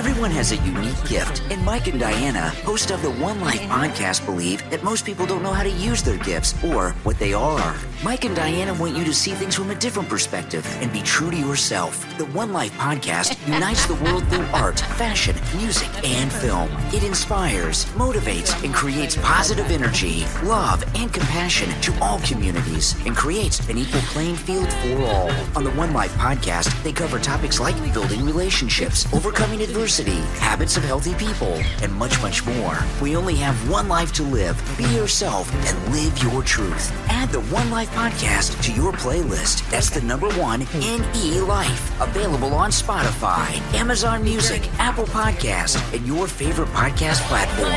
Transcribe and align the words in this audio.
Everyone 0.00 0.30
has 0.30 0.50
a 0.50 0.56
unique 0.56 1.04
gift, 1.06 1.42
and 1.50 1.62
Mike 1.62 1.86
and 1.86 2.00
Diana, 2.00 2.48
host 2.64 2.90
of 2.90 3.02
the 3.02 3.10
One 3.10 3.38
Life 3.38 3.60
podcast, 3.60 4.24
believe 4.24 4.62
that 4.70 4.82
most 4.82 5.04
people 5.04 5.26
don't 5.26 5.42
know 5.42 5.52
how 5.52 5.62
to 5.62 5.68
use 5.68 6.02
their 6.02 6.16
gifts 6.16 6.54
or 6.64 6.92
what 7.02 7.18
they 7.18 7.34
are. 7.34 7.76
Mike 8.02 8.24
and 8.24 8.34
Diana 8.34 8.72
want 8.72 8.96
you 8.96 9.04
to 9.04 9.12
see 9.12 9.32
things 9.32 9.54
from 9.54 9.70
a 9.70 9.74
different 9.74 10.08
perspective 10.08 10.66
and 10.80 10.90
be 10.90 11.02
true 11.02 11.30
to 11.30 11.36
yourself. 11.36 12.02
The 12.16 12.24
One 12.28 12.50
Life 12.50 12.72
podcast 12.78 13.36
unites 13.52 13.84
the 13.84 13.96
world 13.96 14.26
through 14.28 14.46
art, 14.54 14.80
fashion, 14.80 15.36
music, 15.54 15.90
and 16.02 16.32
film. 16.32 16.70
It 16.94 17.04
inspires, 17.04 17.84
motivates, 17.96 18.56
and 18.64 18.72
creates 18.72 19.16
positive 19.16 19.70
energy, 19.70 20.24
love, 20.44 20.82
and 20.96 21.12
compassion 21.12 21.78
to 21.82 21.92
all 22.02 22.20
communities 22.20 22.96
and 23.04 23.14
creates 23.14 23.68
an 23.68 23.76
equal 23.76 24.00
playing 24.14 24.36
field 24.36 24.72
for 24.72 25.04
all. 25.04 25.30
On 25.54 25.62
the 25.62 25.72
One 25.72 25.92
Life 25.92 26.14
podcast, 26.14 26.72
they 26.82 26.92
cover 26.92 27.18
topics 27.18 27.60
like 27.60 27.76
building 27.92 28.24
relationships, 28.24 29.06
overcoming 29.12 29.60
adversity, 29.60 29.89
habits 29.98 30.76
of 30.76 30.84
healthy 30.84 31.14
people, 31.14 31.60
and 31.82 31.92
much, 31.92 32.22
much 32.22 32.46
more. 32.46 32.78
We 33.02 33.16
only 33.16 33.34
have 33.36 33.56
one 33.68 33.88
life 33.88 34.12
to 34.14 34.22
live. 34.22 34.56
Be 34.78 34.84
yourself 34.84 35.52
and 35.66 35.92
live 35.92 36.22
your 36.22 36.42
truth. 36.42 36.92
Add 37.10 37.30
the 37.30 37.40
One 37.40 37.70
Life 37.70 37.90
podcast 37.90 38.62
to 38.64 38.72
your 38.72 38.92
playlist. 38.92 39.68
That's 39.70 39.90
the 39.90 40.00
number 40.02 40.28
one 40.34 40.60
NE 40.74 41.40
Life. 41.40 42.00
Available 42.00 42.54
on 42.54 42.70
Spotify, 42.70 43.60
Amazon 43.74 44.22
Music, 44.22 44.68
Apple 44.78 45.06
Podcast, 45.06 45.76
and 45.94 46.06
your 46.06 46.26
favorite 46.28 46.68
podcast 46.68 47.20
platform. 47.22 47.72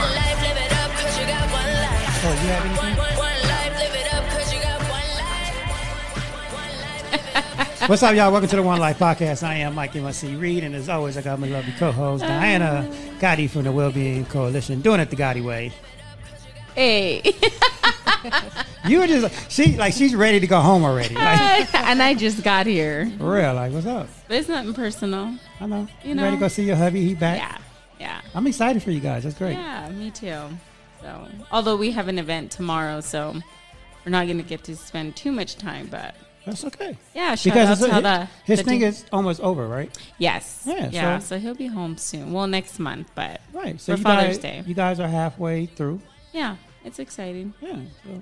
Oh, 2.25 2.29
you 2.29 2.49
have 2.49 2.65
anything? 2.65 3.12
What's 7.87 8.01
up, 8.01 8.15
y'all? 8.15 8.31
Welcome 8.31 8.49
to 8.49 8.55
the 8.55 8.63
One 8.63 8.79
Life 8.79 8.99
Podcast. 8.99 9.43
I 9.43 9.55
am 9.55 9.75
Mike 9.75 9.95
M.C. 9.95 10.35
Reed, 10.35 10.63
and 10.63 10.73
as 10.73 10.87
always, 10.87 11.17
I 11.17 11.21
got 11.21 11.39
my 11.39 11.47
lovely 11.47 11.73
co-host 11.73 12.23
Diana 12.23 12.89
Gaddi 13.19 13.49
from 13.49 13.63
the 13.63 13.71
Wellbeing 13.71 14.25
Coalition, 14.25 14.79
doing 14.81 15.01
it 15.01 15.09
the 15.09 15.15
Gaddi 15.15 15.43
way. 15.43 15.73
Hey. 16.75 17.21
You 18.85 18.99
were 18.99 19.07
just 19.07 19.51
she 19.51 19.77
like 19.77 19.93
she's 19.93 20.15
ready 20.15 20.39
to 20.39 20.47
go 20.47 20.59
home 20.59 20.83
already. 20.83 21.15
Like, 21.15 21.73
and 21.87 22.01
I 22.01 22.13
just 22.13 22.43
got 22.43 22.65
here. 22.67 23.11
for 23.17 23.33
real, 23.33 23.53
like 23.53 23.71
what's 23.73 23.85
up? 23.85 24.07
But 24.27 24.37
it's 24.37 24.49
nothing 24.49 24.73
personal. 24.73 25.35
I 25.59 25.65
know. 25.65 25.87
You 26.03 26.15
You 26.15 26.21
ready 26.21 26.35
to 26.35 26.39
go 26.39 26.47
see 26.47 26.63
your 26.63 26.75
hubby? 26.75 27.05
He 27.05 27.15
back. 27.15 27.37
Yeah. 27.37 27.57
Yeah. 27.99 28.21
I'm 28.35 28.47
excited 28.47 28.81
for 28.83 28.91
you 28.91 28.99
guys. 28.99 29.23
That's 29.23 29.37
great. 29.37 29.53
Yeah, 29.53 29.89
me 29.89 30.11
too. 30.11 30.41
So, 31.01 31.27
although 31.51 31.75
we 31.75 31.91
have 31.91 32.07
an 32.07 32.17
event 32.19 32.51
tomorrow, 32.51 33.01
so 33.01 33.33
we're 34.05 34.11
not 34.11 34.25
going 34.25 34.37
to 34.37 34.43
get 34.43 34.63
to 34.65 34.75
spend 34.75 35.15
too 35.15 35.31
much 35.31 35.55
time, 35.57 35.87
but 35.87 36.15
That's 36.45 36.65
okay. 36.65 36.97
yeah, 37.15 37.35
shout 37.35 37.53
Because 37.53 37.81
out 37.83 37.89
how 37.89 37.95
his, 37.95 38.03
the 38.03 38.27
his 38.45 38.59
the 38.59 38.63
thing 38.65 38.79
team- 38.79 38.89
is 38.89 39.05
almost 39.13 39.39
over, 39.41 39.67
right? 39.67 39.89
yes, 40.17 40.63
Yeah, 40.65 40.89
yeah. 40.91 41.19
so- 41.19 41.35
So, 41.35 41.39
he'll 41.39 41.55
be 41.55 41.67
home 41.67 41.97
soon. 41.97 42.33
Well, 42.33 42.47
next 42.47 42.79
month, 42.79 43.09
but 43.15 43.39
Right. 43.53 43.79
So 43.79 43.95
For 43.95 44.03
Father's 44.03 44.37
guys, 44.37 44.39
Day. 44.39 44.63
you 44.67 44.73
guys 44.73 44.99
are 44.99 45.07
halfway 45.07 45.67
through. 45.67 46.01
yeah, 46.33 46.57
it's 46.83 46.99
exciting. 46.99 47.53
Yeah. 47.61 47.77
So 48.03 48.21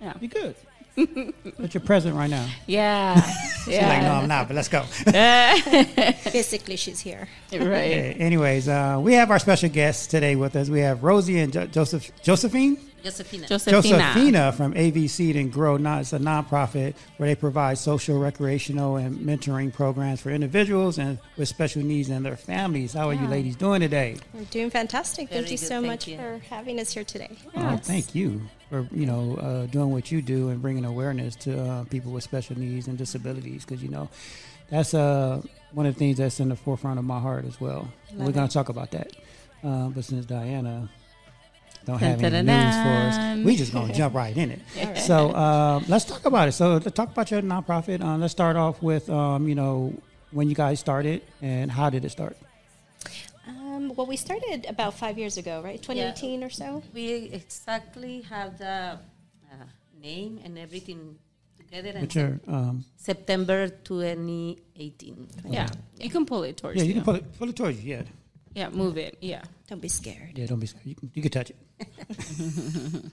Yeah, 0.00 0.12
you 0.20 0.28
good. 0.28 0.54
but 1.58 1.72
you're 1.74 1.80
present 1.80 2.16
right 2.16 2.28
now. 2.28 2.44
yeah, 2.66 3.20
She's 3.64 3.76
like, 3.80 4.02
no. 4.02 4.14
I'm 4.14 4.26
not, 4.26 4.48
but 4.48 4.56
let's 4.56 4.66
go. 4.68 4.82
Physically, 6.30 6.74
she's 6.76 6.98
here. 7.00 7.28
right. 7.52 7.60
Okay, 7.62 8.16
anyways, 8.18 8.68
uh, 8.68 8.98
we 9.00 9.14
have 9.14 9.30
our 9.30 9.38
special 9.38 9.68
guests 9.68 10.08
today 10.08 10.34
with 10.34 10.56
us. 10.56 10.68
We 10.68 10.80
have 10.80 11.04
Rosie 11.04 11.38
and 11.38 11.52
jo- 11.52 11.66
Joseph 11.66 12.10
Josephine. 12.22 12.78
Josefina. 13.02 13.46
Josephina. 13.46 13.98
Josephina 13.98 14.52
from 14.52 14.76
AV 14.76 15.10
Seed 15.10 15.36
and 15.36 15.52
Grow. 15.52 15.76
Not 15.76 16.00
it's 16.00 16.12
a 16.12 16.18
nonprofit 16.18 16.94
where 17.16 17.28
they 17.28 17.34
provide 17.34 17.78
social, 17.78 18.18
recreational, 18.18 18.96
and 18.96 19.16
mentoring 19.18 19.72
programs 19.72 20.20
for 20.20 20.30
individuals 20.30 20.98
and 20.98 21.18
with 21.36 21.48
special 21.48 21.82
needs 21.82 22.08
and 22.08 22.24
their 22.24 22.36
families. 22.36 22.92
How 22.92 23.08
are 23.08 23.14
you 23.14 23.26
ladies 23.26 23.56
doing 23.56 23.80
today? 23.80 24.16
We're 24.32 24.44
doing 24.44 24.70
fantastic. 24.70 25.28
Thank 25.28 25.30
Very 25.30 25.52
you 25.52 25.58
good, 25.58 25.66
so 25.66 25.74
thank 25.76 25.86
much 25.86 26.08
you. 26.08 26.16
for 26.16 26.40
having 26.50 26.80
us 26.80 26.92
here 26.92 27.04
today. 27.04 27.30
Oh, 27.56 27.76
thank 27.76 28.14
you 28.14 28.42
for 28.68 28.86
you 28.92 29.06
know 29.06 29.36
uh, 29.36 29.66
doing 29.66 29.90
what 29.90 30.10
you 30.12 30.20
do 30.22 30.50
and 30.50 30.60
bringing 30.60 30.84
awareness 30.84 31.34
to 31.36 31.60
uh, 31.60 31.84
people 31.84 32.12
with 32.12 32.24
special 32.24 32.58
needs 32.58 32.88
and 32.88 32.98
disabilities 32.98 33.64
because 33.64 33.82
you 33.82 33.88
know 33.88 34.08
that's 34.70 34.92
uh, 34.94 35.40
one 35.72 35.86
of 35.86 35.94
the 35.94 35.98
things 35.98 36.18
that's 36.18 36.40
in 36.40 36.48
the 36.48 36.56
forefront 36.56 36.98
of 36.98 37.04
my 37.04 37.18
heart 37.18 37.44
as 37.46 37.60
well. 37.60 37.88
We're 38.12 38.32
going 38.32 38.48
to 38.48 38.52
talk 38.52 38.68
about 38.68 38.90
that, 38.90 39.12
uh, 39.64 39.88
but 39.88 40.04
since 40.04 40.26
Diana 40.26 40.90
don't 41.84 41.98
have 41.98 42.22
any 42.22 42.42
news 42.42 42.74
for 42.84 42.94
us, 43.08 43.44
we 43.44 43.56
just 43.56 43.72
going 43.72 43.88
to 43.88 43.94
jump 43.94 44.14
right 44.14 44.36
in 44.36 44.50
it. 44.50 44.60
So 44.98 45.30
uh, 45.30 45.80
let's 45.88 46.04
talk 46.04 46.24
about 46.26 46.48
it. 46.48 46.52
So 46.52 46.74
let's 46.74 46.90
talk 46.92 47.10
about 47.12 47.30
your 47.30 47.42
nonprofit. 47.42 48.02
Uh, 48.02 48.16
let's 48.16 48.32
start 48.32 48.56
off 48.56 48.82
with 48.82 49.08
um, 49.08 49.48
you 49.48 49.54
know 49.54 49.94
when 50.30 50.48
you 50.48 50.54
guys 50.54 50.80
started 50.80 51.22
and 51.40 51.70
how 51.70 51.88
did 51.90 52.04
it 52.04 52.10
start? 52.10 52.36
Um, 53.46 53.92
well, 53.96 54.06
we 54.06 54.16
started 54.16 54.66
about 54.68 54.94
five 54.94 55.18
years 55.18 55.38
ago, 55.38 55.62
right? 55.64 55.80
2018 55.80 56.44
or 56.44 56.50
so. 56.50 56.82
We 56.92 57.30
exactly 57.32 58.22
have 58.22 58.58
the 58.58 58.98
uh, 59.50 59.64
name 60.02 60.40
and 60.44 60.58
everything 60.58 61.18
together. 61.68 61.90
And 61.90 62.02
What's 62.02 62.14
your 62.14 62.40
um, 62.46 62.84
September 62.96 63.68
2018. 63.68 65.28
Yeah, 65.46 65.68
you 65.98 66.10
can 66.10 66.26
pull 66.26 66.42
it 66.44 66.56
towards 66.56 66.76
yeah, 66.76 66.82
you. 66.82 66.88
you 66.88 66.94
can 66.94 67.04
pull 67.04 67.14
it 67.14 67.38
pull 67.38 67.48
it 67.48 67.56
towards 67.56 67.82
you. 67.82 67.96
Yeah, 67.96 68.02
yeah, 68.54 68.68
move 68.70 68.96
it. 68.96 69.18
Yeah. 69.20 69.42
Don't 69.68 69.80
be 69.82 69.88
scared. 69.88 70.36
yeah. 70.36 70.46
Don't 70.46 70.60
be 70.60 70.66
scared. 70.66 70.86
You 70.86 70.94
can, 70.94 71.10
you 71.14 71.22
can 71.22 71.30
touch 71.30 71.50
it. 71.50 71.56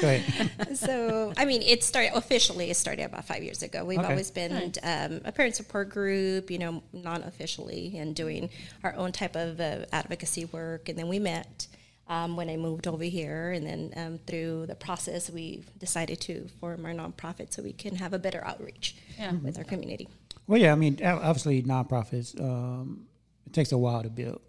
Go 0.00 0.08
ahead. 0.08 0.76
so, 0.78 1.32
I 1.36 1.44
mean, 1.44 1.60
it 1.62 1.84
started 1.84 2.16
officially. 2.16 2.70
It 2.70 2.76
started 2.76 3.04
about 3.04 3.26
five 3.26 3.42
years 3.42 3.62
ago. 3.62 3.84
We've 3.84 3.98
Okay. 3.98 4.08
always 4.08 4.30
been 4.30 4.72
um, 4.82 5.20
a 5.24 5.30
parent 5.32 5.56
support 5.56 5.90
group, 5.90 6.50
you 6.50 6.58
know, 6.58 6.82
non-officially, 6.92 7.96
and 7.98 8.14
doing 8.14 8.48
our 8.82 8.94
own 8.94 9.12
type 9.12 9.36
of 9.36 9.60
uh, 9.60 9.84
advocacy 9.92 10.46
work. 10.46 10.88
And 10.88 10.98
then 10.98 11.08
we 11.08 11.18
met 11.18 11.66
um, 12.08 12.34
when 12.36 12.48
I 12.48 12.56
moved 12.56 12.86
over 12.86 13.04
here, 13.04 13.52
and 13.52 13.66
then 13.66 13.92
um, 13.96 14.18
through 14.26 14.66
the 14.66 14.74
process, 14.74 15.28
we 15.30 15.64
decided 15.78 16.20
to 16.22 16.48
form 16.60 16.84
our 16.86 16.92
nonprofit 16.92 17.52
so 17.52 17.62
we 17.62 17.72
can 17.74 17.96
have 17.96 18.14
a 18.14 18.18
better 18.18 18.42
outreach 18.44 18.96
Yeah. 19.18 19.32
with 19.32 19.58
our 19.58 19.64
community. 19.64 20.08
Well, 20.46 20.58
yeah, 20.60 20.72
I 20.72 20.76
mean, 20.76 20.98
o- 21.02 21.20
obviously, 21.22 21.62
nonprofits, 21.62 22.38
um, 22.40 23.06
it 23.46 23.52
takes 23.52 23.70
a 23.72 23.78
while 23.78 24.02
to 24.02 24.10
build, 24.10 24.40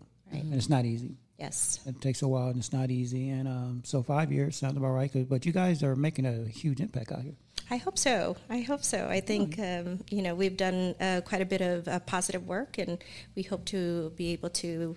and 0.41 0.53
it's 0.53 0.69
not 0.69 0.85
easy. 0.85 1.17
Yes. 1.37 1.79
It 1.85 1.99
takes 2.01 2.21
a 2.21 2.27
while, 2.27 2.47
and 2.47 2.57
it's 2.57 2.71
not 2.71 2.89
easy. 2.89 3.29
And 3.29 3.47
um, 3.47 3.81
so, 3.83 4.01
five 4.03 4.31
years 4.31 4.55
sounds 4.55 4.77
about 4.77 4.91
right. 4.93 5.11
But 5.29 5.45
you 5.45 5.51
guys 5.51 5.83
are 5.83 5.95
making 5.95 6.25
a 6.25 6.45
huge 6.47 6.79
impact 6.79 7.11
out 7.11 7.21
here. 7.23 7.35
I 7.69 7.77
hope 7.77 7.97
so. 7.97 8.37
I 8.49 8.59
hope 8.61 8.83
so. 8.83 9.07
I 9.09 9.19
think 9.19 9.59
um, 9.59 9.99
you 10.09 10.21
know 10.21 10.33
we've 10.35 10.55
done 10.55 10.95
uh, 11.01 11.21
quite 11.25 11.41
a 11.41 11.45
bit 11.45 11.61
of 11.61 11.87
uh, 11.87 11.99
positive 11.99 12.47
work, 12.47 12.77
and 12.77 13.03
we 13.35 13.43
hope 13.43 13.65
to 13.65 14.11
be 14.15 14.31
able 14.31 14.49
to 14.63 14.95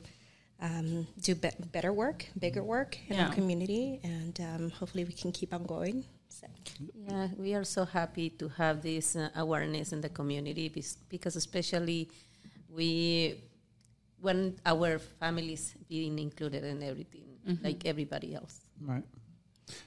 um, 0.60 1.06
do 1.20 1.34
be- 1.34 1.50
better 1.72 1.92
work, 1.92 2.26
bigger 2.38 2.62
work 2.62 2.98
in 3.08 3.16
Yeah. 3.16 3.26
our 3.28 3.34
community, 3.34 4.00
and 4.04 4.38
um, 4.40 4.70
hopefully 4.70 5.04
we 5.04 5.12
can 5.14 5.32
keep 5.32 5.52
on 5.54 5.64
going. 5.64 6.04
So, 6.28 6.46
Yeah, 7.08 7.28
we 7.36 7.54
are 7.54 7.64
so 7.64 7.84
happy 7.84 8.30
to 8.38 8.48
have 8.48 8.82
this 8.82 9.16
uh, 9.16 9.30
awareness 9.34 9.92
in 9.92 10.00
the 10.02 10.08
community 10.10 10.68
because 11.08 11.34
especially 11.36 12.10
we 12.70 13.40
want 14.20 14.58
our 14.66 14.98
families 14.98 15.74
being 15.88 16.18
included 16.18 16.64
in 16.64 16.82
everything, 16.82 17.24
like 17.62 17.86
everybody 17.86 18.34
else. 18.34 18.60
Right. 18.80 19.04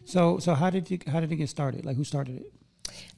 So, 0.05 0.37
so 0.39 0.53
how 0.53 0.69
did 0.69 0.89
you 0.91 0.99
how 1.07 1.19
did 1.19 1.31
it 1.31 1.37
get 1.37 1.49
started? 1.49 1.85
Like, 1.85 1.97
who 1.97 2.03
started 2.03 2.37
it? 2.37 2.53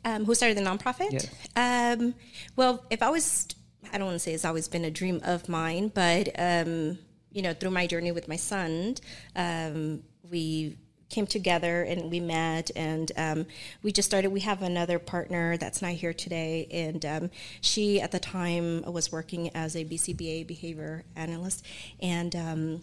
um, 0.05 0.25
who 0.25 0.35
started 0.35 0.57
the 0.57 0.61
nonprofit? 0.61 1.29
Yeah. 1.55 1.95
Um, 1.95 2.15
well, 2.55 2.83
if 2.89 3.01
I 3.01 3.09
was, 3.09 3.47
I 3.91 3.97
don't 3.97 4.07
want 4.07 4.15
to 4.15 4.19
say 4.19 4.33
it's 4.33 4.45
always 4.45 4.67
been 4.67 4.85
a 4.85 4.91
dream 4.91 5.21
of 5.23 5.47
mine, 5.49 5.91
but 5.93 6.29
um, 6.37 6.97
you 7.31 7.41
know, 7.41 7.53
through 7.53 7.71
my 7.71 7.87
journey 7.87 8.11
with 8.11 8.27
my 8.27 8.35
son, 8.35 8.95
um, 9.35 10.03
we 10.29 10.77
came 11.13 11.27
together 11.27 11.83
and 11.83 12.09
we 12.09 12.19
met 12.19 12.71
and 12.75 13.11
um, 13.17 13.45
we 13.83 13.91
just 13.91 14.09
started 14.09 14.29
we 14.29 14.39
have 14.39 14.63
another 14.63 14.97
partner 14.97 15.57
that's 15.57 15.81
not 15.81 15.91
here 15.91 16.13
today 16.13 16.67
and 16.71 17.05
um, 17.05 17.29
she 17.61 18.01
at 18.01 18.11
the 18.11 18.19
time 18.19 18.81
was 18.83 19.11
working 19.11 19.49
as 19.55 19.75
a 19.75 19.85
bcba 19.85 20.45
behavior 20.47 21.03
analyst 21.15 21.63
and 22.01 22.35
um, 22.35 22.81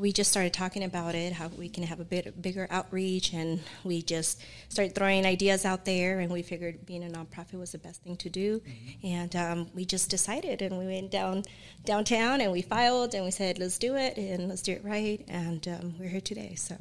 we 0.00 0.12
just 0.12 0.30
started 0.30 0.54
talking 0.54 0.82
about 0.82 1.14
it, 1.14 1.34
how 1.34 1.48
we 1.48 1.68
can 1.68 1.84
have 1.84 2.00
a 2.00 2.06
bit 2.06 2.40
bigger 2.40 2.66
outreach, 2.70 3.34
and 3.34 3.60
we 3.84 4.00
just 4.00 4.40
started 4.70 4.94
throwing 4.94 5.26
ideas 5.26 5.66
out 5.66 5.84
there. 5.84 6.20
And 6.20 6.32
we 6.32 6.40
figured 6.40 6.86
being 6.86 7.04
a 7.04 7.08
nonprofit 7.08 7.58
was 7.58 7.72
the 7.72 7.78
best 7.78 8.02
thing 8.02 8.16
to 8.16 8.30
do, 8.30 8.62
and 9.04 9.36
um, 9.36 9.68
we 9.74 9.84
just 9.84 10.08
decided. 10.08 10.62
And 10.62 10.78
we 10.78 10.86
went 10.86 11.10
down 11.10 11.42
downtown 11.84 12.40
and 12.40 12.50
we 12.50 12.62
filed 12.62 13.14
and 13.14 13.26
we 13.26 13.30
said, 13.30 13.58
"Let's 13.58 13.76
do 13.76 13.94
it 13.94 14.16
and 14.16 14.48
let's 14.48 14.62
do 14.62 14.72
it 14.72 14.82
right." 14.82 15.22
And 15.28 15.68
um, 15.68 15.94
we're 15.98 16.08
here 16.08 16.22
today. 16.22 16.54
So 16.54 16.76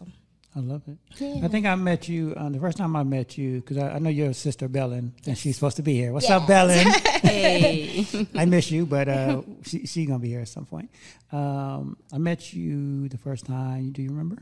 I 0.59 0.61
love 0.61 0.81
it. 0.87 1.43
I 1.43 1.47
think 1.47 1.65
I 1.65 1.75
met 1.75 2.09
you 2.09 2.33
uh, 2.35 2.49
the 2.49 2.59
first 2.59 2.77
time 2.77 2.95
I 2.95 3.03
met 3.03 3.37
you 3.37 3.61
because 3.61 3.77
I, 3.77 3.91
I 3.95 3.99
know 3.99 4.09
your 4.09 4.33
sister 4.33 4.67
Belen 4.67 5.13
and 5.25 5.37
she's 5.37 5.55
supposed 5.55 5.77
to 5.77 5.83
be 5.83 5.93
here. 5.93 6.11
What's 6.11 6.29
up, 6.29 6.47
Belen? 6.47 6.85
Hey. 7.19 8.05
I 8.33 8.45
miss 8.45 8.71
you, 8.71 8.85
but 8.85 9.09
uh, 9.09 9.41
she 9.63 9.85
she's 9.85 10.07
gonna 10.07 10.19
be 10.19 10.29
here 10.29 10.39
at 10.39 10.47
some 10.47 10.65
point. 10.65 10.89
Um, 11.33 11.97
I 12.13 12.17
met 12.17 12.53
you 12.53 13.09
the 13.09 13.17
first 13.17 13.45
time. 13.45 13.91
Do 13.91 14.01
you 14.01 14.09
remember? 14.09 14.37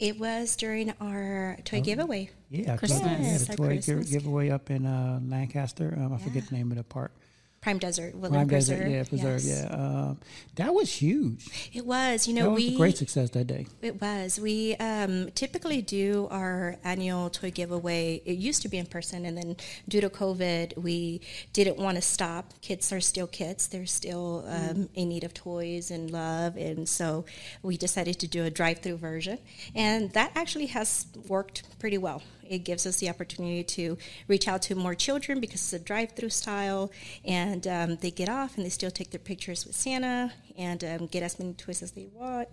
it 0.00 0.18
was 0.18 0.56
during 0.56 0.94
our 1.00 1.58
toy 1.64 1.82
giveaway. 1.82 2.30
Yeah, 2.48 2.76
Christmas. 2.76 3.02
Yeah, 3.02 3.38
the 3.38 3.56
toy 3.56 3.66
Christmas. 3.74 4.10
giveaway 4.10 4.48
up 4.50 4.70
in 4.70 4.86
uh, 4.86 5.20
Lancaster. 5.22 5.94
Um, 5.96 6.14
I 6.14 6.18
forget 6.18 6.48
the 6.48 6.54
name 6.54 6.70
of 6.70 6.78
the 6.78 6.84
park. 6.84 7.12
Prime 7.60 7.78
Desert, 7.78 8.14
Woodland 8.14 8.32
Prime 8.32 8.48
Preserve. 8.48 8.78
Desert, 8.78 8.90
yeah, 8.90 9.04
preserve, 9.04 9.44
Yes. 9.44 9.66
yeah. 9.68 9.76
Um, 9.76 10.18
that 10.54 10.72
was 10.72 10.90
huge. 10.90 11.46
It 11.74 11.84
was, 11.84 12.26
you 12.26 12.32
know, 12.32 12.44
That 12.44 12.50
was 12.52 12.64
we 12.64 12.74
a 12.74 12.78
great 12.78 12.96
success 12.96 13.28
that 13.30 13.46
day. 13.48 13.66
It 13.82 14.00
was. 14.00 14.40
We 14.40 14.76
um, 14.76 15.30
typically 15.32 15.82
do 15.82 16.26
our 16.30 16.76
annual 16.84 17.28
toy 17.28 17.50
giveaway. 17.50 18.22
It 18.24 18.38
used 18.38 18.62
to 18.62 18.68
be 18.70 18.78
in 18.78 18.86
person, 18.86 19.26
and 19.26 19.36
then 19.36 19.56
due 19.86 20.00
to 20.00 20.08
COVID, 20.08 20.78
we 20.78 21.20
didn't 21.52 21.76
want 21.76 21.96
to 21.96 22.02
stop. 22.02 22.54
Kids 22.62 22.92
are 22.94 23.00
still 23.00 23.26
kids; 23.26 23.68
they're 23.68 23.84
still 23.84 24.42
um, 24.48 24.88
in 24.94 25.10
need 25.10 25.24
of 25.24 25.34
toys 25.34 25.90
and 25.90 26.10
love, 26.10 26.56
and 26.56 26.88
so 26.88 27.26
we 27.62 27.76
decided 27.76 28.18
to 28.20 28.26
do 28.26 28.44
a 28.44 28.50
drive-through 28.50 28.96
version, 28.96 29.38
and 29.74 30.10
that 30.12 30.32
actually 30.34 30.66
has 30.66 31.06
worked 31.28 31.64
pretty 31.78 31.98
well. 31.98 32.22
It 32.50 32.64
gives 32.64 32.84
us 32.84 32.96
the 32.98 33.08
opportunity 33.08 33.64
to 33.64 33.96
reach 34.28 34.46
out 34.46 34.60
to 34.62 34.74
more 34.74 34.94
children 34.94 35.40
because 35.40 35.62
it's 35.62 35.72
a 35.72 35.78
drive-through 35.78 36.30
style, 36.30 36.90
and 37.24 37.66
um, 37.66 37.96
they 37.96 38.10
get 38.10 38.28
off 38.28 38.56
and 38.56 38.66
they 38.66 38.70
still 38.70 38.90
take 38.90 39.10
their 39.10 39.20
pictures 39.20 39.64
with 39.64 39.74
Santa 39.74 40.32
and 40.58 40.84
um, 40.84 41.06
get 41.06 41.22
as 41.22 41.38
many 41.38 41.54
toys 41.54 41.82
as 41.82 41.92
they 41.92 42.08
want 42.12 42.48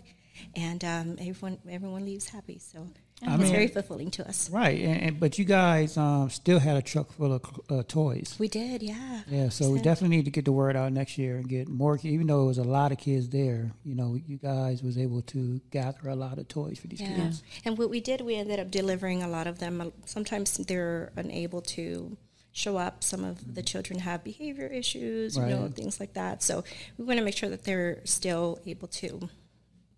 and 0.55 0.83
um, 0.83 1.17
everyone 1.19 1.57
everyone 1.69 2.05
leaves 2.05 2.29
happy. 2.29 2.59
So 2.59 2.87
I 3.25 3.33
it's 3.33 3.43
mean- 3.43 3.51
very 3.51 3.67
fulfilling 3.67 4.11
to 4.11 4.27
us. 4.27 4.49
Right, 4.51 4.79
and, 4.79 5.01
and 5.01 5.19
but 5.19 5.39
you 5.39 5.45
guys 5.45 5.97
um, 5.97 6.29
still 6.29 6.59
had 6.59 6.77
a 6.77 6.83
truck 6.83 7.11
full 7.13 7.33
of 7.33 7.41
uh, 7.69 7.83
toys. 7.87 8.35
We 8.37 8.47
did, 8.47 8.83
yeah. 8.83 9.21
Yeah, 9.27 9.49
so 9.49 9.71
we 9.71 9.79
definitely 9.81 10.17
need 10.17 10.25
to 10.25 10.31
get 10.31 10.45
the 10.45 10.51
word 10.51 10.75
out 10.75 10.91
next 10.93 11.17
year 11.17 11.37
and 11.37 11.49
get 11.49 11.67
more. 11.67 11.97
Even 12.03 12.27
though 12.27 12.43
it 12.43 12.47
was 12.47 12.59
a 12.59 12.63
lot 12.63 12.91
of 12.91 12.99
kids 12.99 13.29
there, 13.29 13.71
you 13.83 13.95
know, 13.95 14.19
you 14.27 14.37
guys 14.37 14.83
was 14.83 14.97
able 14.99 15.23
to 15.23 15.59
gather 15.71 16.09
a 16.09 16.15
lot 16.15 16.37
of 16.37 16.47
toys 16.47 16.77
for 16.77 16.87
these 16.87 17.01
Yeah. 17.01 17.15
kids. 17.15 17.41
And 17.65 17.75
what 17.77 17.89
we 17.89 18.01
did, 18.01 18.21
we 18.21 18.35
ended 18.35 18.59
up 18.59 18.69
delivering 18.69 19.23
a 19.23 19.27
lot 19.27 19.47
of 19.47 19.57
them. 19.57 19.91
Sometimes 20.05 20.55
they're 20.57 21.11
unable 21.15 21.61
to 21.61 22.17
show 22.51 22.77
up. 22.77 23.03
Some 23.03 23.23
of 23.23 23.55
the 23.55 23.63
children 23.63 23.99
have 23.99 24.23
behavior 24.23 24.67
issues, 24.67 25.35
you 25.37 25.43
know, 25.45 25.67
things 25.69 25.99
like 25.99 26.13
that. 26.13 26.43
So 26.43 26.63
we 26.97 27.05
want 27.05 27.17
to 27.17 27.25
make 27.25 27.35
sure 27.37 27.49
that 27.49 27.63
they're 27.63 28.01
still 28.03 28.59
able 28.67 28.87
to 28.89 29.27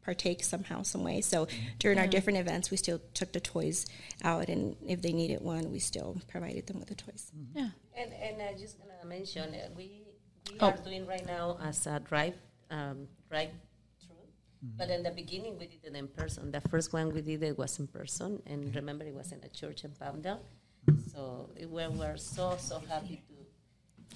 partake 0.09 0.41
somehow, 0.53 0.77
some 0.93 1.03
way. 1.09 1.17
So 1.33 1.37
during 1.83 1.97
our 2.01 2.07
different 2.15 2.37
events, 2.45 2.65
we 2.73 2.77
still 2.85 2.99
took 3.19 3.29
the 3.37 3.43
toys 3.55 3.79
out, 4.31 4.45
and 4.53 4.61
if 4.93 4.99
they 5.05 5.13
needed 5.21 5.39
one, 5.55 5.65
we 5.75 5.79
still 5.91 6.11
provided 6.33 6.63
them 6.67 6.77
with 6.81 6.89
the 6.93 6.99
toys. 7.05 7.23
Yeah. 7.59 7.69
And 7.99 8.09
and 8.25 8.35
I 8.49 8.51
just 8.63 8.75
gonna 8.79 9.05
mention 9.17 9.45
uh, 9.53 9.69
we 9.79 9.87
we 10.51 10.57
Oh. 10.61 10.67
are 10.71 10.77
doing 10.89 11.03
right 11.13 11.25
now 11.37 11.45
as 11.69 11.77
a 11.93 11.95
drive 12.09 12.37
um, 12.77 12.97
drive 13.31 13.51
through, 14.01 14.25
but 14.79 14.87
in 14.95 15.01
the 15.07 15.13
beginning 15.21 15.53
we 15.61 15.65
did 15.73 15.81
it 15.89 15.95
in 16.01 16.07
person. 16.19 16.41
The 16.57 16.63
first 16.71 16.87
one 16.97 17.05
we 17.17 17.21
did 17.21 17.41
it 17.49 17.55
was 17.63 17.71
in 17.81 17.85
person, 17.99 18.29
and 18.51 18.59
remember 18.79 19.03
it 19.11 19.15
was 19.21 19.29
in 19.35 19.39
a 19.49 19.51
church 19.59 19.79
in 19.85 19.91
Palmdale. 20.01 20.39
So 21.13 21.21
we 21.55 21.65
were 22.01 22.17
so 22.17 22.45
so 22.69 22.75
happy 22.91 23.17
to. 23.27 23.35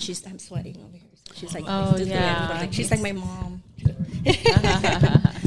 She's 0.04 0.20
I'm 0.30 0.40
sweating 0.50 0.78
over 0.86 0.98
here. 1.04 1.14
She's 1.38 1.54
like, 1.58 1.66
Oh, 1.68 1.94
just 2.02 2.10
yeah. 2.10 2.50
like- 2.62 2.74
she's 2.78 2.90
like 2.94 3.04
my 3.10 3.16
mom. 3.26 3.52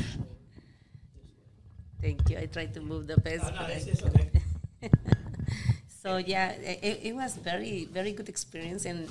Thank 2.06 2.30
you. 2.30 2.38
I 2.38 2.46
tried 2.46 2.72
to 2.74 2.80
move 2.80 3.08
the 3.08 3.18
best. 3.18 3.50
so 6.02 6.18
yeah, 6.18 6.52
it, 6.52 7.10
it 7.10 7.14
was 7.16 7.34
very 7.34 7.86
very 7.90 8.12
good 8.12 8.28
experience, 8.28 8.84
and 8.84 9.10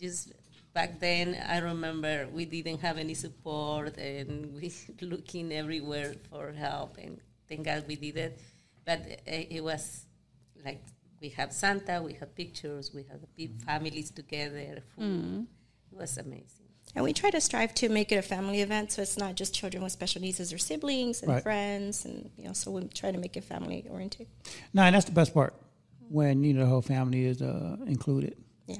just 0.00 0.32
back 0.72 1.00
then 1.00 1.36
I 1.46 1.58
remember 1.58 2.26
we 2.32 2.46
didn't 2.46 2.80
have 2.80 2.96
any 2.96 3.12
support, 3.12 3.98
and 3.98 4.54
we 4.56 4.72
looking 5.02 5.52
everywhere 5.52 6.14
for 6.30 6.50
help, 6.52 6.96
and 6.96 7.20
thank 7.46 7.68
God 7.68 7.84
we 7.86 7.96
did 7.96 8.16
it. 8.16 8.40
But 8.86 9.04
it, 9.26 9.60
it 9.60 9.62
was 9.62 10.06
like 10.64 10.80
we 11.20 11.28
have 11.36 11.52
Santa, 11.52 12.00
we 12.00 12.14
have 12.14 12.34
pictures, 12.34 12.88
we 12.94 13.02
have 13.10 13.20
the 13.20 13.28
big 13.36 13.52
mm-hmm. 13.52 13.68
families 13.68 14.10
together. 14.10 14.80
Food. 14.96 15.04
Mm-hmm. 15.04 15.40
It 15.92 15.98
was 15.98 16.16
amazing. 16.16 16.67
And 16.94 17.04
we 17.04 17.12
try 17.12 17.30
to 17.30 17.40
strive 17.40 17.74
to 17.74 17.88
make 17.88 18.10
it 18.12 18.16
a 18.16 18.22
family 18.22 18.60
event, 18.62 18.92
so 18.92 19.02
it's 19.02 19.18
not 19.18 19.34
just 19.36 19.54
children 19.54 19.82
with 19.82 19.92
special 19.92 20.20
needs 20.22 20.40
as 20.40 20.50
their 20.50 20.58
siblings 20.58 21.22
and 21.22 21.30
Right. 21.32 21.42
friends, 21.42 22.04
and 22.04 22.30
you 22.36 22.44
know, 22.44 22.52
so 22.54 22.70
we 22.70 22.86
try 22.88 23.12
to 23.12 23.18
make 23.18 23.36
it 23.36 23.44
family 23.44 23.84
oriented. 23.90 24.26
No, 24.72 24.82
and 24.82 24.94
that's 24.94 25.04
the 25.04 25.12
best 25.12 25.32
part 25.34 25.54
when 26.08 26.42
you 26.42 26.54
know 26.54 26.60
the 26.60 26.66
whole 26.66 26.82
family 26.82 27.24
is 27.26 27.42
uh, 27.42 27.76
included 27.86 28.36
Yeah. 28.66 28.76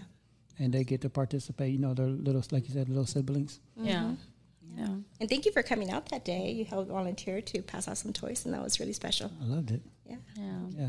and 0.59 0.73
they 0.73 0.85
get 0.85 1.03
to 1.03 1.11
participate. 1.11 1.71
You 1.73 1.79
know, 1.79 1.93
their 1.95 2.07
little, 2.09 2.43
like 2.51 2.67
you 2.67 2.73
said, 2.75 2.89
little 2.89 3.07
siblings. 3.07 3.61
Yeah. 3.77 4.15
Yeah. 4.77 4.97
And 5.21 5.29
thank 5.29 5.45
you 5.45 5.53
for 5.53 5.63
coming 5.63 5.91
out 5.91 6.09
that 6.11 6.25
day. 6.25 6.51
You 6.53 6.65
helped 6.65 6.91
volunteer 6.91 7.41
to 7.41 7.63
pass 7.63 7.89
out 7.89 7.99
some 7.99 8.13
toys, 8.13 8.45
and 8.45 8.55
that 8.55 8.63
was 8.63 8.79
really 8.81 8.93
special. 8.93 9.31
I 9.43 9.45
loved 9.45 9.71
it. 9.71 9.83
Yeah. 10.09 10.17
Yeah. 10.37 10.45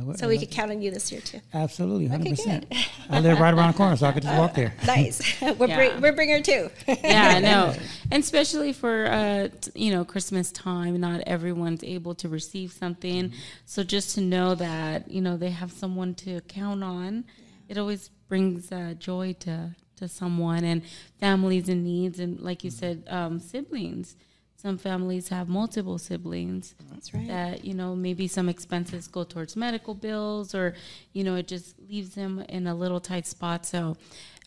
Yeah, 0.05 0.13
So 0.13 0.27
we 0.27 0.37
could 0.37 0.51
count 0.51 0.71
on 0.71 0.81
you 0.81 0.91
this 0.91 1.11
year 1.11 1.19
too. 1.21 1.41
absolutely, 1.53 2.07
hundred 2.07 2.21
Okay, 2.27 2.35
percent. 2.35 2.69
good. 2.69 2.77
I 3.09 3.19
live 3.19 3.39
right 3.39 3.53
around 3.53 3.71
the 3.73 3.77
corner, 3.77 3.95
so 3.97 4.05
I 4.07 4.11
could 4.11 4.23
just 4.23 4.37
walk 4.37 4.53
there. 4.53 4.73
Nice. 4.85 5.41
we're 5.57 5.67
Yeah. 5.67 5.75
bring, 5.75 6.01
we're 6.01 6.13
bringer 6.13 6.41
too. 6.41 6.69
yeah, 6.87 7.33
I 7.35 7.39
know. 7.49 7.75
And 8.11 8.23
especially 8.23 8.71
for 8.71 9.07
uh, 9.07 9.47
t- 9.59 9.71
you 9.75 9.91
know 9.91 10.05
Christmas 10.05 10.51
time, 10.51 10.99
not 11.01 11.21
everyone's 11.21 11.83
able 11.83 12.15
to 12.15 12.29
receive 12.29 12.71
something. 12.71 13.33
So 13.65 13.83
just 13.83 14.15
to 14.15 14.21
know 14.21 14.55
that 14.55 15.09
you 15.11 15.21
know 15.21 15.35
they 15.37 15.49
have 15.51 15.71
someone 15.71 16.13
to 16.15 16.39
count 16.41 16.83
on, 16.83 17.25
it 17.67 17.77
always 17.77 18.09
brings 18.29 18.71
uh, 18.71 18.93
joy 18.99 19.33
to 19.41 19.75
to 19.97 20.07
someone 20.07 20.63
and 20.63 20.81
families 21.19 21.67
in 21.67 21.83
needs. 21.83 22.19
And 22.19 22.39
like 22.39 22.63
you 22.63 22.69
said, 22.71 23.03
um, 23.09 23.39
siblings. 23.39 24.15
Some 24.61 24.77
families 24.77 25.29
have 25.29 25.47
multiple 25.47 25.97
siblings. 25.97 26.75
That's 26.91 27.13
right. 27.13 27.27
That 27.27 27.63
you 27.63 27.73
know 27.73 27.95
maybe 27.95 28.27
some 28.27 28.49
expenses 28.49 29.07
go 29.07 29.23
towards 29.23 29.55
medical 29.55 29.93
bills, 29.93 30.53
or 30.53 30.73
you 31.13 31.23
know 31.23 31.35
it 31.35 31.47
just 31.47 31.79
leaves 31.79 32.15
them 32.15 32.39
in 32.49 32.67
a 32.67 32.75
little 32.75 32.99
tight 32.99 33.27
spot. 33.27 33.65
So. 33.65 33.97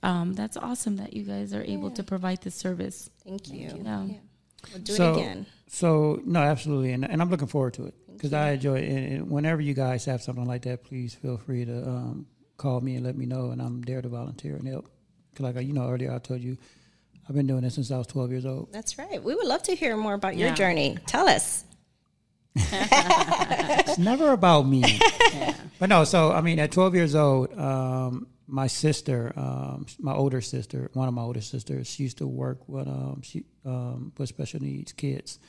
Um, 0.04 0.34
that's 0.34 0.56
awesome 0.56 0.96
that 0.96 1.12
you 1.12 1.22
guys 1.22 1.54
are 1.54 1.62
able 1.62 1.88
to 1.92 2.02
provide 2.02 2.42
this 2.42 2.56
service. 2.56 3.08
Thank 3.24 3.52
you. 3.52 3.70
Yeah. 3.84 4.06
We'll 4.72 4.82
do 4.82 4.92
so, 4.94 5.12
it 5.12 5.16
again. 5.18 5.46
So 5.68 6.20
no, 6.24 6.40
absolutely, 6.40 6.90
and, 6.90 7.08
and 7.08 7.22
I'm 7.22 7.30
looking 7.30 7.46
forward 7.46 7.74
to 7.74 7.86
it 7.86 7.94
because 8.12 8.32
I 8.32 8.50
enjoy 8.50 8.78
it. 8.80 8.88
And, 8.88 9.12
and 9.12 9.30
whenever 9.30 9.60
you 9.62 9.74
guys 9.74 10.04
have 10.06 10.20
something 10.20 10.44
like 10.44 10.62
that, 10.62 10.82
please 10.82 11.14
feel 11.14 11.36
free 11.38 11.64
to 11.66 11.88
um, 11.88 12.26
call 12.56 12.80
me 12.80 12.96
and 12.96 13.06
let 13.06 13.16
me 13.16 13.26
know, 13.26 13.50
and 13.52 13.62
I'm 13.62 13.80
there 13.82 14.02
to 14.02 14.08
volunteer 14.08 14.56
and 14.56 14.66
help. 14.66 14.90
'Cause 15.36 15.54
like 15.54 15.64
you 15.64 15.72
know 15.72 15.88
earlier, 15.88 16.12
I 16.12 16.18
told 16.18 16.40
you 16.40 16.58
I've 17.28 17.34
been 17.34 17.46
doing 17.46 17.62
this 17.62 17.74
since 17.76 17.90
I 17.90 17.98
was 17.98 18.06
12 18.08 18.30
years 18.30 18.46
old. 18.46 18.72
That's 18.72 18.98
right. 18.98 19.22
We 19.22 19.34
would 19.34 19.46
love 19.46 19.62
to 19.64 19.74
hear 19.74 19.96
more 19.96 20.14
about 20.14 20.36
your 20.36 20.48
Yeah. 20.48 20.54
journey. 20.54 20.98
Tell 21.06 21.28
us. 21.28 21.64
It's 22.56 23.98
never 23.98 24.32
about 24.32 24.66
me. 24.66 24.84
But 25.78 25.88
no, 25.88 26.04
so 26.04 26.30
I 26.30 26.42
mean, 26.42 26.60
at 26.60 26.70
12 26.70 26.94
years 26.94 27.14
old, 27.16 27.58
um, 27.58 28.28
my 28.46 28.68
sister, 28.68 29.32
um, 29.36 29.84
my 29.98 30.12
older 30.12 30.40
sister, 30.40 30.88
one 30.92 31.08
of 31.08 31.14
my 31.14 31.22
older 31.22 31.40
sisters, 31.40 31.88
she 31.88 32.04
used 32.04 32.18
to 32.18 32.26
work 32.28 32.68
with 32.68 32.86
um, 32.86 33.20
she 33.22 33.42
um, 33.64 34.12
with 34.16 34.28
special 34.28 34.60
needs 34.62 34.92
kids, 34.92 35.40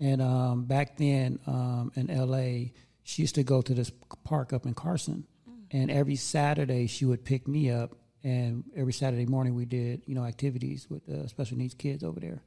and 0.00 0.20
um, 0.20 0.64
back 0.64 0.96
then 0.96 1.38
um, 1.46 1.92
in 1.94 2.10
L.A., 2.10 2.72
she 3.04 3.22
used 3.22 3.36
to 3.36 3.44
go 3.44 3.62
to 3.62 3.74
this 3.74 3.92
park 4.24 4.52
up 4.52 4.66
in 4.66 4.74
Carson, 4.74 5.24
and 5.70 5.88
every 5.88 6.16
Saturday 6.16 6.88
she 6.88 7.04
would 7.04 7.24
pick 7.24 7.46
me 7.46 7.70
up, 7.70 7.94
and 8.26 8.64
every 8.74 8.92
Saturday 8.92 9.26
morning 9.26 9.54
we 9.54 9.64
did 9.64 10.02
you 10.06 10.14
know 10.14 10.24
activities 10.24 10.86
with 10.90 11.08
uh, 11.08 11.26
special 11.28 11.56
needs 11.56 11.74
kids 11.74 12.02
over 12.02 12.20
there, 12.20 12.42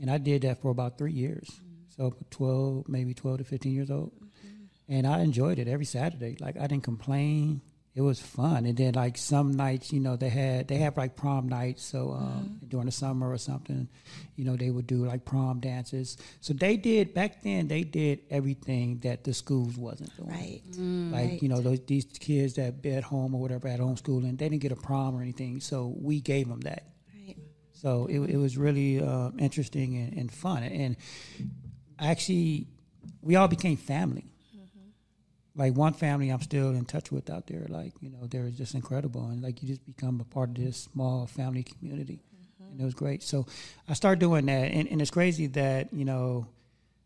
and 0.00 0.10
I 0.10 0.18
did 0.18 0.42
that 0.42 0.62
for 0.62 0.70
about 0.70 0.98
three 0.98 1.12
years. 1.12 1.60
So 1.96 2.14
12, 2.30 2.88
maybe 2.88 3.12
12 3.12 3.38
to 3.38 3.44
15 3.44 3.72
years 3.72 3.90
old 3.90 4.12
and 4.90 5.06
I 5.06 5.20
enjoyed 5.20 5.58
it 5.58 5.68
every 5.68 5.84
Saturday. 5.84 6.36
Like 6.40 6.56
I 6.58 6.66
didn't 6.66 6.82
complain. 6.82 7.62
It 7.92 8.02
was 8.02 8.20
fun. 8.20 8.66
And 8.66 8.76
then 8.76 8.94
like 8.94 9.18
some 9.18 9.50
nights, 9.52 9.92
you 9.92 9.98
know, 9.98 10.14
they 10.14 10.28
had 10.28 10.68
they 10.68 10.76
have 10.76 10.96
like 10.96 11.16
prom 11.16 11.48
nights. 11.48 11.84
So 11.84 12.12
um, 12.12 12.60
during 12.68 12.86
the 12.86 12.92
summer 12.92 13.28
or 13.28 13.36
something, 13.36 13.88
you 14.36 14.44
know, 14.44 14.56
they 14.56 14.70
would 14.70 14.86
do 14.86 15.04
like 15.06 15.24
prom 15.24 15.58
dances. 15.58 16.16
So 16.40 16.54
they 16.54 16.76
did 16.76 17.14
back 17.14 17.42
then. 17.42 17.66
They 17.66 17.82
did 17.82 18.20
everything 18.30 19.00
that 19.00 19.24
the 19.24 19.34
schools 19.34 19.76
wasn't 19.76 20.16
doing. 20.16 20.30
Right. 20.30 20.62
Like 21.12 21.42
you 21.42 21.48
know, 21.48 21.60
those 21.60 21.80
these 21.86 22.04
kids 22.04 22.54
that 22.54 22.80
be 22.80 22.92
at 22.92 23.02
home 23.02 23.34
or 23.34 23.40
whatever 23.40 23.66
at 23.66 23.80
homeschooling, 23.80 24.38
they 24.38 24.48
didn't 24.48 24.62
get 24.62 24.70
a 24.70 24.76
prom 24.76 25.16
or 25.16 25.22
anything. 25.22 25.60
So 25.60 25.92
we 26.00 26.20
gave 26.20 26.48
them 26.48 26.60
that. 26.60 26.84
Right. 27.26 27.36
So 27.72 28.06
it, 28.06 28.20
it 28.20 28.36
was 28.36 28.56
really 28.56 29.02
uh, 29.02 29.30
interesting 29.36 29.96
and, 29.96 30.12
and 30.16 30.32
fun. 30.32 30.62
And 30.62 30.96
actually, 31.98 32.68
we 33.20 33.34
all 33.34 33.48
became 33.48 33.76
family. 33.76 34.29
Like 35.60 35.76
one 35.76 35.92
family 35.92 36.30
I'm 36.30 36.40
still 36.40 36.70
in 36.70 36.86
touch 36.86 37.12
with 37.12 37.28
out 37.28 37.46
there. 37.46 37.66
Like, 37.68 37.92
you 38.00 38.08
know, 38.08 38.26
they're 38.26 38.48
just 38.48 38.74
incredible. 38.74 39.26
And 39.26 39.42
like 39.42 39.62
you 39.62 39.68
just 39.68 39.84
become 39.84 40.18
a 40.18 40.24
part 40.24 40.48
of 40.48 40.54
this 40.54 40.88
small 40.90 41.26
family 41.26 41.64
community. 41.64 42.22
Mm-hmm. 42.34 42.72
And 42.72 42.80
it 42.80 42.84
was 42.84 42.94
great. 42.94 43.22
So 43.22 43.44
I 43.86 43.92
started 43.92 44.20
doing 44.20 44.46
that. 44.46 44.72
And, 44.72 44.88
and 44.88 45.02
it's 45.02 45.10
crazy 45.10 45.48
that, 45.48 45.92
you 45.92 46.06
know, 46.06 46.46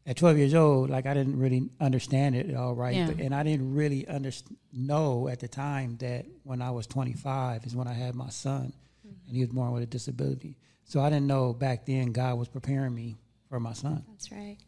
at 0.07 0.17
12 0.17 0.39
years 0.39 0.55
old, 0.55 0.89
like 0.89 1.05
I 1.05 1.15
didn't 1.15 1.37
really 1.37 1.69
understand 1.81 2.37
it 2.37 2.55
all 2.55 2.77
right. 2.77 2.95
Yeah. 2.95 3.09
But, 3.09 3.19
and 3.19 3.35
I 3.35 3.43
didn't 3.43 3.75
really 3.75 4.05
underst- 4.05 4.55
know 4.73 5.27
at 5.27 5.41
the 5.41 5.49
time 5.49 5.97
that 5.97 6.25
when 6.45 6.63
I 6.63 6.71
was 6.71 6.87
25 6.87 7.67
is 7.67 7.75
when 7.75 7.89
I 7.89 7.93
had 7.93 8.15
my 8.15 8.29
son 8.29 8.73
mm-hmm. 9.05 9.17
and 9.27 9.37
he 9.37 9.41
was 9.41 9.51
born 9.51 9.73
with 9.73 9.83
a 9.83 9.87
disability. 9.87 10.59
So 10.85 11.01
I 11.01 11.11
didn't 11.11 11.27
know 11.27 11.53
back 11.53 11.87
then 11.87 12.13
God 12.13 12.39
was 12.39 12.47
preparing 12.47 12.95
me 12.95 13.17
for 13.49 13.59
my 13.59 13.73
son. 13.73 14.05
That's 14.11 14.31
right. 14.31 14.59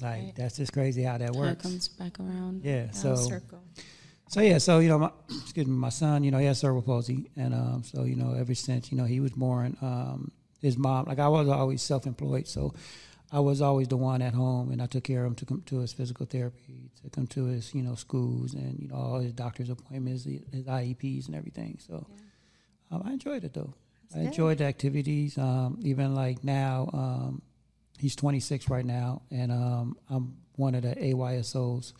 Like 0.00 0.12
right. 0.12 0.32
that's 0.36 0.56
just 0.56 0.72
crazy 0.72 1.02
how 1.02 1.18
that 1.18 1.34
How 1.34 1.40
works. 1.40 1.62
comes 1.62 1.88
back 1.88 2.18
around. 2.18 2.64
Yeah. 2.64 2.90
So 2.90 3.14
circle. 3.16 3.62
So 4.30 4.40
yeah, 4.40 4.58
so 4.58 4.78
you 4.78 4.88
know, 4.88 4.98
my, 4.98 5.10
excuse 5.28 5.66
me, 5.66 5.72
my 5.72 5.88
son, 5.88 6.22
you 6.22 6.30
know, 6.30 6.38
he 6.38 6.46
has 6.46 6.60
cerebral 6.60 6.82
palsy, 6.82 7.28
and 7.36 7.52
um, 7.52 7.82
so 7.84 8.04
you 8.04 8.14
know, 8.14 8.32
ever 8.34 8.54
since 8.54 8.92
you 8.92 8.96
know 8.96 9.04
he 9.04 9.18
was 9.18 9.32
born, 9.32 9.76
um, 9.82 10.30
his 10.60 10.76
mom, 10.78 11.06
like 11.06 11.18
I 11.18 11.26
was 11.26 11.48
always 11.48 11.82
self-employed, 11.82 12.46
so 12.46 12.72
I 13.32 13.40
was 13.40 13.60
always 13.60 13.88
the 13.88 13.96
one 13.96 14.22
at 14.22 14.32
home, 14.32 14.70
and 14.70 14.80
I 14.80 14.86
took 14.86 15.02
care 15.02 15.24
of 15.24 15.30
him 15.30 15.34
to 15.36 15.46
come 15.46 15.62
to 15.66 15.78
his 15.80 15.92
physical 15.92 16.26
therapy, 16.26 16.90
to 17.02 17.10
come 17.10 17.26
to 17.28 17.46
his 17.46 17.74
you 17.74 17.82
know 17.82 17.96
schools, 17.96 18.54
and 18.54 18.78
you 18.78 18.86
know 18.86 18.94
all 18.94 19.18
his 19.18 19.32
doctor's 19.32 19.68
appointments, 19.68 20.22
his 20.24 20.64
IEPs, 20.64 21.26
and 21.26 21.34
everything. 21.34 21.80
So 21.84 22.06
yeah. 22.08 22.96
um, 22.96 23.02
I 23.04 23.12
enjoyed 23.12 23.42
it 23.42 23.52
though. 23.52 23.74
That's 24.10 24.16
I 24.16 24.28
enjoyed 24.28 24.58
the 24.58 24.64
activities. 24.64 25.38
Um, 25.38 25.78
even 25.82 26.14
like 26.14 26.44
now, 26.44 26.88
um, 26.92 27.42
he's 28.00 28.16
26 28.16 28.68
right 28.68 28.84
now, 28.84 29.22
and 29.30 29.52
um, 29.52 29.96
I'm 30.08 30.36
one 30.56 30.74
of 30.74 30.82
the 30.82 30.94
AYSOs 30.94 31.92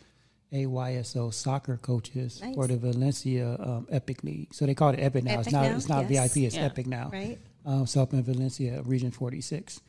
AYSO 0.51 1.33
soccer 1.33 1.77
coaches 1.77 2.41
nice. 2.41 2.55
for 2.55 2.67
the 2.67 2.77
Valencia 2.77 3.55
um, 3.59 3.87
Epic 3.89 4.23
League. 4.23 4.53
So 4.53 4.65
they 4.65 4.73
call 4.73 4.89
it 4.89 4.99
Epic 4.99 5.23
now. 5.23 5.33
Epic 5.33 5.45
it's 5.45 5.53
not 5.53 5.63
now? 5.63 5.75
it's 5.75 5.89
not 5.89 6.09
yes. 6.09 6.33
VIP. 6.33 6.43
It's 6.43 6.55
yeah. 6.55 6.63
Epic 6.63 6.87
now. 6.87 7.09
Right. 7.11 7.39
Um, 7.65 7.87
so 7.87 8.01
up 8.01 8.13
in 8.13 8.23
Valencia, 8.23 8.81
Region 8.83 9.11
46, 9.11 9.81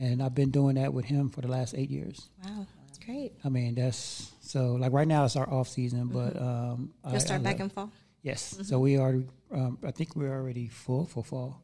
and 0.00 0.22
I've 0.22 0.34
been 0.34 0.50
doing 0.50 0.74
that 0.74 0.92
with 0.92 1.06
him 1.06 1.30
for 1.30 1.40
the 1.40 1.48
last 1.48 1.74
eight 1.74 1.90
years. 1.90 2.28
Wow, 2.44 2.66
that's 2.84 2.98
great. 2.98 3.32
I 3.44 3.48
mean, 3.48 3.76
that's 3.76 4.32
so 4.40 4.72
like 4.72 4.92
right 4.92 5.08
now 5.08 5.24
it's 5.24 5.36
our 5.36 5.48
off 5.48 5.68
season, 5.68 6.08
mm-hmm. 6.08 6.32
but 6.32 6.42
um, 6.42 6.92
you'll 7.06 7.14
I, 7.14 7.18
start 7.18 7.40
I 7.40 7.44
back 7.44 7.60
in 7.60 7.70
fall. 7.70 7.90
Yes. 8.22 8.54
Mm-hmm. 8.54 8.62
So 8.64 8.78
we 8.78 8.98
already, 8.98 9.26
um, 9.52 9.78
I 9.84 9.90
think 9.92 10.16
we're 10.16 10.32
already 10.32 10.68
full 10.68 11.06
for 11.06 11.24
fall. 11.24 11.62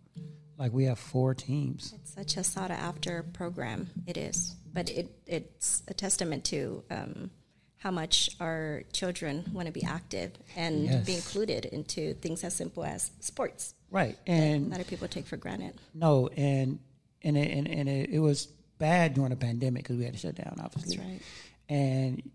Like 0.59 0.73
we 0.73 0.85
have 0.85 0.99
four 0.99 1.35
teams. 1.35 1.93
It's 1.95 2.15
such 2.15 2.37
a 2.37 2.45
sought 2.45 2.71
after 2.71 3.23
program. 3.23 3.91
It 4.07 4.17
is, 4.17 4.57
but 4.73 4.91
it 4.91 5.11
it's 5.27 5.83
a 5.89 5.95
testament 5.95 6.45
to 6.47 6.83
um, 6.91 7.31
how 7.77 7.91
much 7.91 8.31
our 8.41 8.85
children 8.93 9.45
want 9.53 9.67
to 9.67 9.73
be 9.73 9.85
active 9.85 10.33
and 10.57 10.85
yes. 10.85 11.07
be 11.07 11.15
included 11.15 11.67
into 11.67 12.15
things 12.15 12.43
as 12.43 12.55
simple 12.55 12.85
as 12.85 13.11
sports. 13.21 13.75
Right, 13.91 14.17
and 14.27 14.69
a 14.69 14.71
lot 14.71 14.81
of 14.81 14.87
people 14.87 15.09
take 15.09 15.27
for 15.27 15.37
granted. 15.37 15.75
No, 15.95 16.29
and 16.37 16.79
and 17.23 17.37
it, 17.37 17.51
and, 17.51 17.69
and 17.69 17.89
it, 17.89 18.11
it 18.11 18.19
was 18.19 18.47
bad 18.79 19.15
during 19.15 19.31
the 19.31 19.37
pandemic 19.37 19.83
because 19.83 19.97
we 19.97 20.05
had 20.05 20.15
to 20.15 20.19
shut 20.19 20.35
down, 20.35 20.59
obviously. 20.63 20.97
That's 20.97 21.09
right. 21.09 21.23
And 21.69 22.31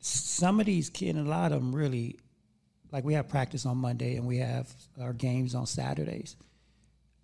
some 0.00 0.60
of 0.60 0.66
these 0.66 0.90
kids, 0.90 1.18
a 1.18 1.22
lot 1.22 1.52
of 1.52 1.60
them 1.60 1.74
really, 1.74 2.18
like 2.92 3.04
we 3.04 3.14
have 3.14 3.28
practice 3.28 3.66
on 3.66 3.76
Monday 3.78 4.16
and 4.16 4.26
we 4.26 4.38
have 4.38 4.72
our 5.00 5.12
games 5.12 5.54
on 5.54 5.66
Saturdays. 5.66 6.36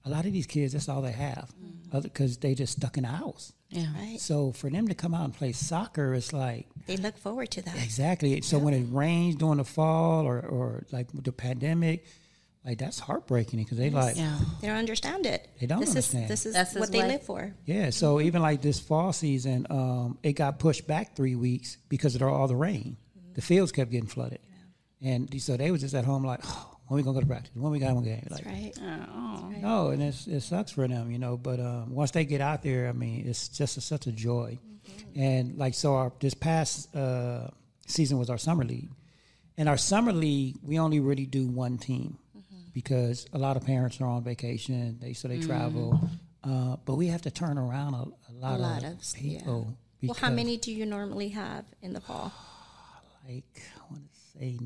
A 0.05 0.11
lot 0.11 0.27
of 0.27 0.33
these 0.33 0.47
kids, 0.47 0.73
that's 0.73 0.89
all 0.89 1.03
they 1.03 1.13
have, 1.13 1.53
because 1.91 2.33
mm-hmm. 2.37 2.41
they 2.41 2.55
just 2.55 2.77
stuck 2.77 2.97
in 2.97 3.05
the 3.05 3.09
house. 3.09 3.53
Yeah. 3.73 3.87
Right. 3.95 4.21
So 4.21 4.53
for 4.53 4.69
them 4.69 4.89
to 4.89 4.95
come 4.95 5.15
out 5.15 5.25
and 5.25 5.35
play 5.35 5.53
soccer, 5.53 6.13
it's 6.15 6.33
like 6.33 6.67
they 6.87 6.99
look 6.99 7.17
forward 7.17 7.51
to 7.53 7.63
that. 7.63 7.83
Exactly. 7.83 8.41
So 8.43 8.59
when 8.59 8.75
it 8.75 8.87
rains 8.91 9.37
during 9.37 9.57
the 9.57 9.65
fall 9.65 10.27
or, 10.27 10.41
or 10.41 10.85
like 10.93 11.09
the 11.13 11.33
pandemic, 11.33 12.05
like 12.67 12.79
that's 12.79 12.99
heartbreaking 12.99 13.61
because 13.61 13.79
they 13.79 13.89
like 13.89 14.17
yeah. 14.17 14.39
they 14.61 14.69
don't 14.69 14.77
understand 14.77 15.25
it. 15.25 15.49
They 15.59 15.67
don't 15.67 15.81
this 15.81 15.91
understand. 15.91 16.25
Is, 16.25 16.29
this 16.31 16.47
is 16.47 16.55
that's 16.55 16.75
what 16.75 16.93
they 16.93 16.99
life. 16.99 17.09
live 17.09 17.23
for. 17.23 17.55
Yeah. 17.65 17.91
So 17.91 18.17
mm-hmm. 18.17 18.27
even 18.27 18.43
like 18.43 18.61
this 18.61 18.79
fall 18.79 19.13
season, 19.15 19.67
um, 19.71 20.19
it 20.23 20.35
got 20.35 20.59
pushed 20.59 20.87
back 20.87 21.17
three 21.17 21.35
weeks 21.35 21.79
because 21.89 22.15
of 22.15 22.23
all 22.23 22.47
the 22.47 22.57
rain. 22.57 22.99
Mm-hmm. 23.19 23.35
The 23.35 23.43
fields 23.43 23.73
kept 23.73 23.91
getting 23.91 24.09
flooded, 24.09 24.41
yeah. 25.01 25.13
and 25.13 25.43
so 25.43 25.57
they 25.57 25.71
was 25.71 25.81
just 25.81 25.95
at 25.95 26.05
home 26.05 26.25
like, 26.25 26.41
oh, 26.45 26.72
when 26.87 26.97
we 26.97 27.03
gonna 27.03 27.15
go 27.15 27.21
to 27.21 27.27
practice? 27.27 27.51
When 27.55 27.73
we 27.73 27.79
got 27.79 27.95
one 27.95 28.05
game? 28.05 28.27
Like, 28.31 28.45
right. 28.45 28.73
Oh. 28.81 29.49
Right. 29.51 29.63
No, 29.63 29.91
and 29.91 30.03
it's, 30.03 30.27
it 30.27 30.41
sucks 30.41 30.73
for 30.73 30.87
them, 30.87 31.11
you 31.11 31.19
know. 31.19 31.37
But 31.37 31.61
um, 31.61 31.95
once 31.95 32.11
they 32.11 32.25
get 32.25 32.41
out 32.41 32.63
there, 32.63 32.89
I 32.89 32.93
mean, 32.93 33.27
it's 33.27 33.49
just 33.49 33.77
a, 33.77 33.81
such 33.81 34.07
a 34.07 34.13
joy. 34.13 34.59
Mm-hmm. 34.89 35.21
And 35.21 35.59
like 35.59 35.75
so, 35.75 35.95
our 35.95 36.13
this 36.21 36.35
past 36.35 36.95
uh, 36.95 37.49
season 37.87 38.19
was 38.19 38.31
our 38.31 38.39
summer 38.39 38.65
league, 38.65 38.91
and 39.57 39.69
our 39.69 39.77
summer 39.77 40.13
league 40.13 40.57
we 40.63 40.79
only 40.79 41.01
really 41.01 41.27
do 41.27 41.47
one 41.47 41.79
team 41.79 42.19
mm-hmm. 42.37 42.63
because 42.75 43.27
a 43.33 43.39
lot 43.39 43.57
of 43.57 43.65
parents 43.65 44.01
are 44.01 44.07
on 44.07 44.23
vacation, 44.25 44.99
they 45.01 45.13
so 45.13 45.29
they 45.29 45.39
mm-hmm. 45.39 45.49
travel. 45.49 46.11
Uh, 46.45 46.77
but 46.85 46.97
we 46.97 47.07
have 47.07 47.23
to 47.23 47.31
turn 47.31 47.57
around 47.57 47.95
a, 47.95 47.99
a 47.99 48.33
lot, 48.33 48.59
a 48.59 48.63
lot 48.63 48.83
of, 48.83 48.93
of, 48.95 49.15
people. 49.15 49.77
Yeah. 50.01 50.09
Well, 50.09 50.19
how 50.21 50.31
many 50.31 50.57
do 50.57 50.73
you 50.73 50.85
normally 50.85 51.29
have 51.29 51.65
in 51.81 51.93
the 51.93 52.01
fall? 52.01 52.33
Like 53.25 53.63
I 53.77 53.81
want 53.89 54.03
to 54.13 54.19
say 54.37 54.59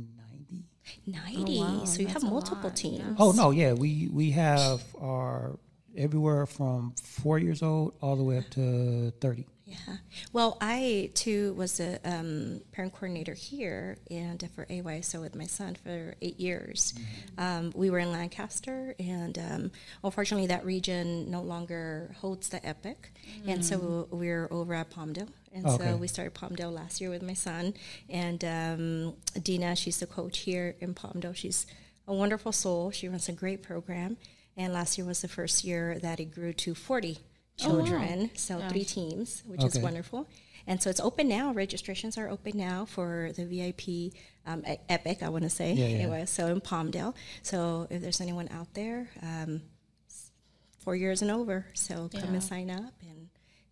90. 1.06 1.58
Oh, 1.58 1.60
wow. 1.60 1.84
So 1.84 2.00
you 2.00 2.08
That's 2.08 2.22
have 2.22 2.30
multiple 2.30 2.70
teams. 2.70 2.98
Yeah. 2.98 3.14
Oh, 3.18 3.32
no, 3.32 3.50
yeah. 3.50 3.72
We, 3.72 4.08
we 4.12 4.30
have 4.32 4.82
our 5.00 5.58
everywhere 5.96 6.46
from 6.46 6.92
four 7.02 7.38
years 7.38 7.62
old 7.62 7.94
all 8.02 8.16
the 8.16 8.22
way 8.22 8.38
up 8.38 8.50
to 8.50 9.12
30. 9.20 9.46
Yeah. 9.66 9.96
Well, 10.32 10.58
I 10.60 11.10
too 11.14 11.52
was 11.54 11.80
a 11.80 11.98
um, 12.04 12.60
parent 12.70 12.92
coordinator 12.92 13.34
here 13.34 13.98
and 14.08 14.48
for 14.54 14.64
AYSO 14.66 15.20
with 15.20 15.34
my 15.34 15.46
son 15.46 15.74
for 15.74 16.14
eight 16.22 16.38
years. 16.38 16.94
Mm-hmm. 16.94 17.40
Um, 17.40 17.72
we 17.74 17.90
were 17.90 17.98
in 17.98 18.12
Lancaster, 18.12 18.94
and 19.00 19.36
um, 19.38 19.70
unfortunately, 20.04 20.46
that 20.48 20.64
region 20.64 21.32
no 21.32 21.42
longer 21.42 22.14
holds 22.20 22.48
the 22.48 22.64
Epic. 22.64 23.10
Mm-hmm. 23.28 23.48
And 23.50 23.64
so 23.64 23.78
mm. 23.78 24.08
we're 24.10 24.46
over 24.52 24.72
at 24.72 24.90
Palmdale. 24.90 25.30
And 25.56 25.66
okay. 25.66 25.92
so 25.92 25.96
we 25.96 26.06
started 26.06 26.34
Palmdale 26.34 26.70
last 26.72 27.00
year 27.00 27.08
with 27.08 27.22
my 27.22 27.32
son. 27.32 27.72
And 28.10 28.44
um, 28.44 29.14
Dina, 29.42 29.74
she's 29.74 29.98
the 29.98 30.06
coach 30.06 30.40
here 30.40 30.76
in 30.80 30.94
Palmdale. 30.94 31.34
She's 31.34 31.66
a 32.06 32.12
wonderful 32.12 32.52
soul. 32.52 32.90
She 32.90 33.08
runs 33.08 33.30
a 33.30 33.32
great 33.32 33.62
program. 33.62 34.18
And 34.54 34.74
last 34.74 34.98
year 34.98 35.06
was 35.06 35.22
the 35.22 35.28
first 35.28 35.64
year 35.64 35.98
that 36.00 36.20
it 36.20 36.26
grew 36.26 36.52
to 36.52 36.74
40 36.74 37.18
children, 37.56 38.18
oh, 38.18 38.22
wow. 38.24 38.28
so 38.34 38.60
three 38.68 38.84
teams, 38.84 39.42
which 39.46 39.60
okay. 39.60 39.78
is 39.78 39.78
wonderful. 39.78 40.28
And 40.66 40.82
so 40.82 40.90
it's 40.90 41.00
open 41.00 41.26
now. 41.26 41.52
Registrations 41.52 42.18
are 42.18 42.28
open 42.28 42.58
now 42.58 42.84
for 42.84 43.30
the 43.34 43.46
VIP 43.46 44.12
um, 44.46 44.62
Epic, 44.90 45.22
I 45.22 45.30
want 45.30 45.44
to 45.44 45.50
say. 45.50 45.72
Yeah, 45.72 45.86
yeah. 45.86 45.96
Anyway, 45.96 46.26
so 46.26 46.48
in 46.48 46.60
Palmdale. 46.60 47.14
So 47.42 47.86
if 47.88 48.02
there's 48.02 48.20
anyone 48.20 48.50
out 48.50 48.74
there, 48.74 49.08
um, 49.22 49.62
four 50.80 50.96
years 50.96 51.22
and 51.22 51.30
over, 51.30 51.66
so 51.72 52.10
come 52.12 52.22
yeah. 52.24 52.34
and 52.34 52.44
sign 52.44 52.70
up 52.70 52.92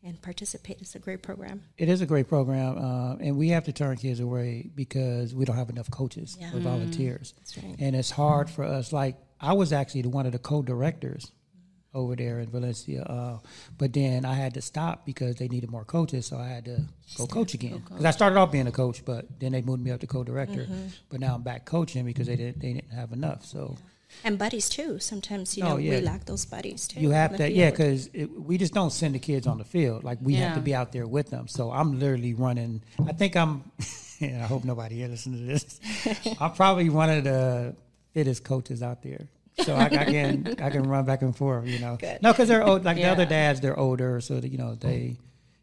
and, 0.05 0.21
participate. 0.23 0.81
It's 0.81 0.95
a 0.95 0.99
great 0.99 1.23
program. 1.23 1.63
It 1.79 1.89
is 1.89 2.01
a 2.01 2.07
great 2.07 2.29
program, 2.29 2.79
uh, 2.79 3.17
and 3.17 3.37
we 3.37 3.49
have 3.49 3.65
to 3.65 3.73
turn 3.73 3.97
kids 3.97 4.21
away 4.21 4.71
because 4.75 5.35
we 5.35 5.45
don't 5.45 5.57
have 5.57 5.71
enough 5.71 5.91
coaches 5.91 6.37
or 6.53 6.61
volunteers. 6.61 7.35
Right. 7.57 7.77
And 7.79 7.97
it's 7.97 8.11
hard 8.11 8.51
for 8.51 8.65
us. 8.65 8.93
Like 8.93 9.17
I 9.41 9.53
was 9.55 9.73
actually 9.73 10.03
one 10.03 10.27
of 10.27 10.33
the 10.33 10.39
co-directors 10.39 11.33
over 11.95 12.17
there 12.17 12.41
in 12.41 12.51
Valencia. 12.51 13.03
Uh, 13.05 13.39
but 13.79 13.93
then 13.93 14.25
I 14.25 14.35
had 14.35 14.55
to 14.55 14.63
stop 14.63 15.07
because 15.07 15.37
they 15.37 15.49
needed 15.49 15.71
more 15.71 15.85
coaches, 15.85 16.27
so 16.27 16.39
I 16.39 16.49
had 16.49 16.65
to 16.65 16.83
go 17.17 17.27
coach 17.27 17.55
again. 17.55 17.83
Because 17.89 18.05
I 18.05 18.11
started 18.11 18.37
off 18.37 18.51
being 18.51 18.67
a 18.67 18.73
coach, 18.73 19.05
but 19.05 19.27
then 19.41 19.53
they 19.53 19.63
moved 19.63 19.83
me 19.83 19.91
up 19.91 20.01
to 20.01 20.07
co-director. 20.07 20.65
Mm-hmm. 20.65 20.87
But 21.09 21.21
now 21.21 21.37
I'm 21.37 21.43
back 21.43 21.65
coaching 21.65 22.05
because 22.05 22.27
they 22.27 22.37
didn't 22.37 22.61
they 22.61 22.75
didn't 22.75 22.93
have 22.93 23.13
enough. 23.13 23.45
So. 23.45 23.77
Yeah. 23.79 23.85
And 24.23 24.39
buddies 24.39 24.69
too. 24.69 24.99
Sometimes 24.99 25.57
you 25.57 25.65
oh, 25.65 25.71
know 25.71 25.77
yeah. 25.79 25.97
we 25.97 26.01
lack 26.01 26.25
those 26.25 26.45
buddies 26.45 26.89
too. 26.89 27.01
You 27.01 27.11
have 27.11 27.37
to, 27.37 27.51
yeah, 27.51 27.71
because 27.71 28.09
we 28.37 28.57
just 28.59 28.73
don't 28.73 28.91
send 28.91 29.15
the 29.15 29.19
kids 29.19 29.47
on 29.47 29.59
the 29.59 29.65
field. 29.65 30.05
Like 30.05 30.19
we 30.23 30.35
yeah. 30.35 30.49
have 30.49 30.55
to 30.57 30.61
be 30.61 30.75
out 30.75 30.93
there 30.93 31.07
with 31.07 31.31
them. 31.31 31.49
So 31.49 31.71
I'm 31.71 31.99
literally 31.99 32.35
running. 32.35 32.83
I 33.07 33.13
think 33.13 33.37
I'm. 33.37 33.65
And 34.21 34.41
I 34.41 34.47
hope 34.47 34.65
nobody 34.65 34.95
here 34.95 35.09
listens 35.09 35.41
to 35.41 35.45
this. 35.45 36.37
I'm 36.41 36.53
probably 36.53 36.89
one 36.89 37.11
of 37.11 37.25
the 37.25 37.75
fittest 38.13 38.45
coaches 38.45 38.81
out 38.81 39.03
there 39.03 39.27
so 39.63 39.75
I, 39.75 39.85
I, 39.85 39.89
can 39.89 40.55
I 40.61 40.71
can 40.71 40.83
run 40.85 41.05
back 41.05 41.23
and 41.23 41.37
forth. 41.37 41.67
You 41.67 41.79
know, 41.79 41.97
Good. 41.97 42.23
no, 42.23 42.33
because 42.33 42.49
they're 42.49 42.65
old. 42.65 42.85
Like 42.85 42.97
yeah. 42.97 43.07
the 43.07 43.13
other 43.13 43.27
dads, 43.27 43.61
they're 43.61 43.79
older, 43.79 44.21
so 44.21 44.41
that, 44.41 44.49
you 44.49 44.59
know 44.59 44.75
they 44.75 45.17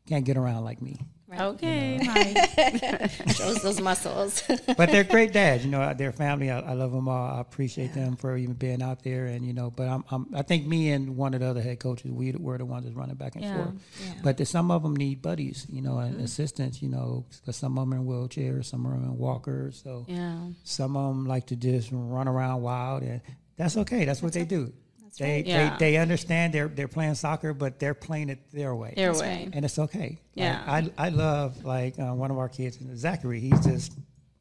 can't 0.07 0.25
get 0.25 0.37
around 0.37 0.63
like 0.63 0.81
me. 0.81 0.97
Right. 1.31 1.41
Okay, 1.41 1.93
you 1.93 2.03
know. 2.03 3.07
shows 3.33 3.61
those 3.61 3.79
muscles. 3.79 4.43
but 4.77 4.91
they're 4.91 5.05
great 5.05 5.31
dads. 5.31 5.63
You 5.63 5.71
know, 5.71 5.93
their 5.93 6.11
family. 6.11 6.51
I, 6.51 6.59
I 6.59 6.73
love 6.73 6.91
them 6.91 7.07
all. 7.07 7.37
I 7.37 7.39
appreciate 7.39 7.91
yeah. 7.95 8.03
them 8.03 8.17
for 8.17 8.35
even 8.35 8.55
being 8.55 8.81
out 8.81 9.01
there. 9.03 9.27
And 9.27 9.45
you 9.45 9.53
know, 9.53 9.71
but 9.71 9.87
I'm, 9.87 10.03
I'm, 10.11 10.27
i 10.35 10.41
think 10.41 10.67
me 10.67 10.91
and 10.91 11.15
one 11.15 11.33
of 11.33 11.39
the 11.39 11.47
other 11.47 11.61
head 11.61 11.79
coaches, 11.79 12.11
we 12.11 12.33
were 12.33 12.57
the 12.57 12.65
ones 12.65 12.83
that's 12.83 12.97
running 12.97 13.15
back 13.15 13.35
and 13.35 13.45
yeah. 13.45 13.55
forth. 13.55 13.73
Yeah. 14.03 14.13
But 14.23 14.37
the, 14.37 14.45
some 14.45 14.71
of 14.71 14.83
them 14.83 14.93
need 14.93 15.21
buddies. 15.21 15.65
You 15.69 15.81
know, 15.81 15.99
and 15.99 16.15
mm-hmm. 16.15 16.25
assistants. 16.25 16.81
You 16.81 16.89
know, 16.89 17.25
because 17.39 17.55
some 17.55 17.77
of 17.77 17.89
them 17.89 17.93
are 17.93 18.01
in 18.01 18.05
wheelchairs, 18.05 18.65
some 18.65 18.85
are 18.85 18.93
in 18.93 19.17
walkers. 19.17 19.79
So 19.81 20.05
yeah. 20.09 20.37
some 20.65 20.97
of 20.97 21.15
them 21.15 21.27
like 21.27 21.47
to 21.47 21.55
just 21.55 21.91
run 21.93 22.27
around 22.27 22.61
wild, 22.61 23.03
and 23.03 23.21
that's 23.55 23.77
okay. 23.77 24.03
That's 24.03 24.21
what 24.21 24.33
they 24.33 24.43
do. 24.43 24.73
That's 25.11 25.19
they, 25.19 25.35
right. 25.35 25.45
yeah. 25.45 25.77
they 25.77 25.91
they 25.91 25.97
understand 25.97 26.53
they're 26.53 26.69
they're 26.69 26.87
playing 26.87 27.15
soccer, 27.15 27.53
but 27.53 27.79
they're 27.79 27.93
playing 27.93 28.29
it 28.29 28.39
their 28.51 28.73
way. 28.73 28.93
Their 28.95 29.09
that's 29.09 29.21
way, 29.21 29.49
and 29.51 29.65
it's 29.65 29.77
okay. 29.77 30.19
Yeah, 30.35 30.63
like, 30.65 30.97
I 30.97 31.07
I 31.07 31.09
love 31.09 31.65
like 31.65 31.99
uh, 31.99 32.13
one 32.13 32.31
of 32.31 32.37
our 32.37 32.47
kids, 32.47 32.79
Zachary. 32.95 33.41
He's 33.41 33.59
just 33.65 33.93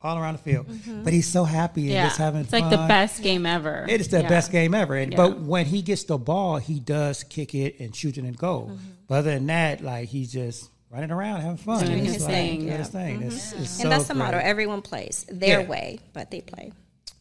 all 0.03 0.17
around 0.17 0.35
the 0.35 0.43
field, 0.43 0.69
mm-hmm. 0.69 1.03
but 1.03 1.12
he's 1.12 1.27
so 1.27 1.45
happy 1.45 1.83
and 1.83 1.91
yeah. 1.91 2.05
just 2.07 2.19
having 2.19 2.43
it's 2.43 2.50
fun. 2.50 2.62
like 2.62 2.71
the 2.71 2.77
best 2.77 3.23
game 3.23 3.45
ever. 3.45 3.85
It 3.89 4.00
is 4.00 4.09
the 4.09 4.23
yeah. 4.23 4.29
best 4.29 4.50
game 4.50 4.75
ever. 4.75 4.95
And, 4.97 5.15
But 5.15 5.41
when 5.41 5.67
he 5.67 5.83
gets 5.83 6.05
the 6.05 6.17
ball, 6.17 6.57
he 6.57 6.81
does 6.81 7.25
kick 7.25 7.55
it 7.55 7.81
and 7.81 7.95
shoot 7.95 8.17
it 8.17 8.25
and 8.25 8.37
goal. 8.37 8.67
Mm-hmm. 8.67 8.91
But 9.09 9.15
other 9.17 9.35
than 9.35 9.47
that, 9.49 9.83
like 9.83 10.09
he's 10.09 10.33
just 10.33 10.71
running 10.91 11.11
around 11.11 11.41
having 11.41 11.57
fun. 11.57 11.85
Doing 11.85 12.05
his 12.05 12.23
like, 12.23 12.33
thing. 12.33 12.62
Yeah. 12.62 12.77
His 12.79 12.89
thing. 12.89 13.19
Mm-hmm. 13.19 13.29
It's, 13.29 13.53
it's 13.53 13.59
and 13.59 13.69
so 13.69 13.89
that's 13.89 14.09
the 14.09 14.15
great. 14.15 14.25
motto. 14.25 14.39
Everyone 14.39 14.83
plays 14.83 15.27
their 15.29 15.62
way, 15.62 15.99
but 16.12 16.31
they 16.31 16.41
play. 16.41 16.73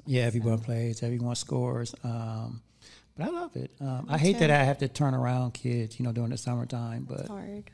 Yeah, 0.06 0.24
everyone 0.24 0.60
plays, 0.60 1.04
everyone 1.04 1.36
scores. 1.36 1.94
Um, 2.04 2.62
but 3.20 3.28
I 3.28 3.32
love 3.32 3.56
it. 3.56 3.72
Um, 3.82 4.06
I 4.10 4.18
hate 4.18 4.40
that 4.40 4.50
I 4.50 4.64
have 4.64 4.78
to 4.80 4.88
turn 4.88 5.14
around 5.14 5.54
kids, 5.54 6.00
you 6.00 6.06
know, 6.06 6.12
during 6.12 6.30
the 6.30 6.38
summertime. 6.38 7.06
But 7.08 7.20
it's 7.22 7.30
hard. 7.30 7.70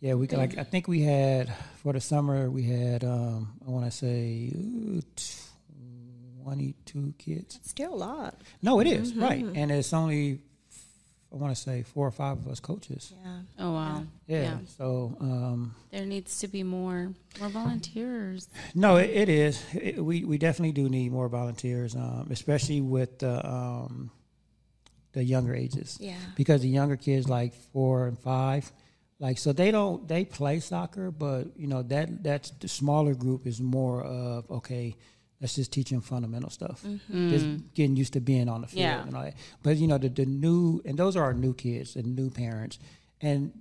Yeah, 0.00 0.14
we 0.14 0.26
like. 0.28 0.58
I 0.58 0.64
think 0.64 0.88
we 0.88 1.02
had 1.02 1.52
for 1.82 1.92
the 1.92 2.00
summer 2.00 2.50
we 2.50 2.64
had. 2.64 3.04
Um, 3.04 3.52
I 3.66 3.70
want 3.70 3.84
to 3.84 3.90
say 3.90 4.50
22 6.42 7.14
kids. 7.18 7.60
Still 7.62 7.94
a 7.94 7.96
lot. 7.96 8.40
No, 8.62 8.80
it 8.80 8.86
is, 8.86 9.14
right. 9.14 9.44
And 9.44 9.70
it's 9.70 9.92
only, 9.92 10.40
I 11.32 11.36
want 11.36 11.54
to 11.56 11.60
say, 11.60 11.82
four 11.82 12.06
or 12.06 12.10
five 12.10 12.38
of 12.38 12.48
us 12.48 12.60
coaches. 12.60 13.12
Yeah. 13.24 13.38
Oh 13.58 13.72
wow. 13.72 14.04
Yeah. 14.26 14.58
So, 14.78 15.16
um, 15.20 15.74
There 15.90 16.06
needs 16.06 16.38
to 16.40 16.48
be 16.48 16.62
more 16.62 17.12
more 17.40 17.48
volunteers. 17.48 18.48
no, 18.74 18.96
it, 18.96 19.10
it 19.10 19.28
is. 19.28 19.64
It, 19.74 20.04
we, 20.04 20.24
we 20.24 20.38
definitely 20.38 20.72
do 20.72 20.88
need 20.88 21.12
more 21.12 21.28
volunteers, 21.28 21.94
um, 21.94 22.28
especially 22.30 22.80
with 22.80 23.18
the, 23.20 23.46
um, 23.46 24.10
the 25.16 25.24
younger 25.24 25.54
ages. 25.54 25.96
Yeah. 25.98 26.14
Because 26.36 26.60
the 26.60 26.68
younger 26.68 26.96
kids, 26.96 27.26
like 27.28 27.54
four 27.72 28.06
and 28.06 28.18
five, 28.18 28.70
like 29.18 29.38
so 29.38 29.52
they 29.52 29.70
don't 29.70 30.06
they 30.06 30.24
play 30.26 30.60
soccer, 30.60 31.10
but 31.10 31.56
you 31.56 31.66
know 31.72 31.82
that 31.84 32.22
that's 32.22 32.50
the 32.60 32.68
smaller 32.68 33.14
group 33.14 33.46
is 33.46 33.58
more 33.60 34.02
of 34.02 34.50
okay. 34.50 34.94
Let's 35.40 35.54
just 35.54 35.70
teach 35.70 35.90
them 35.90 36.00
fundamental 36.00 36.48
stuff. 36.50 36.82
Just 37.12 37.46
getting 37.74 37.94
used 37.94 38.14
to 38.14 38.20
being 38.20 38.48
on 38.48 38.62
the 38.62 38.66
field 38.68 38.80
Yeah. 38.80 39.02
and 39.06 39.14
all 39.16 39.22
that. 39.22 39.34
But 39.62 39.76
you 39.76 39.86
know 39.86 39.98
the 39.98 40.08
the 40.10 40.24
new 40.26 40.80
and 40.86 40.98
those 40.98 41.14
are 41.16 41.24
our 41.24 41.34
new 41.34 41.52
kids 41.54 41.96
and 41.96 42.16
new 42.16 42.30
parents, 42.30 42.78
and 43.20 43.52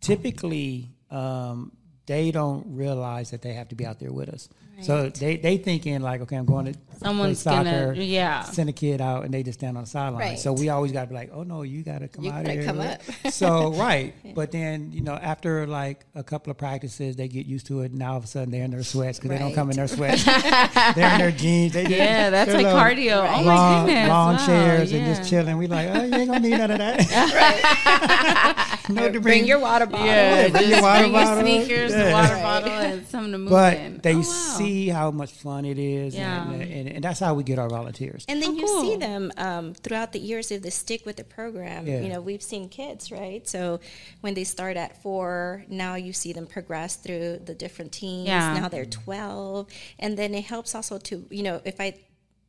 typically 0.00 0.90
um, 1.10 1.72
they 2.06 2.30
don't 2.30 2.64
realize 2.76 3.30
that 3.30 3.42
they 3.42 3.52
have 3.54 3.68
to 3.68 3.74
be 3.74 3.86
out 3.86 3.98
there 4.00 4.12
with 4.12 4.28
us. 4.28 4.48
So 4.80 5.10
they 5.10 5.36
they 5.36 5.58
thinking 5.58 6.00
like, 6.00 6.22
okay, 6.22 6.36
I'm 6.36 6.46
going 6.46 6.72
to 6.72 6.78
Someone's 6.98 7.42
play 7.42 7.54
gonna- 7.56 7.88
soccer, 7.88 7.92
yeah. 8.00 8.42
send 8.44 8.68
a 8.68 8.72
kid 8.72 9.00
out, 9.00 9.24
and 9.24 9.34
they 9.34 9.42
just 9.42 9.58
stand 9.58 9.76
on 9.76 9.84
the 9.84 9.90
sideline. 9.90 10.20
Right. 10.20 10.38
So 10.38 10.52
we 10.52 10.68
always 10.70 10.92
got 10.92 11.02
to 11.02 11.06
be 11.08 11.14
like, 11.14 11.30
oh 11.32 11.42
no, 11.42 11.62
you 11.62 11.82
got 11.82 11.98
to 12.00 12.08
come 12.08 12.24
You 12.24 12.30
out 12.32 12.46
here. 12.48 12.64
come 12.64 12.80
up. 12.80 13.00
so 13.30 13.72
right, 13.74 14.14
but 14.34 14.50
then 14.52 14.92
you 14.92 15.02
know 15.02 15.14
after 15.14 15.66
like 15.66 16.04
a 16.14 16.22
couple 16.24 16.50
of 16.50 16.56
practices, 16.58 17.16
they 17.16 17.28
get 17.28 17.46
used 17.46 17.66
to 17.66 17.82
it. 17.82 17.90
And 17.90 17.98
now 17.98 18.12
all 18.12 18.16
of 18.18 18.24
a 18.24 18.28
sudden 18.28 18.50
they're 18.50 18.64
in 18.64 18.70
their 18.70 18.82
sweats 18.82 19.18
because 19.18 19.30
they 19.30 19.38
don't 19.38 19.54
come 19.54 19.70
in 19.70 19.76
their 19.76 19.88
sweats. 19.88 20.24
they're 20.24 21.12
in 21.12 21.18
their 21.18 21.30
jeans. 21.32 21.72
They 21.74 21.82
just- 21.84 21.94
Yeah, 21.96 22.30
that's 22.30 22.52
like 22.52 22.66
cardio. 22.66 23.18
Oh 23.18 23.44
my 23.44 23.84
goodness, 23.86 24.08
long 24.08 24.34
wow, 24.36 24.46
chairs 24.46 24.92
and 24.92 25.14
just 25.16 25.28
chilling. 25.30 25.58
We 25.58 25.66
like, 25.68 25.88
oh, 25.90 26.04
you 26.04 26.14
ain't 26.14 26.26
gonna 26.28 26.40
need 26.40 26.58
none 26.58 26.70
of 26.70 26.78
that. 26.78 28.78
no, 28.88 29.10
to 29.10 29.20
Bring 29.20 29.44
your 29.46 29.58
water 29.60 29.86
bottle. 29.86 30.06
Yeah, 30.06 30.48
bring 30.48 30.68
your 30.70 30.82
water 30.82 31.00
bring 31.08 31.14
your 31.14 31.40
sneakers, 31.40 31.92
Yeah. 31.92 32.12
water 32.12 32.34
bottle, 32.36 32.68
and 32.70 33.06
something 33.06 33.32
to 33.32 33.38
move 33.38 33.50
But 33.50 33.76
in. 33.78 33.98
they 33.98 34.14
Oh, 34.14 34.18
wow. 34.18 34.22
See 34.64 34.88
how 34.88 35.10
much 35.10 35.32
fun 35.32 35.64
it 35.64 35.78
is, 35.78 36.14
Yeah. 36.14 36.50
and, 36.50 36.62
and, 36.62 36.88
and 36.88 37.04
that's 37.04 37.20
how 37.20 37.34
we 37.34 37.42
get 37.44 37.58
our 37.58 37.68
volunteers. 37.68 38.24
And 38.28 38.42
then 38.42 38.50
Oh, 38.50 38.52
you 38.54 38.66
cool. 38.66 38.80
see 38.82 38.96
them 38.96 39.32
um, 39.36 39.74
throughout 39.74 40.12
the 40.12 40.18
years 40.18 40.50
if 40.50 40.62
they 40.62 40.70
stick 40.70 41.04
with 41.06 41.16
the 41.16 41.24
program. 41.24 41.86
Yeah. 41.86 42.00
You 42.00 42.08
know, 42.08 42.20
we've 42.20 42.42
seen 42.42 42.68
kids, 42.68 43.10
right? 43.12 43.46
So 43.48 43.80
when 44.20 44.34
they 44.34 44.44
start 44.44 44.76
at 44.76 45.02
four, 45.02 45.64
now 45.68 45.94
you 45.96 46.12
see 46.12 46.32
them 46.32 46.46
progress 46.46 46.96
through 46.96 47.40
the 47.44 47.54
different 47.54 47.92
teams. 47.92 48.28
Yeah. 48.28 48.58
Now 48.60 48.68
they're 48.68 48.84
12. 48.86 49.68
And 49.98 50.16
then 50.16 50.34
it 50.34 50.44
helps 50.44 50.74
also 50.74 50.98
to, 50.98 51.26
you 51.30 51.42
know, 51.42 51.60
if 51.64 51.80
I 51.80 51.94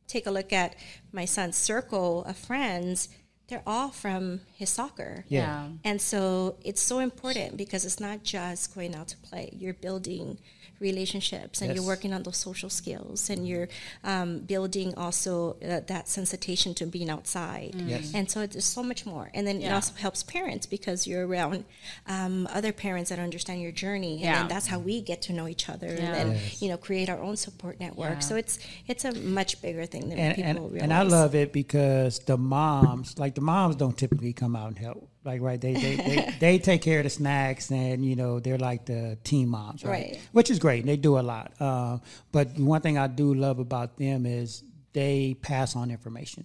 take 0.06 0.26
a 0.26 0.30
look 0.30 0.52
at 0.52 0.76
my 1.12 1.24
son's 1.24 1.56
circle 1.56 2.24
of 2.24 2.36
friends, 2.36 3.08
they're 3.48 3.62
all 3.66 3.90
from 3.90 4.40
his 4.56 4.70
soccer. 4.70 5.24
yeah. 5.28 5.68
And 5.84 6.00
so 6.00 6.56
it's 6.64 6.82
so 6.82 6.98
important 6.98 7.58
because 7.58 7.84
it's 7.84 8.00
not 8.00 8.22
just 8.22 8.74
going 8.74 8.94
out 8.94 9.08
to 9.08 9.18
play. 9.18 9.50
You're 9.52 9.74
building 9.74 10.38
relationships 10.80 11.60
and 11.62 11.74
you're 11.74 11.84
working 11.84 12.12
on 12.12 12.22
those 12.22 12.36
social 12.36 12.70
skills 12.70 13.30
and 13.30 13.46
you're 13.48 13.68
um, 14.02 14.40
building 14.40 14.94
also 14.96 15.56
uh, 15.62 15.80
that 15.86 16.06
sensitization 16.06 16.74
to 16.76 16.86
being 16.86 17.10
outside. 17.10 17.74
Yes. 17.74 18.12
And 18.14 18.30
so 18.30 18.40
it's 18.40 18.64
so 18.64 18.82
much 18.82 19.06
more. 19.06 19.30
And 19.34 19.46
then 19.46 19.60
it 19.62 19.70
also 19.72 19.94
helps 19.94 20.22
parents 20.22 20.66
because 20.66 21.06
you're 21.06 21.26
around 21.26 21.64
um, 22.06 22.48
other 22.52 22.72
parents 22.72 23.10
that 23.10 23.18
understand 23.18 23.60
your 23.62 23.72
journey. 23.72 24.12
And 24.14 24.20
Yeah. 24.20 24.38
then 24.40 24.48
that's 24.48 24.66
how 24.66 24.78
we 24.78 25.00
get 25.00 25.22
to 25.22 25.32
know 25.32 25.46
each 25.48 25.68
other 25.68 25.86
Yeah. 25.88 26.04
and 26.04 26.14
then, 26.14 26.28
Yes. 26.32 26.62
you 26.62 26.68
know, 26.68 26.76
create 26.76 27.08
our 27.08 27.20
own 27.20 27.36
support 27.36 27.80
network. 27.80 28.14
Yeah. 28.14 28.18
So 28.20 28.36
it's 28.36 28.58
it's 28.86 29.04
a 29.04 29.12
much 29.12 29.60
bigger 29.62 29.86
thing 29.86 30.08
than 30.08 30.18
and, 30.18 30.34
people 30.34 30.50
and, 30.50 30.58
realize. 30.72 30.82
and 30.82 30.92
I 30.92 31.02
love 31.02 31.34
it 31.34 31.52
because 31.52 32.18
the 32.20 32.36
moms, 32.36 33.18
like 33.18 33.34
the 33.34 33.40
moms, 33.40 33.76
don't 33.76 33.96
typically 33.96 34.32
come 34.32 34.54
out 34.56 34.68
and 34.68 34.78
help. 34.78 35.08
Like 35.24 35.40
right, 35.40 35.60
they 35.60 35.72
they, 35.74 35.96
they, 35.96 36.34
they 36.40 36.58
take 36.58 36.82
care 36.82 36.98
of 37.00 37.04
the 37.04 37.10
snacks, 37.10 37.70
and 37.70 38.04
you 38.04 38.14
know 38.16 38.40
they're 38.40 38.58
like 38.58 38.84
the 38.84 39.16
team 39.24 39.48
moms, 39.48 39.84
right? 39.84 39.90
Right. 39.90 40.20
Which 40.32 40.50
is 40.50 40.58
great. 40.58 40.84
They 40.84 40.96
do 40.96 41.18
a 41.18 41.20
lot. 41.24 41.58
Um, 41.60 42.02
but 42.32 42.48
one 42.58 42.80
thing 42.82 42.98
I 42.98 43.06
do 43.06 43.32
love 43.34 43.58
about 43.58 43.96
them 43.96 44.26
is 44.26 44.62
they 44.92 45.36
pass 45.40 45.76
on 45.76 45.90
information. 45.90 46.44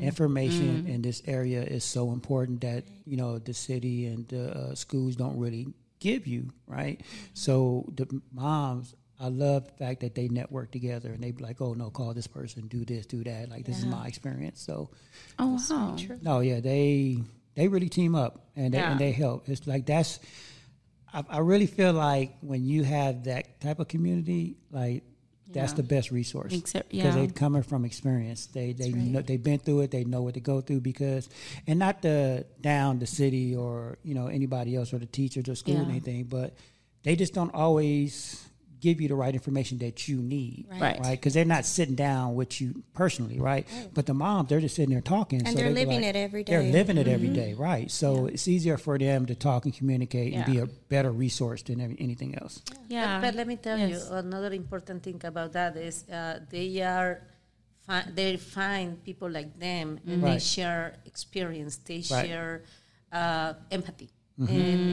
Information 0.00 0.86
in 0.88 1.02
this 1.02 1.22
area 1.26 1.62
is 1.62 1.84
so 1.84 2.10
important 2.12 2.60
that 2.62 2.84
you 3.06 3.16
know 3.16 3.38
the 3.38 3.54
city 3.54 4.06
and 4.06 4.26
the 4.28 4.50
uh, 4.50 4.74
schools 4.74 5.14
don't 5.14 5.38
really 5.38 5.68
give 6.00 6.26
you, 6.26 6.50
right? 6.66 7.00
So 7.34 7.84
the 7.94 8.06
moms, 8.32 8.94
I 9.20 9.28
love 9.28 9.66
the 9.66 9.72
fact 9.84 10.00
that 10.00 10.14
they 10.16 10.28
network 10.28 10.70
together 10.72 11.12
and 11.12 11.22
they 11.22 11.30
be 11.30 11.42
like, 11.44 11.60
oh 11.60 11.74
no, 11.74 11.90
call 11.90 12.12
this 12.14 12.26
person, 12.26 12.66
do 12.66 12.84
this, 12.84 13.06
do 13.06 13.22
that. 13.24 13.48
Like 13.50 13.64
this 13.66 13.78
is 13.78 13.86
my 13.86 14.06
experience. 14.06 14.60
So 14.60 14.90
Oh 15.38 15.58
wow. 15.70 15.96
no, 16.22 16.40
yeah, 16.40 16.60
they 16.60 17.18
they 17.58 17.66
really 17.66 17.88
team 17.88 18.14
up 18.14 18.46
and 18.54 18.72
they, 18.72 18.78
Yeah. 18.78 18.92
and 18.92 19.00
they 19.00 19.10
help. 19.10 19.48
It's 19.48 19.66
like 19.66 19.84
that's. 19.84 20.20
I, 21.12 21.24
I 21.28 21.38
really 21.38 21.66
feel 21.66 21.92
like 21.92 22.36
when 22.40 22.64
you 22.64 22.84
have 22.84 23.24
that 23.24 23.60
type 23.60 23.80
of 23.80 23.88
community, 23.88 24.56
like 24.70 25.02
that's 25.50 25.72
Yeah. 25.72 25.76
the 25.78 25.82
best 25.82 26.10
resource 26.12 26.52
because 26.54 26.82
yeah. 26.90 27.10
they 27.10 27.26
coming 27.26 27.62
from 27.64 27.84
experience. 27.84 28.46
They 28.46 28.74
they 28.74 28.90
know, 28.92 29.22
they've 29.22 29.42
been 29.42 29.58
through 29.58 29.80
it. 29.80 29.90
They 29.90 30.04
know 30.04 30.22
what 30.22 30.34
to 30.34 30.40
go 30.40 30.60
through 30.60 30.82
because, 30.82 31.28
and 31.66 31.78
not 31.80 32.00
the 32.02 32.46
down 32.60 33.00
the 33.00 33.06
city 33.06 33.56
or 33.56 33.98
you 34.04 34.14
know 34.14 34.26
anybody 34.28 34.76
else 34.76 34.92
or 34.92 34.98
the 34.98 35.06
teachers 35.06 35.48
or 35.48 35.56
school 35.56 35.78
or 35.80 35.90
anything, 35.90 36.24
but 36.24 36.54
they 37.02 37.16
just 37.16 37.34
don't 37.34 37.54
always 37.54 38.44
give 38.80 39.00
you 39.00 39.08
the 39.08 39.14
right 39.14 39.34
information 39.34 39.78
that 39.78 40.06
you 40.08 40.16
need, 40.18 40.66
Right. 40.70 40.98
Right? 41.00 41.10
Because 41.12 41.34
they're 41.34 41.44
not 41.44 41.64
sitting 41.64 41.94
down 41.94 42.34
with 42.34 42.60
you 42.60 42.82
personally, 42.94 43.38
right? 43.40 43.66
But 43.94 44.06
the 44.06 44.14
moms, 44.14 44.48
they're 44.48 44.60
just 44.60 44.76
sitting 44.76 44.90
there 44.90 45.00
talking, 45.00 45.40
And 45.40 45.48
so 45.48 45.54
they're 45.54 45.72
they 45.72 45.84
be 45.84 45.86
living 45.90 46.02
like- 46.02 46.14
it 46.14 46.18
every 46.18 46.44
day. 46.44 46.52
They're 46.52 46.62
day. 46.62 46.72
living 46.72 46.96
it 46.98 47.08
every 47.08 47.28
day, 47.28 47.54
right? 47.54 47.90
So 47.90 48.26
it's 48.26 48.46
easier 48.48 48.76
for 48.76 48.98
them 48.98 49.26
to 49.26 49.34
talk 49.34 49.64
and 49.64 49.74
communicate 49.74 50.34
and 50.34 50.44
be 50.46 50.58
a 50.58 50.66
better 50.66 51.10
resource 51.10 51.62
than 51.62 51.80
anything 51.80 52.36
else. 52.38 52.62
Yeah. 52.88 53.20
But, 53.20 53.28
but 53.28 53.34
let 53.34 53.46
me 53.46 53.56
tell 53.56 53.78
Yes. 53.78 54.06
you, 54.10 54.16
another 54.16 54.52
important 54.52 55.02
thing 55.02 55.20
about 55.24 55.52
that 55.52 55.76
is 55.76 56.08
uh, 56.08 56.40
they 56.50 56.80
are, 56.82 57.22
fi- 57.86 58.06
they 58.14 58.36
find 58.36 59.02
people 59.02 59.28
like 59.30 59.58
them, 59.58 59.98
and 60.06 60.22
they 60.22 60.38
share 60.38 60.96
experience, 61.04 61.76
they 61.78 62.02
Right. 62.10 62.26
share 62.26 62.62
uh, 63.12 63.54
empathy, 63.70 64.10
and, 64.38 64.48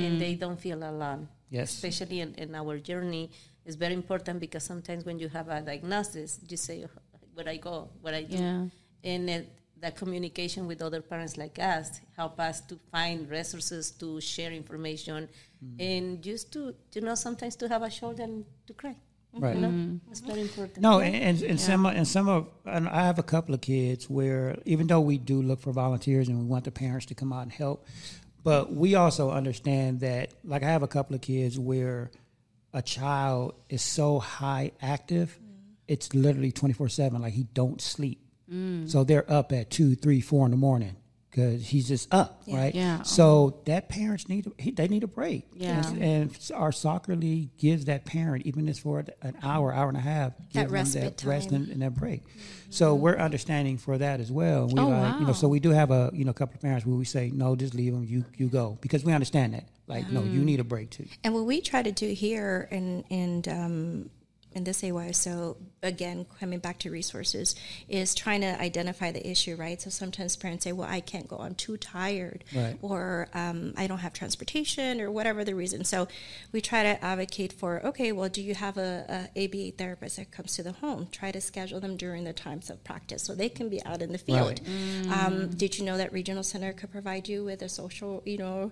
and 0.06 0.22
they 0.22 0.36
don't 0.36 0.60
feel 0.60 0.82
alone. 0.84 1.28
Yes. 1.52 1.74
Especially 1.74 2.22
in, 2.22 2.34
in 2.36 2.56
our 2.56 2.80
journey, 2.80 3.30
is 3.66 3.76
very 3.76 3.94
important 3.94 4.40
because 4.40 4.64
sometimes 4.64 5.06
when 5.06 5.20
you 5.20 5.28
have 5.30 5.50
a 5.50 5.62
diagnosis, 5.62 6.40
you 6.48 6.58
say, 6.58 6.86
"Oh, 6.86 7.16
where 7.36 7.50
I 7.50 7.58
go, 7.58 7.90
what 8.02 8.14
I 8.14 8.24
do. 8.24 8.38
Yeah. 8.38 8.66
And 9.04 9.30
it, 9.30 9.50
that 9.82 9.96
communication 9.96 10.66
with 10.68 10.82
other 10.82 11.02
parents 11.02 11.38
like 11.38 11.60
us 11.60 12.00
help 12.16 12.40
us 12.40 12.62
to 12.62 12.80
find 12.92 13.30
resources 13.30 13.92
to 13.92 14.20
share 14.22 14.52
information 14.52 15.28
mm-hmm. 15.64 15.82
and 15.82 16.24
just 16.24 16.52
to, 16.54 16.74
you 16.94 17.02
know, 17.02 17.14
sometimes 17.14 17.56
to 17.58 17.68
have 17.68 17.84
a 17.84 17.90
shoulder 17.90 18.24
and 18.24 18.46
to 18.66 18.74
cry. 18.74 18.96
Right. 19.38 19.56
You 19.56 19.62
know, 19.62 19.68
mm-hmm. 19.68 20.12
it's 20.12 20.22
very 20.22 20.42
important. 20.42 20.80
No, 20.80 21.02
and, 21.02 21.14
and, 21.14 21.42
and 21.44 21.60
some 21.60 21.86
and 21.86 22.08
some 22.08 22.30
of 22.30 22.48
and 22.66 22.88
I 22.88 23.04
have 23.04 23.20
a 23.20 23.24
couple 23.24 23.54
of 23.54 23.60
kids 23.60 24.10
where 24.10 24.58
even 24.64 24.88
though 24.88 25.02
we 25.02 25.18
do 25.18 25.42
look 25.42 25.60
for 25.60 25.74
volunteers 25.74 26.30
and 26.30 26.40
we 26.40 26.46
want 26.46 26.64
the 26.64 26.72
parents 26.72 27.06
to 27.08 27.16
come 27.16 27.34
out 27.34 27.44
and 27.44 27.52
help, 27.52 27.86
but 28.46 28.72
we 28.72 28.96
also 28.96 29.32
understand 29.32 30.00
that 30.00 30.32
like 30.46 30.64
I 30.64 30.68
have 30.68 30.84
a 30.84 30.88
couple 30.88 31.16
of 31.16 31.22
kids 31.22 31.60
where 31.60 32.12
a 32.76 32.82
child 32.82 33.56
is 33.70 33.82
so 33.82 34.20
high 34.20 34.72
active, 34.82 35.40
mm. 35.42 35.74
it's 35.88 36.14
literally 36.14 36.52
twenty 36.52 36.74
four 36.74 36.90
seven. 36.90 37.22
Like 37.22 37.34
he 37.34 37.44
don't 37.54 37.82
sleep, 37.82 38.22
mm. 38.52 38.88
so 38.90 39.04
they're 39.04 39.30
up 39.32 39.52
at 39.52 39.72
two, 39.72 39.96
three, 39.96 40.22
four 40.22 40.46
in 40.46 40.52
the 40.52 40.58
morning 40.58 40.96
because 41.36 41.68
he's 41.68 41.88
just 41.88 42.14
up, 42.14 42.44
right? 42.48 42.74
Yeah. 42.74 43.02
So 43.04 43.60
that 43.66 43.90
parents 43.90 44.30
need 44.30 44.50
he, 44.58 44.72
they 44.72 44.88
need 44.88 45.04
a 45.04 45.08
break. 45.08 45.46
Yeah. 45.54 45.86
And, 45.86 46.02
and 46.02 46.52
our 46.54 46.72
soccer 46.72 47.16
league 47.16 47.58
gives 47.58 47.86
that 47.86 48.06
parent 48.06 48.46
even 48.46 48.68
if 48.68 48.72
it's 48.72 48.80
for 48.80 49.04
an 49.22 49.36
hour, 49.44 49.74
hour 49.74 49.90
and 49.90 49.98
a 49.98 50.02
half, 50.02 50.34
gives 50.50 50.66
them 50.66 50.72
respite 50.74 51.18
that 51.18 51.28
rest 51.28 51.50
time. 51.50 51.64
and, 51.64 51.70
and 51.70 51.82
that 51.82 51.94
break. 51.96 52.22
So 52.70 52.96
we're 52.96 53.18
understanding 53.18 53.78
for 53.78 53.98
that 53.98 54.20
as 54.22 54.32
well. 54.32 54.68
We 54.68 54.80
Oh, 54.80 54.88
like, 54.88 55.20
you 55.20 55.28
know, 55.28 55.34
so 55.34 55.48
we 55.50 55.60
do 55.60 55.72
have 55.72 55.92
a 55.92 56.10
you 56.14 56.24
know 56.24 56.34
couple 56.34 56.56
of 56.56 56.62
parents 56.62 56.86
where 56.86 56.96
we 56.96 57.06
say 57.06 57.32
no, 57.34 57.56
just 57.56 57.74
leave 57.74 57.92
them. 57.94 58.06
You 58.06 58.24
you 58.38 58.48
go 58.48 58.78
because 58.82 59.04
we 59.04 59.12
understand 59.12 59.54
that. 59.56 59.66
Like 59.88 60.10
no, 60.10 60.24
you 60.24 60.44
need 60.44 60.60
a 60.60 60.64
break 60.64 60.90
too. 60.90 61.06
And 61.24 61.34
what 61.34 61.46
we 61.46 61.62
try 61.62 61.84
to 61.84 61.92
do 61.92 62.08
here 62.08 62.68
and 62.72 63.04
and 63.12 63.48
um, 63.48 64.10
in 64.56 64.64
this 64.64 64.82
AYSO, 64.82 65.58
again 65.84 66.26
coming 66.40 66.60
back 66.60 66.80
to 66.80 66.90
resources, 66.90 67.56
is 67.90 68.16
trying 68.16 68.42
to 68.42 68.60
identify 68.60 69.12
the 69.12 69.30
issue, 69.30 69.56
right? 69.56 69.80
So 69.82 69.90
sometimes 69.90 70.36
parents 70.38 70.64
say, 70.64 70.72
"Well, 70.72 70.88
I 70.90 71.02
can't 71.02 71.28
go; 71.28 71.38
I'm 71.40 71.56
too 71.56 71.76
tired," 71.78 72.44
Right. 72.56 72.78
or 72.82 73.28
um, 73.34 73.74
"I 73.78 73.86
don't 73.88 74.00
have 74.00 74.14
transportation," 74.14 75.02
or 75.02 75.12
whatever 75.12 75.44
the 75.44 75.54
reason. 75.56 75.84
So 75.84 76.08
we 76.54 76.62
try 76.62 76.84
to 76.84 77.04
advocate 77.04 77.52
for, 77.54 77.86
okay, 77.86 78.12
well, 78.14 78.30
do 78.30 78.42
you 78.42 78.56
have 78.56 78.78
a, 78.78 79.30
a 79.36 79.46
ABA 79.46 79.72
therapist 79.78 80.16
that 80.18 80.32
comes 80.32 80.56
to 80.56 80.64
the 80.64 80.72
home? 80.72 81.10
Try 81.12 81.32
to 81.32 81.42
schedule 81.42 81.82
them 81.82 81.98
during 81.98 82.24
the 82.24 82.34
times 82.34 82.70
of 82.70 82.84
practice 82.84 83.24
so 83.24 83.36
they 83.36 83.50
can 83.50 83.68
be 83.70 83.84
out 83.84 84.02
in 84.02 84.14
the 84.14 84.18
field. 84.18 84.62
Right. 85.06 85.12
Um, 85.12 85.50
did 85.50 85.78
you 85.78 85.84
know 85.86 85.98
that 85.98 86.14
regional 86.14 86.44
center 86.44 86.72
could 86.72 86.92
provide 86.92 87.28
you 87.28 87.44
with 87.44 87.62
a 87.62 87.68
social, 87.70 88.24
you 88.26 88.38
know? 88.38 88.72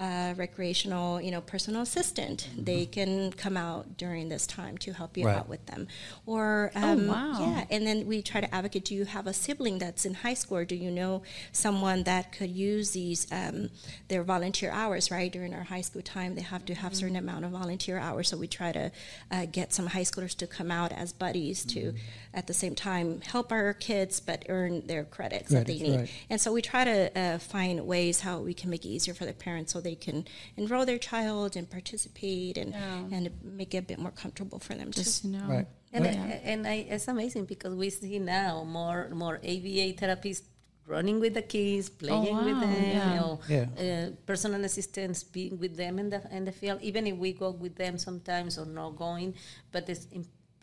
Uh, 0.00 0.34
recreational, 0.36 1.20
you 1.20 1.30
know, 1.30 1.40
personal 1.40 1.82
assistant. 1.82 2.48
Mm-hmm. 2.50 2.64
They 2.64 2.86
can 2.86 3.32
come 3.32 3.56
out 3.56 3.96
during 3.96 4.28
this 4.28 4.46
time 4.46 4.76
to 4.78 4.92
help 4.92 5.16
you 5.16 5.26
right. 5.26 5.36
out 5.36 5.48
with 5.48 5.64
them. 5.66 5.88
Or, 6.26 6.72
oh, 6.74 6.80
um, 6.80 7.10
oh, 7.10 7.12
wow. 7.12 7.38
yeah, 7.40 7.64
and 7.70 7.86
then 7.86 8.06
we 8.06 8.22
try 8.22 8.40
to 8.40 8.54
advocate 8.54 8.84
do 8.86 8.94
you 8.94 9.04
have 9.04 9.26
a 9.26 9.32
sibling 9.32 9.78
that's 9.78 10.04
in 10.04 10.14
high 10.14 10.34
school, 10.34 10.58
or 10.58 10.64
do 10.64 10.74
you 10.74 10.90
know 10.90 11.22
someone 11.52 12.04
that 12.04 12.32
could 12.32 12.50
use 12.50 12.90
these, 12.90 13.26
um, 13.30 13.70
their 14.08 14.22
volunteer 14.22 14.70
hours, 14.70 15.10
right? 15.10 15.32
During 15.32 15.54
our 15.54 15.64
high 15.64 15.80
school 15.82 16.02
time, 16.02 16.34
they 16.34 16.42
have 16.42 16.64
to 16.66 16.74
have 16.74 16.92
mm-hmm. 16.92 17.00
certain 17.00 17.16
amount 17.16 17.44
of 17.44 17.52
volunteer 17.52 17.98
hours. 17.98 18.28
So 18.28 18.36
we 18.36 18.48
try 18.48 18.72
to 18.72 18.90
uh, 19.30 19.46
get 19.46 19.72
some 19.72 19.86
high 19.86 20.02
schoolers 20.02 20.36
to 20.36 20.46
come 20.46 20.70
out 20.70 20.92
as 20.92 21.12
buddies 21.12 21.64
mm-hmm. 21.64 21.92
to, 21.92 21.98
at 22.32 22.46
the 22.46 22.54
same 22.54 22.74
time, 22.74 23.20
help 23.20 23.52
our 23.52 23.72
kids, 23.72 24.20
but 24.20 24.44
earn 24.48 24.86
their 24.86 25.04
credits, 25.04 25.24
credits 25.24 25.50
that 25.50 25.66
they 25.66 25.78
need. 25.78 25.96
Right. 26.00 26.10
And 26.30 26.40
so 26.40 26.52
we 26.52 26.62
try 26.62 26.84
to 26.84 27.18
uh, 27.18 27.38
find 27.38 27.86
ways 27.86 28.20
how 28.20 28.38
we 28.38 28.54
can 28.54 28.70
make 28.70 28.84
it 28.84 28.88
easier 28.88 29.14
for 29.14 29.24
the 29.24 29.32
parents 29.32 29.72
so 29.72 29.80
they 29.84 29.94
can 29.94 30.24
enroll 30.56 30.84
their 30.84 30.98
child 30.98 31.56
and 31.56 31.70
participate 31.70 32.58
and 32.58 32.72
yeah. 32.72 33.16
and 33.16 33.30
make 33.42 33.74
it 33.74 33.78
a 33.78 33.82
bit 33.82 33.98
more 33.98 34.10
comfortable 34.10 34.58
for 34.58 34.74
them 34.74 34.90
Just 34.90 35.22
to 35.22 35.28
know. 35.28 35.46
Right. 35.48 35.66
And, 35.92 36.04
yeah. 36.04 36.40
and 36.42 36.66
I, 36.66 36.86
it's 36.90 37.06
amazing 37.06 37.44
because 37.44 37.74
we 37.74 37.88
see 37.90 38.18
now 38.18 38.64
more 38.64 39.08
more 39.14 39.36
ABA 39.36 39.94
therapists 40.00 40.42
running 40.86 41.20
with 41.20 41.34
the 41.34 41.42
kids, 41.42 41.88
playing 41.88 42.28
oh, 42.28 42.32
wow. 42.32 42.44
with 42.44 42.60
them, 42.60 42.82
yeah. 42.82 43.14
you 43.14 43.20
know, 43.20 43.40
yeah. 43.48 43.66
uh, 43.78 44.10
personal 44.26 44.62
assistants 44.64 45.22
being 45.22 45.58
with 45.58 45.76
them 45.76 45.98
in 45.98 46.10
the 46.10 46.20
in 46.30 46.44
the 46.44 46.52
field. 46.52 46.80
Even 46.82 47.06
if 47.06 47.16
we 47.16 47.32
go 47.32 47.50
with 47.50 47.76
them 47.76 47.98
sometimes 47.98 48.58
or 48.58 48.66
not 48.66 48.96
going, 48.96 49.34
but 49.72 49.88
it's 49.88 50.06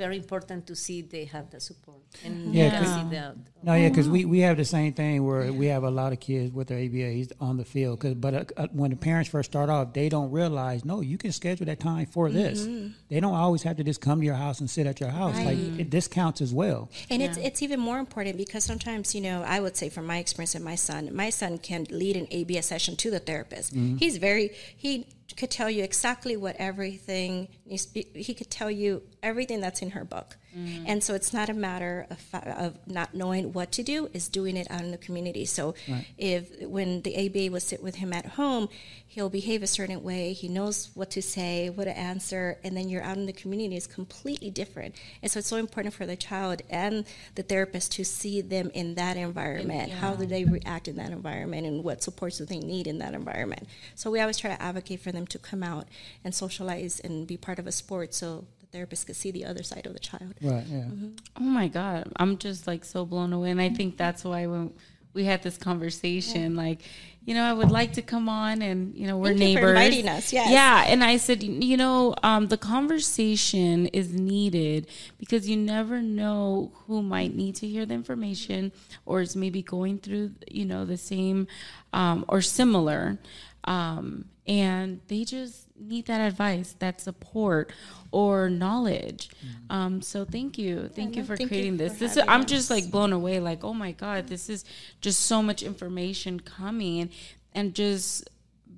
very 0.02 0.18
important 0.18 0.66
to 0.66 0.76
see 0.76 0.98
they 1.04 1.26
have 1.26 1.52
the 1.52 1.60
support 1.60 2.02
and 2.26 2.56
yeah, 2.56 2.80
see 2.96 3.10
the, 3.16 3.36
no 3.62 3.76
yeah 3.76 3.88
because 3.88 4.10
we, 4.10 4.26
we 4.26 4.40
have 4.40 4.58
the 4.58 4.66
same 4.66 4.94
thing 4.94 5.24
where 5.28 5.46
yeah. 5.46 5.52
we 5.62 5.68
have 5.68 5.84
a 5.84 5.92
lot 5.92 6.12
of 6.12 6.20
kids 6.20 6.52
with 6.52 6.68
their 6.70 6.80
ABAs 6.80 7.32
on 7.40 7.58
the 7.58 7.64
field 7.74 8.00
cause, 8.00 8.16
but 8.16 8.34
uh, 8.34 8.44
uh, 8.58 8.68
when 8.72 8.90
the 8.90 8.98
parents 8.98 9.30
first 9.30 9.52
start 9.52 9.70
off 9.70 9.94
they 9.94 10.10
don't 10.10 10.32
realize 10.32 10.84
no 10.84 11.02
you 11.02 11.20
can 11.20 11.32
schedule 11.32 11.68
that 11.68 11.80
time 11.80 12.08
for 12.08 12.28
mm-hmm. 12.28 12.38
this 12.38 12.68
they 13.10 13.20
don't 13.20 13.36
always 13.36 13.62
have 13.62 13.78
to 13.78 13.84
just 13.84 14.02
come 14.02 14.20
to 14.22 14.26
your 14.26 14.42
house 14.46 14.60
and 14.60 14.70
sit 14.70 14.88
at 14.88 15.00
your 15.00 15.12
house 15.12 15.36
right. 15.36 15.46
like 15.50 15.80
it, 15.80 15.92
this 15.92 16.08
counts 16.08 16.42
as 16.42 16.52
well 16.52 16.90
and 17.12 17.22
yeah. 17.22 17.28
it's 17.28 17.38
it's 17.38 17.62
even 17.62 17.80
more 17.80 18.00
important 18.00 18.36
because 18.38 18.64
sometimes 18.64 19.14
you 19.14 19.22
know 19.22 19.44
I 19.56 19.60
would 19.60 19.78
say 19.78 19.90
from 19.90 20.08
my 20.08 20.18
experience 20.18 20.56
with 20.56 20.64
my 20.64 20.76
son 20.88 21.16
my 21.16 21.30
son 21.30 21.60
can 21.60 21.86
lead 21.92 22.18
an 22.18 22.28
ABA 22.34 22.64
session 22.64 22.96
to 22.96 23.12
the 23.12 23.20
therapist 23.20 23.76
mm-hmm. 23.76 23.98
he's 23.98 24.18
very 24.18 24.50
he 24.76 25.06
could 25.36 25.52
tell 25.52 25.70
you 25.70 25.84
exactly 25.84 26.36
what 26.38 26.56
everything 26.58 27.48
he 27.66 28.34
could 28.34 28.50
tell 28.50 28.72
you 28.72 29.04
everything 29.24 29.62
that's 29.62 29.82
in 29.82 29.92
her 29.92 30.04
book 30.04 30.38
mm. 30.56 30.84
and 30.86 31.04
so 31.04 31.14
it's 31.14 31.34
not 31.34 31.50
a 31.50 31.54
matter 31.54 32.08
of, 32.10 32.44
of 32.44 32.88
not 32.88 33.14
knowing 33.14 33.54
what 33.54 33.72
to 33.72 33.84
do 33.84 34.10
is 34.14 34.28
doing 34.28 34.58
it 34.58 34.68
out 34.70 34.82
in 34.82 34.92
the 34.92 34.98
community 34.98 35.46
so 35.46 35.74
right. 35.90 36.06
if 36.18 36.62
when 36.62 37.02
the 37.02 37.16
aba 37.16 37.52
will 37.52 37.60
sit 37.60 37.82
with 37.82 37.96
him 37.96 38.14
at 38.14 38.26
home 38.26 38.68
he'll 39.08 39.30
behave 39.30 39.64
a 39.64 39.68
certain 39.68 40.04
way 40.04 40.34
he 40.34 40.48
knows 40.48 40.90
what 40.94 41.10
to 41.10 41.22
say 41.22 41.70
what 41.70 41.86
to 41.86 41.98
answer 41.98 42.58
and 42.64 42.76
then 42.76 42.90
you're 42.90 43.04
out 43.04 43.18
in 43.18 43.26
the 43.26 43.34
community 43.34 43.76
is 43.76 43.88
completely 43.88 44.50
different 44.50 44.96
and 45.22 45.32
so 45.32 45.40
it's 45.40 45.48
so 45.48 45.58
important 45.58 45.94
for 45.94 46.06
the 46.06 46.16
child 46.16 46.62
and 46.70 47.06
the 47.36 47.44
therapist 47.44 47.92
to 47.92 48.04
see 48.04 48.42
them 48.42 48.72
in 48.74 48.96
that 48.96 49.18
environment 49.18 49.90
yeah. 49.90 49.96
how 49.96 50.16
do 50.16 50.26
they 50.26 50.46
react 50.46 50.88
in 50.88 50.96
that 50.96 51.12
environment 51.12 51.66
and 51.68 51.84
what 51.84 52.02
supports 52.02 52.38
do 52.38 52.46
they 52.46 52.60
need 52.60 52.88
in 52.88 53.00
that 53.00 53.14
environment 53.14 53.68
so 53.96 54.10
we 54.10 54.20
always 54.20 54.38
try 54.38 54.50
to 54.50 54.62
advocate 54.62 55.00
for 55.00 55.12
them 55.12 55.28
to 55.28 55.38
come 55.38 55.64
out 55.64 55.88
and 56.24 56.34
socialize 56.34 57.00
and 57.00 57.28
be 57.28 57.38
part 57.38 57.60
of 57.60 57.68
a 57.68 57.72
sport 57.72 58.14
so 58.14 58.46
therapist 58.72 59.08
could 59.08 59.16
see 59.16 59.32
the 59.32 59.46
other 59.46 59.64
side 59.64 59.86
of 59.86 59.94
the 59.94 60.00
child. 60.00 60.34
Right, 60.42 60.66
yeah. 60.68 60.80
Mm-hmm. 60.80 61.10
Oh 61.38 61.44
my 61.44 61.68
God. 61.68 62.12
I'm 62.16 62.38
just 62.38 62.68
like 62.68 62.86
so 62.86 63.06
blown 63.06 63.34
away. 63.34 63.52
And 63.52 63.62
I 63.62 63.70
think 63.70 63.98
that's 63.98 64.24
why 64.24 64.48
when 64.48 64.74
we 65.14 65.26
had 65.26 65.44
this 65.44 65.58
conversation, 65.58 66.56
yeah. 66.56 66.62
like, 66.62 66.82
you 67.26 67.36
know, 67.36 67.44
I 67.44 67.54
would 67.54 67.70
like 67.70 67.94
to 67.94 68.02
come 68.02 68.30
on 68.30 68.62
and, 68.62 68.96
you 68.96 69.06
know, 69.06 69.18
we're 69.18 69.30
Thank 69.30 69.40
neighbors. 69.40 69.70
inviting 69.70 70.08
us, 70.08 70.34
yes. 70.34 70.50
Yeah. 70.50 70.86
And 70.88 71.04
I 71.04 71.18
said, 71.18 71.44
you 71.44 71.78
know, 71.78 72.16
um, 72.24 72.48
the 72.48 72.58
conversation 72.58 73.88
is 73.88 74.14
needed 74.14 74.88
because 75.20 75.48
you 75.48 75.58
never 75.58 76.02
know 76.02 76.72
who 76.88 77.04
might 77.04 77.36
need 77.36 77.56
to 77.56 77.68
hear 77.68 77.86
the 77.86 77.94
information 77.94 78.72
or 79.06 79.22
is 79.22 79.36
maybe 79.36 79.62
going 79.62 80.00
through, 80.00 80.32
you 80.50 80.66
know, 80.66 80.86
the 80.86 80.98
same 80.98 81.48
um, 81.94 82.26
or 82.28 82.42
similar. 82.42 83.20
Um, 83.66 84.26
and 84.48 85.02
they 85.08 85.24
just 85.24 85.68
need 85.80 86.06
that 86.08 86.20
advice, 86.22 86.76
that 86.80 87.00
support, 87.00 87.72
or 88.12 88.50
knowledge. 88.50 89.30
Mm-hmm. 89.30 89.72
Um, 89.72 90.02
so 90.02 90.26
thank 90.26 90.58
you, 90.58 90.90
thank 90.94 91.16
yeah, 91.16 91.22
you 91.22 91.28
for 91.28 91.38
thank 91.38 91.50
creating 91.50 91.74
you 91.74 91.78
this. 91.78 91.94
For 91.94 92.00
this 92.00 92.18
is, 92.18 92.24
I'm 92.28 92.46
just 92.46 92.70
like 92.70 92.90
blown 92.90 93.14
away. 93.14 93.40
Like, 93.40 93.64
oh 93.64 93.74
my 93.74 93.92
god, 93.92 94.28
this 94.28 94.50
is 94.50 94.66
just 95.00 95.22
so 95.22 95.42
much 95.42 95.64
information 95.64 96.40
coming, 96.40 97.10
and 97.54 97.74
just 97.74 98.30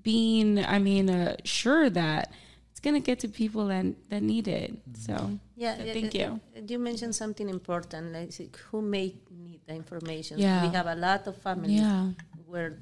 being, 0.02 0.64
I 0.64 0.80
mean, 0.80 1.10
uh, 1.10 1.38
sure 1.44 1.90
that 1.90 2.32
it's 2.72 2.80
gonna 2.80 3.00
get 3.00 3.20
to 3.20 3.28
people 3.28 3.68
that 3.68 3.86
that 4.10 4.22
need 4.22 4.48
it. 4.48 4.74
Mm-hmm. 4.74 5.02
So 5.02 5.40
yeah, 5.56 5.78
so 5.78 5.84
thank 5.86 6.14
you. 6.14 6.40
You 6.68 6.80
mentioned 6.80 7.16
something 7.16 7.50
important, 7.50 8.14
like 8.14 8.58
who 8.58 8.82
may 8.82 9.16
need 9.32 9.62
the 9.66 9.76
information. 9.76 10.40
Yeah, 10.40 10.68
we 10.68 10.74
have 10.76 10.88
a 10.88 10.96
lot 10.96 11.26
of 11.28 11.38
families 11.38 11.80
yeah. 11.80 12.10
where 12.46 12.78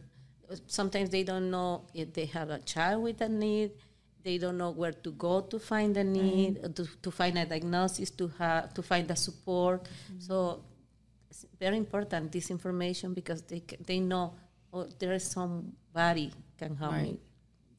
sometimes 0.67 1.09
they 1.09 1.23
don't 1.23 1.49
know 1.49 1.85
if 1.93 2.13
they 2.13 2.25
have 2.25 2.49
a 2.49 2.59
child 2.59 3.03
with 3.03 3.21
a 3.21 3.29
need 3.29 3.71
they 4.23 4.37
don't 4.37 4.57
know 4.57 4.71
where 4.71 4.91
to 4.91 5.11
go 5.11 5.41
to 5.41 5.59
find 5.59 5.95
the 5.95 6.03
need 6.03 6.61
mm-hmm. 6.61 6.73
to, 6.73 6.87
to 7.01 7.11
find 7.11 7.37
a 7.37 7.45
diagnosis 7.45 8.09
to 8.11 8.27
have 8.37 8.73
to 8.73 8.81
find 8.81 9.07
the 9.07 9.15
support 9.15 9.83
mm-hmm. 9.83 10.19
so 10.19 10.63
it's 11.29 11.45
very 11.59 11.77
important 11.77 12.31
this 12.31 12.51
information 12.51 13.13
because 13.13 13.41
they 13.43 13.63
they 13.85 13.99
know 13.99 14.33
oh, 14.73 14.87
there 14.99 15.13
is 15.13 15.23
somebody 15.23 16.31
can 16.57 16.75
help 16.75 16.91
right. 16.91 17.03
me 17.03 17.19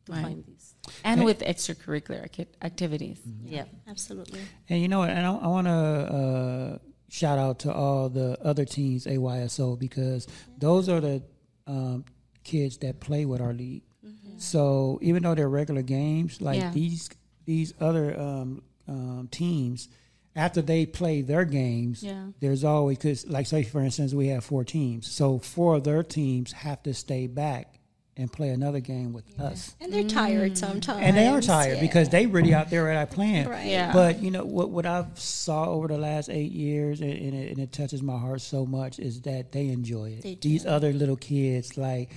to 0.04 0.12
right. 0.12 0.22
find 0.22 0.44
this 0.46 0.74
and, 1.04 1.20
and 1.20 1.24
with 1.24 1.40
extracurricular 1.40 2.24
activities 2.62 3.20
mm-hmm. 3.20 3.54
yeah 3.54 3.64
absolutely 3.88 4.40
and 4.68 4.80
you 4.80 4.88
know 4.88 5.02
and 5.02 5.26
i, 5.26 5.32
I 5.32 5.46
want 5.46 5.66
to 5.66 5.72
uh, 5.72 6.78
shout 7.08 7.38
out 7.38 7.61
to 7.61 7.72
all 7.72 8.08
the 8.08 8.38
other 8.42 8.64
teams 8.64 9.06
ayso 9.06 9.78
because 9.78 10.26
those 10.58 10.88
are 10.88 11.00
the 11.00 11.22
um, 11.66 12.04
kids 12.44 12.78
that 12.78 13.00
play 13.00 13.24
with 13.24 13.40
our 13.40 13.52
league. 13.52 13.83
Mm-hmm. 14.05 14.38
So 14.38 14.98
even 15.02 15.22
though 15.22 15.35
they're 15.35 15.48
regular 15.48 15.83
games, 15.83 16.40
like 16.40 16.61
yeah. 16.61 16.70
these 16.70 17.11
these 17.44 17.74
other 17.81 18.18
um, 18.18 18.62
um, 18.88 19.28
teams, 19.31 19.88
after 20.35 20.62
they 20.62 20.87
play 20.87 21.22
their 21.22 21.44
games, 21.44 22.02
yeah. 22.02 22.26
there's 22.40 22.64
always 22.64 22.98
because 22.98 23.26
like 23.26 23.46
say 23.46 23.62
for 23.62 23.81
instance 23.81 24.14
we 24.14 24.28
have 24.28 24.44
four 24.44 24.64
teams, 24.64 25.11
so 25.11 25.38
four 25.38 25.76
of 25.76 25.85
their 25.85 26.02
teams 26.02 26.52
have 26.52 26.83
to 26.85 26.94
stay 26.94 27.26
back 27.26 27.78
and 28.16 28.31
play 28.31 28.51
another 28.51 28.81
game 28.81 29.12
with 29.12 29.25
yeah. 29.38 29.46
us. 29.46 29.75
And 29.81 29.92
they're 29.92 30.05
tired 30.05 30.53
mm. 30.53 30.59
sometimes. 30.59 31.01
And 31.03 31.16
they 31.16 31.27
are 31.29 31.40
tired 31.40 31.77
yeah. 31.77 31.81
because 31.81 32.11
they 32.11 32.27
really 32.27 32.53
out 32.53 32.70
there 32.70 32.90
at 32.90 33.11
playing. 33.11 33.48
Right. 33.48 33.66
Yeah. 33.66 33.92
But 33.92 34.22
you 34.22 34.31
know 34.31 34.44
what? 34.44 34.70
What 34.70 34.87
I've 34.87 35.18
saw 35.18 35.66
over 35.66 35.88
the 35.88 35.98
last 35.98 36.29
eight 36.29 36.53
years, 36.53 37.01
and, 37.01 37.12
and, 37.12 37.35
it, 37.35 37.51
and 37.51 37.59
it, 37.59 37.72
touches 37.72 38.03
my 38.03 38.18
heart 38.18 38.42
so 38.42 38.66
much, 38.66 38.98
is 38.98 39.22
that 39.22 39.53
they 39.53 39.68
enjoy 39.68 40.11
it. 40.11 40.22
They 40.22 40.35
These 40.35 40.66
other 40.66 40.92
little 40.92 41.16
kids, 41.16 41.79
like 41.79 42.11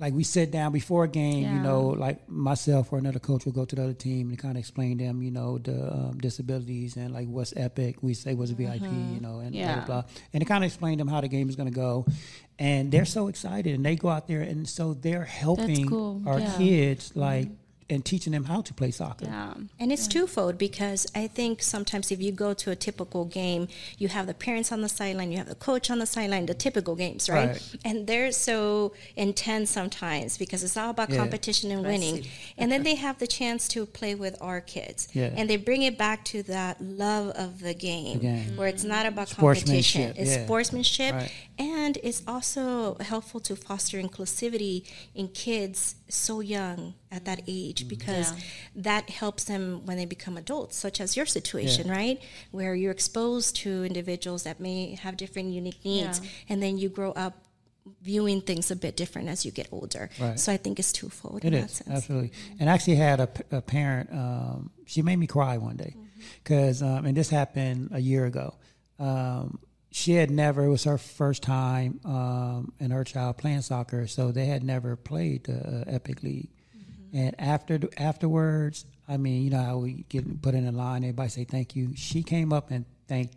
like 0.00 0.14
we 0.14 0.24
sit 0.24 0.50
down 0.50 0.72
before 0.72 1.04
a 1.04 1.08
game, 1.08 1.42
yeah. 1.42 1.54
you 1.54 1.60
know, 1.60 1.88
like 1.88 2.26
myself 2.28 2.90
or 2.90 2.98
another 2.98 3.18
coach 3.18 3.44
will 3.44 3.52
go 3.52 3.66
to 3.66 3.76
the 3.76 3.84
other 3.84 3.92
team 3.92 4.30
and 4.30 4.38
kind 4.38 4.56
of 4.56 4.58
explain 4.58 4.96
them, 4.96 5.22
you 5.22 5.30
know, 5.30 5.58
the 5.58 5.92
um, 5.92 6.18
disabilities 6.18 6.96
and 6.96 7.12
like 7.12 7.28
what's 7.28 7.52
epic. 7.54 7.96
We 8.00 8.14
say 8.14 8.32
what's 8.34 8.50
VIP, 8.50 8.80
mm-hmm. 8.80 9.14
you 9.14 9.20
know, 9.20 9.40
and 9.40 9.54
yeah. 9.54 9.74
blah, 9.74 9.84
blah, 9.84 10.02
blah. 10.02 10.10
And 10.32 10.40
to 10.40 10.46
kind 10.46 10.64
of 10.64 10.68
explain 10.68 10.96
them 10.96 11.06
how 11.06 11.20
the 11.20 11.28
game 11.28 11.50
is 11.50 11.56
going 11.56 11.68
to 11.68 11.74
go. 11.74 12.06
And 12.60 12.92
they're 12.92 13.06
so 13.06 13.28
excited 13.28 13.74
and 13.74 13.84
they 13.84 13.96
go 13.96 14.10
out 14.10 14.28
there 14.28 14.42
and 14.42 14.68
so 14.68 14.92
they're 14.92 15.24
helping 15.24 15.88
cool. 15.88 16.22
our 16.26 16.38
yeah. 16.38 16.56
kids 16.58 17.16
like 17.16 17.46
mm-hmm 17.46 17.54
and 17.90 18.04
teaching 18.04 18.32
them 18.32 18.44
how 18.44 18.60
to 18.60 18.74
play 18.74 18.90
soccer. 18.90 19.26
Yeah. 19.26 19.54
And 19.78 19.92
it's 19.92 20.06
yeah. 20.06 20.20
twofold 20.20 20.58
because 20.58 21.06
I 21.14 21.26
think 21.26 21.62
sometimes 21.62 22.10
if 22.10 22.20
you 22.20 22.32
go 22.32 22.54
to 22.54 22.70
a 22.70 22.76
typical 22.76 23.24
game, 23.24 23.68
you 23.98 24.08
have 24.08 24.26
the 24.26 24.34
parents 24.34 24.72
on 24.72 24.80
the 24.80 24.88
sideline, 24.88 25.30
you 25.32 25.38
have 25.38 25.48
the 25.48 25.54
coach 25.54 25.90
on 25.90 25.98
the 25.98 26.06
sideline, 26.06 26.46
the 26.46 26.54
typical 26.54 26.94
games, 26.94 27.28
right? 27.28 27.48
right. 27.48 27.76
And 27.84 28.06
they're 28.06 28.32
so 28.32 28.92
intense 29.16 29.70
sometimes 29.70 30.38
because 30.38 30.62
it's 30.62 30.76
all 30.76 30.90
about 30.90 31.10
yeah. 31.10 31.18
competition 31.18 31.70
and 31.70 31.84
winning. 31.84 32.26
and 32.58 32.70
then 32.70 32.82
they 32.82 32.94
have 32.94 33.18
the 33.18 33.26
chance 33.26 33.68
to 33.68 33.86
play 33.86 34.14
with 34.14 34.36
our 34.40 34.60
kids. 34.60 35.08
Yeah. 35.12 35.30
And 35.36 35.48
they 35.48 35.56
bring 35.56 35.82
it 35.82 35.98
back 35.98 36.24
to 36.26 36.42
that 36.44 36.80
love 36.80 37.30
of 37.36 37.60
the 37.60 37.74
game, 37.74 38.18
the 38.18 38.24
game. 38.24 38.56
where 38.56 38.68
it's 38.68 38.84
not 38.84 39.06
about 39.06 39.30
competition, 39.30 40.14
it's 40.16 40.34
sportsmanship. 40.34 41.14
Right. 41.14 41.32
And 41.58 41.98
it's 42.02 42.22
also 42.26 42.96
helpful 43.00 43.40
to 43.40 43.54
foster 43.54 44.00
inclusivity 44.00 44.88
in 45.14 45.28
kids 45.28 45.96
so 46.14 46.40
young 46.40 46.94
at 47.10 47.24
that 47.24 47.42
age 47.46 47.80
mm-hmm. 47.80 47.88
because 47.88 48.32
yeah. 48.32 48.38
that 48.76 49.10
helps 49.10 49.44
them 49.44 49.84
when 49.86 49.96
they 49.96 50.04
become 50.06 50.36
adults, 50.36 50.76
such 50.76 51.00
as 51.00 51.16
your 51.16 51.26
situation, 51.26 51.86
yeah. 51.86 51.92
right? 51.92 52.22
Where 52.50 52.74
you're 52.74 52.92
exposed 52.92 53.56
to 53.56 53.84
individuals 53.84 54.44
that 54.44 54.60
may 54.60 54.94
have 54.96 55.16
different 55.16 55.52
unique 55.52 55.84
needs, 55.84 56.20
yeah. 56.20 56.28
and 56.48 56.62
then 56.62 56.78
you 56.78 56.88
grow 56.88 57.12
up 57.12 57.46
viewing 58.02 58.40
things 58.40 58.70
a 58.70 58.76
bit 58.76 58.96
different 58.96 59.28
as 59.28 59.44
you 59.44 59.50
get 59.50 59.68
older. 59.72 60.10
Right. 60.20 60.38
So 60.38 60.52
I 60.52 60.56
think 60.56 60.78
it's 60.78 60.92
twofold. 60.92 61.44
It 61.44 61.54
is 61.54 61.82
absolutely. 61.88 62.32
And 62.58 62.68
I 62.68 62.74
actually 62.74 62.96
had 62.96 63.20
a, 63.20 63.28
a 63.50 63.60
parent. 63.62 64.10
Um, 64.12 64.70
she 64.86 65.02
made 65.02 65.16
me 65.16 65.26
cry 65.26 65.56
one 65.58 65.76
day 65.76 65.96
because, 66.42 66.82
mm-hmm. 66.82 66.98
um, 66.98 67.06
and 67.06 67.16
this 67.16 67.30
happened 67.30 67.90
a 67.92 68.00
year 68.00 68.26
ago. 68.26 68.54
Um, 68.98 69.60
she 69.90 70.12
had 70.12 70.30
never, 70.30 70.64
it 70.64 70.70
was 70.70 70.84
her 70.84 70.98
first 70.98 71.42
time 71.42 72.00
um, 72.04 72.72
and 72.78 72.92
her 72.92 73.04
child 73.04 73.38
playing 73.38 73.62
soccer, 73.62 74.06
so 74.06 74.30
they 74.30 74.46
had 74.46 74.62
never 74.62 74.96
played 74.96 75.44
the 75.44 75.82
uh, 75.82 75.84
Epic 75.86 76.22
League. 76.22 76.50
Mm-hmm. 76.76 77.16
And 77.16 77.40
after 77.40 77.80
afterwards, 77.96 78.84
I 79.08 79.16
mean, 79.16 79.42
you 79.42 79.50
know 79.50 79.62
how 79.62 79.78
we 79.78 80.04
get 80.08 80.42
put 80.42 80.54
in 80.54 80.66
a 80.66 80.72
line, 80.72 81.02
everybody 81.02 81.28
say 81.28 81.44
thank 81.44 81.74
you. 81.74 81.90
She 81.96 82.22
came 82.22 82.52
up 82.52 82.70
and 82.70 82.84
thanked 83.08 83.34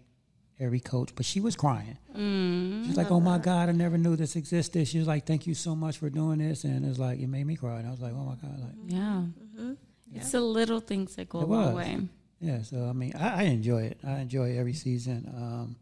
every 0.60 0.80
coach, 0.80 1.14
but 1.16 1.26
she 1.26 1.40
was 1.40 1.56
crying. 1.56 1.98
Mm, 2.16 2.86
She's 2.86 2.98
like, 2.98 3.10
"Oh 3.10 3.20
my 3.20 3.40
God, 3.40 3.70
I 3.70 3.72
never 3.72 3.98
knew 3.98 4.16
this 4.16 4.36
existed." 4.36 4.88
She 4.88 5.00
was 5.00 5.08
like, 5.08 5.26
"Thank 5.26 5.48
you 5.48 5.56
so 5.56 5.76
much 5.76 5.98
for 5.98 6.12
doing 6.12 6.38
this," 6.38 6.64
and 6.64 6.86
it's 6.86 7.00
like 7.00 7.20
it 7.20 7.28
made 7.28 7.48
me 7.48 7.56
cry. 7.56 7.80
And 7.80 7.88
I 7.88 7.92
was 7.92 8.00
like, 8.00 8.14
"Oh 8.14 8.24
my 8.24 8.36
God!" 8.36 8.60
Like, 8.60 8.76
yeah, 8.86 9.24
mm-hmm. 9.58 9.74
yeah. 10.12 10.20
it's 10.20 10.32
the 10.32 10.42
little 10.42 10.80
things 10.80 11.16
that 11.16 11.30
go 11.30 11.42
it 11.42 11.44
a 11.46 11.48
long 11.48 11.74
way. 11.74 12.00
Yeah, 12.40 12.62
so 12.62 12.86
I 12.86 12.94
mean, 12.94 13.14
I, 13.18 13.42
I, 13.42 13.44
enjoy 13.44 13.84
it. 13.84 14.00
I 14.06 14.20
enjoy 14.20 14.58
every 14.58 14.74
season. 14.74 15.32
Um, 15.34 15.76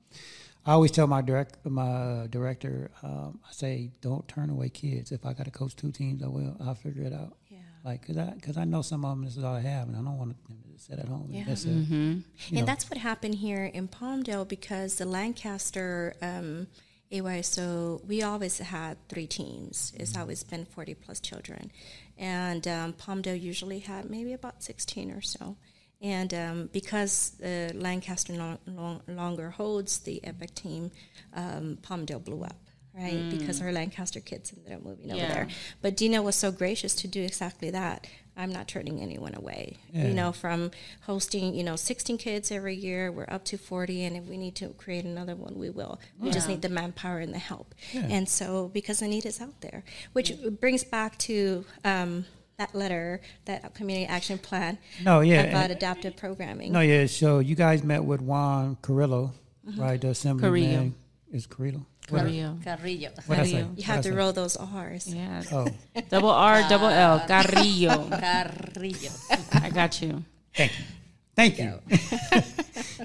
I 0.66 0.74
always 0.74 0.92
tell 0.92 1.08
my 1.08 1.22
direct 1.22 1.66
my 1.66 2.28
director, 2.30 2.92
um, 3.02 3.40
I 3.48 3.52
say, 3.52 3.92
don't 4.02 4.28
turn 4.28 4.50
away 4.50 4.70
kids. 4.70 5.12
If 5.12 5.26
I 5.26 5.34
got 5.34 5.46
to 5.46 5.52
coach 5.52 5.76
two 5.76 5.92
teams, 5.92 6.22
I 6.24 6.28
will. 6.28 6.56
I'll 6.64 6.76
figure 6.76 7.04
it 7.04 7.14
out. 7.14 7.36
Yeah. 7.50 7.58
Like, 7.84 8.06
cause 8.06 8.18
I, 8.18 8.34
cause 8.42 8.58
I 8.58 8.66
know 8.66 8.84
some 8.84 9.04
of 9.04 9.18
them 9.18 9.26
this 9.26 9.38
is 9.38 9.44
all 9.44 9.56
I 9.56 9.62
have, 9.62 9.88
and 9.88 9.98
I 9.98 10.02
don't 10.02 10.18
want 10.20 10.36
them 10.48 10.58
to 10.58 10.80
sit 10.80 11.00
at 11.00 11.08
home. 11.08 11.30
Yeah. 11.32 11.46
That's 11.48 11.66
mm-hmm. 11.66 11.94
and 11.94 12.26
know. 12.52 12.66
that's 12.66 12.90
what 12.90 13.00
happened 13.00 13.36
here 13.36 13.66
in 13.66 13.88
Palmdale 13.88 14.48
because 14.48 14.96
the 14.96 15.06
Lancaster 15.06 16.14
um, 16.22 16.68
AYSO, 17.12 18.06
we 18.06 18.22
always 18.22 18.60
had 18.60 18.98
three 19.10 19.28
teams. 19.28 19.94
It's 19.96 20.12
mm-hmm. 20.12 20.22
always 20.22 20.44
been 20.44 20.66
forty 20.66 20.94
plus 20.94 21.20
children, 21.20 21.72
and 22.20 22.68
um, 22.68 22.94
Palmdale 22.94 23.42
usually 23.42 23.80
had 23.80 24.12
maybe 24.12 24.34
about 24.34 24.62
sixteen 24.62 25.10
or 25.10 25.22
so. 25.22 25.58
And 26.02 26.34
um, 26.34 26.70
because 26.74 27.40
uh, 27.42 27.72
Lancaster 27.76 28.34
no, 28.34 28.58
no, 28.66 29.02
longer 29.08 29.52
holds 29.52 30.00
the 30.00 30.24
Epic 30.24 30.56
team, 30.56 30.92
um, 31.34 31.78
Palmdale 31.84 32.24
blew 32.24 32.44
up, 32.44 32.58
right? 32.96 33.14
Mm. 33.14 33.38
Because 33.38 33.62
our 33.62 33.72
Lancaster 33.72 34.20
kids 34.20 34.52
ended 34.58 34.74
up 34.74 34.84
moving 34.84 35.10
yeah. 35.10 35.16
over 35.16 35.34
there. 35.34 35.48
But 35.82 35.96
Dina 35.96 36.24
was 36.24 36.36
so 36.36 36.52
gracious 36.52 36.96
to 36.96 37.08
do 37.08 37.22
exactly 37.22 37.70
that. 37.70 38.08
I'm 38.36 38.52
not 38.52 38.68
turning 38.68 39.00
anyone 39.00 39.36
away. 39.36 39.78
Yeah. 39.92 40.08
You 40.08 40.14
know, 40.14 40.32
from 40.32 40.72
hosting, 41.02 41.54
you 41.54 41.64
know, 41.64 41.76
16 41.76 42.18
kids 42.18 42.50
every 42.50 42.76
year, 42.76 43.12
we're 43.12 43.28
up 43.28 43.44
to 43.46 43.58
40, 43.58 44.06
and 44.06 44.16
if 44.18 44.24
we 44.24 44.38
need 44.38 44.56
to 44.56 44.70
create 44.70 45.06
another 45.06 45.36
one, 45.36 45.60
we 45.60 45.70
will. 45.70 46.00
We 46.20 46.28
yeah. 46.28 46.34
just 46.34 46.48
need 46.48 46.62
the 46.62 46.70
manpower 46.70 47.20
and 47.20 47.34
the 47.34 47.40
help. 47.40 47.76
And 47.94 48.28
so, 48.28 48.70
because 48.70 49.00
the 49.00 49.08
need 49.08 49.26
is 49.26 49.42
out 49.42 49.60
there, 49.62 49.84
which 50.14 50.34
brings 50.60 50.84
back 50.84 51.18
to 51.20 51.66
um, 51.84 52.26
that 52.62 52.76
letter, 52.76 53.22
that 53.46 53.74
community 53.74 54.06
action 54.06 54.38
plan. 54.38 54.78
No, 55.04 55.22
yeah, 55.22 55.42
about 55.44 55.72
adaptive 55.72 56.16
programming. 56.16 56.72
No, 56.72 56.82
yeah. 56.82 57.08
So 57.08 57.40
you 57.40 57.56
guys 57.56 57.84
met 57.84 58.04
with 58.04 58.22
Juan 58.22 58.78
Carrillo, 58.82 59.34
mm-hmm. 59.68 59.82
right? 59.82 60.00
The 60.00 60.10
assemblyman 60.10 60.96
is 61.32 61.48
Carrillo. 61.48 61.86
Carrillo. 62.08 62.58
Carrillo. 62.64 63.10
What 63.26 63.40
I 63.40 63.46
say? 63.46 63.66
You 63.76 63.84
have 63.84 64.04
to 64.04 64.14
roll 64.14 64.32
those 64.32 64.56
R's. 64.58 65.08
Yeah. 65.08 65.44
Oh. 65.52 65.68
double 66.10 66.30
R, 66.30 66.62
double 66.70 66.88
L. 66.88 67.20
Carrillo. 67.28 68.10
Carrillo. 68.10 69.12
I 69.54 69.70
got 69.74 70.02
you. 70.02 70.24
Thank 70.54 70.78
you. 70.78 70.86
Thank 71.34 71.58
you. 71.58 71.80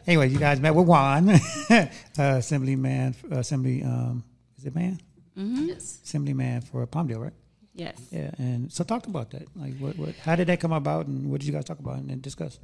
anyway, 0.07 0.29
you 0.29 0.39
guys 0.39 0.61
met 0.61 0.75
with 0.75 0.87
Juan, 0.87 1.31
uh, 1.71 1.87
assemblyman, 2.19 3.15
assembly, 3.31 3.83
um, 3.85 4.25
is 4.59 4.67
it 4.67 4.75
man? 4.75 5.01
Mm-hmm. 5.39 5.67
Yes. 5.67 6.01
Assemblyman 6.05 6.61
for 6.63 6.87
Palmdale, 6.87 7.23
right? 7.23 7.33
Yes. 7.77 8.01
Yeah, 8.11 8.31
and 8.39 8.73
so 8.73 8.83
talk 8.85 9.07
about 9.07 9.31
that. 9.31 9.47
Like, 9.55 9.77
what, 9.79 9.97
what, 9.97 10.15
how 10.17 10.35
did 10.35 10.49
that 10.49 10.61
come 10.61 10.73
about, 10.73 11.07
and 11.07 11.31
what 11.31 11.41
did 11.41 11.47
you 11.47 11.53
guys 11.53 11.67
talk 11.67 11.79
about 11.79 11.99
and 11.99 12.23
discuss? 12.23 12.59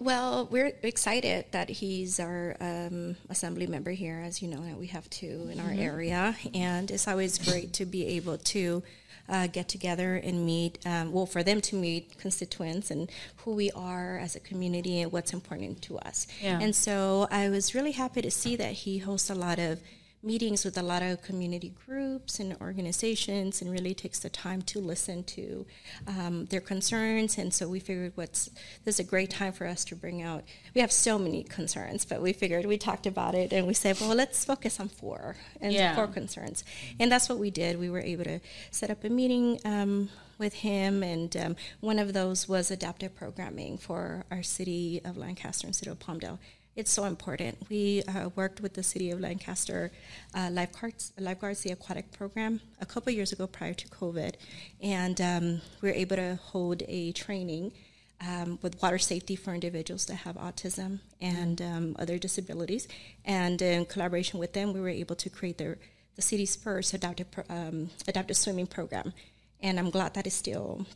Well, 0.00 0.46
we're 0.50 0.72
excited 0.82 1.46
that 1.50 1.68
he's 1.68 2.20
our 2.20 2.56
um, 2.60 3.16
assembly 3.28 3.66
member 3.66 3.90
here. 3.90 4.22
As 4.24 4.40
you 4.40 4.48
know, 4.48 4.60
we 4.78 4.86
have 4.88 5.10
two 5.10 5.48
in 5.52 5.58
our 5.58 5.70
mm-hmm. 5.70 5.80
area, 5.80 6.36
and 6.54 6.90
it's 6.90 7.08
always 7.08 7.36
great 7.38 7.72
to 7.74 7.84
be 7.84 8.06
able 8.06 8.38
to 8.38 8.82
uh, 9.28 9.48
get 9.48 9.68
together 9.68 10.14
and 10.14 10.46
meet. 10.46 10.78
Um, 10.86 11.12
well, 11.12 11.26
for 11.26 11.42
them 11.42 11.60
to 11.62 11.76
meet 11.76 12.16
constituents 12.16 12.90
and 12.90 13.10
who 13.38 13.54
we 13.54 13.70
are 13.72 14.18
as 14.18 14.36
a 14.36 14.40
community 14.40 15.00
and 15.00 15.12
what's 15.12 15.32
important 15.32 15.82
to 15.82 15.98
us. 15.98 16.26
Yeah. 16.40 16.60
And 16.60 16.74
so 16.74 17.26
I 17.30 17.48
was 17.48 17.74
really 17.74 17.92
happy 17.92 18.22
to 18.22 18.30
see 18.30 18.56
that 18.56 18.72
he 18.72 18.98
hosts 18.98 19.30
a 19.30 19.34
lot 19.34 19.58
of 19.58 19.80
meetings 20.22 20.64
with 20.64 20.76
a 20.76 20.82
lot 20.82 21.02
of 21.02 21.22
community 21.22 21.72
groups 21.86 22.40
and 22.40 22.56
organizations 22.60 23.62
and 23.62 23.70
really 23.70 23.94
takes 23.94 24.18
the 24.18 24.28
time 24.28 24.62
to 24.62 24.80
listen 24.80 25.22
to 25.22 25.64
um, 26.06 26.46
their 26.46 26.60
concerns. 26.60 27.38
And 27.38 27.54
so 27.54 27.68
we 27.68 27.80
figured 27.80 28.12
what's 28.16 28.50
this 28.84 28.96
is 28.96 29.00
a 29.00 29.08
great 29.08 29.30
time 29.30 29.52
for 29.52 29.66
us 29.66 29.84
to 29.86 29.96
bring 29.96 30.22
out 30.22 30.44
we 30.74 30.80
have 30.80 30.92
so 30.92 31.18
many 31.18 31.42
concerns 31.42 32.04
but 32.04 32.20
we 32.20 32.32
figured 32.32 32.66
we 32.66 32.78
talked 32.78 33.06
about 33.06 33.34
it 33.34 33.52
and 33.52 33.66
we 33.66 33.74
said 33.74 33.98
well 34.00 34.14
let's 34.14 34.44
focus 34.44 34.80
on 34.80 34.88
four 34.88 35.36
and 35.60 35.72
yeah. 35.72 35.94
four 35.94 36.06
concerns. 36.06 36.64
And 36.98 37.10
that's 37.10 37.28
what 37.28 37.38
we 37.38 37.50
did. 37.50 37.78
We 37.78 37.90
were 37.90 38.00
able 38.00 38.24
to 38.24 38.40
set 38.70 38.90
up 38.90 39.04
a 39.04 39.08
meeting 39.08 39.60
um, 39.64 40.10
with 40.38 40.54
him, 40.54 41.02
and 41.02 41.36
um, 41.36 41.56
one 41.80 41.98
of 41.98 42.12
those 42.12 42.48
was 42.48 42.70
adaptive 42.70 43.14
programming 43.14 43.76
for 43.78 44.24
our 44.30 44.42
city 44.42 45.00
of 45.04 45.16
Lancaster 45.16 45.66
and 45.66 45.74
city 45.74 45.90
of 45.90 45.98
Palmdale 45.98 46.38
it's 46.78 46.92
so 46.92 47.04
important. 47.04 47.58
We 47.68 48.04
uh, 48.04 48.30
worked 48.36 48.60
with 48.60 48.74
the 48.74 48.84
city 48.84 49.10
of 49.10 49.18
Lancaster 49.20 49.90
uh, 50.32 50.48
lifeguards, 50.52 51.12
lifeguards, 51.18 51.62
the 51.62 51.72
aquatic 51.72 52.12
program, 52.12 52.60
a 52.80 52.86
couple 52.86 53.12
years 53.12 53.32
ago 53.32 53.48
prior 53.48 53.74
to 53.74 53.88
COVID, 53.88 54.34
and 54.80 55.20
um, 55.20 55.60
we 55.82 55.88
were 55.88 55.94
able 55.94 56.14
to 56.16 56.36
hold 56.36 56.84
a 56.86 57.10
training 57.12 57.72
um, 58.20 58.60
with 58.62 58.80
water 58.80 58.98
safety 58.98 59.34
for 59.34 59.54
individuals 59.54 60.06
that 60.06 60.18
have 60.26 60.36
autism 60.36 61.00
and 61.20 61.60
um, 61.60 61.96
other 61.98 62.16
disabilities. 62.16 62.86
And 63.24 63.60
in 63.60 63.84
collaboration 63.84 64.38
with 64.38 64.52
them, 64.52 64.72
we 64.72 64.80
were 64.80 64.88
able 64.88 65.16
to 65.16 65.28
create 65.28 65.58
the, 65.58 65.76
the 66.14 66.22
city's 66.22 66.54
first 66.54 66.94
adaptive, 66.94 67.26
um, 67.48 67.90
adaptive 68.06 68.36
swimming 68.36 68.68
program. 68.68 69.12
And 69.60 69.80
I'm 69.80 69.90
glad 69.90 70.14
that 70.14 70.28
is 70.28 70.34
still 70.34 70.86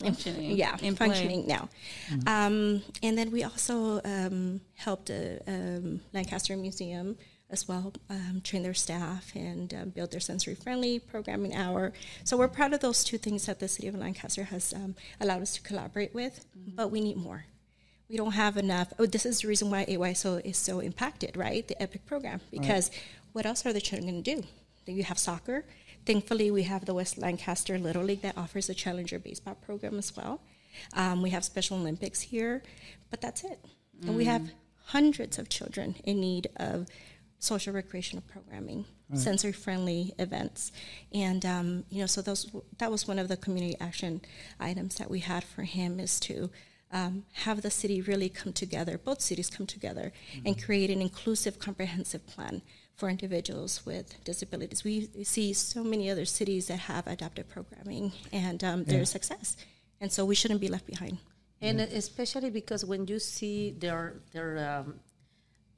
functioning. 0.00 0.56
Yeah, 0.56 0.76
in 0.82 0.94
functioning 0.96 1.44
play. 1.44 1.54
now. 1.54 1.68
Mm-hmm. 2.10 2.28
Um, 2.28 2.82
and 3.02 3.18
then 3.18 3.30
we 3.30 3.44
also 3.44 4.00
um, 4.04 4.60
helped 4.74 5.10
um, 5.10 6.00
Lancaster 6.12 6.56
Museum 6.56 7.16
as 7.48 7.68
well 7.68 7.92
um, 8.10 8.40
train 8.42 8.62
their 8.62 8.74
staff 8.74 9.30
and 9.34 9.72
um, 9.72 9.88
build 9.90 10.10
their 10.10 10.20
sensory 10.20 10.54
friendly 10.54 10.98
programming 10.98 11.54
hour. 11.54 11.92
So 12.24 12.36
we're 12.36 12.48
proud 12.48 12.72
of 12.72 12.80
those 12.80 13.04
two 13.04 13.18
things 13.18 13.46
that 13.46 13.60
the 13.60 13.68
city 13.68 13.88
of 13.88 13.94
Lancaster 13.94 14.44
has 14.44 14.72
um, 14.72 14.96
allowed 15.20 15.42
us 15.42 15.54
to 15.54 15.62
collaborate 15.62 16.14
with, 16.14 16.44
mm-hmm. 16.58 16.74
but 16.74 16.90
we 16.90 17.00
need 17.00 17.16
more. 17.16 17.44
We 18.08 18.16
don't 18.16 18.32
have 18.32 18.56
enough. 18.56 18.92
Oh, 18.98 19.06
this 19.06 19.26
is 19.26 19.40
the 19.40 19.48
reason 19.48 19.70
why 19.70 19.84
AYSO 19.84 20.44
is 20.44 20.56
so 20.56 20.78
impacted, 20.78 21.36
right? 21.36 21.66
The 21.66 21.80
EPIC 21.82 22.06
program, 22.06 22.40
because 22.50 22.90
right. 22.90 23.02
what 23.32 23.46
else 23.46 23.66
are 23.66 23.72
the 23.72 23.80
children 23.80 24.10
going 24.10 24.22
to 24.22 24.36
do? 24.36 24.46
do? 24.86 24.92
You 24.92 25.02
have 25.02 25.18
soccer, 25.18 25.64
Thankfully, 26.06 26.52
we 26.52 26.62
have 26.62 26.84
the 26.84 26.94
West 26.94 27.18
Lancaster 27.18 27.78
Little 27.78 28.04
League 28.04 28.22
that 28.22 28.38
offers 28.38 28.70
a 28.70 28.74
Challenger 28.74 29.18
baseball 29.18 29.56
program 29.56 29.98
as 29.98 30.16
well. 30.16 30.40
Um, 30.94 31.20
we 31.20 31.30
have 31.30 31.44
Special 31.44 31.76
Olympics 31.76 32.20
here, 32.20 32.62
but 33.10 33.20
that's 33.20 33.42
it. 33.42 33.58
Mm. 34.00 34.08
And 34.08 34.16
we 34.16 34.24
have 34.26 34.42
mm. 34.42 34.50
hundreds 34.84 35.36
of 35.36 35.48
children 35.48 35.96
in 36.04 36.20
need 36.20 36.46
of 36.56 36.86
social 37.40 37.72
recreational 37.72 38.22
programming, 38.28 38.84
right. 39.10 39.18
sensory 39.18 39.52
friendly 39.52 40.14
events, 40.18 40.70
and 41.12 41.44
um, 41.44 41.84
you 41.90 42.00
know, 42.00 42.06
so 42.06 42.22
those 42.22 42.50
that 42.78 42.90
was 42.90 43.08
one 43.08 43.18
of 43.18 43.28
the 43.28 43.36
community 43.36 43.76
action 43.80 44.20
items 44.60 44.96
that 44.96 45.10
we 45.10 45.18
had 45.18 45.44
for 45.44 45.62
him 45.62 46.00
is 46.00 46.18
to 46.20 46.50
um, 46.92 47.24
have 47.32 47.62
the 47.62 47.70
city 47.70 48.00
really 48.00 48.28
come 48.28 48.52
together, 48.52 48.96
both 48.96 49.20
cities 49.20 49.50
come 49.50 49.66
together, 49.66 50.12
mm-hmm. 50.32 50.46
and 50.46 50.62
create 50.62 50.88
an 50.88 51.02
inclusive, 51.02 51.58
comprehensive 51.58 52.26
plan 52.26 52.62
for 52.96 53.08
individuals 53.08 53.84
with 53.84 54.22
disabilities. 54.24 54.84
We 54.84 55.08
see 55.24 55.52
so 55.52 55.84
many 55.84 56.10
other 56.10 56.24
cities 56.24 56.68
that 56.68 56.78
have 56.78 57.06
adaptive 57.06 57.48
programming 57.48 58.12
and 58.32 58.62
um, 58.64 58.80
yeah. 58.80 58.92
their 58.92 59.04
success, 59.04 59.56
and 60.00 60.10
so 60.10 60.24
we 60.24 60.34
shouldn't 60.34 60.60
be 60.60 60.68
left 60.68 60.86
behind. 60.86 61.18
And 61.60 61.78
yeah. 61.78 61.86
especially 61.92 62.50
because 62.50 62.84
when 62.84 63.06
you 63.06 63.18
see 63.18 63.72
their 63.78 64.14
their 64.32 64.58
um, 64.58 64.94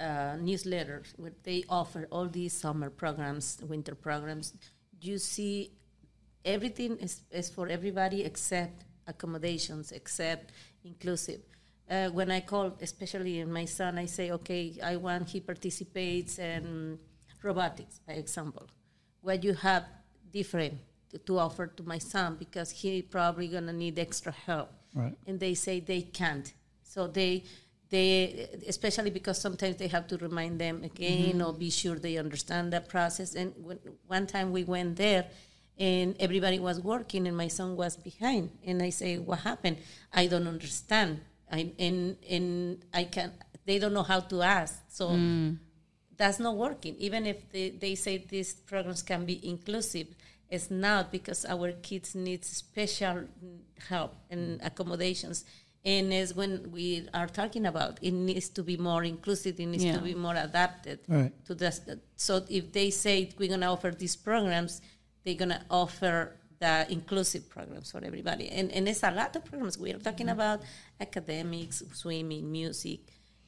uh, 0.01 0.37
newsletters, 0.39 1.13
where 1.17 1.33
they 1.43 1.65
offer 1.69 2.07
all 2.11 2.29
these 2.29 2.53
summer 2.53 2.91
programs, 2.91 3.59
winter 3.67 3.95
programs, 3.95 4.55
you 5.01 5.19
see 5.19 5.73
everything 6.45 6.97
is, 6.99 7.23
is 7.31 7.51
for 7.51 7.69
everybody 7.69 8.25
except 8.25 8.85
accommodations, 9.07 9.93
except 9.93 10.53
inclusive. 10.85 11.41
Uh, 11.91 12.09
when 12.11 12.31
I 12.31 12.41
call, 12.41 12.77
especially 12.83 13.41
in 13.41 13.51
my 13.51 13.65
son, 13.65 13.99
I 13.99 14.07
say, 14.07 14.31
okay, 14.33 14.79
I 14.85 14.97
want 14.97 15.31
he 15.31 15.41
participates 15.41 16.39
and 16.39 16.99
robotics, 17.43 18.01
by 18.07 18.15
example, 18.15 18.67
what 19.21 19.43
you 19.45 19.55
have 19.55 19.85
different 20.33 20.75
to, 21.11 21.19
to 21.19 21.39
offer 21.39 21.67
to 21.67 21.83
my 21.83 21.99
son 21.99 22.37
because 22.39 22.71
he 22.71 23.03
probably 23.03 23.49
gonna 23.49 23.73
need 23.73 23.99
extra 23.99 24.33
help, 24.33 24.71
right. 24.95 25.17
and 25.27 25.41
they 25.41 25.55
say 25.55 25.81
they 25.81 26.03
can't. 26.03 26.53
So 26.83 27.07
they 27.07 27.45
they 27.91 28.49
especially 28.69 29.11
because 29.11 29.41
sometimes 29.41 29.77
they 29.77 29.89
have 29.89 30.07
to 30.09 30.19
remind 30.19 30.61
them 30.61 30.85
again 30.85 31.39
mm-hmm. 31.39 31.43
or 31.43 31.53
be 31.55 31.71
sure 31.71 31.97
they 31.99 32.19
understand 32.19 32.73
that 32.75 32.89
process. 32.89 33.35
And 33.35 33.55
when, 33.63 33.79
one 34.07 34.27
time 34.27 34.53
we 34.53 34.65
went 34.65 34.97
there 34.97 35.27
and 35.79 36.17
everybody 36.19 36.59
was 36.59 36.81
working 36.81 37.27
and 37.27 37.37
my 37.37 37.49
son 37.49 37.77
was 37.77 37.97
behind 37.97 38.51
and 38.67 38.83
i 38.83 38.91
say 38.91 39.19
what 39.19 39.41
happened 39.41 39.77
i 40.13 40.27
don't 40.27 40.47
understand 40.47 41.21
I, 41.51 41.73
and 41.79 42.17
and 42.29 42.85
i 42.93 43.05
can 43.05 43.33
they 43.65 43.79
don't 43.79 43.95
know 43.95 44.03
how 44.03 44.21
to 44.21 44.43
ask 44.43 44.83
so 44.89 45.11
mm 45.11 45.59
that's 46.19 46.39
not 46.39 46.57
working. 46.57 46.95
Even 46.99 47.27
if 47.27 47.51
they, 47.53 47.71
they 47.71 47.95
say 47.95 48.19
these 48.29 48.53
programs 48.55 49.03
can 49.03 49.25
be 49.25 49.37
inclusive, 49.49 50.09
It's 50.51 50.71
not 50.71 51.13
because 51.13 51.45
our 51.45 51.73
kids 51.73 52.15
need 52.15 52.43
special 52.45 53.25
help 53.89 54.15
and 54.31 54.59
mm. 54.59 54.67
accommodations. 54.67 55.45
And 55.85 56.13
as 56.13 56.35
when 56.35 56.73
we 56.73 57.07
are 57.13 57.27
talking 57.27 57.67
about, 57.67 57.99
it 58.03 58.13
needs 58.13 58.49
to 58.51 58.63
be 58.63 58.77
more 58.79 59.05
inclusive. 59.05 59.61
It 59.61 59.67
needs 59.67 59.85
Yeah. 59.85 59.97
to 59.99 60.03
be 60.03 60.15
more 60.15 60.37
adapted 60.37 61.01
Right. 61.07 61.33
to 61.45 61.55
this. 61.55 61.81
So 62.17 62.45
if 62.49 62.73
they 62.73 62.91
say 62.91 63.31
we're 63.39 63.49
going 63.49 63.61
to 63.61 63.67
offer 63.67 63.91
these 63.91 64.17
programs, 64.17 64.81
they're 65.23 65.41
going 65.43 65.51
to 65.51 65.63
offer 65.71 66.37
the 66.59 66.87
inclusive 66.91 67.49
programs 67.49 67.91
for 67.93 68.03
everybody. 68.03 68.49
And, 68.49 68.73
and 68.73 68.89
it's 68.89 69.03
a 69.03 69.11
lot 69.11 69.37
of 69.37 69.45
programs. 69.45 69.79
We 69.79 69.93
are 69.93 69.99
talking 69.99 70.27
mm-hmm. 70.27 70.41
about 70.41 70.63
academics, 71.01 71.83
swimming, 71.93 72.51
music, 72.51 73.01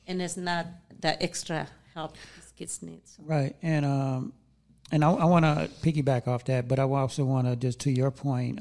and 0.07 0.23
it's 0.23 0.37
not 0.37 0.67
the 1.01 1.21
extra 1.23 1.67
help 1.95 2.15
these 2.37 2.50
kids 2.61 2.83
need. 2.83 3.01
So. 3.05 3.23
Right, 3.25 3.57
and 3.63 3.85
um, 3.87 4.33
and 4.93 5.05
I, 5.05 5.11
I 5.11 5.25
want 5.25 5.45
to 5.45 5.71
piggyback 5.83 6.29
off 6.29 6.45
that, 6.45 6.69
but 6.69 6.79
I 6.79 6.83
also 6.83 7.25
want 7.25 7.47
to 7.47 7.57
just 7.57 7.81
to 7.81 7.91
your 7.91 8.11
point, 8.11 8.61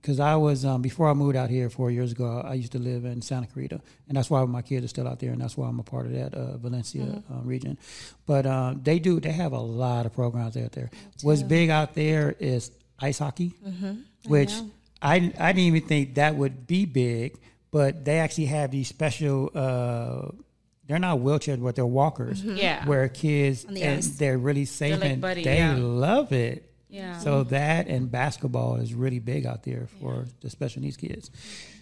because 0.00 0.20
I 0.20 0.36
was 0.36 0.64
um, 0.64 0.82
before 0.82 1.08
I 1.08 1.14
moved 1.14 1.36
out 1.36 1.50
here 1.50 1.68
four 1.70 1.90
years 1.90 2.12
ago, 2.12 2.42
I 2.44 2.54
used 2.54 2.72
to 2.72 2.78
live 2.78 3.04
in 3.04 3.22
Santa 3.22 3.46
Clarita, 3.46 3.80
and 4.08 4.16
that's 4.16 4.30
why 4.30 4.44
my 4.44 4.62
kids 4.62 4.84
are 4.84 4.88
still 4.88 5.08
out 5.08 5.18
there, 5.18 5.32
and 5.32 5.40
that's 5.40 5.56
why 5.56 5.66
I'm 5.68 5.80
a 5.80 5.82
part 5.82 6.06
of 6.06 6.12
that 6.12 6.34
uh, 6.34 6.56
Valencia 6.58 7.22
uh, 7.32 7.40
region. 7.42 7.78
But 8.26 8.46
uh, 8.46 8.74
they 8.80 8.98
do, 8.98 9.18
they 9.18 9.32
have 9.32 9.52
a 9.52 9.64
lot 9.84 10.06
of 10.06 10.12
programs 10.12 10.56
out 10.56 10.72
there. 10.72 10.90
What's 11.22 11.42
big 11.42 11.70
out 11.70 11.94
there 11.94 12.36
is 12.38 12.70
ice 13.00 13.18
hockey, 13.18 13.54
which 14.26 14.52
I 15.00 15.14
I 15.46 15.52
didn't 15.52 15.68
even 15.72 15.82
think 15.92 16.14
that 16.14 16.36
would 16.36 16.66
be 16.66 16.86
big, 16.86 17.38
but 17.70 18.04
they 18.04 18.18
actually 18.18 18.46
have 18.46 18.70
these 18.70 18.88
special. 18.88 19.50
They're 20.86 20.98
not 20.98 21.18
wheelchairs, 21.18 21.62
but 21.62 21.76
they're 21.76 21.86
walkers. 21.86 22.42
Mm-hmm. 22.42 22.56
Yeah. 22.56 22.86
Where 22.86 23.08
kids 23.08 23.64
the 23.64 23.82
and 23.82 23.98
ice. 23.98 24.08
they're 24.16 24.38
really 24.38 24.64
safe 24.64 25.00
like 25.00 25.10
and 25.10 25.20
buddy, 25.22 25.44
they 25.44 25.58
yeah. 25.58 25.76
love 25.76 26.32
it. 26.32 26.70
Yeah. 26.88 27.18
So 27.18 27.44
that 27.44 27.86
and 27.88 28.10
basketball 28.10 28.76
is 28.76 28.92
really 28.92 29.18
big 29.18 29.46
out 29.46 29.62
there 29.62 29.88
for 30.00 30.26
the 30.40 30.50
special 30.50 30.82
needs 30.82 30.96
kids. 30.96 31.30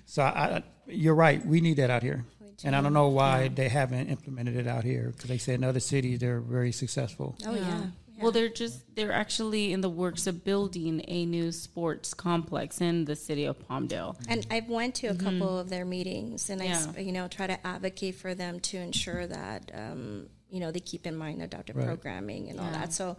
So 0.06 0.22
I, 0.22 0.26
I, 0.28 0.62
you're 0.86 1.14
right. 1.14 1.44
We 1.44 1.60
need 1.60 1.78
that 1.78 1.90
out 1.90 2.02
here. 2.02 2.24
And 2.62 2.76
I 2.76 2.82
don't 2.82 2.92
know 2.92 3.08
why 3.08 3.48
they 3.48 3.68
haven't 3.68 4.08
implemented 4.08 4.56
it 4.56 4.66
out 4.66 4.84
here 4.84 5.12
because 5.14 5.28
they 5.30 5.38
said 5.38 5.54
in 5.56 5.64
other 5.64 5.80
cities 5.80 6.18
they're 6.18 6.40
very 6.40 6.72
successful. 6.72 7.36
Oh 7.46 7.54
yeah. 7.54 7.84
Well, 8.22 8.32
they're 8.32 8.48
just 8.48 8.82
they're 8.94 9.12
actually 9.12 9.72
in 9.72 9.80
the 9.80 9.88
works 9.88 10.26
of 10.26 10.44
building 10.44 11.02
a 11.08 11.24
new 11.26 11.52
sports 11.52 12.12
complex 12.14 12.80
in 12.80 13.04
the 13.06 13.16
city 13.16 13.44
of 13.44 13.58
Palmdale. 13.68 14.16
And 14.28 14.46
I've 14.50 14.68
went 14.68 14.94
to 14.96 15.08
a 15.08 15.14
couple 15.14 15.58
of 15.58 15.70
their 15.70 15.84
meetings, 15.84 16.50
and 16.50 16.62
I, 16.62 16.66
s- 16.66 16.88
Yeah. 16.94 17.00
you 17.02 17.12
know, 17.12 17.28
try 17.28 17.46
to 17.46 17.66
advocate 17.66 18.14
for 18.16 18.34
them 18.34 18.60
to 18.60 18.76
ensure 18.78 19.26
that, 19.26 19.70
um, 19.74 20.26
you 20.50 20.60
know, 20.60 20.70
they 20.70 20.80
keep 20.80 21.06
in 21.06 21.16
mind 21.16 21.42
adaptive 21.42 21.76
Right. 21.76 21.86
programming 21.86 22.50
and 22.50 22.60
all 22.60 22.70
that. 22.72 22.92
So, 22.92 23.16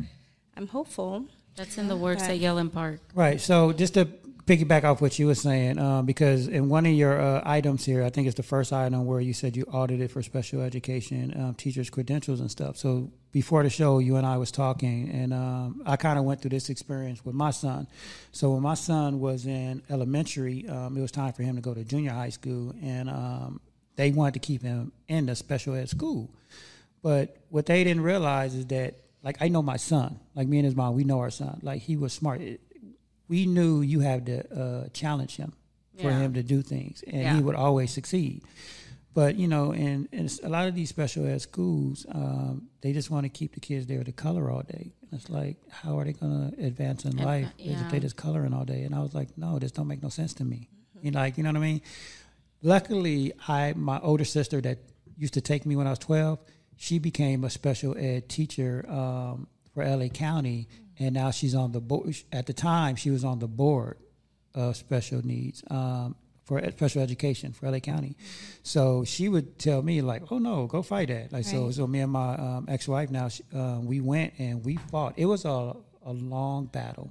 I'm 0.58 0.68
hopeful. 0.68 1.26
That's 1.56 1.78
in 1.78 1.88
the 1.88 1.98
works 1.98 2.22
Right. 2.24 2.32
at 2.32 2.40
Yellen 2.42 2.72
Park. 2.72 3.00
Right. 3.14 3.40
So 3.42 3.74
just 3.74 3.94
to 3.96 4.06
piggyback 4.46 4.84
off 4.84 5.02
what 5.02 5.18
you 5.20 5.28
were 5.28 5.36
saying, 5.36 5.78
um, 5.80 6.06
because 6.06 6.48
in 6.48 6.68
one 6.70 6.86
of 6.86 6.94
your 6.94 7.20
uh, 7.22 7.42
items 7.46 7.86
here, 7.86 8.04
I 8.04 8.10
think 8.10 8.28
it's 8.28 8.36
the 8.38 8.44
first 8.44 8.72
item 8.74 9.06
where 9.06 9.20
you 9.22 9.34
said 9.34 9.56
you 9.58 9.64
audited 9.66 10.12
for 10.12 10.22
special 10.24 10.62
education 10.62 11.34
um, 11.38 11.54
teachers' 11.56 11.90
credentials 11.90 12.40
and 12.40 12.50
stuff. 12.52 12.76
So 12.78 13.12
before 13.32 13.64
the 13.64 13.70
show, 13.70 14.00
you 14.00 14.18
and 14.18 14.26
I 14.28 14.38
was 14.38 14.52
talking, 14.52 15.10
and 15.10 15.34
um, 15.34 15.82
I 15.86 15.96
kind 15.96 16.20
of 16.20 16.26
went 16.26 16.42
through 16.42 16.50
this 16.50 16.70
experience 16.70 17.24
with 17.24 17.34
my 17.36 17.52
son. 17.52 17.88
So 18.32 18.52
when 18.52 18.62
my 18.62 18.74
son 18.74 19.20
was 19.20 19.46
in 19.46 19.82
elementary, 19.90 20.68
um, 20.68 20.98
it 20.98 21.02
was 21.02 21.12
time 21.12 21.32
for 21.34 21.44
him 21.44 21.56
to 21.56 21.62
go 21.62 21.74
to 21.74 21.84
junior 21.84 22.12
high 22.12 22.30
school, 22.30 22.74
and 22.84 23.10
um, 23.10 23.62
they 23.96 24.12
wanted 24.12 24.34
to 24.36 24.40
keep 24.40 24.62
him 24.62 24.92
in 25.08 25.28
the 25.28 25.36
special 25.36 25.76
ed 25.76 25.88
school. 25.90 26.30
But 27.02 27.38
what 27.50 27.66
they 27.66 27.84
didn't 27.84 28.04
realize 28.04 28.54
is 28.54 28.66
that, 28.68 28.96
like, 29.24 29.38
I 29.42 29.48
know 29.48 29.62
my 29.62 29.78
son. 29.78 30.20
Like 30.36 30.48
me 30.48 30.58
and 30.60 30.66
his 30.66 30.76
mom, 30.76 30.96
we 30.96 31.04
know 31.04 31.20
our 31.20 31.30
son. 31.32 31.60
Like 31.64 31.82
he 31.82 31.96
was 31.98 32.14
smart. 32.14 32.42
It- 32.42 32.62
we 33.28 33.46
knew 33.46 33.80
you 33.82 34.02
had 34.02 34.26
to 34.26 34.62
uh, 34.62 34.88
challenge 34.90 35.38
him 35.38 35.54
for 35.98 36.10
Yeah. 36.10 36.20
him 36.20 36.34
to 36.34 36.44
do 36.44 36.62
things, 36.62 37.02
and 37.08 37.22
Yeah. 37.22 37.36
he 37.38 37.42
would 37.42 37.56
always 37.56 37.90
succeed. 37.92 38.42
But 39.14 39.36
you 39.36 39.48
know, 39.48 39.74
in, 39.74 40.08
in 40.12 40.30
a 40.44 40.50
lot 40.50 40.68
of 40.68 40.76
these 40.76 40.90
special 40.90 41.26
ed 41.28 41.42
schools, 41.42 42.06
um, 42.14 42.70
they 42.82 42.94
just 42.94 43.10
want 43.10 43.26
to 43.26 43.30
keep 43.30 43.54
the 43.54 43.60
kids 43.60 43.86
there 43.88 44.04
to 44.04 44.12
color 44.12 44.50
all 44.50 44.62
day. 44.62 44.94
And 45.02 45.20
it's 45.20 45.30
like, 45.30 45.58
how 45.70 46.00
are 46.00 46.06
they 46.06 46.14
going 46.14 46.52
to 46.52 46.66
advance 46.66 47.04
in 47.04 47.18
life 47.18 47.50
is 47.58 47.82
if 47.82 47.92
they 47.92 48.00
just 48.00 48.16
coloring 48.16 48.54
all 48.54 48.64
day? 48.64 48.84
And 48.84 48.96
I 48.96 49.00
was 49.00 49.14
like, 49.14 49.38
no, 49.38 49.60
this 49.60 49.72
don't 49.72 49.88
make 49.88 50.02
no 50.02 50.10
sense 50.10 50.34
to 50.36 50.46
me. 50.46 50.70
You 51.02 51.12
know, 51.12 51.20
like, 51.20 51.38
you 51.38 51.44
know 51.44 51.50
what 51.50 51.58
I 51.58 51.62
mean? 51.62 51.82
Luckily, 52.62 53.34
I 53.48 53.74
my 53.76 54.00
older 54.00 54.26
sister 54.26 54.62
that 54.62 54.80
used 55.18 55.34
to 55.34 55.42
take 55.42 55.66
me 55.66 55.76
when 55.76 55.88
I 55.88 55.90
was 55.90 56.00
twelve, 56.00 56.40
she 56.78 57.00
became 57.00 57.44
a 57.44 57.50
special 57.50 57.98
ed 57.98 58.30
teacher 58.30 58.86
um, 58.88 59.48
for 59.74 59.84
LA 59.84 60.08
County, 60.08 60.70
and 61.00 61.16
now 61.16 61.32
she's 61.32 61.56
on 61.56 61.72
the 61.72 61.82
board. 61.82 62.16
At 62.32 62.46
the 62.46 62.54
time, 62.54 62.96
she 62.96 63.10
was 63.10 63.26
on 63.26 63.40
the 63.40 63.48
board 63.48 63.98
of 64.54 64.76
special 64.76 65.26
needs 65.26 65.64
um, 65.72 66.16
for 66.60 66.72
special 66.72 67.02
education 67.02 67.54
for 67.54 67.72
LA 67.72 67.80
County. 67.80 68.18
So 68.64 69.06
she 69.06 69.30
would 69.30 69.58
tell 69.58 69.82
me 69.82 70.02
like, 70.02 70.24
"Oh 70.32 70.38
no, 70.38 70.68
go 70.68 70.82
fight 70.82 71.08
that." 71.08 71.32
Like 71.32 71.46
so, 71.46 71.66
Right. 71.66 71.74
so 71.74 71.88
me 71.88 72.00
and 72.02 72.12
my 72.12 72.36
um, 72.36 72.66
ex-wife 72.68 73.10
now 73.10 73.30
she, 73.30 73.44
uh, 73.56 73.80
we 73.82 74.02
went 74.02 74.34
and 74.38 74.66
we 74.66 74.76
fought. 74.76 75.14
It 75.16 75.26
was 75.28 75.46
a 75.46 75.76
a 76.06 76.12
long 76.12 76.66
battle 76.66 77.10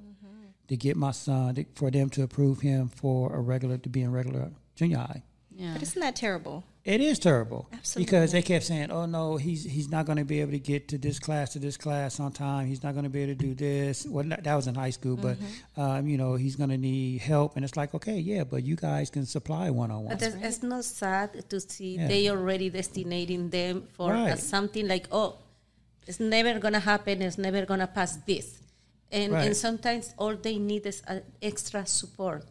to 0.69 0.77
get 0.77 0.97
my 0.97 1.13
son 1.13 1.55
to, 1.55 1.65
for 1.75 1.91
them 1.91 2.11
to 2.11 2.23
approve 2.23 2.61
him 2.61 2.89
for 2.89 3.35
a 3.35 3.41
regular 3.41 3.79
to 3.79 3.89
be 3.89 4.03
in 4.03 4.13
regular 4.13 4.51
junior 4.77 4.99
high. 4.99 5.23
Yeah. 5.57 5.73
But 5.73 5.83
isn't 5.83 6.01
that 6.01 6.17
terrible? 6.17 6.65
It 6.83 7.03
is 7.03 7.19
terrible 7.19 7.69
Absolutely. 7.75 8.05
because 8.07 8.33
they 8.33 8.41
kept 8.41 8.65
saying, 8.65 8.91
"Oh 8.91 9.05
no, 9.05 9.37
he's 9.37 9.65
he's 9.65 9.91
not 9.91 10.07
going 10.07 10.17
to 10.17 10.25
be 10.25 10.41
able 10.41 10.53
to 10.53 10.59
get 10.59 10.89
to 10.89 10.99
this 10.99 11.19
class 11.19 11.53
to 11.53 11.59
this 11.59 11.77
class 11.77 12.19
on 12.19 12.33
time. 12.33 12.67
He's 12.69 12.83
not 12.83 12.95
going 12.95 13.05
to 13.05 13.11
be 13.11 13.21
able 13.23 13.35
to 13.35 13.39
do 13.49 13.55
this." 13.55 14.07
Well, 14.07 14.25
that 14.25 14.55
was 14.55 14.67
in 14.67 14.75
high 14.75 14.89
school, 14.91 15.17
but 15.17 15.37
um, 15.77 16.09
you 16.09 16.17
know 16.17 16.37
he's 16.37 16.57
going 16.57 16.71
to 16.71 16.79
need 16.79 17.21
help, 17.21 17.57
and 17.57 17.65
it's 17.67 17.77
like, 17.77 17.93
okay, 17.95 18.19
yeah, 18.19 18.45
but 18.45 18.65
you 18.65 18.77
guys 18.77 19.11
can 19.11 19.27
supply 19.27 19.69
one 19.69 19.91
on 19.91 20.05
one. 20.05 20.17
But 20.17 20.23
it's, 20.23 20.37
it's 20.37 20.63
not 20.63 20.85
sad 20.87 21.49
to 21.51 21.61
see 21.61 21.97
Yeah. 21.97 22.09
they 22.09 22.31
already 22.31 22.71
destinating 22.71 23.51
them 23.51 23.87
for 23.93 24.13
Right. 24.13 24.39
something 24.39 24.89
like, 24.89 25.07
oh, 25.13 25.37
it's 26.07 26.19
never 26.19 26.59
gonna 26.59 26.81
happen. 26.81 27.21
It's 27.21 27.37
never 27.37 27.67
gonna 27.67 27.89
pass 27.89 28.17
this, 28.27 28.59
and 29.13 29.33
Right. 29.35 29.47
and 29.49 29.55
sometimes 29.57 30.15
all 30.17 30.35
they 30.35 30.57
need 30.59 30.87
is 30.87 31.03
uh, 31.07 31.21
extra 31.43 31.85
support 31.85 32.47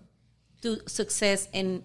to 0.62 0.78
success 0.88 1.48
and 1.52 1.82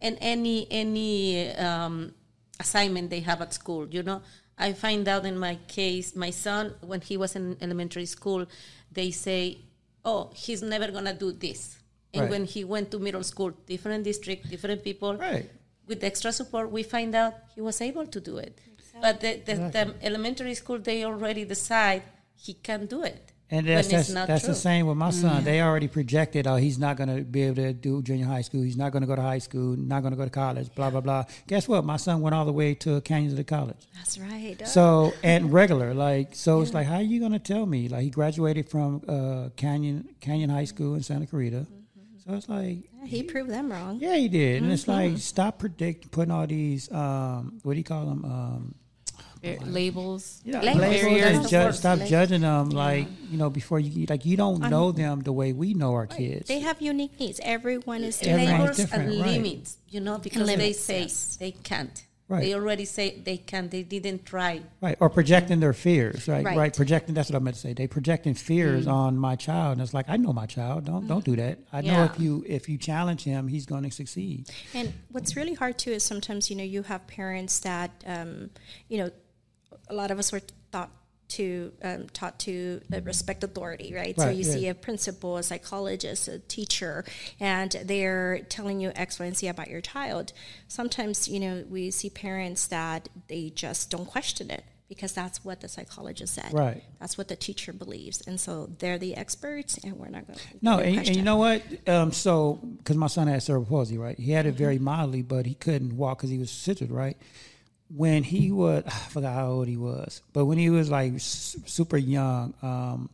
and 0.00 0.16
any 0.20 0.66
any 0.70 1.50
um, 1.56 2.14
assignment 2.58 3.10
they 3.10 3.20
have 3.20 3.40
at 3.42 3.52
school. 3.54 3.86
You 3.90 4.02
know, 4.02 4.22
I 4.58 4.72
find 4.72 5.06
out 5.08 5.24
in 5.24 5.38
my 5.38 5.56
case, 5.68 6.14
my 6.16 6.30
son 6.30 6.74
when 6.80 7.00
he 7.00 7.16
was 7.16 7.36
in 7.36 7.56
elementary 7.60 8.06
school, 8.06 8.46
they 8.92 9.10
say, 9.10 9.58
oh, 10.04 10.30
he's 10.34 10.62
never 10.62 10.90
gonna 10.90 11.14
do 11.14 11.32
this. 11.32 11.78
And 12.12 12.22
Right. 12.22 12.30
when 12.30 12.44
he 12.44 12.64
went 12.64 12.90
to 12.90 12.98
middle 12.98 13.22
school, 13.22 13.52
different 13.66 14.04
district, 14.04 14.50
different 14.50 14.82
people, 14.82 15.16
Right. 15.16 15.48
with 15.86 16.02
extra 16.02 16.32
support, 16.32 16.70
we 16.70 16.82
find 16.82 17.14
out 17.14 17.34
he 17.54 17.60
was 17.60 17.80
able 17.80 18.06
to 18.06 18.20
do 18.20 18.38
it. 18.38 18.58
But 19.00 19.20
the, 19.20 19.40
the, 19.46 19.54
the 19.54 19.94
elementary 20.02 20.54
school, 20.54 20.78
they 20.78 21.04
already 21.04 21.44
decide 21.44 22.02
he 22.34 22.54
can't 22.54 22.88
do 22.90 23.02
it. 23.04 23.29
And 23.52 23.66
that's 23.66 23.88
that's, 23.88 24.10
not 24.10 24.28
that's 24.28 24.46
the 24.46 24.54
same 24.54 24.86
with 24.86 24.96
my 24.96 25.10
son. 25.10 25.42
They 25.42 25.60
already 25.60 25.88
projected, 25.88 26.46
oh, 26.46 26.54
he's 26.54 26.78
not 26.78 26.96
going 26.96 27.14
to 27.14 27.22
be 27.22 27.42
able 27.42 27.56
to 27.56 27.72
do 27.72 28.00
junior 28.00 28.26
high 28.26 28.42
school. 28.42 28.62
He's 28.62 28.76
not 28.76 28.92
going 28.92 29.02
to 29.02 29.08
go 29.08 29.16
to 29.16 29.22
high 29.22 29.38
school. 29.38 29.76
Not 29.76 30.02
going 30.02 30.12
to 30.12 30.16
go 30.16 30.24
to 30.24 30.30
college. 30.30 30.72
Blah 30.74 30.90
blah 30.90 31.00
blah. 31.00 31.24
Guess 31.48 31.66
what? 31.66 31.84
My 31.84 31.96
son 31.96 32.20
went 32.20 32.34
all 32.34 32.44
the 32.44 32.52
way 32.52 32.74
to 32.74 33.00
Canyon 33.00 33.30
City 33.30 33.42
College. 33.42 33.88
That's 33.96 34.18
right. 34.18 34.56
So 34.68 35.12
and 35.24 35.52
regular, 35.52 35.94
like 35.94 36.34
so, 36.34 36.60
it's 36.60 36.72
like, 36.72 36.86
how 36.86 36.96
are 36.96 37.02
you 37.02 37.18
going 37.18 37.32
to 37.32 37.40
tell 37.40 37.66
me? 37.66 37.88
Like 37.88 38.02
he 38.02 38.10
graduated 38.10 38.68
from 38.68 39.02
uh, 39.08 39.48
Canyon 39.56 40.08
Canyon 40.20 40.50
High 40.50 40.64
School 40.66 40.94
in 40.94 41.02
Santa 41.02 41.26
Clarita. 41.26 41.66
So 42.24 42.34
it's 42.34 42.48
like, 42.48 42.84
he 43.04 43.22
proved 43.22 43.50
them 43.50 43.72
wrong. 43.72 43.98
yeah, 43.98 44.14
he 44.14 44.28
did, 44.28 44.62
and 44.62 44.70
it's 44.70 44.86
like, 44.86 45.16
stop 45.16 45.58
predict 45.58 46.10
putting 46.10 46.30
all 46.30 46.46
these, 46.46 46.92
um, 46.92 47.58
what 47.62 47.72
do 47.72 47.78
you 47.78 47.84
call 47.84 48.04
them? 48.04 48.24
Um, 48.26 48.74
labels. 49.42 50.40
you 50.44 50.52
know, 50.52 50.60
Labels. 50.60 50.80
labels 51.02 51.22
and 51.22 51.48
ju- 51.48 51.72
stop 51.72 51.94
Labels. 51.98 52.10
judging 52.10 52.40
them 52.42 52.70
like 52.70 53.08
you 53.30 53.38
know 53.38 53.48
before 53.50 53.80
you 53.80 54.06
like 54.08 54.24
you 54.24 54.36
don't 54.36 54.60
know 54.60 54.92
them 54.92 55.20
the 55.20 55.32
way 55.32 55.52
we 55.52 55.74
know 55.74 55.92
our 55.94 56.06
kids. 56.06 56.48
They 56.48 56.60
have 56.60 56.80
unique 56.80 57.18
needs. 57.18 57.40
Everyone 57.42 58.02
is 58.04 58.20
Everyone's 58.22 58.26
different. 58.26 58.48
labels 58.60 58.76
different, 58.76 59.10
and 59.12 59.20
right. 59.22 59.30
limits, 59.42 59.76
you 59.88 60.00
know, 60.00 60.18
because 60.18 60.46
they 60.46 60.72
say 60.72 61.02
yes. 61.02 61.36
they 61.36 61.52
can't. 61.52 62.04
Right. 62.30 62.44
They 62.44 62.54
already 62.54 62.84
say 62.84 63.18
they 63.18 63.38
can. 63.38 63.68
They 63.70 63.82
didn't 63.82 64.24
try. 64.24 64.62
Right, 64.80 64.96
or 65.00 65.10
projecting 65.10 65.58
their 65.58 65.72
fears, 65.72 66.28
right? 66.28 66.44
Right. 66.44 66.56
Right, 66.56 66.76
projecting. 66.76 67.12
That's 67.12 67.28
what 67.28 67.34
I 67.34 67.40
meant 67.40 67.56
to 67.56 67.60
say. 67.60 67.72
They 67.72 67.88
projecting 67.88 68.34
fears 68.34 68.86
on 68.86 69.18
my 69.18 69.34
child, 69.34 69.72
and 69.72 69.82
it's 69.82 69.92
like 69.92 70.08
I 70.08 70.16
know 70.16 70.32
my 70.32 70.46
child. 70.46 70.84
Don't 70.84 71.08
don't 71.08 71.24
do 71.24 71.34
that. 71.34 71.58
I 71.72 71.80
know 71.80 72.04
if 72.04 72.20
you 72.20 72.44
if 72.46 72.68
you 72.68 72.78
challenge 72.78 73.24
him, 73.24 73.48
he's 73.48 73.66
going 73.66 73.82
to 73.82 73.90
succeed. 73.90 74.48
And 74.74 74.92
what's 75.10 75.34
really 75.34 75.54
hard 75.54 75.76
too 75.76 75.90
is 75.90 76.04
sometimes 76.04 76.50
you 76.50 76.54
know 76.56 76.62
you 76.62 76.84
have 76.84 77.04
parents 77.08 77.58
that 77.60 77.90
um, 78.06 78.50
you 78.88 78.98
know 78.98 79.10
a 79.88 79.94
lot 79.94 80.12
of 80.12 80.20
us 80.20 80.30
were 80.30 80.42
taught 80.70 80.90
to 81.30 81.72
um, 81.82 82.08
taught 82.12 82.38
to 82.40 82.80
uh, 82.92 83.00
respect 83.02 83.42
authority, 83.44 83.94
right? 83.94 84.18
so 84.18 84.28
you 84.28 84.44
yeah. 84.44 84.52
see 84.52 84.68
a 84.68 84.74
principal, 84.74 85.36
a 85.36 85.42
psychologist, 85.42 86.28
a 86.28 86.38
teacher, 86.40 87.04
and 87.38 87.72
they're 87.84 88.40
telling 88.48 88.80
you 88.80 88.92
X, 88.94 89.18
Y, 89.18 89.26
and 89.26 89.36
Z 89.36 89.48
about 89.48 89.68
your 89.68 89.80
child. 89.80 90.32
Sometimes 90.68 91.28
you 91.28 91.40
know 91.40 91.64
we 91.68 91.90
see 91.90 92.10
parents 92.10 92.66
that 92.68 93.08
they 93.28 93.50
just 93.50 93.90
don't 93.90 94.06
question 94.06 94.50
it 94.50 94.64
because 94.90 95.12
that's 95.12 95.44
what 95.44 95.60
the 95.60 95.68
psychologist 95.68 96.34
said. 96.34 96.52
Right. 96.52 96.82
That's 96.98 97.16
what 97.16 97.28
the 97.28 97.36
teacher 97.36 97.72
believes, 97.72 98.20
and 98.26 98.38
so 98.38 98.70
they're 98.80 98.98
the 98.98 99.14
experts, 99.14 99.78
and 99.84 99.96
we're 99.96 100.08
not 100.08 100.26
going. 100.26 100.38
to 100.38 100.44
No, 100.60 100.78
and, 100.80 100.98
and 100.98 101.16
you 101.16 101.22
know 101.22 101.36
what? 101.36 101.62
Um, 101.88 102.12
so, 102.12 102.58
because 102.78 102.96
my 102.96 103.06
son 103.06 103.28
had 103.28 103.42
cerebral 103.42 103.66
palsy, 103.66 103.96
right? 103.96 104.18
He 104.18 104.32
had 104.32 104.46
it 104.46 104.54
very 104.54 104.78
mildly, 104.78 105.22
but 105.22 105.46
he 105.46 105.54
couldn't 105.54 105.96
walk 105.96 106.18
because 106.18 106.30
he 106.30 106.38
was 106.38 106.50
situated, 106.50 106.92
right? 106.92 107.16
When 107.94 108.22
he 108.22 108.52
was, 108.52 108.84
I 108.86 108.90
forgot 108.90 109.34
how 109.34 109.48
old 109.48 109.68
he 109.68 109.76
was, 109.76 110.22
but 110.32 110.44
when 110.44 110.58
he 110.58 110.70
was 110.70 110.90
like 110.90 111.14
super 111.18 111.96
young, 111.96 112.54
um, 112.62 113.10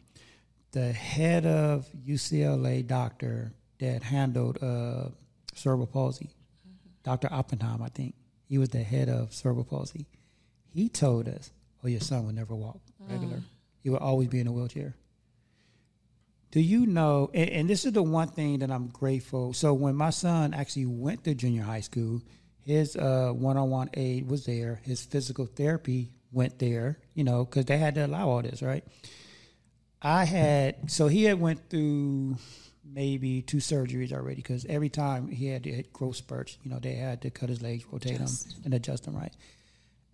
the 0.72 0.92
head 0.92 1.46
of 1.46 1.88
UCLA 2.06 2.86
doctor 2.86 3.52
that 3.80 4.02
handled 4.02 4.62
uh, 4.62 5.08
cerebral 5.54 5.86
palsy, 5.86 6.30
Dr. 7.02 7.28
Oppenheim, 7.30 7.82
I 7.82 7.88
think, 7.88 8.14
he 8.48 8.58
was 8.58 8.70
the 8.70 8.82
head 8.82 9.08
of 9.08 9.32
cerebral 9.32 9.64
palsy. 9.64 10.06
He 10.74 10.88
told 10.88 11.28
us, 11.28 11.50
"Oh, 11.82 11.88
your 11.88 12.00
son 12.00 12.26
would 12.26 12.34
never 12.34 12.54
walk 12.54 12.80
regular. 13.00 13.42
He 13.82 13.90
would 13.90 14.02
always 14.02 14.28
be 14.28 14.40
in 14.40 14.46
a 14.46 14.52
wheelchair." 14.52 14.94
Do 16.50 16.60
you 16.60 16.86
know? 16.86 17.30
And, 17.34 17.50
and 17.50 17.70
this 17.70 17.84
is 17.84 17.92
the 17.92 18.02
one 18.02 18.28
thing 18.28 18.60
that 18.60 18.70
I'm 18.70 18.88
grateful. 18.88 19.52
So 19.52 19.74
when 19.74 19.94
my 19.94 20.10
son 20.10 20.54
actually 20.54 20.86
went 20.86 21.24
to 21.24 21.34
junior 21.34 21.62
high 21.62 21.80
school, 21.80 22.22
his 22.66 22.96
uh, 22.96 23.30
one-on-one 23.32 23.90
aid 23.94 24.28
was 24.28 24.44
there. 24.44 24.80
His 24.82 25.00
physical 25.04 25.46
therapy 25.46 26.10
went 26.32 26.58
there. 26.58 26.98
You 27.14 27.22
know, 27.22 27.44
because 27.44 27.66
they 27.66 27.78
had 27.78 27.94
to 27.94 28.04
allow 28.04 28.28
all 28.28 28.42
this, 28.42 28.60
right? 28.60 28.84
I 30.02 30.24
had 30.24 30.90
so 30.90 31.06
he 31.06 31.24
had 31.24 31.40
went 31.40 31.70
through 31.70 32.36
maybe 32.84 33.42
two 33.42 33.58
surgeries 33.58 34.12
already 34.12 34.36
because 34.36 34.66
every 34.66 34.88
time 34.88 35.28
he 35.28 35.46
had 35.46 35.62
to 35.64 35.72
hit 35.72 35.92
growth 35.92 36.16
spurts, 36.16 36.58
you 36.64 36.70
know, 36.70 36.80
they 36.80 36.94
had 36.94 37.22
to 37.22 37.30
cut 37.30 37.48
his 37.48 37.62
legs, 37.62 37.84
rotate 37.90 38.18
them, 38.18 38.28
and 38.64 38.74
adjust 38.74 39.04
them 39.04 39.16
right. 39.16 39.32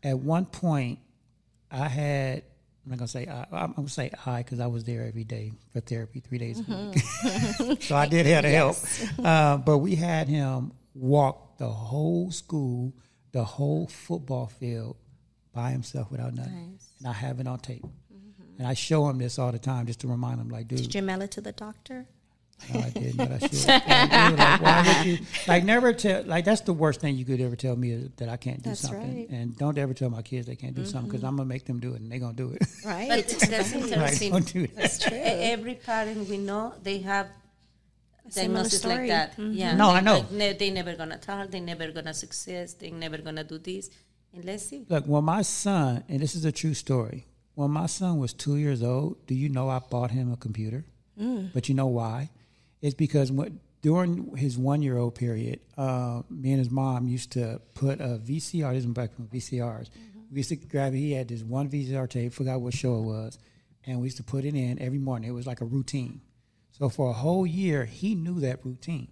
At 0.02 0.18
one 0.18 0.44
point, 0.44 0.98
I 1.70 1.88
had 1.88 2.42
I'm 2.84 2.90
not 2.90 2.98
gonna 2.98 3.08
say 3.08 3.26
I, 3.26 3.46
I'm 3.50 3.72
gonna 3.72 3.88
say 3.88 4.10
I 4.26 4.42
because 4.42 4.60
I 4.60 4.66
was 4.66 4.84
there 4.84 5.06
every 5.06 5.24
day 5.24 5.52
for 5.72 5.80
therapy 5.80 6.20
three 6.20 6.38
days 6.38 6.60
a 6.68 6.90
week. 6.90 7.80
so 7.82 7.96
I 7.96 8.06
did 8.06 8.26
have 8.26 8.42
to 8.42 8.50
help. 8.50 8.76
Uh, 9.22 9.56
but 9.56 9.78
we 9.78 9.94
had 9.94 10.28
him 10.28 10.72
walk 10.94 11.58
the 11.58 11.68
whole 11.68 12.30
school, 12.30 12.92
the 13.32 13.44
whole 13.44 13.86
football 13.86 14.46
field 14.46 14.96
by 15.52 15.70
himself 15.70 16.10
without 16.10 16.34
nothing, 16.34 16.78
and 16.98 17.08
I 17.08 17.12
have 17.12 17.40
it 17.40 17.46
on 17.46 17.58
tape. 17.58 17.82
Mm-hmm. 17.82 18.58
And 18.58 18.66
I 18.66 18.74
show 18.74 19.08
him 19.08 19.18
this 19.18 19.38
all 19.38 19.52
the 19.52 19.58
time 19.58 19.86
just 19.86 20.00
to 20.00 20.08
remind 20.08 20.40
him, 20.40 20.48
like, 20.48 20.68
dude, 20.68 20.78
Did 20.78 20.94
you 20.94 21.02
mail 21.02 21.22
it 21.22 21.30
to 21.32 21.40
the 21.40 21.52
doctor? 21.52 22.06
no, 22.72 22.80
I 22.80 22.90
didn't, 22.90 23.16
but 23.16 23.32
I 23.32 23.38
should. 23.48 24.38
Like, 24.38 24.60
why 24.60 24.84
would 24.86 25.06
you? 25.06 25.18
Like, 25.48 25.64
never 25.64 25.92
tell. 25.92 26.22
Like, 26.24 26.44
that's 26.44 26.60
the 26.62 26.72
worst 26.72 27.00
thing 27.00 27.16
you 27.16 27.24
could 27.24 27.40
ever 27.40 27.56
tell 27.56 27.76
me 27.76 27.90
is 27.90 28.10
that 28.16 28.28
I 28.28 28.36
can't 28.36 28.62
do 28.62 28.70
That's 28.70 28.80
something. 28.80 29.16
right. 29.16 29.28
And 29.30 29.56
don't 29.56 29.78
ever 29.78 29.94
tell 29.94 30.10
my 30.10 30.22
kids 30.22 30.46
they 30.46 30.56
can't 30.56 30.74
do 30.74 30.84
something 30.84 31.08
because 31.08 31.20
mm-hmm. 31.20 31.28
I'm 31.28 31.36
gonna 31.36 31.48
make 31.48 31.64
them 31.64 31.80
do 31.80 31.94
it, 31.94 32.00
and 32.00 32.10
they're 32.10 32.18
gonna 32.18 32.34
do 32.34 32.52
it. 32.52 32.62
Right. 32.84 33.08
But 33.08 33.28
that's 33.28 33.74
like, 33.74 33.82
interesting. 33.84 34.32
don't 34.32 34.52
do 34.52 34.66
that. 34.68 34.76
That's 34.76 34.98
true. 34.98 35.18
Every 35.20 35.74
parent 35.74 36.28
we 36.28 36.38
know, 36.38 36.74
they 36.82 36.98
have 36.98 37.28
similar 38.28 38.54
diagnosis 38.62 38.84
like 38.84 38.92
story. 38.94 39.08
that. 39.08 39.36
Mhm. 39.36 39.56
Yeah. 39.56 39.74
No, 39.76 39.92
they, 39.92 39.98
I 39.98 40.00
know. 40.00 40.14
Like, 40.18 40.30
ne- 40.32 40.52
they 40.54 40.70
never 40.70 40.94
gonna 40.94 41.18
talk. 41.18 41.50
They 41.50 41.60
never 41.60 41.90
gonna 41.90 42.14
success. 42.14 42.74
They 42.74 42.90
never 42.90 43.18
gonna 43.18 43.44
do 43.44 43.58
this. 43.58 43.90
And 44.34 44.44
let's 44.44 44.64
see. 44.64 44.86
Look, 44.88 45.06
when 45.06 45.24
my 45.24 45.42
son, 45.42 46.04
and 46.08 46.20
this 46.20 46.34
is 46.34 46.44
a 46.44 46.52
true 46.52 46.74
story, 46.74 47.26
when 47.54 47.70
my 47.70 47.86
son 47.86 48.18
was 48.18 48.32
two 48.32 48.56
years 48.56 48.82
old, 48.82 49.26
do 49.26 49.34
you 49.34 49.48
know 49.48 49.68
I 49.68 49.78
bought 49.78 50.10
him 50.10 50.32
a 50.32 50.36
computer? 50.36 50.84
But 51.54 51.68
you 51.68 51.74
know 51.76 51.86
why? 51.86 52.30
It's 52.80 52.94
because 52.94 53.30
when, 53.30 53.60
during 53.80 54.36
his 54.36 54.58
one 54.58 54.82
year 54.82 54.96
old 54.98 55.14
period, 55.14 55.60
uh, 55.76 56.22
me 56.30 56.50
and 56.50 56.58
his 56.58 56.70
mom 56.70 57.06
used 57.06 57.30
to 57.32 57.60
put 57.74 58.00
a 58.00 58.18
VCR, 58.18 58.72
this 58.72 58.84
is 58.84 58.86
back 58.86 59.14
from 59.14 59.28
VCRs. 59.28 59.88
We 60.32 60.38
used 60.38 60.48
to 60.48 60.56
grab 60.56 60.94
he 60.94 61.12
had 61.12 61.28
this 61.28 61.42
one 61.42 61.68
VCR 61.68 62.08
tape, 62.08 62.32
forgot 62.32 62.60
what 62.60 62.74
show 62.74 62.96
it 62.98 63.02
was, 63.02 63.38
and 63.84 64.00
we 64.00 64.06
used 64.06 64.16
to 64.16 64.24
put 64.24 64.44
it 64.44 64.54
in 64.56 64.80
every 64.80 64.98
morning. 64.98 65.28
It 65.28 65.32
was 65.34 65.46
like 65.46 65.60
a 65.60 65.64
routine. 65.64 66.22
So 66.72 66.88
for 66.88 67.10
a 67.10 67.12
whole 67.12 67.46
year, 67.46 67.84
he 67.84 68.14
knew 68.14 68.40
that 68.40 68.64
routine. 68.64 69.08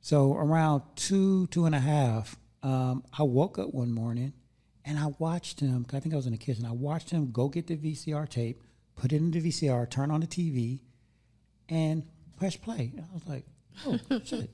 So 0.00 0.34
around 0.34 0.82
two, 0.96 1.46
two 1.48 1.66
and 1.66 1.74
a 1.74 1.80
half, 1.80 2.36
um, 2.62 3.04
I 3.16 3.22
woke 3.22 3.58
up 3.58 3.72
one 3.72 3.92
morning 3.92 4.32
and 4.84 4.98
I 4.98 5.08
watched 5.18 5.60
him. 5.60 5.86
I 5.92 6.00
think 6.00 6.14
I 6.14 6.16
was 6.16 6.26
in 6.26 6.32
the 6.32 6.38
kitchen. 6.38 6.64
I 6.64 6.72
watched 6.72 7.10
him 7.10 7.30
go 7.32 7.48
get 7.48 7.66
the 7.66 7.76
VCR 7.76 8.28
tape, 8.28 8.62
put 8.94 9.12
it 9.12 9.16
in 9.16 9.30
the 9.30 9.40
VCR, 9.40 9.88
turn 9.90 10.10
on 10.10 10.20
the 10.20 10.26
TV, 10.26 10.80
and 11.68 12.04
press 12.36 12.56
play. 12.56 12.92
And 12.96 13.04
I 13.10 13.14
was 13.14 13.26
like, 13.26 13.44
oh 13.86 14.20
shit. 14.24 14.50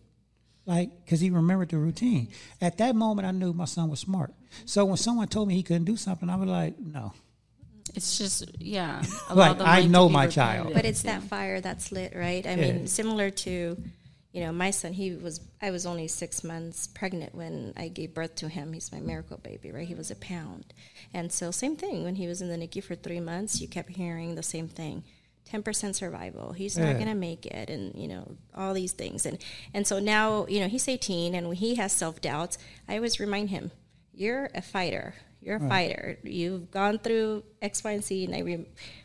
Like, 0.64 1.04
because 1.04 1.20
he 1.20 1.30
remembered 1.30 1.70
the 1.70 1.78
routine. 1.78 2.28
At 2.60 2.78
that 2.78 2.94
moment, 2.94 3.26
I 3.26 3.32
knew 3.32 3.52
my 3.52 3.64
son 3.64 3.90
was 3.90 4.00
smart. 4.00 4.32
So 4.64 4.84
when 4.84 4.96
someone 4.96 5.28
told 5.28 5.48
me 5.48 5.54
he 5.54 5.62
couldn't 5.62 5.84
do 5.84 5.96
something, 5.96 6.30
I 6.30 6.36
was 6.36 6.48
like, 6.48 6.78
no. 6.78 7.12
It's 7.94 8.18
just 8.18 8.44
yeah. 8.58 9.02
Like, 9.32 9.60
I 9.60 9.84
know 9.84 10.08
be 10.08 10.14
my 10.14 10.26
child. 10.26 10.72
But 10.74 10.84
it's 10.84 11.02
that 11.02 11.22
fire 11.22 11.60
that's 11.60 11.92
lit, 11.92 12.14
right? 12.14 12.46
I 12.46 12.56
mean, 12.56 12.86
similar 12.86 13.30
to, 13.30 13.76
you 14.32 14.40
know, 14.40 14.52
my 14.52 14.70
son. 14.70 14.92
He 14.92 15.14
was. 15.14 15.40
I 15.60 15.70
was 15.70 15.86
only 15.86 16.08
six 16.08 16.42
months 16.42 16.86
pregnant 16.86 17.34
when 17.34 17.74
I 17.76 17.88
gave 17.88 18.14
birth 18.14 18.34
to 18.36 18.48
him. 18.48 18.72
He's 18.72 18.92
my 18.92 19.00
miracle 19.00 19.38
baby, 19.38 19.72
right? 19.72 19.86
He 19.86 19.94
was 19.94 20.10
a 20.10 20.16
pound, 20.16 20.72
and 21.12 21.30
so 21.32 21.50
same 21.50 21.76
thing. 21.76 22.04
When 22.04 22.16
he 22.16 22.26
was 22.26 22.40
in 22.40 22.48
the 22.48 22.56
NICU 22.56 22.82
for 22.82 22.94
three 22.94 23.20
months, 23.20 23.60
you 23.60 23.68
kept 23.68 23.90
hearing 23.90 24.34
the 24.34 24.42
same 24.42 24.68
thing. 24.68 25.04
10% 25.50 25.94
survival 25.94 26.52
he's 26.52 26.78
not 26.78 26.94
going 26.94 27.08
to 27.08 27.14
make 27.14 27.44
it 27.44 27.68
and 27.68 27.94
you 27.94 28.08
know 28.08 28.36
all 28.54 28.72
these 28.72 28.92
things 28.92 29.26
and 29.26 29.38
and 29.74 29.86
so 29.86 29.98
now 29.98 30.46
you 30.46 30.60
know 30.60 30.68
he's 30.68 30.88
18 30.88 31.34
and 31.34 31.48
when 31.48 31.56
he 31.56 31.74
has 31.74 31.92
self-doubts 31.92 32.56
i 32.88 32.96
always 32.96 33.20
remind 33.20 33.50
him 33.50 33.70
you're 34.14 34.48
a 34.54 34.62
fighter 34.62 35.14
you're 35.42 35.56
a 35.56 35.68
fighter. 35.68 36.18
You've 36.22 36.70
gone 36.70 36.98
through 36.98 37.42
x 37.60 37.84
y 37.84 37.92
and 37.92 38.04
z 38.04 38.24
and 38.24 38.34
i 38.34 38.40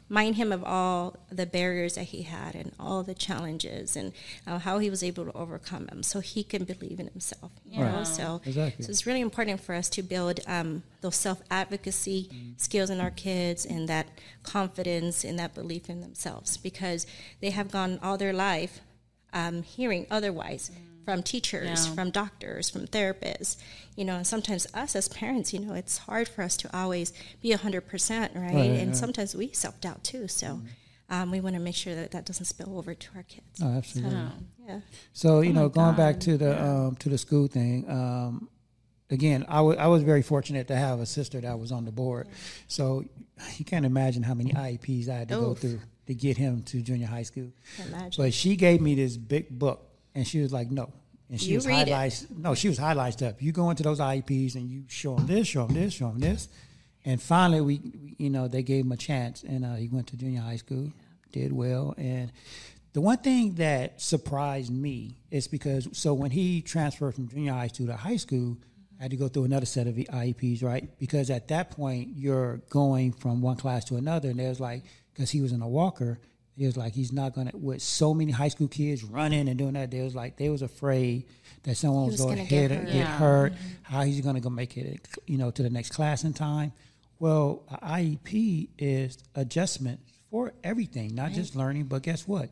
remind 0.10 0.36
him 0.36 0.52
of 0.52 0.64
all 0.64 1.16
the 1.32 1.46
barriers 1.46 1.96
that 1.96 2.06
he 2.06 2.24
had 2.24 2.56
and 2.56 2.72
all 2.80 3.04
the 3.04 3.14
challenges 3.14 3.96
and 3.96 4.14
uh, 4.48 4.58
how 4.60 4.80
he 4.80 4.90
was 4.90 5.04
able 5.04 5.26
to 5.26 5.32
overcome 5.34 5.86
them 5.86 6.02
so 6.02 6.20
he 6.20 6.44
can 6.44 6.64
believe 6.64 7.00
in 7.00 7.08
himself 7.08 7.52
you 7.66 7.80
know? 7.84 8.04
So 8.04 8.42
Exactly. 8.46 8.84
so 8.86 8.90
it's 8.90 9.06
really 9.06 9.22
important 9.22 9.62
for 9.62 9.76
us 9.76 9.90
to 9.90 10.02
build 10.04 10.40
um, 10.48 10.84
those 11.02 11.16
self-advocacy 11.16 12.30
skills 12.58 12.90
in 12.90 13.00
our 13.02 13.12
kids 13.12 13.66
and 13.66 13.88
that 13.90 14.08
confidence 14.44 15.24
and 15.24 15.38
that 15.40 15.54
belief 15.54 15.90
in 15.90 16.02
themselves 16.02 16.58
because 16.58 17.06
they 17.42 17.50
have 17.52 17.72
gone 17.72 18.00
all 18.02 18.18
their 18.18 18.34
life 18.34 18.82
um, 19.34 19.62
hearing 19.64 20.08
otherwise 20.10 20.72
from 21.08 21.24
teachers 21.24 21.88
Yeah. 21.88 21.96
from 21.96 22.12
doctors 22.12 22.70
from 22.70 22.86
therapists 22.86 23.56
you 23.96 24.04
know 24.04 24.16
and 24.18 24.28
sometimes 24.28 24.68
us 24.74 24.94
as 24.94 25.08
parents 25.08 25.54
you 25.54 25.60
know 25.66 25.74
it's 25.74 26.00
hard 26.00 26.28
for 26.28 26.42
us 26.42 26.58
to 26.58 26.68
always 26.78 27.14
be 27.42 27.52
100% 27.54 27.62
right, 28.20 28.34
Right, 28.36 28.54
and 28.82 28.90
yeah. 28.90 28.92
sometimes 28.92 29.34
we 29.34 29.46
self-doubt 29.54 30.04
too 30.04 30.28
so 30.28 30.60
um, 31.10 31.32
we 31.32 31.40
want 31.40 31.56
to 31.56 31.62
make 31.62 31.76
sure 31.76 31.96
that 31.96 32.12
that 32.12 32.26
doesn't 32.26 32.44
spill 32.54 32.78
over 32.78 32.94
to 32.94 33.08
our 33.16 33.24
kids 33.24 33.62
Oh, 33.64 33.70
absolutely. 33.78 34.20
yeah 34.68 34.82
So 35.14 35.40
you 35.40 35.54
know, 35.54 35.68
my 35.70 35.76
going 35.80 35.96
back 35.96 36.20
to 36.28 36.38
the 36.38 36.52
um, 36.62 36.98
to 36.98 37.08
the 37.08 37.18
school 37.18 37.48
thing. 37.48 37.90
Um, 37.90 38.50
again, 39.10 39.46
I 39.48 39.88
was 39.88 40.04
very 40.04 40.22
fortunate 40.34 40.68
to 40.68 40.76
have 40.76 41.00
a 41.00 41.06
sister 41.06 41.40
that 41.40 41.58
was 41.58 41.72
on 41.72 41.86
the 41.86 41.94
board. 41.94 42.28
So 42.68 43.06
you 43.58 43.64
can't 43.64 43.86
imagine 43.86 44.24
how 44.24 44.34
many 44.34 44.52
IEPs 44.52 45.08
I 45.08 45.16
had 45.20 45.30
to 45.30 45.36
go 45.36 45.54
through 45.54 45.80
to 46.08 46.14
get 46.14 46.36
him 46.38 46.64
to 46.64 46.82
junior 46.82 47.08
high 47.08 47.24
school. 47.24 47.50
imagine 47.88 48.22
But 48.24 48.34
she 48.34 48.58
gave 48.58 48.82
me 48.82 48.96
this 48.96 49.16
big 49.16 49.48
book, 49.64 49.80
and 50.18 50.28
she 50.28 50.40
was 50.42 50.52
like, 50.52 50.70
"No." 50.72 50.92
And 51.30 51.40
she 51.40 51.50
You 51.52 51.58
was 51.58 51.66
it. 51.66 51.72
highlights. 51.74 52.26
No, 52.30 52.56
she 52.56 52.70
was 52.70 52.78
highlights 52.78 53.22
up. 53.22 53.42
You 53.42 53.52
go 53.52 53.70
into 53.70 53.84
those 53.84 54.00
IEPs 54.00 54.56
and 54.56 54.70
you 54.70 54.84
show 54.88 55.16
them 55.16 55.28
this, 55.28 55.46
show 55.48 55.66
them 55.68 55.76
this, 55.76 55.94
show 55.94 56.08
them 56.10 56.20
this, 56.20 56.48
and 57.06 57.22
finally, 57.22 57.60
we, 57.62 57.80
we 58.02 58.16
you 58.18 58.30
know, 58.30 58.48
they 58.48 58.64
gave 58.64 58.86
him 58.86 58.92
a 58.94 58.98
chance, 58.98 59.44
and 59.44 59.64
uh, 59.66 59.76
he 59.76 59.88
went 59.90 60.08
to 60.08 60.18
junior 60.18 60.42
high 60.42 60.56
school, 60.56 60.92
did 61.32 61.52
well, 61.54 61.94
and 61.98 62.32
the 62.94 63.02
one 63.02 63.18
thing 63.18 63.56
that 63.56 64.02
surprised 64.02 64.72
me 64.72 65.18
is 65.30 65.48
because 65.48 65.88
so 65.92 66.14
when 66.14 66.32
he 66.32 66.62
transferred 66.62 67.14
from 67.14 67.28
junior 67.28 67.52
high 67.54 67.68
school 67.68 67.88
to 67.88 67.96
high 67.96 68.16
school, 68.18 68.58
I 69.00 69.04
had 69.04 69.12
to 69.12 69.18
go 69.18 69.28
through 69.28 69.44
another 69.44 69.68
set 69.68 69.86
of 69.86 69.96
IEPs, 69.96 70.64
right? 70.64 70.90
Because 70.98 71.30
at 71.30 71.50
that 71.50 71.70
point 71.72 72.10
you're 72.16 72.62
going 72.70 73.12
from 73.12 73.42
one 73.42 73.58
class 73.58 73.84
to 73.86 73.98
another, 73.98 74.30
and 74.30 74.40
there's 74.40 74.60
like 74.60 74.84
because 75.14 75.30
he 75.30 75.42
was 75.42 75.52
in 75.52 75.62
a 75.62 75.68
walker, 75.68 76.20
he 76.58 76.66
was 76.66 76.76
like 76.76 76.94
he's 76.94 77.12
not 77.14 77.34
gonna 77.36 77.52
with 77.54 77.82
so 77.82 78.14
many 78.14 78.32
high 78.32 78.48
school 78.48 78.68
kids 78.68 79.04
running 79.04 79.48
and 79.48 79.58
doing 79.58 79.74
that. 79.74 79.92
They 79.92 80.02
was 80.02 80.16
like 80.16 80.38
they 80.38 80.50
was 80.50 80.62
afraid 80.64 81.26
that 81.64 81.76
someone 81.76 82.06
was, 82.08 82.14
was 82.14 82.22
going 82.22 82.38
to 82.38 82.44
gonna 82.44 82.50
get 82.50 82.72
hit 82.72 82.72
or 82.72 82.76
hurt. 82.82 82.86
get 82.88 82.96
Yeah. 82.96 83.18
hurt. 83.18 83.54
Mm-hmm. 83.54 83.68
How 83.84 84.02
he's 84.04 84.22
going 84.22 84.36
to 84.36 84.42
go 84.42 84.50
make 84.50 84.78
it, 84.78 85.08
you 85.28 85.38
know, 85.38 85.52
to 85.52 85.64
the 85.64 85.70
next 85.70 85.90
class 85.92 86.24
in 86.24 86.34
time. 86.34 86.72
Well, 87.20 87.64
IEP 87.84 88.70
is 88.78 89.18
adjustment 89.36 90.00
for 90.32 90.54
everything, 90.64 91.16
not 91.16 91.32
just 91.32 91.56
learning. 91.56 91.86
But 91.86 92.04
guess 92.04 92.28
what? 92.28 92.50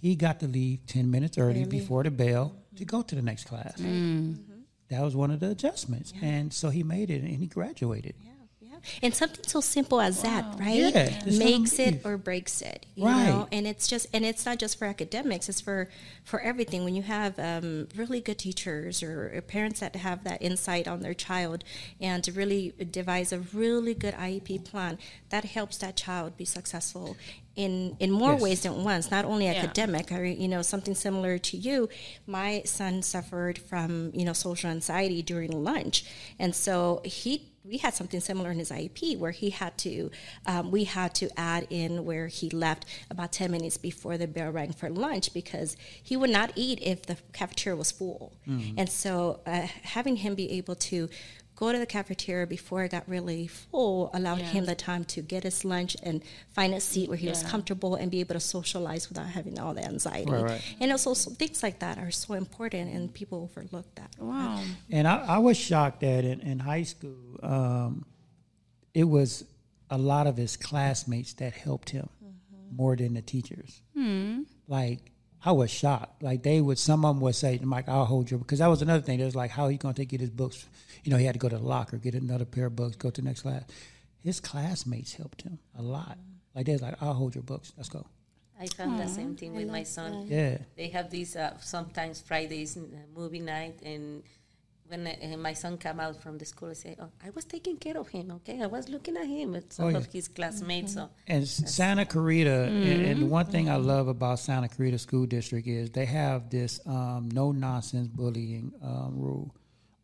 He 0.00 0.14
got 0.16 0.40
to 0.40 0.46
leave 0.46 0.86
ten 0.86 1.10
minutes 1.10 1.38
early 1.38 1.60
Early. 1.62 1.64
before 1.70 2.02
the 2.02 2.10
bell 2.10 2.54
to 2.76 2.84
go 2.84 3.02
to 3.02 3.14
the 3.14 3.22
next 3.22 3.44
class. 3.44 3.80
Mm. 3.80 4.38
That 4.90 5.02
was 5.02 5.16
one 5.16 5.30
of 5.30 5.40
the 5.40 5.50
adjustments, 5.50 6.12
and 6.22 6.52
so 6.52 6.68
he 6.68 6.82
made 6.82 7.10
it, 7.10 7.22
and 7.22 7.28
he 7.30 7.46
graduated. 7.46 8.14
yeah 8.20 8.26
yeah 8.28 8.33
And 9.02 9.14
something 9.14 9.44
so 9.46 9.60
simple 9.60 10.00
as 10.00 10.22
that, 10.22 10.44
right? 10.58 10.94
Yeah, 10.94 11.14
Makes 11.26 11.78
it 11.78 12.00
or 12.04 12.16
breaks 12.18 12.62
it. 12.62 12.86
You 12.94 13.06
Right. 13.06 13.26
know? 13.28 13.48
And 13.52 13.66
it's 13.66 13.86
just 13.86 14.06
and 14.12 14.24
it's 14.24 14.44
not 14.46 14.58
just 14.58 14.78
for 14.78 14.86
academics, 14.86 15.48
it's 15.48 15.60
for 15.60 15.88
for 16.24 16.40
everything. 16.40 16.84
When 16.84 16.94
you 16.94 17.02
have 17.02 17.38
um, 17.38 17.88
really 17.96 18.20
good 18.20 18.38
teachers 18.38 19.02
or, 19.02 19.32
or 19.34 19.40
parents 19.40 19.80
that 19.80 19.96
have 19.96 20.24
that 20.24 20.42
insight 20.42 20.86
on 20.88 21.00
their 21.00 21.14
child 21.14 21.64
and 22.00 22.22
to 22.24 22.32
really 22.32 22.72
devise 22.90 23.32
a 23.32 23.40
really 23.40 23.94
good 23.94 24.14
IEP 24.14 24.64
plan, 24.64 24.98
that 25.30 25.44
helps 25.44 25.78
that 25.78 25.96
child 25.96 26.36
be 26.36 26.44
successful 26.44 27.16
in 27.56 27.96
in 28.00 28.10
more 28.10 28.32
Yes. 28.32 28.42
ways 28.42 28.62
than 28.62 28.84
once, 28.84 29.10
not 29.10 29.24
only 29.24 29.44
Yeah. 29.46 29.52
academic. 29.62 30.10
or 30.12 30.24
you 30.24 30.48
know, 30.48 30.62
something 30.62 30.94
similar 30.94 31.38
to 31.38 31.56
you. 31.56 31.88
My 32.26 32.62
son 32.64 33.02
suffered 33.02 33.58
from 33.58 34.10
you 34.14 34.24
know 34.24 34.32
social 34.32 34.70
anxiety 34.70 35.22
during 35.22 35.52
lunch, 35.64 36.04
and 36.38 36.54
so 36.54 37.00
he 37.04 37.50
we 37.64 37.78
had 37.78 37.94
something 37.94 38.20
similar 38.20 38.50
in 38.50 38.58
his 38.58 38.70
IEP 38.70 39.18
where 39.18 39.30
he 39.30 39.50
had 39.50 39.76
to 39.78 40.10
um, 40.46 40.70
we 40.70 40.84
had 40.84 41.14
to 41.14 41.28
add 41.38 41.66
in 41.70 42.04
where 42.04 42.26
he 42.28 42.50
left 42.50 42.84
about 43.10 43.32
ten 43.32 43.50
minutes 43.50 43.76
before 43.76 44.18
the 44.18 44.26
bell 44.26 44.50
rang 44.50 44.72
for 44.72 44.90
lunch 44.90 45.32
because 45.32 45.76
he 46.02 46.16
would 46.16 46.30
not 46.30 46.52
eat 46.54 46.78
if 46.82 47.06
the 47.06 47.16
cafeteria 47.32 47.76
was 47.76 47.90
full, 47.90 48.32
and 48.76 48.88
so 48.88 49.40
uh, 49.46 49.66
having 49.82 50.16
him 50.16 50.34
be 50.34 50.50
able 50.52 50.74
to 50.74 51.08
go 51.56 51.70
to 51.72 51.78
the 51.78 51.86
cafeteria 51.86 52.46
before 52.46 52.82
it 52.84 52.90
got 52.90 53.08
really 53.08 53.46
full 53.46 54.10
allowed 54.12 54.40
Yeah. 54.40 54.46
him 54.46 54.64
the 54.66 54.74
time 54.74 55.04
to 55.04 55.22
get 55.22 55.44
his 55.44 55.64
lunch 55.64 55.96
and 56.02 56.22
find 56.52 56.74
a 56.74 56.80
seat 56.80 57.08
where 57.08 57.16
he 57.16 57.28
was 57.28 57.42
comfortable 57.44 57.94
and 57.94 58.10
be 58.10 58.18
able 58.20 58.34
to 58.34 58.40
socialize 58.40 59.08
without 59.08 59.26
having 59.28 59.58
all 59.58 59.72
the 59.72 59.84
anxiety. 59.84 60.30
Right, 60.30 60.42
right. 60.42 60.62
And 60.80 60.90
also 60.90 61.14
so 61.14 61.30
things 61.30 61.62
like 61.62 61.78
that 61.78 61.98
are 61.98 62.10
so 62.10 62.34
important 62.34 62.92
and 62.92 63.12
people 63.14 63.42
overlook 63.44 63.86
that. 63.94 64.10
Wow. 64.18 64.60
And 64.90 65.06
I, 65.06 65.16
I 65.36 65.38
was 65.38 65.56
shocked 65.56 66.00
that 66.00 66.24
in, 66.24 66.40
in 66.40 66.58
high 66.58 66.82
school, 66.82 67.38
um, 67.42 68.04
it 68.92 69.04
was 69.04 69.44
a 69.90 69.98
lot 69.98 70.26
of 70.26 70.36
his 70.36 70.56
classmates 70.56 71.34
that 71.34 71.52
helped 71.52 71.90
him 71.90 72.08
more 72.72 72.96
than 72.96 73.14
the 73.14 73.22
teachers. 73.22 73.80
Like, 74.66 75.12
I 75.44 75.52
was 75.52 75.70
shocked. 75.70 76.22
Like, 76.22 76.42
they 76.42 76.60
would, 76.60 76.78
some 76.78 77.04
of 77.04 77.14
them 77.14 77.20
would 77.22 77.34
say, 77.34 77.60
Mike, 77.62 77.88
I'll 77.88 78.06
hold 78.06 78.30
your, 78.30 78.38
because 78.38 78.60
that 78.60 78.66
was 78.68 78.82
another 78.82 79.02
thing. 79.02 79.20
It 79.20 79.24
was 79.24 79.36
like, 79.36 79.50
how 79.50 79.68
he 79.68 79.76
going 79.76 79.94
to 79.94 80.04
get 80.06 80.20
his 80.20 80.30
books? 80.30 80.66
You 81.04 81.10
know, 81.10 81.18
he 81.18 81.26
had 81.26 81.34
to 81.34 81.38
go 81.38 81.48
to 81.48 81.58
the 81.58 81.62
locker, 81.64 81.98
get 81.98 82.14
another 82.14 82.46
pair 82.46 82.66
of 82.66 82.76
books, 82.76 82.96
go 82.96 83.10
to 83.10 83.20
the 83.20 83.26
next 83.26 83.42
class. 83.42 83.64
His 84.22 84.40
classmates 84.40 85.14
helped 85.14 85.42
him 85.42 85.58
a 85.78 85.82
lot. 85.82 86.16
Like, 86.54 86.66
they 86.66 86.72
was 86.72 86.82
like, 86.82 87.02
I'll 87.02 87.12
hold 87.12 87.34
your 87.34 87.44
books. 87.44 87.72
Let's 87.76 87.90
go. 87.90 88.06
I 88.58 88.66
found 88.68 89.00
the 89.00 89.08
same 89.08 89.36
thing 89.36 89.54
with 89.54 89.68
my 89.68 89.82
son. 89.82 90.26
Yeah. 90.28 90.58
They 90.76 90.88
have 90.88 91.10
these 91.10 91.36
uh, 91.36 91.58
sometimes 91.60 92.20
Fridays 92.20 92.76
uh, 92.76 92.80
movie 93.14 93.40
night, 93.40 93.80
and 93.82 94.22
when 94.88 95.06
uh, 95.06 95.36
my 95.38 95.54
son 95.54 95.78
came 95.78 95.98
out 96.00 96.20
from 96.22 96.36
the 96.38 96.44
school, 96.44 96.70
I 96.70 96.74
say, 96.74 96.96
"Oh, 97.00 97.08
I 97.24 97.30
was 97.30 97.44
taking 97.44 97.76
care 97.78 97.96
of 97.98 98.08
him. 98.08 98.30
Okay, 98.38 98.60
I 98.62 98.66
was 98.66 98.88
looking 98.88 99.16
at 99.16 99.26
him 99.26 99.52
with 99.52 99.72
some 99.72 99.86
Oh, 99.86 99.88
yeah. 99.88 99.96
of 99.98 100.06
his 100.12 100.28
classmates." 100.28 100.94
So 100.94 101.08
And 101.26 101.46
Santa 101.48 102.04
Clarita, 102.04 102.64
and, 102.64 103.06
and 103.06 103.22
the 103.22 103.26
one 103.26 103.46
thing 103.46 103.68
I 103.70 103.76
love 103.76 104.08
about 104.08 104.38
Santa 104.40 104.68
Clarita 104.68 104.98
School 104.98 105.26
District 105.26 105.66
is 105.66 105.90
they 105.90 106.04
have 106.06 106.50
this 106.50 106.80
um, 106.86 107.28
no 107.32 107.50
nonsense 107.52 108.08
bullying 108.08 108.72
um, 108.82 109.12
rule. 109.16 109.54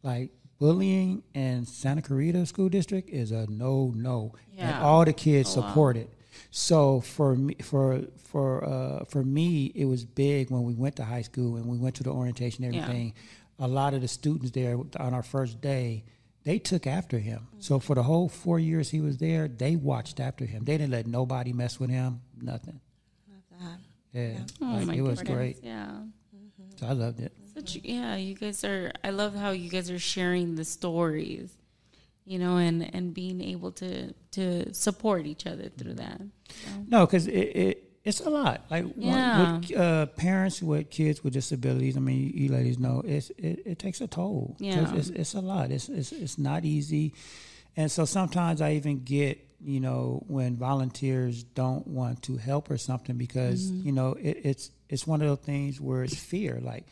Like 0.02 0.30
bullying 0.58 1.22
in 1.34 1.66
Santa 1.66 2.02
Clarita 2.02 2.46
School 2.46 2.68
District 2.68 3.08
is 3.10 3.32
a 3.32 3.46
no 3.50 3.92
no, 3.96 4.32
and 4.58 4.76
all 4.82 5.04
the 5.04 5.12
kids 5.12 5.50
support 5.50 5.96
it. 5.96 6.10
So 6.50 7.00
for 7.00 7.34
me, 7.36 7.54
for 7.62 8.02
for 8.16 8.64
uh, 8.64 9.04
for 9.04 9.22
me, 9.24 9.72
it 9.74 9.84
was 9.84 10.04
big 10.04 10.50
when 10.50 10.62
we 10.62 10.74
went 10.74 10.96
to 10.96 11.04
high 11.04 11.22
school 11.22 11.56
and 11.56 11.66
we 11.66 11.76
went 11.76 11.96
to 11.96 12.02
the 12.02 12.10
orientation 12.10 12.64
and 12.64 12.74
Yeah. 12.74 12.86
Everything. 13.60 13.76
A 13.76 13.80
lot 13.80 13.94
of 13.94 14.00
the 14.00 14.08
students 14.08 14.50
there 14.50 14.76
on 14.98 15.14
our 15.14 15.22
first 15.22 15.60
day, 15.60 16.04
they 16.44 16.58
took 16.58 16.86
after 16.86 17.18
him. 17.18 17.48
So 17.58 17.78
for 17.78 17.94
the 17.94 18.02
whole 18.02 18.28
four 18.28 18.58
years 18.58 18.90
he 18.90 19.00
was 19.00 19.18
there, 19.18 19.48
they 19.48 19.76
watched 19.76 20.20
after 20.20 20.46
him. 20.46 20.64
They 20.64 20.78
didn't 20.78 20.92
let 20.92 21.06
nobody 21.06 21.52
mess 21.52 21.78
with 21.78 21.90
him. 21.90 22.20
Nothing. 22.40 22.80
Yeah, 24.12 24.38
Oh 24.60 24.66
like, 24.66 24.86
my 24.86 24.94
it 24.94 25.02
was 25.02 25.22
great. 25.22 25.58
Yeah. 25.62 26.00
So 26.76 26.86
I 26.86 26.92
loved 26.92 27.20
it. 27.20 27.32
Such, 27.54 27.76
yeah, 27.76 28.16
you 28.16 28.34
guys 28.34 28.64
are. 28.64 28.90
I 29.04 29.10
love 29.10 29.34
how 29.34 29.50
you 29.50 29.70
guys 29.70 29.90
are 29.90 29.98
sharing 29.98 30.56
the 30.56 30.64
stories, 30.64 31.52
you 32.24 32.38
know, 32.38 32.56
and 32.56 32.92
and 32.94 33.14
being 33.14 33.40
able 33.40 33.70
to 33.72 34.12
to 34.32 34.72
support 34.74 35.26
each 35.26 35.46
other 35.46 35.68
through 35.68 35.94
that. 35.94 36.20
No, 36.88 37.06
because 37.06 37.26
it, 37.26 37.32
it 37.32 37.89
it's 38.04 38.20
a 38.20 38.30
lot. 38.30 38.64
Like 38.70 38.86
Yeah. 38.96 39.58
with 39.58 39.76
uh, 39.76 40.06
parents 40.06 40.62
with 40.62 40.88
kids 40.90 41.22
with 41.22 41.32
disabilities. 41.34 41.96
I 41.96 42.00
mean, 42.00 42.32
you 42.34 42.48
ladies 42.50 42.78
know 42.78 43.02
it's 43.04 43.30
it, 43.36 43.62
it 43.66 43.78
takes 43.78 44.00
a 44.00 44.06
toll. 44.06 44.56
Yeah. 44.58 44.94
it's, 44.94 45.08
it's 45.10 45.34
a 45.34 45.40
lot. 45.40 45.70
It's, 45.70 45.88
it's 45.88 46.12
it's 46.12 46.38
not 46.38 46.64
easy, 46.64 47.12
and 47.76 47.90
so 47.90 48.04
sometimes 48.06 48.60
I 48.60 48.72
even 48.74 49.04
get 49.04 49.38
you 49.62 49.80
know 49.80 50.24
when 50.28 50.56
volunteers 50.56 51.42
don't 51.42 51.86
want 51.86 52.22
to 52.22 52.36
help 52.38 52.70
or 52.70 52.78
something 52.78 53.16
because 53.18 53.70
Mm-hmm. 53.70 53.86
you 53.86 53.92
know 53.92 54.12
it, 54.14 54.38
it's 54.44 54.70
it's 54.88 55.06
one 55.06 55.20
of 55.20 55.28
those 55.28 55.44
things 55.44 55.80
where 55.80 56.02
it's 56.02 56.16
fear. 56.16 56.58
Like 56.62 56.86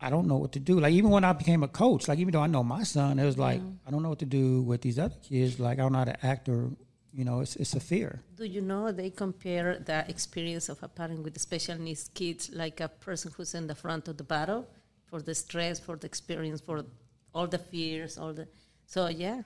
I 0.00 0.10
don't 0.10 0.26
know 0.26 0.36
what 0.36 0.52
to 0.52 0.60
do. 0.60 0.78
Like 0.80 0.92
even 0.94 1.10
when 1.10 1.24
I 1.24 1.32
became 1.32 1.62
a 1.62 1.68
coach, 1.68 2.06
like 2.08 2.18
even 2.18 2.32
though 2.32 2.40
I 2.42 2.46
know 2.48 2.62
my 2.64 2.82
son, 2.82 3.18
it 3.18 3.24
was 3.24 3.38
like 3.38 3.60
I 3.86 3.90
don't 3.92 4.02
know 4.02 4.08
what 4.10 4.18
to 4.20 4.26
do 4.26 4.62
with 4.62 4.80
these 4.82 4.98
other 4.98 5.14
kids. 5.22 5.58
Like 5.60 5.78
I 5.78 5.82
don't 5.82 5.92
know 5.92 5.98
how 5.98 6.04
to 6.06 6.26
act 6.26 6.48
or 6.48 6.70
you 7.18 7.24
know 7.24 7.40
it's 7.40 7.56
it's 7.56 7.74
a 7.74 7.80
fear. 7.80 8.10
Do 8.36 8.44
you 8.44 8.62
know 8.70 8.92
they 8.92 9.10
compare 9.10 9.68
the 9.90 9.98
experience 10.14 10.68
of 10.68 10.78
a 10.84 10.88
parent 10.98 11.20
with 11.24 11.36
special 11.40 11.76
needs 11.76 12.08
kids 12.14 12.42
like 12.62 12.78
a 12.80 12.88
person 12.88 13.32
who's 13.36 13.54
in 13.54 13.66
the 13.66 13.74
front 13.74 14.06
of 14.06 14.16
the 14.16 14.22
battle 14.36 14.62
for 15.08 15.20
the 15.20 15.34
stress, 15.34 15.80
for 15.80 15.96
the 15.96 16.06
experience, 16.06 16.60
for 16.60 16.84
all 17.34 17.48
the 17.48 17.58
fears, 17.58 18.18
all 18.18 18.32
the. 18.32 18.46
So 18.86 19.08
yeah, 19.08 19.42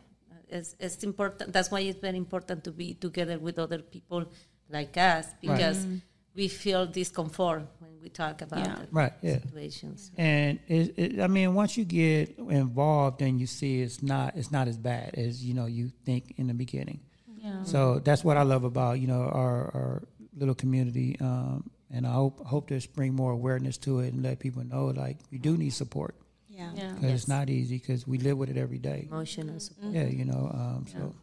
it's 0.48 0.76
it's 0.78 1.02
important. 1.02 1.50
That's 1.54 1.70
why 1.70 1.80
it's 1.80 1.98
very 1.98 2.18
important 2.18 2.62
to 2.64 2.72
be 2.72 2.92
together 2.92 3.38
with 3.38 3.58
other 3.58 3.78
people 3.78 4.26
like 4.68 4.94
us 4.98 5.26
because 5.40 5.78
mm-hmm. 5.78 5.96
we 6.34 6.48
feel 6.48 6.84
discomfort 6.86 7.62
when 7.78 7.92
we 8.02 8.10
talk 8.10 8.42
about 8.42 8.66
Yeah. 8.66 8.74
the 8.80 8.88
Right, 8.90 9.12
yeah. 9.22 9.40
situations. 9.40 10.10
And 10.18 10.58
it, 10.68 10.98
it, 10.98 11.20
I 11.20 11.26
mean, 11.26 11.54
once 11.54 11.78
you 11.78 11.84
get 11.86 12.36
involved 12.38 13.22
and 13.22 13.40
you 13.40 13.46
see 13.46 13.80
it's 13.80 14.02
not 14.02 14.36
it's 14.36 14.52
not 14.52 14.68
as 14.68 14.76
bad 14.76 15.14
as 15.14 15.42
you 15.42 15.54
know 15.54 15.64
you 15.78 15.90
think 16.04 16.34
in 16.36 16.48
the 16.48 16.54
beginning. 16.66 17.00
Yeah. 17.43 17.64
So 17.64 17.99
that's 17.99 18.22
what 18.24 18.36
I 18.36 18.43
love 18.45 18.64
about 18.64 19.01
you 19.01 19.09
know 19.09 19.22
our, 19.22 19.59
our 19.74 20.03
little 20.36 20.55
community, 20.55 21.16
um, 21.20 21.68
and 21.90 22.07
I 22.07 22.12
hope 22.12 22.47
hope 22.47 22.68
to 22.68 22.80
bring 22.95 23.14
more 23.14 23.32
awareness 23.32 23.76
to 23.78 23.99
it 24.01 24.12
and 24.14 24.22
let 24.22 24.38
people 24.38 24.64
know 24.64 24.86
like 24.86 25.18
we 25.32 25.38
do 25.38 25.57
need 25.59 25.74
support 25.74 26.14
Yeah. 26.49 26.70
Yeah. 26.74 26.93
because 26.95 27.12
it's 27.12 27.28
not 27.28 27.51
easy 27.51 27.78
because 27.78 28.07
we 28.07 28.18
live 28.18 28.38
with 28.38 28.49
it 28.49 28.57
every 28.57 28.78
day. 28.78 29.09
Emotional 29.11 29.59
support. 29.61 29.93
Yeah, 29.93 30.07
you 30.07 30.24
know. 30.24 30.51
Um, 30.55 30.86
so 30.86 31.14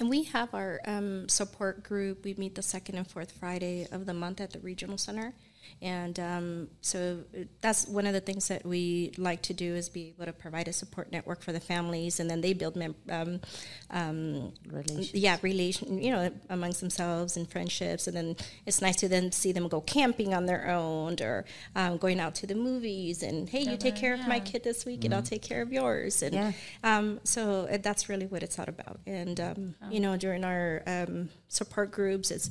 And 0.00 0.08
we 0.10 0.24
have 0.34 0.52
our 0.54 0.80
um, 0.86 1.28
support 1.28 1.82
group. 1.82 2.24
We 2.24 2.34
meet 2.34 2.54
the 2.54 2.62
second 2.62 2.96
and 2.98 3.06
fourth 3.06 3.32
Friday 3.32 3.86
of 3.90 4.04
the 4.06 4.14
month 4.14 4.40
at 4.40 4.50
the 4.52 4.60
regional 4.60 4.98
center, 4.98 5.32
and 5.82 6.18
um, 6.20 6.68
so 6.80 7.20
uh, 7.36 7.44
that's 7.60 7.86
one 7.86 8.06
of 8.06 8.12
the 8.12 8.20
things 8.20 8.48
that 8.48 8.64
we 8.64 9.12
like 9.18 9.42
to 9.42 9.54
do 9.54 9.74
is 9.74 9.88
be 9.88 10.08
able 10.16 10.26
to 10.26 10.32
provide 10.32 10.68
a 10.68 10.72
support 10.72 11.10
network 11.12 11.42
for 11.42 11.52
the 11.52 11.60
families, 11.60 12.20
and 12.20 12.28
then 12.30 12.40
they 12.40 12.52
build 12.52 12.76
mem- 12.76 12.94
um, 13.10 13.40
um, 13.90 14.52
Relations. 14.66 15.14
yeah, 15.14 15.38
relation, 15.42 16.02
you 16.02 16.10
know, 16.10 16.30
amongst 16.50 16.80
themselves 16.80 17.36
and 17.36 17.48
friendships, 17.50 18.06
and 18.06 18.16
then 18.16 18.36
it's 18.66 18.80
nice 18.82 18.96
to 18.96 19.08
then 19.08 19.32
see 19.32 19.52
them 19.52 19.68
go 19.68 19.80
camping 19.80 20.34
on 20.34 20.46
their 20.46 20.68
own 20.70 21.16
or 21.20 21.44
um, 21.76 21.96
going 21.96 22.20
out 22.20 22.34
to 22.36 22.46
the 22.46 22.54
movies, 22.54 23.22
and 23.22 23.48
hey, 23.48 23.62
you 23.62 23.76
take 23.76 23.96
care 23.96 24.14
of 24.14 24.26
my 24.26 24.40
kid 24.40 24.64
this 24.64 24.84
week, 24.84 25.04
and 25.04 25.14
I'll 25.14 25.22
take 25.22 25.42
care 25.42 25.62
of 25.62 25.72
yours, 25.72 26.22
and 26.22 26.34
Yeah. 26.34 26.52
um, 26.84 27.20
so 27.24 27.68
uh, 27.72 27.78
that's 27.80 28.08
really 28.08 28.26
what 28.26 28.42
it's 28.42 28.58
all 28.58 28.66
about. 28.68 29.00
And 29.06 29.40
um, 29.40 29.74
you 29.90 30.00
know, 30.00 30.16
during 30.16 30.44
our 30.44 30.82
um, 30.86 31.28
support 31.48 31.90
groups, 31.90 32.30
it's 32.30 32.50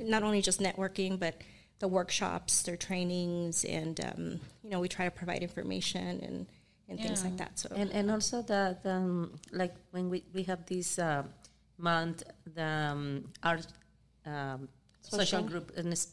not 0.00 0.22
only 0.22 0.40
just 0.42 0.60
networking, 0.60 1.18
but 1.18 1.34
the 1.82 1.88
workshops, 1.88 2.62
their 2.62 2.76
trainings, 2.76 3.64
and 3.64 3.96
um, 4.08 4.40
you 4.62 4.70
know, 4.70 4.80
we 4.84 4.88
try 4.88 5.04
to 5.04 5.10
provide 5.10 5.42
information 5.42 6.12
and, 6.26 6.46
and 6.88 6.96
things 7.04 7.24
like 7.24 7.36
that. 7.42 7.58
So 7.58 7.66
And 7.74 7.90
and 7.98 8.06
also 8.14 8.36
that 8.54 8.86
um, 8.94 9.32
like 9.50 9.74
when 9.90 10.08
we, 10.08 10.18
we 10.32 10.42
have 10.44 10.64
this 10.72 10.98
uh, 10.98 11.24
month 11.78 12.22
the 12.58 12.72
um, 12.92 13.24
art 13.42 13.66
um, 14.24 14.68
social. 15.00 15.26
Social. 15.26 15.42
group 15.42 15.72
in 15.76 15.90
this, 15.90 16.04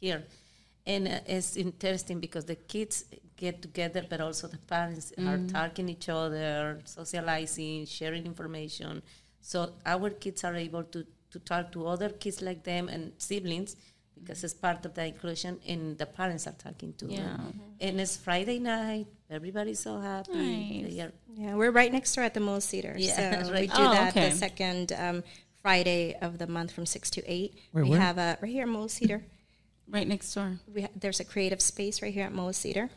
here, 0.00 0.22
and 0.86 1.08
uh, 1.08 1.34
it's 1.36 1.56
interesting 1.56 2.20
because 2.20 2.44
the 2.44 2.58
kids 2.74 3.04
get 3.36 3.60
together, 3.66 4.02
but 4.08 4.20
also 4.20 4.46
the 4.46 4.62
parents 4.74 5.12
are 5.28 5.40
talking 5.58 5.88
each 5.88 6.08
other, 6.08 6.78
socializing, 6.84 7.84
sharing 7.86 8.26
information. 8.26 9.02
So 9.40 9.72
our 9.84 10.10
kids 10.10 10.44
are 10.44 10.54
able 10.54 10.84
to 10.94 11.04
to 11.32 11.38
talk 11.40 11.72
to 11.72 11.86
other 11.86 12.10
kids 12.10 12.42
like 12.42 12.62
them 12.62 12.88
and 12.88 13.12
siblings. 13.18 13.74
Because 14.22 14.44
it's 14.44 14.54
part 14.54 14.84
of 14.86 14.94
the 14.94 15.06
inclusion, 15.06 15.58
and 15.66 15.96
the 15.98 16.06
parents 16.06 16.46
are 16.46 16.52
talking 16.52 16.92
to 16.94 17.06
Yeah. 17.06 17.16
them. 17.22 17.60
And 17.80 18.00
it's 18.00 18.16
Friday 18.16 18.58
night. 18.58 19.06
Everybody's 19.30 19.80
so 19.80 19.98
happy. 19.98 20.82
Nice. 20.82 21.10
Yeah, 21.36 21.54
we're 21.54 21.70
right 21.70 21.90
next 21.92 22.14
door 22.14 22.24
at 22.24 22.34
the 22.34 22.40
MOAH 22.40 22.60
Cedar. 22.62 22.94
Yeah, 22.98 23.42
so 23.44 23.50
right. 23.52 23.60
we 23.62 23.66
do 23.68 23.72
Oh, 23.76 23.90
that 23.92 24.10
okay. 24.16 24.30
the 24.30 24.36
second 24.36 24.92
um, 24.92 25.24
Friday 25.62 26.14
of 26.20 26.38
the 26.38 26.46
month 26.46 26.72
from 26.72 26.84
six 26.86 27.10
to 27.10 27.22
eight. 27.26 27.54
Wait, 27.72 27.84
we 27.84 27.90
where? 27.90 28.00
have 28.00 28.18
a 28.18 28.38
right 28.42 28.52
here 28.52 28.62
at 28.64 28.68
MOAH 28.68 28.88
Cedar. 28.90 29.22
Right 29.88 30.06
next 30.06 30.32
door. 30.34 30.60
we 30.72 30.82
ha- 30.82 30.88
there's 30.94 31.18
a 31.20 31.24
creative 31.24 31.60
space 31.62 32.00
right 32.02 32.12
here 32.14 32.26
at 32.26 32.32
MOAH 32.32 32.52
Cedar, 32.54 32.90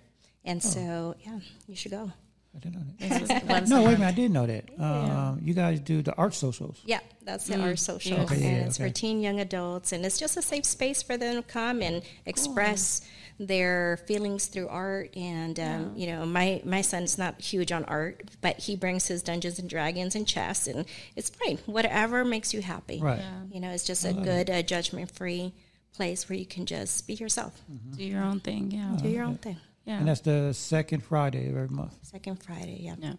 and 0.43 0.61
Oh. 0.63 0.67
so 0.69 1.15
yeah, 1.26 1.39
you 1.67 1.76
should 1.76 1.91
go. 1.91 2.11
I 2.56 2.60
didn't 2.60 2.76
know 2.76 3.45
that. 3.47 3.68
no, 3.68 3.84
wait 3.84 3.95
a 3.95 3.97
minute. 3.97 4.08
I 4.08 4.12
did 4.12 4.32
know 4.32 4.45
that. 4.45 4.66
Um, 4.80 5.39
you 5.41 5.54
guys 5.54 5.80
do 5.80 6.01
the 6.01 6.14
art 6.16 6.36
socials. 6.36 6.80
Yeah, 6.86 6.99
that's 7.24 7.47
the 7.47 7.60
art 7.60 7.80
social. 7.80 8.20
Okay, 8.22 8.38
yeah, 8.38 8.47
and 8.47 8.68
it's 8.68 8.80
okay. 8.80 8.89
for 8.89 8.93
teen 8.93 9.22
young 9.22 9.39
adults, 9.39 9.91
and 9.91 10.06
it's 10.06 10.20
just 10.20 10.38
a 10.38 10.41
safe 10.41 10.66
space 10.66 11.01
for 11.01 11.18
them 11.18 11.38
to 11.38 11.41
come 11.41 11.82
and 11.82 12.04
express 12.26 13.01
their 13.39 13.97
feelings 14.06 14.45
through 14.45 14.68
art. 14.68 15.16
And 15.18 15.60
um, 15.60 15.93
you 15.95 16.08
know, 16.08 16.26
my 16.26 16.62
my 16.64 16.82
son's 16.82 17.18
not 17.18 17.41
huge 17.41 17.72
on 17.72 17.86
art, 17.86 18.24
but 18.41 18.60
he 18.60 18.76
brings 18.76 19.08
his 19.08 19.24
Dungeons 19.24 19.58
and 19.58 19.68
Dragons 19.70 20.16
and 20.16 20.28
chess, 20.28 20.68
and 20.68 20.86
it's 21.16 21.30
fine. 21.30 21.58
Whatever 21.66 22.24
makes 22.24 22.54
you 22.54 22.62
happy. 22.62 22.99
Right. 22.99 23.22
You 23.51 23.62
know, 23.62 23.72
it's 23.72 23.84
just 23.84 24.06
a 24.06 24.14
good, 24.14 24.49
uh, 24.49 24.62
judgment 24.62 25.12
free 25.12 25.54
place 25.93 26.28
where 26.30 26.38
you 26.38 26.45
can 26.45 26.66
just 26.66 27.08
be 27.08 27.14
yourself, 27.14 27.60
Do 27.95 28.04
your 28.04 28.24
own 28.24 28.39
thing. 28.39 28.72
Yeah. 28.72 28.97
do 29.01 29.10
your 29.10 29.24
own 29.24 29.38
thing. 29.38 29.58
Yeah. 29.86 29.99
And 29.99 30.07
that's 30.07 30.21
the 30.21 30.53
second 30.53 31.03
Friday 31.03 31.49
of 31.49 31.57
every 31.57 31.75
month. 31.75 31.97
Second 32.03 32.41
Friday, 32.41 32.79
yeah. 32.81 32.95
Yeah. 32.99 33.13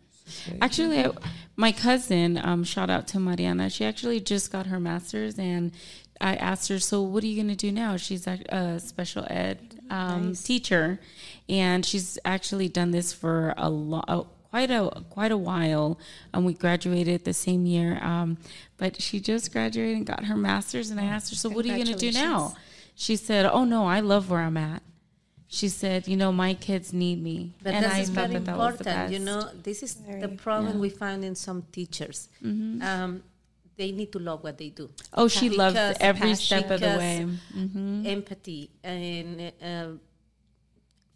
Actually, 0.62 1.04
I, 1.04 1.10
my 1.56 1.72
cousin, 1.72 2.40
um, 2.42 2.64
shout 2.64 2.88
out 2.88 3.06
to 3.08 3.20
Mariana. 3.20 3.68
She 3.68 3.84
actually 3.84 4.20
just 4.20 4.50
got 4.50 4.66
her 4.66 4.80
master's, 4.80 5.38
and 5.38 5.72
I 6.20 6.36
asked 6.36 6.68
her, 6.68 6.78
"So, 6.78 7.02
what 7.02 7.22
are 7.22 7.26
you 7.26 7.36
going 7.36 7.54
to 7.54 7.56
do 7.56 7.70
now?" 7.70 7.98
She's 7.98 8.26
a, 8.26 8.38
a 8.48 8.80
special 8.80 9.26
ed 9.28 9.80
um, 9.90 10.34
teacher, 10.34 10.98
and 11.48 11.84
she's 11.84 12.18
actually 12.24 12.68
done 12.68 12.90
this 12.90 13.12
for 13.12 13.52
a 13.58 13.68
lot. 13.68 14.28
Quite 14.50 14.70
a 14.70 15.02
quite 15.10 15.32
a 15.32 15.36
while, 15.36 15.98
and 16.32 16.46
we 16.46 16.54
graduated 16.54 17.24
the 17.24 17.34
same 17.34 17.66
year. 17.66 17.98
Um, 18.02 18.38
but 18.78 19.02
she 19.02 19.20
just 19.20 19.52
graduated 19.52 19.96
and 19.96 20.06
got 20.06 20.24
her 20.24 20.36
master's, 20.36 20.90
and 20.90 20.98
I 20.98 21.04
asked 21.04 21.28
her, 21.30 21.36
"So, 21.36 21.50
what 21.50 21.66
are 21.66 21.68
you 21.68 21.74
going 21.84 21.86
to 21.88 21.94
do 21.98 22.12
now?" 22.12 22.56
She 22.94 23.16
said, 23.16 23.44
"Oh 23.44 23.64
no, 23.64 23.84
I 23.86 24.00
love 24.00 24.30
where 24.30 24.40
I'm 24.40 24.56
at." 24.56 24.83
She 25.54 25.68
said, 25.68 26.08
"You 26.08 26.16
know, 26.16 26.32
my 26.32 26.54
kids 26.54 26.92
need 26.92 27.22
me," 27.22 27.52
But 27.62 27.74
and 27.74 27.84
this 27.84 27.92
I 27.92 28.00
is 28.00 28.08
thought 28.08 28.28
very 28.28 28.42
that 28.42 28.44
that 28.46 28.58
was 28.58 28.76
the 28.78 28.90
important. 28.90 29.12
You 29.12 29.20
know, 29.20 29.40
this 29.62 29.84
is 29.86 29.94
the 30.24 30.32
problem 30.46 30.80
we 30.80 30.90
find 30.90 31.24
in 31.24 31.36
some 31.36 31.62
teachers. 31.70 32.28
Um, 32.42 33.22
they 33.76 33.92
need 33.92 34.10
to 34.12 34.18
love 34.18 34.42
what 34.42 34.58
they 34.58 34.70
do. 34.70 34.90
Oh, 35.12 35.28
she 35.28 35.50
loves 35.50 35.74
Because 35.74 35.96
every 36.00 36.34
step 36.34 36.70
of 36.70 36.80
the 36.80 36.86
because 36.86 36.98
way. 36.98 37.28
Empathy 38.16 38.70
and 38.82 39.52
uh, 39.62 39.90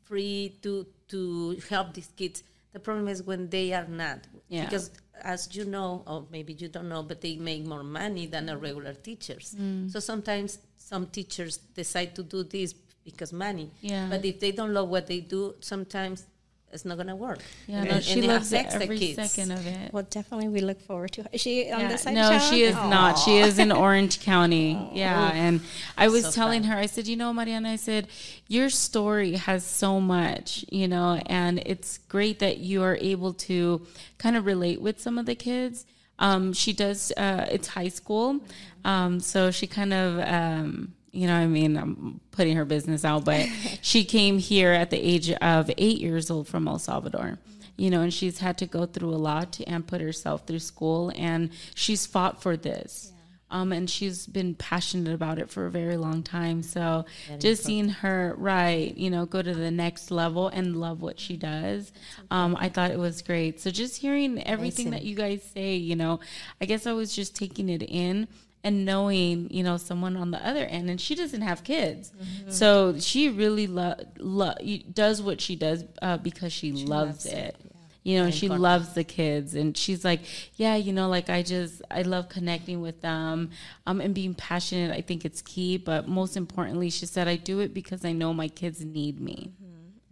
free 0.05 0.57
to 0.63 0.87
to 1.09 1.21
help 1.69 1.95
these 1.95 2.13
kids. 2.17 2.43
The 2.73 2.79
problem 2.79 3.09
is 3.09 3.23
when 3.23 3.49
they 3.51 3.73
are 3.73 3.89
not. 3.89 4.21
Yeah. 4.49 4.65
Because 4.65 4.91
as 5.21 5.49
you 5.57 5.65
know, 5.65 6.05
or 6.07 6.27
maybe 6.31 6.53
you 6.53 6.69
don't 6.69 6.89
know, 6.89 7.03
but 7.03 7.21
they 7.21 7.35
make 7.37 7.67
more 7.67 7.83
money 7.83 8.27
than 8.27 8.49
a 8.49 8.57
regular 8.57 8.95
teachers. 8.95 9.57
Mm. 9.59 9.91
So 9.91 9.99
sometimes 9.99 10.59
some 10.77 11.07
teachers 11.07 11.59
decide 11.75 12.15
to 12.15 12.23
do 12.23 12.45
this 12.45 12.75
because 13.13 13.33
money. 13.33 13.71
Yeah. 13.81 14.07
But 14.11 14.25
if 14.25 14.41
they 14.41 14.53
don't 14.53 14.73
love 14.73 14.89
what 14.89 15.07
they 15.07 15.21
do, 15.21 15.55
sometimes 15.61 16.27
it's 16.71 16.85
not 16.85 16.99
gonna 16.99 17.17
work. 17.17 17.39
Yeah, 17.67 17.81
And- 17.81 17.91
no, 17.93 18.01
she 18.01 18.19
it 18.21 18.25
loves 18.27 18.53
it 18.53 18.67
every 18.71 18.99
kids. 18.99 19.17
second 19.33 19.53
of 19.53 19.67
it. 19.67 19.91
Well, 19.91 20.07
definitely 20.11 20.49
we 20.49 20.61
look 20.61 20.81
forward 20.83 21.13
to. 21.13 21.25
Is 21.33 21.41
she 21.41 21.71
on 21.73 21.81
Yeah, 21.81 21.89
the 21.93 21.97
side? 21.99 22.15
no, 22.15 22.31
of 22.31 22.43
town? 22.43 22.51
she 22.53 22.63
is 22.63 22.75
not. 22.75 23.19
She 23.19 23.39
is 23.39 23.59
in 23.59 23.73
Orange 23.87 24.21
County. 24.21 24.91
Yeah, 24.93 25.31
and 25.33 25.61
I 25.97 26.09
was 26.09 26.25
So 26.27 26.31
telling 26.31 26.63
fun. 26.63 26.73
her, 26.73 26.77
I 26.79 26.85
said, 26.87 27.07
you 27.09 27.17
know, 27.17 27.33
Mariana, 27.33 27.71
I 27.71 27.77
said, 27.77 28.09
your 28.49 28.69
story 28.69 29.33
has 29.37 29.65
so 29.65 29.99
much, 29.99 30.65
you 30.71 30.89
know, 30.89 31.23
and 31.25 31.59
it's 31.65 31.97
great 32.09 32.39
that 32.41 32.59
you 32.59 32.83
are 32.83 32.99
able 33.01 33.33
to 33.49 33.87
kind 34.19 34.37
of 34.37 34.45
relate 34.45 34.83
with 34.83 35.01
some 35.01 35.17
of 35.17 35.25
the 35.25 35.35
kids. 35.35 35.87
Um, 36.19 36.53
she 36.53 36.73
does. 36.75 37.13
Uh, 37.17 37.47
it's 37.51 37.69
high 37.69 37.89
school, 37.89 38.41
um, 38.85 39.21
so 39.21 39.51
she 39.51 39.67
kind 39.67 39.95
of. 39.95 40.19
Um, 40.19 40.93
you 41.13 41.27
know, 41.27 41.35
I 41.35 41.47
mean, 41.47 41.77
I'm 41.77 42.21
putting 42.31 42.57
her 42.57 42.65
business 42.65 43.05
out, 43.05 43.25
but 43.25 43.47
she 43.83 44.05
came 44.05 44.39
here 44.39 44.73
at 44.73 44.91
the 44.91 44.99
age 44.99 45.31
of 45.31 45.71
eight 45.79 45.99
years 46.01 46.31
old 46.31 46.49
from 46.49 46.69
El 46.69 46.79
Salvador 46.79 47.39
you 47.79 47.91
know, 47.91 48.03
and 48.03 48.13
she's 48.13 48.41
had 48.41 48.59
to 48.59 48.67
go 48.67 48.85
through 48.85 49.11
a 49.11 49.17
lot 49.17 49.53
to 49.53 49.65
and 49.65 49.87
put 49.87 50.01
herself 50.01 50.47
through 50.47 50.59
school, 50.59 51.13
and 51.17 51.51
she's 51.75 52.05
fought 52.05 52.43
for 52.43 52.57
this. 52.57 53.13
Um, 53.51 53.73
and 53.73 53.89
she's 53.89 54.27
been 54.27 54.55
passionate 54.55 55.15
about 55.15 55.39
it 55.39 55.49
for 55.49 55.65
a 55.65 55.71
very 55.71 55.97
long 55.97 56.23
time. 56.23 56.63
So 56.63 57.07
just 57.39 57.65
seeing 57.65 57.89
her, 57.89 58.35
right, 58.37 58.95
you 58.95 59.09
know, 59.09 59.25
go 59.25 59.41
to 59.41 59.55
the 59.55 59.71
next 59.71 60.11
level 60.11 60.49
and 60.49 60.77
love 60.77 61.01
what 61.01 61.19
she 61.19 61.39
does, 61.39 61.91
um, 62.31 62.55
I 62.61 62.69
thought 62.69 62.91
it 62.91 62.99
was 62.99 63.23
great. 63.23 63.59
So 63.59 63.71
just 63.71 63.97
hearing 63.97 64.43
everything 64.43 64.91
that 64.91 65.03
you 65.03 65.15
guys 65.15 65.43
say, 65.55 65.77
you 65.77 65.97
know, 65.97 66.21
I 66.61 66.67
guess 66.67 66.87
I 66.87 66.93
was 66.93 67.17
just 67.17 67.35
taking 67.35 67.71
it 67.71 67.83
in 67.83 68.29
and 68.65 68.85
knowing, 68.85 69.49
you 69.51 69.63
know, 69.63 69.77
someone 69.77 70.17
on 70.17 70.31
the 70.31 70.47
other 70.47 70.65
end, 70.65 70.91
and 70.91 71.01
she 71.01 71.15
doesn't 71.15 71.43
have 71.43 71.65
kids, 71.65 72.13
so 72.49 72.99
she 72.99 73.29
really 73.29 73.67
lo- 73.67 73.95
lo- 74.19 74.55
does 74.93 75.23
what 75.23 75.41
she 75.41 75.57
does 75.57 75.85
uh, 76.03 76.17
because 76.19 76.53
she, 76.53 76.73
loves, 76.73 77.25
it. 77.27 77.57
You 78.03 78.19
know, 78.19 78.25
and 78.25 78.35
she 78.35 78.49
loves 78.49 78.95
the 78.95 79.05
kids, 79.05 79.55
and 79.55 79.77
she's 79.77 80.05
like, 80.05 80.21
yeah, 80.57 80.77
you 80.77 80.93
know, 80.93 81.09
like 81.09 81.29
I 81.31 81.43
just 81.43 81.83
I 81.91 82.03
love 82.03 82.29
connecting 82.29 82.81
with 82.81 83.01
them, 83.01 83.51
um, 83.87 84.01
and 84.01 84.15
being 84.15 84.35
passionate. 84.35 84.91
I 84.91 85.03
think 85.03 85.25
it's 85.25 85.43
key, 85.43 85.77
but 85.77 86.09
most 86.09 86.37
importantly, 86.37 86.91
she 86.91 87.07
said, 87.07 87.29
I 87.29 87.37
do 87.37 87.61
it 87.61 87.75
because 87.75 88.05
I 88.05 88.13
know 88.13 88.33
my 88.33 88.49
kids 88.49 88.85
need 88.85 89.21
me 89.21 89.53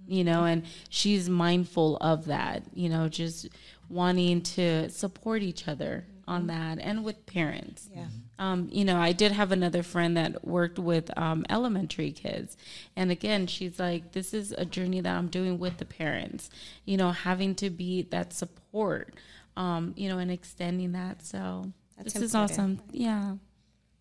you 0.08 0.24
know, 0.24 0.44
and 0.44 0.62
she's 0.88 1.28
mindful 1.28 1.96
of 1.96 2.26
that, 2.26 2.62
you 2.74 2.88
know, 2.88 3.08
just 3.08 3.48
wanting 3.88 4.40
to 4.42 4.88
support 4.90 5.42
each 5.42 5.68
other 5.68 6.06
on 6.28 6.46
that 6.48 6.78
and 6.78 7.04
with 7.04 7.24
parents. 7.26 7.88
Yeah. 7.94 8.06
Um, 8.38 8.68
you 8.70 8.84
know, 8.84 8.98
I 8.98 9.12
did 9.12 9.32
have 9.32 9.50
another 9.50 9.82
friend 9.82 10.16
that 10.16 10.44
worked 10.44 10.78
with 10.78 11.16
um, 11.16 11.46
elementary 11.48 12.12
kids. 12.12 12.56
And 12.94 13.10
again, 13.10 13.46
she's 13.46 13.78
like, 13.78 14.12
this 14.12 14.34
is 14.34 14.52
a 14.52 14.64
journey 14.64 15.00
that 15.00 15.16
I'm 15.16 15.28
doing 15.28 15.58
with 15.58 15.78
the 15.78 15.86
parents, 15.86 16.50
you 16.84 16.96
know, 16.96 17.12
having 17.12 17.54
to 17.56 17.70
be 17.70 18.02
that 18.02 18.32
support, 18.32 19.14
um, 19.56 19.94
you 19.96 20.08
know, 20.08 20.18
and 20.18 20.30
extending 20.30 20.92
that. 20.92 21.24
So 21.24 21.72
That's 21.96 22.12
this 22.12 22.22
is 22.22 22.34
awesome. 22.34 22.80
Yeah. 22.92 23.36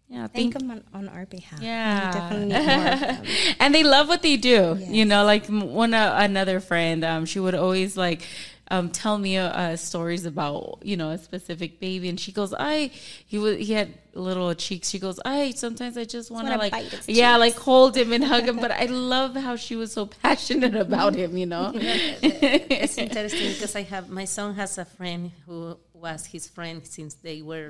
Yeah. 0.10 0.28
Thank 0.28 0.54
Thank, 0.54 0.60
them 0.60 0.72
on, 0.72 0.84
on 0.94 1.10
our 1.10 1.26
behalf. 1.26 1.62
Yeah. 1.62 2.08
We 2.08 2.14
definitely 2.14 2.46
need 2.48 2.54
more 2.54 2.94
of 2.94 3.00
them. 3.00 3.56
and 3.60 3.74
they 3.74 3.84
love 3.84 4.08
what 4.08 4.22
they 4.22 4.38
do. 4.38 4.78
Yes. 4.80 4.90
You 4.90 5.06
know, 5.06 5.24
like 5.24 5.48
one 5.48 5.94
uh, 5.94 6.16
another 6.20 6.60
friend, 6.60 7.04
um, 7.04 7.26
she 7.26 7.40
would 7.40 7.56
always 7.56 7.98
like 7.98 8.24
um, 8.72 8.90
tell 8.90 9.18
me 9.18 9.38
uh, 9.38 9.48
uh, 9.50 9.76
stories 9.76 10.26
about 10.26 10.80
you 10.84 10.98
know 10.98 11.12
a 11.12 11.18
specific 11.18 11.80
baby, 11.80 12.10
and 12.10 12.20
she 12.20 12.32
goes, 12.32 12.54
"I 12.58 12.92
he 13.28 13.38
was 13.38 13.58
he 13.58 13.74
had 13.74 13.94
little 14.14 14.54
cheeks." 14.56 14.90
She 14.90 15.00
goes, 15.00 15.20
"I 15.26 15.52
sometimes 15.52 15.98
I 15.98 16.06
just 16.06 16.32
want 16.32 16.48
to 16.48 16.58
like 16.58 16.74
yeah, 17.08 17.38
like 17.38 17.56
hold 17.56 17.96
him 17.96 18.12
and 18.14 18.24
hug 18.24 18.44
him." 18.48 18.58
But 18.58 18.72
I 18.72 18.86
love 18.90 19.36
how 19.36 19.56
she 19.56 19.76
was 19.76 19.92
so 19.94 20.08
passionate 20.08 20.76
about 20.76 21.16
him. 21.16 21.38
You 21.38 21.46
know, 21.46 21.72
it's 21.76 22.98
interesting 22.98 23.52
because 23.54 23.76
I 23.76 23.84
have 23.84 24.10
my 24.10 24.26
son 24.26 24.56
has 24.56 24.78
a 24.78 24.86
friend 24.86 25.32
who 25.46 25.78
was 25.94 26.26
his 26.26 26.48
friend 26.48 26.86
since 26.86 27.16
they 27.16 27.42
were 27.42 27.70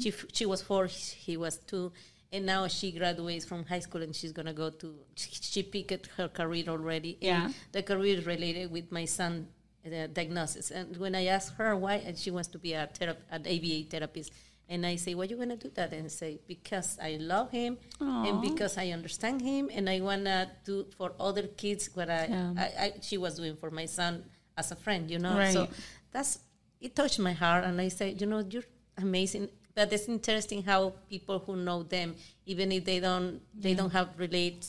she 0.00 0.08
f- 0.08 0.26
she 0.32 0.46
was 0.46 0.62
four 0.62 0.86
he 0.86 1.36
was 1.36 1.58
two 1.58 1.92
and 2.32 2.46
now 2.46 2.66
she 2.66 2.90
graduates 2.92 3.44
from 3.44 3.64
high 3.66 3.80
school 3.80 4.00
and 4.02 4.14
she's 4.14 4.32
gonna 4.32 4.52
go 4.54 4.70
to 4.70 4.94
she, 5.16 5.28
she 5.32 5.62
picked 5.62 6.06
her 6.16 6.28
career 6.28 6.64
already 6.68 7.18
Yeah. 7.20 7.46
and 7.46 7.54
the 7.72 7.82
career 7.82 8.18
is 8.18 8.26
related 8.26 8.70
with 8.70 8.90
my 8.90 9.04
son 9.04 9.48
uh, 9.86 10.06
diagnosis 10.08 10.70
and 10.70 10.96
when 10.96 11.14
I 11.14 11.26
asked 11.26 11.54
her 11.58 11.76
why 11.76 11.94
and 12.06 12.16
she 12.16 12.30
wants 12.30 12.48
to 12.48 12.58
be 12.58 12.72
a 12.72 12.88
therap- 12.98 13.24
an 13.30 13.42
ABA 13.46 13.90
therapist 13.90 14.32
and 14.68 14.86
I 14.86 14.96
say 14.96 15.14
why 15.14 15.24
you 15.24 15.36
gonna 15.36 15.56
do 15.56 15.70
that 15.74 15.92
and 15.92 16.10
say 16.10 16.40
because 16.48 16.98
I 17.02 17.18
love 17.20 17.50
him 17.50 17.76
and 18.00 18.40
because 18.40 18.78
I 18.78 18.88
understand 18.90 19.42
him 19.42 19.68
and 19.72 19.88
I 19.90 20.00
wanna 20.00 20.50
do 20.64 20.86
for 20.96 21.12
other 21.20 21.42
kids 21.48 21.90
what 21.94 22.08
I, 22.08 22.26
Yeah. 22.26 22.54
I, 22.56 22.64
I 22.84 22.92
she 23.02 23.18
was 23.18 23.34
doing 23.36 23.56
for 23.56 23.70
my 23.70 23.84
son 23.86 24.24
as 24.56 24.70
a 24.72 24.76
friend, 24.76 25.10
you 25.10 25.18
know. 25.18 25.36
Right. 25.36 25.52
So 25.52 25.68
that's 26.12 26.38
it 26.80 26.94
touched 26.94 27.18
my 27.18 27.32
heart, 27.32 27.64
and 27.64 27.80
I 27.80 27.88
said, 27.88 28.20
you 28.20 28.26
know, 28.26 28.40
you're 28.48 28.64
amazing. 28.98 29.48
But 29.74 29.92
it's 29.92 30.06
interesting 30.06 30.62
how 30.62 30.92
people 31.08 31.38
who 31.40 31.56
know 31.56 31.82
them, 31.82 32.14
even 32.46 32.70
if 32.72 32.84
they 32.84 33.00
don't, 33.00 33.40
they 33.58 33.74
don't 33.74 33.90
have 33.90 34.10
relate, 34.18 34.66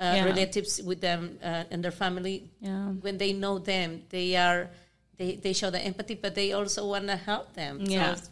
uh, 0.00 0.12
Yeah. 0.16 0.24
relatives 0.24 0.80
with 0.82 1.00
them 1.00 1.38
uh, 1.42 1.64
and 1.70 1.84
their 1.84 1.92
family. 1.92 2.50
Yeah. 2.60 2.88
When 3.04 3.18
they 3.18 3.32
know 3.32 3.58
them, 3.58 4.02
they 4.08 4.36
are, 4.36 4.70
they, 5.18 5.36
they 5.36 5.52
show 5.52 5.70
the 5.70 5.80
empathy, 5.80 6.14
but 6.14 6.34
they 6.34 6.52
also 6.52 6.86
want 6.88 7.06
to 7.08 7.16
help 7.16 7.52
them. 7.54 7.80
Yeah. 7.82 8.14
So 8.14 8.18
it's 8.18 8.30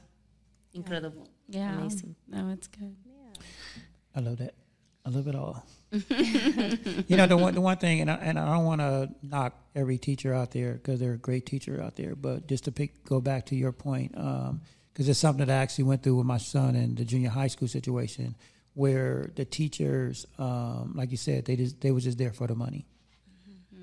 incredible. 0.74 1.28
yeah, 1.48 1.76
Amazing. 1.78 2.14
no, 2.28 2.50
it's 2.50 2.66
good. 2.68 2.96
Yeah, 3.06 3.42
I 4.16 4.20
love 4.20 4.38
that. 4.38 4.54
I 5.06 5.10
love 5.10 5.26
it 5.28 5.34
all. 5.34 5.64
you 5.90 7.16
know 7.16 7.26
the 7.26 7.36
one 7.36 7.54
the 7.54 7.62
one 7.62 7.78
thing, 7.78 8.02
and 8.02 8.10
I, 8.10 8.16
and 8.16 8.38
I 8.38 8.44
don't 8.54 8.66
want 8.66 8.82
to 8.82 9.08
knock 9.22 9.54
every 9.74 9.96
teacher 9.96 10.34
out 10.34 10.50
there 10.50 10.74
because 10.74 11.00
they're 11.00 11.14
a 11.14 11.16
great 11.18 11.46
teacher 11.46 11.80
out 11.80 11.96
there, 11.96 12.14
but 12.14 12.46
just 12.46 12.64
to 12.64 12.72
pick 12.72 13.04
go 13.06 13.18
back 13.20 13.46
to 13.46 13.56
your 13.56 13.72
point, 13.72 14.12
because 14.12 15.08
it's 15.08 15.18
something 15.18 15.46
that 15.46 15.50
I 15.52 15.56
actually 15.62 15.84
went 15.84 16.02
through 16.02 16.16
with 16.16 16.26
my 16.26 16.36
son 16.36 16.76
in 16.76 16.94
the 16.94 17.06
junior 17.06 17.30
high 17.30 17.46
school 17.46 17.68
situation, 17.68 18.34
where 18.74 19.30
the 19.34 19.44
teachers, 19.44 20.26
um, 20.38 20.92
like 20.94 21.10
you 21.10 21.16
said, 21.16 21.44
they 21.44 21.56
just 21.56 21.80
they 21.80 21.90
was 21.90 22.04
just 22.04 22.18
there 22.18 22.32
for 22.32 22.46
the 22.46 22.54
money. 22.54 22.86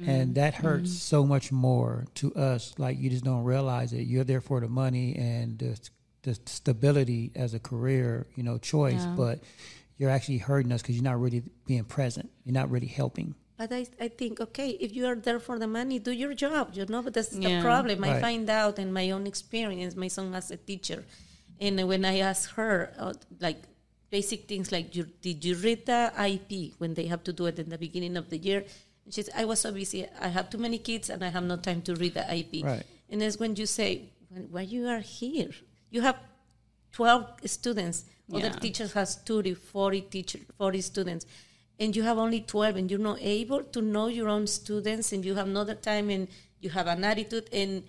And 0.06 0.36
that 0.36 0.54
hurts 0.56 0.92
so 0.92 1.26
much 1.26 1.52
more 1.54 2.06
to 2.16 2.34
us. 2.36 2.76
Like 2.78 3.00
you 3.00 3.10
just 3.10 3.24
don't 3.24 3.44
realize 3.46 3.94
it. 3.94 4.02
You're 4.08 4.26
there 4.26 4.42
for 4.42 4.60
the 4.60 4.68
money 4.68 5.16
and 5.16 5.58
the, 5.58 5.80
the 6.24 6.36
stability 6.46 7.32
as 7.34 7.54
a 7.54 7.60
career, 7.60 8.28
you 8.36 8.44
know, 8.44 8.58
choice. 8.58 9.06
Yeah. 9.06 9.14
But 9.16 9.40
you're 9.98 10.10
actually 10.10 10.40
hurting 10.40 10.72
us 10.74 10.82
because 10.82 10.96
you're 10.96 11.04
not 11.04 11.20
really 11.22 11.44
being 11.66 11.86
present. 11.86 12.30
You're 12.44 12.54
not 12.54 12.70
really 12.70 12.88
helping. 12.88 13.36
But 13.58 13.72
I, 13.72 13.88
I 14.02 14.10
think, 14.10 14.42
okay, 14.42 14.72
if 14.72 14.94
you 14.94 15.06
are 15.08 15.16
there 15.16 15.40
for 15.40 15.58
the 15.58 15.68
money, 15.68 15.98
do 16.00 16.12
your 16.12 16.34
job, 16.34 16.72
you 16.74 16.86
know. 16.88 17.02
But 17.02 17.14
that's 17.14 17.34
Yeah. 17.34 17.62
the 17.62 17.64
problem. 17.64 18.04
I 18.04 18.20
find 18.20 18.50
out 18.50 18.78
in 18.80 18.92
my 18.92 19.12
own 19.12 19.26
experience. 19.26 19.96
My 19.96 20.10
son 20.10 20.36
as 20.36 20.52
a 20.52 20.58
teacher, 20.58 21.06
and 21.62 21.88
when 21.88 22.04
I 22.04 22.20
ask 22.20 22.52
her, 22.56 22.92
uh, 23.00 23.14
like 23.40 23.64
basic 24.18 24.41
things 24.51 24.68
like, 24.76 24.88
you, 24.97 25.03
did 25.28 25.38
you 25.47 25.55
read 25.68 25.82
the 25.91 26.01
IP 26.32 26.51
when 26.82 26.91
they 26.97 27.07
have 27.13 27.24
to 27.28 27.34
do 27.39 27.43
it 27.51 27.57
in 27.63 27.70
the 27.74 27.80
beginning 27.86 28.16
of 28.22 28.26
the 28.34 28.39
year? 28.47 28.59
And 29.03 29.13
she 29.13 29.22
said, 29.24 29.34
I 29.41 29.45
was 29.51 29.59
so 29.66 29.72
busy. 29.72 29.99
I 30.28 30.30
have 30.38 30.49
too 30.53 30.61
many 30.68 30.80
kids, 30.89 31.09
and 31.13 31.20
I 31.28 31.30
have 31.36 31.45
no 31.53 31.57
time 31.68 31.82
to 31.88 31.95
read 32.01 32.13
the 32.20 32.26
IP. 32.39 32.53
Right. 32.63 32.86
And 33.09 33.18
it's 33.22 33.38
when 33.43 33.53
you 33.61 33.68
say, 33.80 33.89
when, 34.32 34.43
why 34.53 34.61
you 34.76 34.88
are 34.95 35.03
here? 35.20 35.51
You 35.95 36.01
have 36.07 36.18
12 36.93 37.51
students. 37.57 37.97
Other 38.34 38.51
Yeah. 38.53 38.63
teachers 38.66 38.91
has 38.99 39.09
30, 39.16 39.53
40 39.53 40.01
teacher, 40.16 40.39
40 40.57 40.82
students. 40.91 41.26
And 41.80 41.95
you 41.97 42.03
have 42.09 42.18
only 42.26 42.39
12 42.39 42.78
and 42.78 42.89
you're 42.89 43.07
not 43.11 43.20
able 43.22 43.61
to 43.76 43.82
know 43.93 44.07
your 44.07 44.30
own 44.36 44.47
students 44.47 45.11
and 45.13 45.26
you 45.28 45.36
have 45.39 45.49
no 45.55 45.59
other 45.66 45.76
time 45.76 46.09
and 46.16 46.28
you 46.63 46.70
have 46.78 46.88
an 46.88 47.03
attitude 47.03 47.47
and 47.61 47.84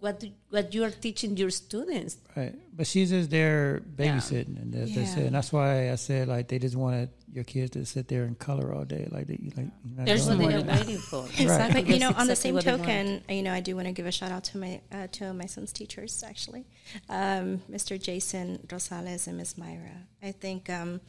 what 0.00 0.20
do, 0.20 0.30
what 0.50 0.74
you 0.74 0.84
are 0.84 0.90
teaching 0.90 1.36
your 1.36 1.50
students. 1.50 2.18
Right, 2.36 2.54
but 2.76 2.86
she's 2.86 3.10
just 3.10 3.30
there 3.30 3.82
babysitting, 3.96 4.60
and 4.60 4.72
that's, 4.72 4.94
that's 4.94 5.16
it. 5.16 5.26
And 5.26 5.34
that's 5.34 5.52
why 5.52 5.90
I 5.90 5.94
said 5.96 6.28
like 6.28 6.48
they 6.48 6.58
just 6.58 6.76
wanted 6.76 7.10
your 7.32 7.44
kids 7.44 7.70
to 7.72 7.84
sit 7.84 8.08
there 8.08 8.24
and 8.24 8.38
color 8.38 8.72
all 8.72 8.84
day, 8.84 9.08
like 9.10 9.26
they 9.26 9.38
like. 9.56 9.66
You're 9.84 9.96
not 9.96 10.06
There's 10.06 10.26
doing 10.26 10.40
What 10.42 10.66
they're 10.66 10.76
waiting 10.76 10.98
for. 10.98 11.24
Exactly. 11.26 11.82
But 11.82 11.90
you 11.90 11.98
know, 11.98 12.08
That's 12.08 12.20
on 12.20 12.26
the 12.26 12.36
same 12.36 12.54
what 12.54 12.64
they 12.64 12.70
want. 12.72 12.82
token, 12.84 13.22
you 13.28 13.42
know, 13.42 13.52
I 13.52 13.60
do 13.60 13.74
want 13.76 13.86
to 13.86 13.92
give 13.92 14.06
a 14.06 14.12
shout 14.12 14.32
out 14.32 14.44
to 14.44 14.58
my 14.58 14.80
uh, 14.92 15.06
to 15.12 15.32
my 15.32 15.46
son's 15.46 15.72
teachers 15.72 16.22
actually, 16.26 16.66
um, 17.08 17.62
Mr. 17.70 18.00
Jason 18.00 18.58
Rosales 18.68 19.26
and 19.26 19.36
Miss 19.36 19.58
Myra. 19.58 20.06
I 20.22 20.32
think 20.32 20.70
um, 20.70 21.00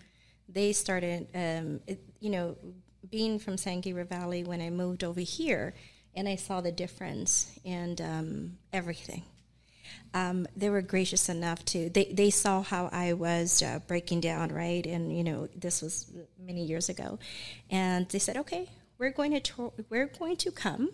they 0.47 0.73
started, 0.73 1.27
um, 1.33 1.79
it, 1.87 1.99
you 2.19 2.29
know, 2.29 2.57
being 3.09 3.39
from 3.39 3.57
San 3.57 3.81
Gabriel 3.81 4.07
Valley 4.07 4.43
when 4.43 4.61
I 4.61 4.69
moved 4.69 5.03
over 5.03 5.21
here, 5.21 5.73
and 6.19 6.27
I 6.27 6.35
saw 6.35 6.59
the 6.59 6.71
difference 6.73 7.57
and 7.63 8.01
um, 8.01 8.57
everything. 8.73 9.23
Um, 10.13 10.47
they 10.53 10.69
were 10.69 10.81
gracious 10.81 11.29
enough 11.29 11.63
to 11.65 11.89
they, 11.89 12.11
they 12.11 12.29
saw 12.29 12.61
how 12.61 12.89
I 12.91 13.13
was 13.13 13.63
uh, 13.63 13.79
breaking 13.87 14.19
down 14.19 14.49
right? 14.49 14.85
And 14.85 15.15
you 15.17 15.23
know 15.23 15.47
this 15.55 15.81
was 15.81 16.11
many 16.37 16.65
years 16.65 16.89
ago. 16.89 17.19
And 17.71 18.07
they 18.09 18.19
said 18.19 18.35
okay 18.37 18.69
we're 18.97 19.11
going 19.11 19.39
to 19.39 19.73
we're 19.89 20.07
going 20.07 20.35
to 20.37 20.51
come 20.51 20.89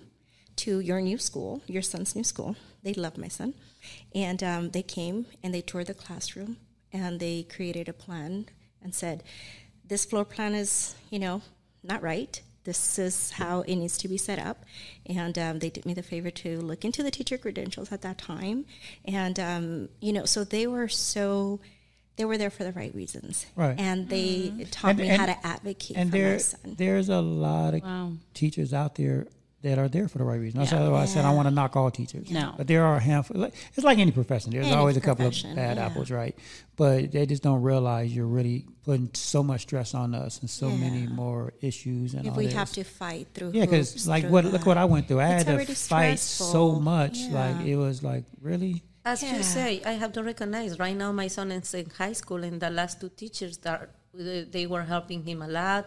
to 0.57 0.80
your 0.80 1.01
new 1.01 1.17
school 1.17 1.63
your 1.65 1.82
son's 1.82 2.15
new 2.15 2.23
school. 2.23 2.55
They 2.84 2.93
love 2.93 3.17
my 3.17 3.30
son. 3.30 3.55
And 4.13 4.43
um, 4.43 4.69
they 4.69 4.84
came 4.84 5.26
and 5.41 5.53
they 5.55 5.61
toured 5.61 5.88
the 5.88 5.95
classroom 5.95 6.57
and 6.93 7.19
they 7.19 7.43
created 7.43 7.89
a 7.89 7.93
plan 7.93 8.45
and 8.84 8.93
said 8.93 9.23
this 9.84 10.05
floor 10.05 10.23
plan 10.23 10.53
is 10.53 10.93
you 11.09 11.17
know 11.17 11.41
not 11.84 12.03
right 12.03 12.41
this 12.66 12.99
is 12.99 13.32
how 13.32 13.61
it 13.61 13.76
needs 13.76 13.97
to 13.99 14.07
be 14.07 14.18
set 14.18 14.38
up. 14.39 14.66
And 15.05 15.38
um, 15.39 15.59
they 15.59 15.70
did 15.70 15.86
me 15.86 15.93
the 15.93 16.03
favor 16.03 16.30
to 16.32 16.59
look 16.61 16.84
into 16.84 17.01
the 17.03 17.11
teacher 17.11 17.38
credentials 17.38 17.91
at 17.91 18.01
that 18.01 18.18
time. 18.18 18.66
And, 19.05 19.39
um, 19.39 19.89
you 20.01 20.11
know, 20.11 20.26
so 20.26 20.43
they 20.43 20.68
were 20.68 20.88
so, 20.89 21.59
they 22.18 22.26
were 22.26 22.38
there 22.38 22.49
for 22.49 22.63
the 22.63 22.72
right 22.74 22.93
reasons. 22.93 23.45
Right. 23.55 23.80
And 23.80 24.09
they 24.09 24.68
taught 24.72 24.91
And- 24.91 24.99
me 24.99 25.09
and- 25.09 25.20
how 25.20 25.26
to 25.28 25.47
advocate 25.47 25.95
And 25.97 26.11
for 26.11 26.18
my 26.18 26.38
son. 26.38 26.76
there's 26.78 27.07
a 27.09 27.22
lot 27.22 27.74
of 27.76 27.82
Wow. 27.84 28.13
teachers 28.34 28.74
out 28.74 28.95
there 28.95 29.28
that 29.66 29.78
are 29.80 29.89
there 29.89 30.07
for 30.07 30.20
the 30.20 30.24
right 30.24 30.39
reason. 30.39 30.59
That's 30.59 30.72
Yeah. 30.72 30.88
why 30.89 31.01
I 31.01 31.05
said 31.05 31.26
I 31.26 31.34
want 31.34 31.47
to 31.47 31.53
knock 31.59 31.76
all 31.76 31.89
teachers. 31.91 32.30
No. 32.32 32.53
but 32.57 32.68
there 32.68 32.84
are 32.86 32.95
a 32.97 32.99
handful. 32.99 33.43
It's 33.76 33.84
like 33.89 33.97
any 33.99 34.11
profession. 34.11 34.51
There's 34.51 34.68
Any 34.68 34.76
always 34.76 34.95
a 34.95 35.01
couple 35.01 35.26
of 35.28 35.34
bad 35.55 35.78
yeah. 35.78 35.86
apples, 35.86 36.09
right? 36.11 36.36
But 36.76 37.11
they 37.11 37.26
just 37.26 37.41
don't 37.43 37.61
realize 37.63 38.16
you're 38.16 38.28
really 38.39 38.66
putting 38.86 39.09
so 39.13 39.41
much 39.43 39.61
stress 39.61 39.93
on 39.95 40.13
us 40.13 40.39
and 40.41 40.49
so 40.49 40.70
many 40.70 41.07
more 41.07 41.53
issues 41.61 42.13
and 42.13 42.26
if 42.28 42.32
all 42.34 42.38
we 42.38 42.45
this. 42.45 42.53
have 42.61 42.72
to 42.74 42.84
fight 42.84 43.28
through 43.34 43.51
Yeah, 43.53 43.66
because 43.66 44.07
like 44.07 44.26
what 44.30 44.43
that. 44.43 44.53
look 44.53 44.66
what 44.66 44.78
I 44.78 44.86
went 44.86 45.07
through. 45.07 45.20
I 45.22 45.26
It's 45.30 45.43
had 45.43 45.47
to 45.47 45.53
already 45.53 45.74
fight 45.74 46.20
so 46.20 46.63
much. 46.93 47.18
Yeah. 47.18 47.34
Like 47.41 47.66
it 47.66 47.76
was 47.78 48.03
like 48.03 48.24
really. 48.41 48.84
As 49.03 49.22
Yeah. 49.24 49.38
you 49.38 49.43
say, 49.43 49.82
I 49.86 49.93
have 49.93 50.13
to 50.13 50.22
recognize 50.24 50.78
right 50.80 50.95
now 51.03 51.11
my 51.11 51.28
son 51.28 51.51
is 51.51 51.74
in 51.74 51.89
high 51.97 52.13
school, 52.13 52.43
and 52.43 52.59
the 52.61 52.70
last 52.80 52.99
two 53.01 53.09
teachers 53.09 53.57
that 53.66 53.89
they 54.55 54.66
were 54.74 54.84
helping 54.84 55.24
him 55.30 55.41
a 55.41 55.47
lot. 55.47 55.86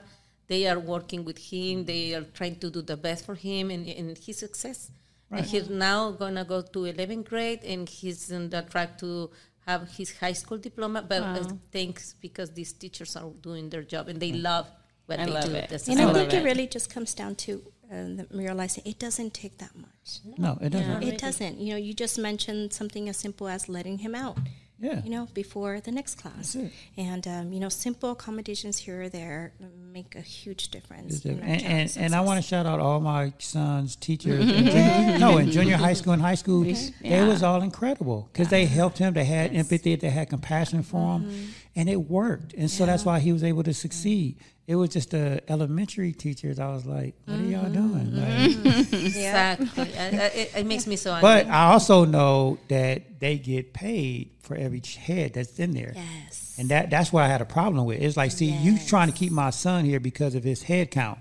They 0.48 0.66
are 0.66 0.78
working 0.78 1.24
with 1.24 1.38
him. 1.38 1.84
They 1.84 2.14
are 2.14 2.24
trying 2.38 2.56
to 2.60 2.70
do 2.70 2.82
the 2.82 2.96
best 2.96 3.24
for 3.26 3.34
him, 3.34 3.70
and, 3.70 3.86
and 3.86 4.16
his 4.18 4.38
success. 4.38 4.90
And 5.30 5.44
he's 5.44 5.68
now 5.68 6.10
gonna 6.12 6.44
go 6.44 6.62
to 6.62 6.78
11th 6.80 7.26
grade, 7.28 7.60
and 7.64 7.86
he's 7.88 8.32
on 8.32 8.48
the 8.48 8.62
track 8.62 8.96
to 8.98 9.30
have 9.66 9.90
his 9.90 10.16
high 10.18 10.32
school 10.32 10.56
diploma. 10.58 11.02
But 11.06 11.22
uh, 11.22 11.44
thanks 11.70 12.14
because 12.20 12.50
these 12.52 12.72
teachers 12.72 13.14
are 13.14 13.28
doing 13.42 13.68
their 13.68 13.82
job, 13.82 14.08
and 14.08 14.18
they 14.18 14.32
love 14.32 14.66
what 15.04 15.20
I 15.20 15.26
they 15.26 15.30
love 15.30 15.44
do. 15.44 15.54
it. 15.54 15.88
And 15.88 16.00
I 16.00 16.08
I 16.08 16.12
think 16.14 16.32
it. 16.32 16.36
it 16.38 16.44
really 16.44 16.66
just 16.66 16.88
comes 16.88 17.12
down 17.12 17.34
to 17.44 17.62
uh, 17.92 18.24
realizing 18.32 18.84
it 18.86 18.98
doesn't 18.98 19.34
take 19.34 19.58
that 19.58 19.76
much. 19.76 20.20
No, 20.38 20.56
it 20.62 20.70
doesn't. 20.70 21.02
It 21.02 21.18
doesn't. 21.18 21.58
You 21.58 21.70
know, 21.72 21.76
you 21.76 21.92
just 21.92 22.18
mentioned 22.18 22.72
something 22.72 23.08
as 23.10 23.16
simple 23.18 23.48
as 23.48 23.68
letting 23.68 23.98
him 23.98 24.14
out. 24.14 24.38
Yeah. 24.80 25.02
You 25.02 25.10
know, 25.10 25.28
before 25.34 25.80
the 25.80 25.90
next 25.90 26.14
class, 26.22 26.52
That's 26.52 26.54
it. 26.54 26.72
and 26.96 27.26
um, 27.26 27.52
you 27.52 27.58
know, 27.60 27.68
simple 27.68 28.12
accommodations 28.12 28.78
here 28.78 29.02
or 29.02 29.08
there 29.08 29.52
make 29.98 30.14
a 30.14 30.20
huge 30.20 30.68
difference. 30.70 31.16
It's 31.16 31.24
in 31.24 31.36
different. 31.36 31.62
our 31.62 31.68
And, 31.68 31.90
and, 31.96 31.96
and 32.04 32.14
I 32.14 32.20
want 32.20 32.40
to 32.42 32.46
shout 32.46 32.66
out 32.66 32.80
all 32.80 33.00
my 33.00 33.32
son's 33.38 33.96
teachers. 33.96 34.40
in 34.58 34.64
junior, 34.66 35.18
no, 35.18 35.38
in 35.38 35.50
junior 35.50 35.76
high 35.76 35.92
school 35.94 36.12
and 36.12 36.22
high 36.22 36.34
school, 36.36 36.62
they 36.64 36.76
Yeah. 37.02 37.26
was 37.26 37.42
all 37.42 37.62
incredible 37.62 38.28
because 38.32 38.48
they 38.48 38.64
helped 38.66 38.98
him. 38.98 39.14
They 39.14 39.24
had 39.24 39.54
empathy. 39.54 39.96
They 39.96 40.10
had 40.10 40.28
compassion 40.30 40.82
for 40.82 41.14
him, 41.18 41.24
Mm-hmm. 41.24 41.44
and 41.76 41.88
it 41.88 41.96
worked. 42.18 42.54
And 42.54 42.70
so 42.70 42.86
that's 42.86 43.04
why 43.04 43.18
he 43.18 43.32
was 43.32 43.42
able 43.44 43.62
to 43.64 43.74
succeed. 43.74 44.36
It 44.66 44.76
was 44.76 44.90
just 44.90 45.12
the 45.12 45.40
elementary 45.50 46.12
teachers. 46.12 46.58
I 46.58 46.68
was 46.68 46.84
like, 46.84 47.14
"What 47.24 47.38
are 47.40 47.42
y'all 47.42 47.64
Mm-hmm. 47.64 47.82
doing?" 47.82 48.62
Like, 48.92 48.92
exactly. 49.06 49.94
I- 49.98 50.08
I- 50.24 50.32
it, 50.42 50.52
it 50.58 50.66
makes 50.66 50.86
me 50.86 50.96
so 50.96 51.10
angry. 51.14 51.22
but 51.28 51.46
I 51.48 51.72
also 51.72 52.04
know 52.04 52.58
that 52.68 53.18
they 53.18 53.38
get 53.38 53.72
paid 53.72 54.30
for 54.40 54.54
every 54.56 54.82
head 55.06 55.32
that's 55.34 55.58
in 55.58 55.72
there. 55.72 55.94
Yes. 55.96 56.44
And 56.58 56.68
that 56.70 56.90
that's 56.90 57.12
what 57.12 57.22
I 57.22 57.28
had 57.28 57.40
a 57.40 57.44
problem 57.46 57.84
with. 57.86 58.00
It's 58.00 58.16
like, 58.16 58.30
see, 58.32 58.46
you 58.46 58.72
Yes. 58.72 58.86
trying 58.88 59.10
to 59.10 59.14
keep 59.16 59.30
my 59.32 59.50
son 59.50 59.84
here 59.84 60.00
because 60.00 60.34
of 60.34 60.42
his 60.44 60.62
head 60.64 60.90
count. 60.90 61.18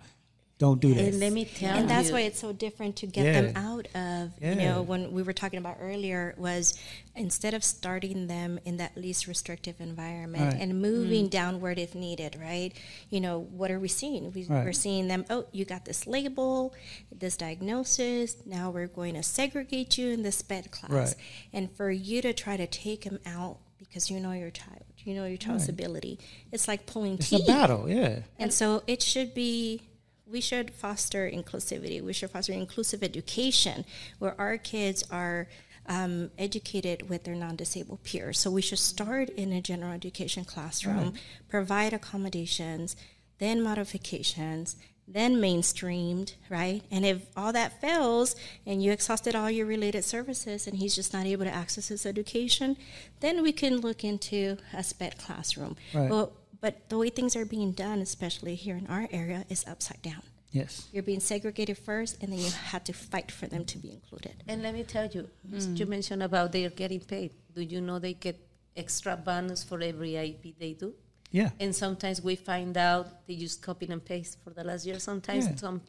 Don't 0.59 0.81
do 0.81 0.91
that. 0.95 1.03
and 1.09 1.19
let 1.19 1.33
me 1.33 1.45
tell 1.45 1.75
you 1.75 1.81
and 1.81 1.87
that's 1.87 2.11
why 2.11 2.21
it's 2.21 2.39
so 2.39 2.51
different 2.51 2.95
to 2.95 3.05
get 3.05 3.25
Yeah. 3.25 3.41
them 3.41 3.55
out 3.55 3.87
of 3.93 4.31
you 4.41 4.55
know 4.55 4.81
when 4.81 5.11
we 5.11 5.21
were 5.21 5.31
talking 5.31 5.59
about 5.59 5.77
earlier 5.79 6.33
was 6.35 6.73
instead 7.15 7.53
of 7.53 7.63
starting 7.63 8.25
them 8.25 8.59
in 8.65 8.77
that 8.77 8.97
least 8.97 9.27
restrictive 9.27 9.75
environment 9.79 10.53
Right. 10.53 10.59
and 10.63 10.81
moving 10.81 11.27
mm. 11.27 11.29
downward 11.29 11.77
if 11.77 11.93
needed 11.93 12.39
right 12.41 12.73
you 13.11 13.21
know 13.21 13.37
what 13.51 13.69
are 13.69 13.79
we 13.79 13.87
seeing 13.87 14.31
we, 14.33 14.45
Right. 14.45 14.65
we're 14.65 14.73
seeing 14.73 15.07
them 15.07 15.25
oh 15.29 15.45
you 15.51 15.63
got 15.63 15.85
this 15.85 16.07
label 16.07 16.73
this 17.11 17.37
diagnosis 17.37 18.37
now 18.43 18.71
we're 18.71 18.87
going 18.87 19.13
to 19.13 19.21
segregate 19.21 19.95
you 19.99 20.07
in 20.09 20.23
this 20.23 20.37
SPED 20.37 20.71
class 20.71 20.89
Right. 20.91 21.15
and 21.53 21.71
for 21.71 21.91
you 21.91 22.19
to 22.23 22.33
try 22.33 22.57
to 22.57 22.65
take 22.65 23.03
them 23.03 23.19
out 23.27 23.59
because 23.77 24.09
you 24.09 24.19
know 24.19 24.31
your 24.31 24.49
child 24.49 24.81
you 25.05 25.13
know 25.13 25.25
your 25.25 25.37
child's 25.37 25.63
Right. 25.63 25.69
ability 25.79 26.19
it's 26.51 26.67
like 26.67 26.85
pulling 26.85 27.13
it's 27.15 27.29
teeth 27.29 27.41
It's 27.41 27.49
a 27.49 27.51
battle, 27.51 27.89
yeah. 27.89 28.19
and 28.39 28.51
so 28.53 28.83
it 28.87 29.01
should 29.01 29.33
be, 29.33 29.81
we 30.29 30.41
should 30.41 30.71
foster 30.71 31.29
inclusivity. 31.29 32.01
We 32.01 32.13
should 32.13 32.31
foster 32.31 32.51
inclusive 32.53 33.01
education 33.03 33.85
where 34.19 34.35
our 34.39 34.57
kids 34.57 35.03
are 35.11 35.47
um, 35.87 36.31
educated 36.37 37.07
with 37.09 37.23
their 37.23 37.35
non 37.35 37.55
disabled 37.55 38.03
peers. 38.03 38.37
So 38.39 38.51
we 38.51 38.61
should 38.61 38.79
start 38.79 39.29
in 39.29 39.53
a 39.53 39.61
general 39.61 39.93
education 39.93 40.43
classroom, 40.43 41.13
provide 41.47 41.93
accommodations, 41.93 42.95
then 43.39 43.61
modifications. 43.63 44.75
Then 45.07 45.37
mainstreamed, 45.37 46.33
right? 46.49 46.81
And 46.91 47.05
if 47.05 47.25
all 47.37 47.53
that 47.53 47.79
fails 47.79 48.35
and 48.65 48.83
you 48.83 48.91
exhausted 48.91 49.35
all 49.35 49.49
your 49.49 49.65
related 49.65 50.03
services 50.03 50.67
and 50.67 50.75
he's 50.75 50.95
just 50.95 51.13
not 51.13 51.25
able 51.25 51.45
to 51.45 51.53
access 51.53 51.87
his 51.87 52.05
education, 52.05 52.75
then 53.21 53.41
we 53.41 53.53
can 53.53 53.77
look 53.77 54.03
into 54.03 54.57
a 54.73 54.83
SPED 54.83 55.17
classroom. 55.17 55.77
Right. 55.93 56.09
Well, 56.09 56.33
but 56.59 56.89
the 56.89 56.97
way 56.97 57.09
things 57.09 57.35
are 57.35 57.45
being 57.45 57.71
done, 57.71 57.99
especially 57.99 58.55
here 58.55 58.75
in 58.75 58.87
our 58.87 59.07
area, 59.11 59.45
is 59.49 59.65
upside 59.65 60.01
down. 60.01 60.23
Yes. 60.51 60.87
You're 60.91 61.03
being 61.03 61.19
segregated 61.19 61.77
first, 61.77 62.21
and 62.21 62.31
then 62.31 62.39
you 62.39 62.49
had 62.49 62.85
to 62.85 62.93
fight 62.93 63.31
for 63.31 63.47
them 63.47 63.65
to 63.65 63.77
be 63.77 63.91
included. 63.91 64.43
And 64.47 64.63
let 64.63 64.73
me 64.73 64.83
tell 64.83 65.07
you, 65.07 65.29
mm-hmm. 65.47 65.75
you 65.75 65.85
mentioned 65.85 66.23
about 66.23 66.51
they 66.51 66.65
are 66.65 66.69
getting 66.69 67.01
paid. 67.01 67.31
Do 67.53 67.61
you 67.61 67.81
know 67.81 67.99
they 67.99 68.13
get 68.13 68.39
extra 68.75 69.15
bonus 69.17 69.63
for 69.63 69.81
every 69.81 70.15
IP 70.15 70.57
they 70.57 70.73
do? 70.73 70.93
Yeah. 71.31 71.49
And 71.59 71.75
sometimes 71.75 72.21
we 72.21 72.35
find 72.35 72.77
out 72.77 73.27
they 73.27 73.35
just 73.35 73.61
copy 73.61 73.87
and 73.87 74.03
paste 74.03 74.37
for 74.43 74.51
the 74.51 74.63
last 74.63 74.85
year. 74.85 74.99
Sometimes 74.99 75.45
Yeah. 75.45 75.55
some 75.55 75.81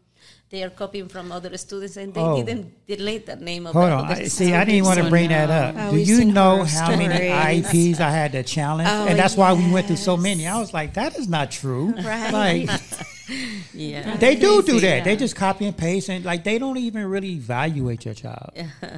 they 0.51 0.63
are 0.63 0.71
copying 0.71 1.09
from 1.09 1.31
other 1.31 1.55
students 1.59 1.97
and 1.99 2.15
they 2.15 2.21
Oh. 2.21 2.43
didn't 2.43 2.87
delete 2.87 3.27
the 3.27 3.37
name 3.37 3.67
of 3.67 3.75
Hold 3.75 3.91
the 3.91 3.93
on. 3.97 4.05
other 4.11 4.23
I, 4.23 4.25
see, 4.39 4.55
I 4.55 4.65
didn't 4.65 4.85
want 4.85 4.99
to 4.99 5.05
So 5.05 5.11
bring 5.11 5.29
that 5.29 5.51
up. 5.51 5.75
Oh, 5.79 5.91
Do 5.93 5.99
you 5.99 6.25
know 6.25 6.57
horror 6.57 6.67
how 6.67 6.89
many 6.97 7.05
stories. 7.05 7.67
IEPs 7.67 8.01
I 8.01 8.11
had 8.11 8.33
to 8.33 8.43
challenge? 8.43 8.89
Oh, 8.91 9.07
and 9.09 9.19
that's 9.19 9.37
why 9.37 9.53
we 9.53 9.71
went 9.71 9.87
through 9.89 9.97
so 9.97 10.17
many. 10.17 10.47
I 10.47 10.59
was 10.59 10.73
like, 10.73 10.95
that 10.95 11.19
is 11.19 11.29
not 11.29 11.51
true. 11.51 11.93
Right. 12.09 12.33
Like, 12.33 12.81
yeah. 13.75 14.17
They 14.17 14.35
do 14.37 14.63
do 14.63 14.73
Amazing, 14.73 14.81
that. 14.81 15.05
They 15.05 15.17
just 15.17 15.37
copy 15.37 15.67
and 15.67 15.77
paste, 15.77 16.09
and 16.09 16.25
like 16.25 16.45
they 16.45 16.59
don't 16.59 16.79
even 16.79 17.05
really 17.05 17.33
evaluate 17.33 18.07
your 18.07 18.15
child. 18.15 18.51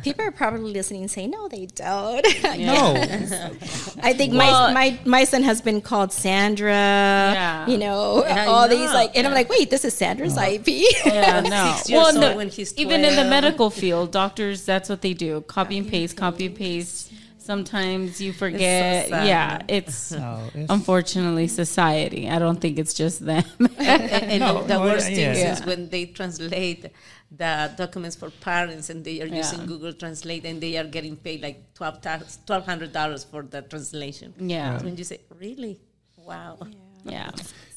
People 0.04 0.24
are 0.24 0.30
probably 0.30 0.70
listening 0.72 1.02
and 1.02 1.10
saying, 1.10 1.30
no, 1.32 1.48
they 1.48 1.66
don't. 1.66 2.24
No, 2.58 2.94
I 4.02 4.12
think 4.12 4.34
Well- 4.34 4.72
my, 4.72 4.90
my 4.90 4.98
my 5.04 5.24
son 5.24 5.42
has 5.42 5.60
been 5.60 5.80
called 5.80 6.12
Sandra. 6.12 6.70
Yeah. 6.72 7.66
You 7.66 7.78
know, 7.78 8.24
Yeah, 8.24 8.44
I 8.44 8.46
all 8.46 8.68
these 8.68 8.86
know. 8.86 8.94
like, 8.94 9.16
and 9.16 9.26
I'm 9.26 9.34
like, 9.34 9.48
wait, 9.50 9.68
this 9.70 9.84
is 9.84 9.94
Sandra's 9.94 10.36
uh-huh. 10.36 10.50
IP. 10.62 10.68
Yeah, 11.06 11.39
no. 11.48 11.72
Six 11.76 11.90
years 11.90 12.14
in 12.14 12.20
the- 12.20 12.28
old 12.28 12.36
when 12.36 12.48
he's 12.48 12.74
even 12.76 13.04
in 13.04 13.16
the 13.16 13.24
medical 13.24 13.70
field, 13.70 14.12
doctors 14.12 14.64
that's 14.64 14.88
what 14.88 15.00
they 15.02 15.14
do: 15.14 15.40
copy 15.42 15.78
and 15.78 15.88
paste, 15.88 16.16
copy 16.16 16.46
and 16.46 16.56
paste. 16.56 17.12
Sometimes 17.38 18.20
you 18.20 18.32
forget. 18.32 19.08
sad. 19.08 19.26
yeah, 19.26 19.62
it's 19.66 20.12
no. 20.12 20.18
Oh, 20.44 20.50
it's, 20.54 20.70
unfortunately 20.70 21.48
society. 21.48 22.28
I 22.28 22.38
don't 22.38 22.60
think 22.60 22.78
it's 22.78 22.94
just 22.94 23.24
them. 23.24 23.44
and 23.78 24.40
No, 24.44 24.62
the 24.62 24.74
no, 24.74 24.80
worst 24.82 25.08
yeah, 25.10 25.16
thing 25.16 25.42
yeah. 25.44 25.52
is 25.54 25.64
when 25.64 25.88
they 25.88 26.04
translate 26.06 26.86
the 27.36 27.72
documents 27.76 28.14
for 28.14 28.30
parents 28.30 28.90
and 28.90 29.04
they 29.04 29.20
are 29.22 29.26
Yeah. 29.26 29.36
using 29.38 29.64
Google 29.66 29.92
Translate 29.94 30.44
and 30.44 30.60
they 30.60 30.76
are 30.76 30.84
getting 30.84 31.16
paid 31.16 31.42
like 31.42 31.58
twelve 31.74 32.64
hundred 32.66 32.92
dollars 32.92 33.24
for 33.24 33.42
the 33.42 33.62
translation. 33.62 34.34
Yeah. 34.38 34.72
That's 34.72 34.84
when 34.84 34.96
you 34.96 35.04
say, 35.04 35.20
really? 35.38 35.80
Wow. 36.16 36.58
yeah, 37.04 37.30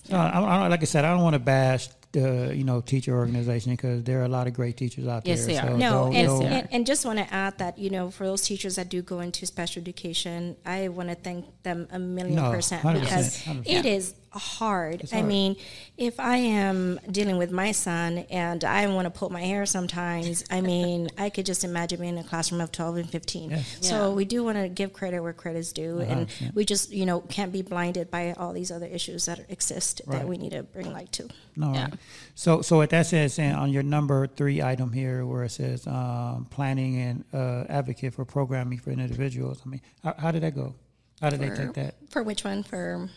no, 0.09 0.17
I, 0.17 0.39
I, 0.41 0.67
like 0.67 0.81
I 0.81 0.85
said, 0.85 1.05
I 1.05 1.11
don't 1.13 1.23
want 1.23 1.33
to 1.33 1.39
bash 1.39 1.87
the 2.13 2.53
you 2.55 2.63
know 2.63 2.79
teacher 2.79 3.13
organization 3.17 3.73
because 3.73 4.03
there 4.03 4.21
are 4.21 4.23
a 4.25 4.29
lot 4.29 4.47
of 4.47 4.53
great 4.53 4.77
teachers 4.77 5.05
out 5.07 5.25
Yes, 5.25 5.45
there. 5.45 5.55
they 5.55 5.57
are. 5.59 5.67
So 5.71 5.77
No, 5.77 5.91
don't- 6.11 6.15
and, 6.15 6.53
and, 6.53 6.67
and 6.71 6.85
just 6.85 7.05
want 7.05 7.19
to 7.19 7.27
add 7.33 7.57
that, 7.57 7.77
you 7.77 7.89
know, 7.89 8.09
for 8.11 8.25
those 8.25 8.43
teachers 8.43 8.75
that 8.77 8.87
do 8.89 9.01
go 9.01 9.19
into 9.19 9.45
special 9.45 9.81
education, 9.81 10.55
I 10.65 10.87
want 10.87 11.09
to 11.09 11.15
thank 11.15 11.45
them 11.63 11.87
a 11.91 11.99
million 11.99 12.35
No, 12.35 12.51
percent 12.51 12.83
100%, 12.83 12.99
because 13.01 13.41
100%. 13.43 13.63
it 13.67 13.85
is 13.85 14.13
hard. 14.39 15.03
I 15.11 15.17
hard. 15.17 15.27
mean, 15.27 15.55
if 15.97 16.19
I 16.19 16.37
am 16.37 16.99
dealing 17.09 17.37
with 17.37 17.51
my 17.51 17.71
son 17.71 18.19
and 18.29 18.63
I 18.63 18.87
want 18.87 19.05
to 19.05 19.09
pull 19.11 19.29
my 19.29 19.41
hair 19.41 19.65
sometimes, 19.65 20.43
I 20.49 20.61
mean, 20.61 21.09
I 21.17 21.29
could 21.29 21.45
just 21.45 21.63
imagine 21.63 21.99
being 21.99 22.17
in 22.17 22.23
a 22.23 22.27
classroom 22.27 22.61
of 22.61 22.71
12 22.71 22.97
and 22.97 23.09
15. 23.09 23.57
So 23.81 24.13
we 24.13 24.25
do 24.25 24.43
want 24.43 24.57
to 24.57 24.69
give 24.69 24.93
credit 24.93 25.21
where 25.21 25.33
credit's 25.33 25.71
due. 25.73 25.99
And 26.01 26.27
we 26.53 26.65
just, 26.65 26.91
you 26.91 27.05
know, 27.05 27.21
can't 27.21 27.51
be 27.51 27.61
blinded 27.61 28.09
by 28.11 28.33
all 28.33 28.53
these 28.53 28.71
other 28.71 28.87
issues 28.87 29.25
that 29.25 29.49
exist 29.49 30.01
that 30.07 30.27
we 30.27 30.37
need 30.37 30.51
to 30.51 30.63
bring 30.63 30.91
light 30.91 31.11
to. 31.13 31.27
No, 31.55 31.73
Yeah. 31.73 31.83
right. 31.83 31.93
So, 32.35 32.61
so 32.61 32.77
what 32.77 32.89
that 32.89 33.05
says 33.05 33.37
and 33.37 33.55
on 33.55 33.69
your 33.71 33.83
number 33.83 34.25
three 34.27 34.61
item 34.61 34.91
here, 34.91 35.25
where 35.25 35.43
it 35.43 35.51
says 35.51 35.85
um, 35.87 36.47
planning 36.49 36.97
and 36.99 37.23
uh, 37.33 37.65
advocate 37.69 38.13
for 38.13 38.25
programming 38.25 38.79
for 38.79 38.89
individuals. 38.91 39.61
I 39.65 39.69
mean, 39.69 39.81
how, 40.03 40.15
how 40.17 40.31
did 40.31 40.41
that 40.43 40.55
go? 40.55 40.73
How 41.21 41.29
did 41.29 41.39
they 41.39 41.49
take 41.51 41.73
that? 41.73 41.95
For 42.09 42.21
which 42.23 42.43
one? 42.43 42.63
For 42.63 43.07
the 43.07 43.09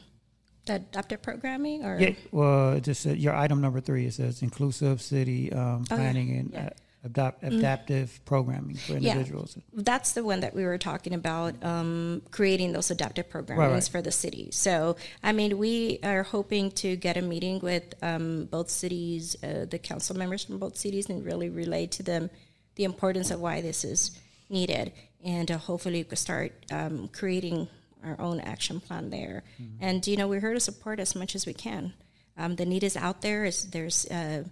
adaptive 0.69 1.23
programming 1.23 1.85
or? 1.85 1.99
Yeah, 1.99 2.15
well, 2.33 2.79
just 2.81 3.03
said 3.03 3.19
your 3.19 3.35
item 3.35 3.61
number 3.61 3.81
three. 3.81 4.07
It 4.07 4.15
says 4.15 4.43
inclusive 4.43 5.01
city 5.01 5.53
um, 5.53 5.85
Oh, 5.91 5.95
yeah, 5.95 5.97
planning 5.97 6.37
and 6.39 6.51
yeah. 6.53 6.67
Uh, 6.67 6.71
adapt, 7.07 7.45
adaptive 7.45 8.21
programming 8.25 8.77
for 8.77 8.95
individuals 8.95 9.57
Yeah. 9.57 9.83
That's 9.85 10.13
the 10.13 10.25
one 10.25 10.41
that 10.41 10.55
we 10.55 10.65
were 10.65 10.79
talking 10.79 11.15
about, 11.15 11.55
um, 11.63 12.23
creating 12.31 12.73
those 12.73 12.91
adaptive 12.91 13.31
programs 13.31 13.59
Right, 13.59 13.73
right. 13.73 13.89
for 13.89 14.03
the 14.03 14.11
city. 14.11 14.51
So, 14.51 14.97
I 15.23 15.33
mean, 15.33 15.57
we 15.57 16.01
are 16.03 16.25
hoping 16.25 16.73
to 16.83 16.97
get 16.97 17.17
a 17.17 17.23
meeting 17.23 17.61
with 17.61 17.95
um, 18.03 18.47
both 18.47 18.71
cities, 18.71 19.37
uh, 19.43 19.67
the 19.71 19.79
council 19.79 20.17
members 20.17 20.45
from 20.45 20.59
both 20.59 20.77
cities, 20.77 21.09
and 21.09 21.25
really 21.25 21.49
relay 21.49 21.87
to 21.87 22.03
them 22.03 22.29
the 22.75 22.85
importance 22.85 23.31
of 23.31 23.41
why 23.41 23.61
this 23.61 23.85
is 23.85 24.11
needed. 24.51 24.93
And 25.25 25.51
uh, 25.51 25.59
hopefully, 25.59 26.01
we 26.01 26.05
could 26.05 26.19
start 26.19 26.53
um, 26.71 27.09
creating 27.09 27.69
our 28.07 28.21
own 28.21 28.41
action 28.41 28.81
plan 28.81 29.11
there. 29.11 29.43
Mm-hmm. 29.61 29.85
And, 29.85 30.07
you 30.07 30.17
know, 30.17 30.29
we're 30.29 30.41
here 30.41 30.55
to 30.55 30.61
support 30.61 31.01
as 31.01 31.15
much 31.15 31.35
as 31.35 31.47
we 31.47 31.53
can. 31.53 31.93
Um, 32.39 32.57
the 32.57 32.67
need 32.67 32.85
is 32.85 32.97
out 32.97 33.23
there. 33.23 33.45
Is 33.45 33.71
there's 33.71 34.07
uh, 34.07 34.45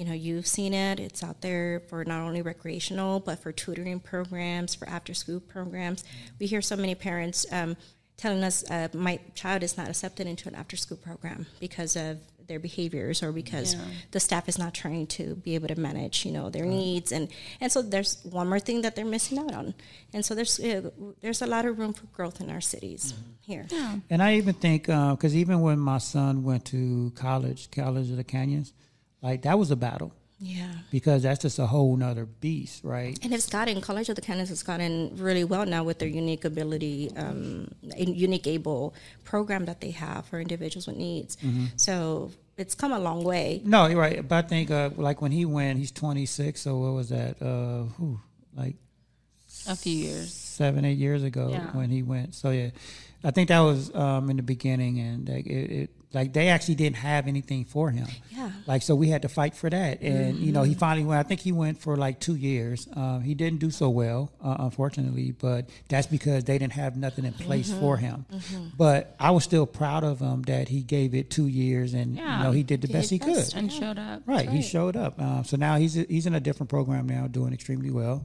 you 0.00 0.04
know 0.04 0.14
you've 0.14 0.46
seen 0.46 0.72
it 0.72 0.98
it's 0.98 1.22
out 1.22 1.42
there 1.42 1.82
for 1.88 2.04
not 2.06 2.22
only 2.22 2.40
recreational 2.40 3.20
but 3.20 3.38
for 3.38 3.52
tutoring 3.52 4.00
programs 4.00 4.74
for 4.74 4.88
after 4.88 5.12
school 5.12 5.40
programs 5.40 6.04
we 6.38 6.46
hear 6.46 6.62
so 6.62 6.74
many 6.74 6.94
parents 6.94 7.44
um, 7.52 7.76
telling 8.16 8.42
us 8.42 8.68
uh, 8.70 8.88
my 8.94 9.20
child 9.34 9.62
is 9.62 9.76
not 9.76 9.88
accepted 9.88 10.26
into 10.26 10.48
an 10.48 10.54
after 10.54 10.76
school 10.76 10.96
program 10.96 11.46
because 11.60 11.96
of 11.96 12.18
their 12.50 12.58
behaviors 12.58 13.22
or 13.22 13.30
because 13.32 13.76
the 14.10 14.20
staff 14.20 14.48
is 14.48 14.58
not 14.58 14.74
trying 14.74 15.06
to 15.06 15.36
be 15.36 15.54
able 15.54 15.68
to 15.68 15.78
manage 15.88 16.26
you 16.26 16.32
know 16.32 16.50
their 16.50 16.66
needs. 16.66 17.12
And 17.12 17.28
and 17.60 17.70
so 17.72 17.80
there's 17.80 18.12
one 18.24 18.48
more 18.52 18.60
thing 18.68 18.82
that 18.82 18.92
they're 18.96 19.12
missing 19.16 19.38
out 19.38 19.54
on. 19.60 19.66
And 20.12 20.22
so 20.26 20.34
there's 20.34 20.58
uh, 20.60 20.90
there's 21.22 21.42
a 21.42 21.46
lot 21.46 21.64
of 21.64 21.78
room 21.78 21.92
for 21.92 22.06
growth 22.16 22.40
in 22.40 22.50
our 22.50 22.60
cities 22.60 23.14
here. 23.40 23.66
And 24.10 24.20
I 24.22 24.36
even 24.40 24.54
think 24.54 24.82
because 24.86 25.34
even 25.42 25.60
when 25.60 25.78
my 25.78 25.98
son 25.98 26.42
went 26.42 26.64
to 26.66 27.12
college, 27.14 27.70
College 27.70 28.10
of 28.10 28.16
the 28.16 28.24
Canyons, 28.24 28.72
like 29.22 29.42
that 29.42 29.58
was 29.58 29.70
a 29.70 29.76
battle 29.76 30.12
yeah 30.40 30.72
because 30.90 31.22
that's 31.22 31.40
just 31.42 31.58
a 31.58 31.66
whole 31.66 31.94
nother 31.96 32.24
beast, 32.26 32.82
right? 32.82 33.18
And 33.22 33.32
it's 33.34 33.48
gotten 33.48 33.80
College 33.80 34.08
of 34.08 34.16
the 34.16 34.22
Canyons 34.22 34.48
has 34.48 34.62
gotten 34.62 35.14
really 35.16 35.44
well 35.44 35.66
now 35.66 35.84
with 35.84 35.98
their 35.98 36.08
unique 36.08 36.44
ability, 36.44 37.10
um, 37.16 37.68
a 37.96 38.04
Uniquely 38.04 38.52
Abled 38.54 38.94
program 39.24 39.66
that 39.66 39.80
they 39.80 39.90
have 39.92 40.24
for 40.26 40.40
individuals 40.40 40.86
with 40.86 40.96
needs. 40.96 41.36
Mm-hmm. 41.36 41.66
So 41.76 42.30
it's 42.56 42.74
come 42.74 42.92
a 42.92 42.98
long 42.98 43.22
way. 43.22 43.60
No, 43.64 43.86
you're 43.86 44.00
right. 44.00 44.26
But 44.26 44.44
I 44.44 44.48
think 44.48 44.70
uh, 44.70 44.90
like 44.96 45.20
when 45.22 45.30
he 45.32 45.44
went, 45.44 45.78
he's 45.78 45.92
26. 45.92 46.60
So 46.60 46.76
what 46.78 46.92
was 46.94 47.08
that? 47.10 47.40
Uh, 47.40 47.84
whew, 47.98 48.20
like 48.56 48.76
a 49.68 49.76
few 49.76 49.94
years. 49.94 50.32
seven, 50.32 50.84
eight 50.84 50.98
years 50.98 51.22
ago 51.22 51.50
Yeah. 51.52 51.70
when 51.72 51.90
he 51.90 52.02
went. 52.02 52.34
So 52.34 52.50
yeah, 52.50 52.70
I 53.22 53.30
think 53.30 53.48
that 53.48 53.60
was 53.60 53.94
um, 53.94 54.30
in 54.30 54.36
the 54.36 54.42
beginning, 54.42 54.98
and 54.98 55.28
like 55.28 55.46
it, 55.46 55.70
it, 55.82 55.90
like 56.12 56.32
they 56.32 56.48
actually 56.48 56.74
didn't 56.74 56.96
have 56.96 57.28
anything 57.28 57.64
for 57.64 57.90
him. 57.90 58.08
Yeah. 58.30 58.50
Like 58.66 58.82
so, 58.82 58.94
we 58.96 59.08
had 59.08 59.22
to 59.22 59.28
fight 59.28 59.54
for 59.54 59.70
that, 59.70 60.00
and 60.02 60.38
you 60.38 60.50
know, 60.52 60.62
he 60.64 60.74
finally 60.74 61.04
went. 61.06 61.24
I 61.24 61.28
think 61.28 61.40
he 61.40 61.52
went 61.52 61.80
for 61.80 61.96
like 61.96 62.18
two 62.20 62.34
years. 62.34 62.88
Uh, 62.96 63.18
he 63.20 63.34
didn't 63.34 63.60
do 63.60 63.70
so 63.70 63.90
well, 63.90 64.32
uh, 64.42 64.56
unfortunately, 64.60 65.30
but 65.32 65.68
that's 65.88 66.06
because 66.08 66.44
they 66.44 66.58
didn't 66.58 66.72
have 66.72 66.96
nothing 66.96 67.24
in 67.24 67.32
place 67.32 67.72
for 67.72 67.96
him. 67.96 68.26
But 68.76 69.14
I 69.20 69.30
was 69.30 69.44
still 69.44 69.66
proud 69.66 70.02
of 70.04 70.18
him 70.20 70.42
that 70.42 70.68
he 70.68 70.82
gave 70.82 71.14
it 71.14 71.30
two 71.30 71.46
years, 71.46 71.94
and 71.94 72.16
Yeah. 72.16 72.38
you 72.38 72.44
know, 72.44 72.50
he 72.52 72.62
did 72.62 72.80
the 72.80 72.86
Did 72.88 72.92
best 72.94 73.10
he 73.10 73.18
best. 73.18 73.52
could. 73.52 73.58
And 73.58 73.72
showed 73.72 73.98
up. 73.98 74.22
Right, 74.26 74.48
he 74.48 74.62
showed 74.62 74.96
up. 74.96 75.20
Um, 75.20 75.44
so 75.44 75.56
now 75.56 75.76
he's 75.76 75.94
he's 75.94 76.26
in 76.26 76.34
a 76.34 76.40
different 76.40 76.70
program 76.70 77.06
now, 77.08 77.26
doing 77.28 77.52
extremely 77.52 77.90
well. 77.90 78.24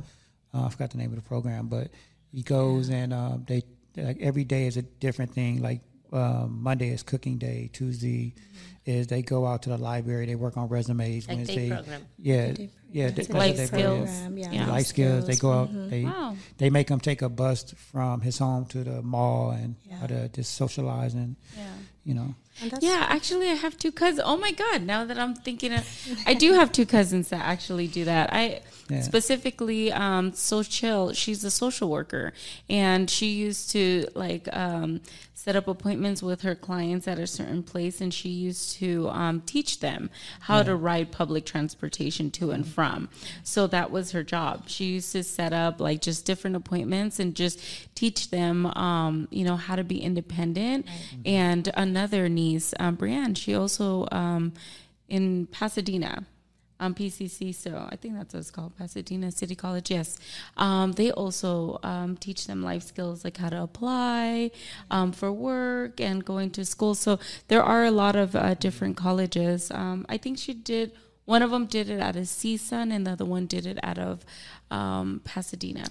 Uh, 0.54 0.66
I 0.66 0.70
forgot 0.70 0.92
the 0.92 0.98
name 0.98 1.10
of 1.12 1.18
the 1.18 1.22
program, 1.22 1.68
but 1.68 1.90
he 2.32 2.42
goes 2.42 2.90
and 2.90 3.14
uh, 3.14 3.38
they 3.46 3.64
like 3.98 4.18
every 4.22 4.44
day 4.44 4.66
is 4.68 4.78
a 4.78 4.82
different 4.82 5.34
thing. 5.34 5.62
Like 5.62 5.82
um, 6.16 6.60
Monday 6.64 6.90
is 6.90 7.04
cooking 7.04 7.38
day. 7.38 7.70
Tuesday 7.74 8.34
is 8.86 9.08
they 9.08 9.22
go 9.22 9.46
out 9.46 9.64
to 9.64 9.70
the 9.70 9.78
library. 9.78 10.26
They 10.28 10.36
work 10.36 10.58
on 10.58 10.68
resumes. 10.70 11.28
Like 11.28 11.38
Wednesday, 11.38 11.70
program. 11.70 12.02
yeah, 12.20 12.54
yeah, 12.92 13.08
It's 13.08 13.20
a 13.30 13.34
day- 13.34 13.40
Life 13.40 13.56
day 13.58 13.66
skills. 13.66 14.10
program. 14.10 14.38
Yeah. 14.38 14.52
Yeah. 14.52 14.68
Life 14.72 14.86
skills. 14.88 15.26
They 15.28 15.36
go 15.36 15.52
out. 15.52 15.90
They 15.90 16.04
Wow. 16.06 16.36
they 16.58 16.70
make 16.70 16.90
him 16.90 17.00
take 17.00 17.22
a 17.22 17.30
bus 17.30 17.74
from 17.92 18.22
his 18.22 18.38
home 18.38 18.66
to 18.68 18.84
the 18.84 19.02
mall 19.02 19.52
and 19.52 19.76
how 20.00 20.08
to 20.08 20.30
just 20.30 20.54
socialize 20.54 21.14
and 21.16 21.36
yeah. 21.58 21.64
you 22.06 22.14
know. 22.14 22.36
Yeah, 22.80 23.06
actually, 23.10 23.50
I 23.50 23.56
have 23.56 23.78
two 23.78 23.92
cousins. 23.92 24.22
Oh 24.24 24.38
my 24.38 24.54
god! 24.54 24.84
Now 24.84 25.04
that 25.04 25.20
I'm 25.20 25.36
thinking, 25.36 25.74
of, 25.74 25.86
I 26.26 26.34
do 26.34 26.54
have 26.54 26.72
two 26.72 26.86
cousins 26.86 27.28
that 27.30 27.44
actually 27.44 27.88
do 27.88 28.06
that. 28.06 28.32
I 28.32 28.62
Yeah. 28.90 29.02
specifically, 29.02 29.92
um, 29.92 30.32
so 30.34 30.64
chill. 30.64 31.12
She's 31.12 31.44
a 31.44 31.52
social 31.52 31.90
worker, 31.90 32.32
and 32.70 33.10
she 33.10 33.34
used 33.34 33.72
to 33.72 34.08
like 34.16 34.48
um, 34.56 35.02
set 35.46 35.56
up 35.56 35.68
appointments 35.68 36.24
with 36.24 36.42
her 36.42 36.56
clients 36.56 37.08
at 37.08 37.20
a 37.20 37.28
certain 37.28 37.62
place, 37.62 38.02
and 38.02 38.12
she 38.12 38.30
used 38.30 38.78
to 38.78 39.08
um, 39.10 39.42
teach 39.42 39.80
them 39.80 40.10
how 40.40 40.64
to 40.64 40.76
ride 40.76 41.12
public 41.12 41.46
transportation 41.46 42.32
to 42.32 42.50
and 42.50 42.66
from. 42.66 43.08
So 43.44 43.68
that 43.68 43.92
was 43.92 44.10
her 44.14 44.24
job. 44.24 44.64
She 44.68 44.86
used 44.86 45.12
to 45.12 45.24
set 45.24 45.54
up 45.54 45.80
like 45.80 46.02
just 46.02 46.26
different 46.26 46.56
appointments 46.56 47.20
and 47.20 47.36
just 47.36 47.60
teach 47.94 48.32
them, 48.32 48.66
um, 48.66 49.28
you 49.30 49.46
know, 49.46 49.56
how 49.56 49.76
to 49.76 49.84
be 49.84 50.02
independent. 50.02 50.88
And 51.26 51.70
another 51.76 52.28
niece, 52.28 52.74
um, 52.80 52.96
Brienne, 52.96 53.36
she 53.36 53.54
also 53.54 54.08
um, 54.12 54.52
in 55.08 55.46
Pasadena. 55.46 56.26
Um, 56.78 56.94
PCC, 56.94 57.56
so 57.56 57.88
I 57.90 57.96
think 57.96 58.16
that's 58.16 58.34
what 58.34 58.42
it's 58.42 58.52
called, 58.52 58.76
Pasadena 58.78 59.32
City 59.32 59.56
College. 59.56 59.92
Yes, 59.92 60.20
um, 60.58 60.92
they 60.92 61.10
also 61.10 61.80
um, 61.84 62.18
teach 62.18 62.48
them 62.48 62.64
life 62.64 62.84
skills 62.84 63.24
like 63.24 63.38
how 63.38 63.48
to 63.48 63.64
apply 63.64 64.52
um, 64.92 65.14
for 65.14 65.32
work 65.32 66.02
and 66.02 66.26
going 66.26 66.50
to 66.52 66.66
school. 66.66 66.94
So 66.94 67.18
there 67.48 67.64
are 67.64 67.86
a 67.86 67.92
lot 67.92 68.18
of 68.18 68.36
uh, 68.36 68.56
different 68.56 68.98
colleges. 68.98 69.72
Um, 69.72 70.06
I 70.10 70.18
think 70.18 70.38
she 70.38 70.54
did. 70.54 70.92
One 71.24 71.42
of 71.42 71.50
them 71.50 71.66
did 71.66 71.90
it 71.90 72.00
out 72.02 72.16
of 72.18 72.26
CSUN, 72.26 72.94
and 72.94 73.08
the 73.08 73.12
other 73.12 73.26
one 73.26 73.46
did 73.48 73.66
it 73.66 73.80
out 73.82 73.98
of 73.98 74.26
um, 74.72 75.22
Pasadena. 75.24 75.86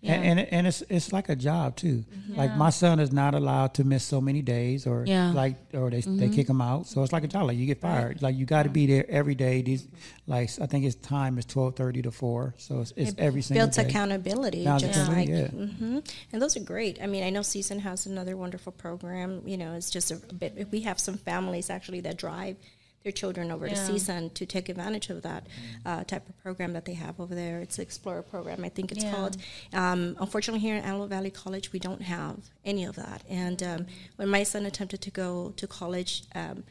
Yeah. 0.00 0.14
And, 0.14 0.38
and 0.40 0.52
and 0.52 0.66
it's 0.66 0.82
it's 0.88 1.12
like 1.12 1.28
a 1.28 1.34
job 1.36 1.76
too. 1.76 2.04
Like 2.28 2.56
my 2.56 2.70
son 2.70 3.00
is 3.00 3.12
not 3.12 3.34
allowed 3.34 3.74
to 3.74 3.84
miss 3.84 4.04
so 4.04 4.20
many 4.20 4.42
days, 4.42 4.86
or 4.86 5.04
Yeah. 5.06 5.32
like 5.32 5.56
or 5.74 5.90
they 5.90 6.00
they 6.02 6.28
kick 6.28 6.48
him 6.48 6.60
out. 6.60 6.86
So 6.86 7.02
it's 7.02 7.12
like 7.12 7.24
a 7.24 7.28
job. 7.28 7.46
Like 7.48 7.56
you 7.58 7.66
get 7.66 7.80
fired. 7.80 8.22
Like 8.22 8.36
you 8.36 8.46
got 8.46 8.62
to 8.62 8.68
be 8.70 8.86
there 8.86 9.04
every 9.10 9.34
day. 9.34 9.60
These 9.62 9.88
like 10.26 10.50
I 10.60 10.66
think 10.66 10.84
his 10.84 10.94
time 10.94 11.36
is 11.36 11.44
twelve 11.44 11.74
thirty 11.74 12.00
to 12.02 12.10
four. 12.12 12.54
So 12.58 12.80
it's, 12.80 12.92
it's 12.96 13.14
every 13.18 13.42
single 13.42 13.66
builds 13.66 13.76
day. 13.76 13.86
accountability, 13.86 14.64
Now, 14.64 14.78
just 14.78 15.08
like, 15.08 15.28
yeah. 15.28 15.48
hmm 15.48 15.98
and 16.32 16.40
those 16.40 16.56
are 16.56 16.60
great. 16.64 17.02
I 17.02 17.06
mean, 17.08 17.24
I 17.24 17.30
know 17.30 17.40
CSUN 17.40 17.80
has 17.80 18.06
another 18.06 18.36
wonderful 18.36 18.72
program. 18.72 19.42
You 19.46 19.56
know, 19.56 19.74
it's 19.74 19.90
just 19.90 20.10
a 20.12 20.16
bit. 20.16 20.68
We 20.70 20.82
have 20.82 21.00
some 21.00 21.16
families 21.18 21.70
actually 21.70 22.00
that 22.02 22.18
drive 22.18 22.56
their 23.02 23.12
children 23.12 23.50
over 23.50 23.68
to 23.68 23.74
Yeah. 23.74 23.86
CSUN 23.88 24.32
to 24.34 24.46
take 24.46 24.68
advantage 24.68 25.10
of 25.10 25.22
that 25.22 25.46
uh, 25.84 26.04
type 26.04 26.28
of 26.28 26.36
program 26.42 26.72
that 26.72 26.84
they 26.84 26.94
have 26.94 27.18
over 27.20 27.34
there. 27.34 27.60
It's 27.60 27.76
the 27.76 27.82
Explorer 27.82 28.22
program, 28.22 28.64
I 28.64 28.68
think 28.68 28.92
it's 28.92 29.04
Yeah. 29.04 29.12
called. 29.14 29.36
Um, 29.72 30.16
unfortunately, 30.20 30.60
here 30.60 30.76
at 30.76 30.84
Antelope 30.84 31.10
Valley 31.10 31.30
College, 31.30 31.72
we 31.72 31.78
don't 31.78 32.02
have 32.02 32.36
any 32.64 32.84
of 32.84 32.96
that. 32.96 33.22
And 33.28 33.62
um, 33.62 33.86
when 34.16 34.28
my 34.28 34.42
son 34.44 34.66
attempted 34.66 35.00
to 35.02 35.10
go 35.10 35.52
to 35.56 35.66
college, 35.66 36.24
um, 36.34 36.64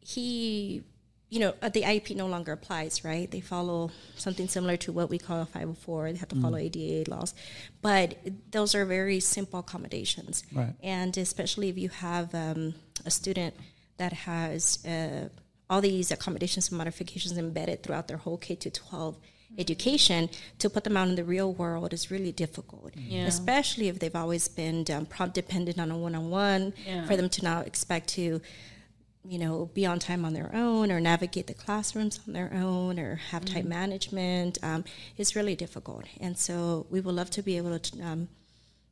he, 0.00 0.82
you 1.28 1.38
know, 1.40 1.54
uh, 1.62 1.68
the 1.68 1.82
IEP 1.82 2.16
no 2.16 2.26
longer 2.26 2.52
applies, 2.52 3.04
right? 3.04 3.30
They 3.30 3.40
follow 3.40 3.90
something 4.16 4.48
similar 4.48 4.76
to 4.78 4.92
what 4.92 5.10
we 5.10 5.18
call 5.18 5.40
a 5.40 5.46
504. 5.46 6.12
They 6.12 6.18
have 6.18 6.28
to 6.30 6.36
follow 6.40 6.56
ADA 6.56 7.08
laws. 7.10 7.34
But 7.80 8.16
those 8.50 8.74
are 8.74 8.84
very 8.84 9.20
simple 9.20 9.60
accommodations. 9.60 10.42
Right. 10.52 10.74
And 10.82 11.16
especially 11.16 11.68
if 11.68 11.78
you 11.78 11.88
have 11.90 12.34
um, 12.34 12.74
a 13.06 13.10
student 13.10 13.54
that 13.98 14.12
has 14.12 14.84
uh, 14.84 15.28
all 15.72 15.80
these 15.80 16.10
accommodations 16.10 16.68
and 16.68 16.76
modifications 16.76 17.38
embedded 17.38 17.82
throughout 17.82 18.06
their 18.08 18.18
whole 18.18 18.36
K 18.36 18.54
to 18.56 18.70
12 18.70 19.16
education, 19.56 20.28
to 20.58 20.68
put 20.68 20.84
them 20.84 20.96
out 20.98 21.08
in 21.08 21.14
the 21.14 21.24
real 21.24 21.50
world 21.52 21.92
is 21.94 22.10
really 22.10 22.32
difficult. 22.32 22.90
Yeah. 22.94 23.24
Especially 23.24 23.88
if 23.88 23.98
they've 23.98 24.14
always 24.24 24.48
been 24.48 24.84
um, 24.90 25.06
prompt 25.06 25.34
dependent 25.34 25.78
on 25.78 25.90
a 25.90 25.96
one 25.96 26.14
on 26.14 26.28
one, 26.30 26.74
Yeah. 26.86 27.06
for 27.06 27.16
them 27.16 27.28
to 27.30 27.42
now 27.42 27.60
expect 27.60 28.08
to 28.10 28.40
you 29.24 29.38
know, 29.38 29.70
be 29.72 29.86
on 29.86 29.98
time 30.00 30.24
on 30.24 30.32
their 30.34 30.50
own 30.52 30.90
or 30.90 30.98
navigate 31.00 31.46
the 31.46 31.54
classrooms 31.54 32.18
on 32.26 32.32
their 32.34 32.52
own 32.52 32.98
or 32.98 33.14
have 33.30 33.44
time 33.44 33.68
management 33.68 34.58
um, 34.64 34.82
is 35.16 35.36
really 35.36 35.54
difficult. 35.54 36.04
And 36.20 36.36
so 36.36 36.86
we 36.90 37.00
would 37.00 37.14
love 37.14 37.30
to 37.30 37.42
be 37.42 37.56
able 37.56 37.78
to 37.78 38.00
um, 38.02 38.28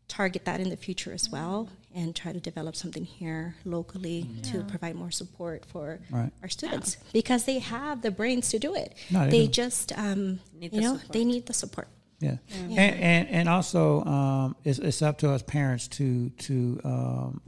target 0.06 0.44
that 0.44 0.60
in 0.60 0.68
the 0.70 0.76
future 0.76 1.12
as 1.12 1.28
well 1.30 1.68
and 1.94 2.14
try 2.14 2.32
to 2.32 2.40
develop 2.40 2.76
something 2.76 3.04
here 3.04 3.56
locally 3.64 4.28
to 4.44 4.62
provide 4.64 4.94
more 4.94 5.10
support 5.10 5.64
for 5.66 6.00
Right. 6.10 6.30
our 6.42 6.48
students 6.48 6.96
because 7.12 7.44
they 7.44 7.58
have 7.58 8.02
the 8.02 8.10
brains 8.10 8.48
to 8.50 8.58
do 8.58 8.74
it. 8.74 8.94
No, 9.10 9.24
they 9.24 9.30
they 9.30 9.46
just, 9.48 9.92
um, 9.98 10.40
Need 10.54 10.72
you 10.72 10.80
the 10.80 10.80
know, 10.80 10.96
support. 10.96 11.12
they 11.12 11.24
need 11.24 11.46
the 11.46 11.52
support. 11.54 11.88
Yeah, 12.20 12.36
And, 12.52 12.78
and 12.78 13.28
and 13.28 13.48
also 13.48 14.04
um, 14.04 14.56
it's 14.62 14.78
it's 14.78 15.00
up 15.02 15.18
to 15.18 15.30
us 15.30 15.42
parents 15.42 15.88
to 15.88 16.28
to 16.30 16.80
um, 16.84 17.40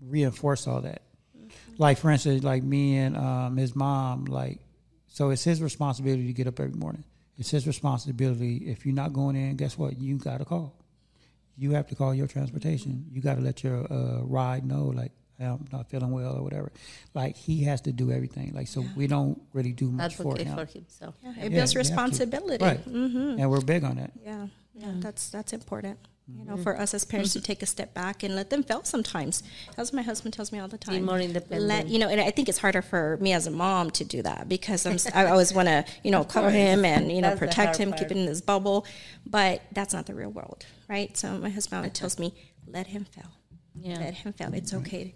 reinforce 0.00 0.66
all 0.66 0.80
that. 0.80 1.02
Like 1.78 1.98
for 1.98 2.10
instance, 2.10 2.42
like 2.42 2.62
me 2.62 2.96
and 2.96 3.16
um, 3.16 3.56
his 3.56 3.76
mom, 3.76 4.24
like 4.24 4.60
so 5.08 5.30
it's 5.30 5.44
his 5.44 5.60
responsibility 5.62 6.26
to 6.26 6.32
get 6.32 6.46
up 6.46 6.58
every 6.58 6.72
morning. 6.78 7.04
It's 7.36 7.50
his 7.50 7.66
responsibility. 7.66 8.56
If 8.66 8.86
you're 8.86 8.94
not 8.94 9.12
going 9.12 9.36
in, 9.36 9.56
guess 9.56 9.76
what? 9.76 9.98
You 9.98 10.16
got 10.16 10.38
to 10.38 10.44
call. 10.44 10.72
You 11.56 11.72
have 11.72 11.86
to 11.88 11.94
call 11.94 12.14
your 12.14 12.26
transportation. 12.26 13.06
You 13.12 13.20
got 13.22 13.36
to 13.36 13.40
let 13.40 13.62
your 13.62 13.86
uh, 13.92 14.22
ride 14.24 14.64
know, 14.66 14.86
like 14.86 15.12
I'm 15.40 15.66
not 15.72 15.88
feeling 15.90 16.10
well 16.10 16.36
or 16.36 16.42
whatever. 16.42 16.72
Like 17.14 17.36
he 17.36 17.64
has 17.64 17.80
to 17.82 17.92
do 17.92 18.10
everything. 18.10 18.52
Like 18.54 18.68
so, 18.68 18.84
we 18.96 19.06
don't 19.06 19.40
really 19.52 19.72
do 19.72 19.90
much 19.90 20.14
for 20.16 20.22
Advocate 20.32 20.46
him. 20.46 20.56
for 20.56 20.66
himself. 20.66 21.14
Yeah, 21.22 21.30
it 21.30 21.36
Yeah, 21.42 21.48
builds 21.58 21.74
you 21.74 21.78
responsibility. 21.78 22.64
right? 22.64 22.80
hmm 22.80 23.36
And 23.38 23.50
we're 23.50 23.60
big 23.60 23.84
on 23.84 23.96
that. 23.96 24.12
Yeah, 24.24 24.46
yeah, 24.74 24.92
that's 24.98 25.30
that's 25.30 25.52
important. 25.52 25.98
You 26.26 26.46
know, 26.46 26.54
mm-hmm. 26.54 26.62
for 26.62 26.80
us 26.80 26.94
as 26.94 27.04
parents 27.04 27.34
to 27.34 27.40
take 27.42 27.62
a 27.62 27.66
step 27.66 27.92
back 27.92 28.22
and 28.22 28.34
let 28.34 28.48
them 28.48 28.62
fail 28.62 28.82
sometimes. 28.82 29.42
That's 29.76 29.92
what 29.92 29.96
my 29.96 30.02
husband 30.02 30.32
tells 30.32 30.52
me 30.52 30.58
all 30.58 30.68
the 30.68 30.78
time. 30.78 31.04
more 31.04 31.20
independent. 31.20 31.68
Let 31.68 31.88
you 31.88 31.98
know, 31.98 32.08
and 32.08 32.18
I 32.18 32.30
think 32.30 32.48
it's 32.48 32.58
harder 32.58 32.80
for 32.80 33.18
me 33.20 33.34
as 33.34 33.46
a 33.46 33.50
mom 33.50 33.90
to 33.90 34.04
do 34.04 34.22
that 34.22 34.48
because 34.48 34.86
I'm 34.86 34.96
I 35.14 35.26
always 35.26 35.52
want 35.52 35.68
to 35.68 35.84
you 36.02 36.10
know 36.10 36.24
cover 36.36 36.50
him 36.50 36.84
and 36.86 37.12
you 37.12 37.20
know 37.20 37.28
That's 37.28 37.40
protect 37.40 37.76
him, 37.76 37.90
part. 37.90 38.00
keep 38.00 38.10
him 38.10 38.18
in 38.18 38.26
this 38.26 38.40
bubble, 38.40 38.86
but 39.26 39.62
that's 39.72 39.92
not 39.92 40.06
the 40.06 40.14
real 40.14 40.30
world, 40.30 40.64
right? 40.88 41.14
So 41.14 41.36
my 41.36 41.50
husband 41.50 41.78
always 41.78 41.92
tells 41.92 42.18
me, 42.18 42.32
let 42.66 42.86
him 42.86 43.04
fail. 43.04 43.30
Yeah. 43.78 43.98
Let 43.98 44.14
him 44.14 44.32
fail. 44.32 44.54
It's 44.54 44.72
mm-hmm. 44.72 44.86
okay. 44.86 45.14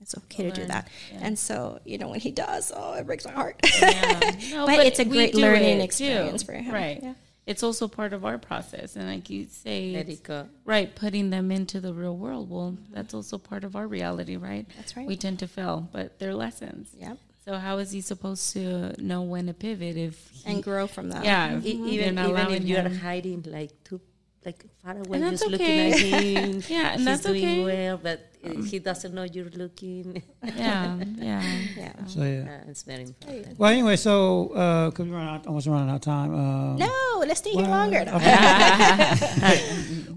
It's 0.00 0.16
okay 0.16 0.44
to 0.44 0.50
do 0.50 0.64
that. 0.66 0.88
And 1.20 1.38
so, 1.38 1.78
you 1.84 1.98
know, 1.98 2.08
when 2.08 2.20
he 2.20 2.30
does, 2.30 2.72
oh, 2.74 2.94
it 2.94 3.06
breaks 3.06 3.26
my 3.26 3.32
heart. 3.32 3.60
Yeah. 3.80 4.18
No, 4.50 4.66
But 4.66 4.86
it's 4.86 4.98
a 4.98 5.04
great 5.04 5.34
learning 5.34 5.80
experience 5.80 6.42
too. 6.42 6.46
for 6.46 6.52
him. 6.54 6.72
Right. 6.72 7.00
Yeah. 7.02 7.14
It's 7.46 7.62
also 7.62 7.88
part 7.88 8.12
of 8.12 8.24
our 8.24 8.38
process. 8.38 8.96
And 8.96 9.08
like 9.08 9.28
you 9.30 9.46
say, 9.50 9.92
Let 9.92 10.02
it's- 10.02 10.18
it 10.18 10.22
go. 10.22 10.48
right, 10.64 10.94
putting 10.94 11.30
them 11.30 11.50
into 11.50 11.80
the 11.80 11.92
real 11.92 12.16
world. 12.16 12.50
Well, 12.50 12.76
that's 12.90 13.14
also 13.14 13.38
part 13.38 13.64
of 13.64 13.74
our 13.74 13.86
reality, 13.86 14.36
right? 14.36 14.66
That's 14.76 14.96
right. 14.96 15.06
We 15.06 15.16
tend 15.16 15.38
to 15.40 15.48
fail, 15.48 15.88
but 15.92 16.18
they're 16.18 16.34
lessons. 16.34 16.90
Yep. 16.98 17.18
So 17.44 17.56
how 17.56 17.78
is 17.78 17.90
he 17.90 18.02
supposed 18.02 18.52
to 18.52 18.94
know 19.02 19.22
when 19.22 19.46
to 19.46 19.54
pivot 19.54 19.96
if 19.96 20.28
he, 20.30 20.52
and 20.52 20.62
grow 20.62 20.86
from 20.86 21.08
that. 21.08 21.24
yeah, 21.24 21.48
mm-hmm. 21.48 21.66
if 21.66 21.74
you're 21.74 21.88
even 21.88 22.18
even 22.18 22.52
if 22.52 22.64
you 22.64 22.76
are 22.76 22.88
hiding 22.88 23.44
like 23.48 23.72
too 23.82 24.00
like 24.44 24.64
far 24.82 24.96
away, 24.96 25.18
And 25.18 25.22
that's 25.22 25.42
just 25.42 25.54
okay. 25.54 25.90
looking 25.90 26.14
at 26.14 26.44
him. 26.44 26.62
Yeah, 26.68 26.88
and 26.92 27.00
he's 27.00 27.04
that's 27.04 27.22
doing 27.22 27.44
okay. 27.44 27.64
well, 27.64 27.96
but 28.02 28.20
uh, 28.44 28.62
he 28.62 28.78
doesn't 28.78 29.12
know 29.12 29.24
you're 29.24 29.50
looking. 29.50 30.22
yeah, 30.44 30.96
yeah. 31.16 31.42
Yeah. 31.76 31.92
So 32.06 32.22
yeah. 32.22 32.60
Uh, 32.64 32.70
it's 32.70 32.82
very 32.82 33.02
important. 33.02 33.58
Well, 33.58 33.70
anyway, 33.70 33.96
so 33.96 34.88
because 34.90 35.06
we 35.06 35.12
run 35.12 35.28
out, 35.28 35.46
almost 35.46 35.66
running 35.66 35.90
out 35.90 35.96
of 35.96 36.00
time. 36.02 36.34
Um, 36.34 36.76
No, 36.76 37.24
let's 37.26 37.40
stay 37.40 37.50
here 37.50 37.66
longer. 37.68 38.04
No. 38.04 38.18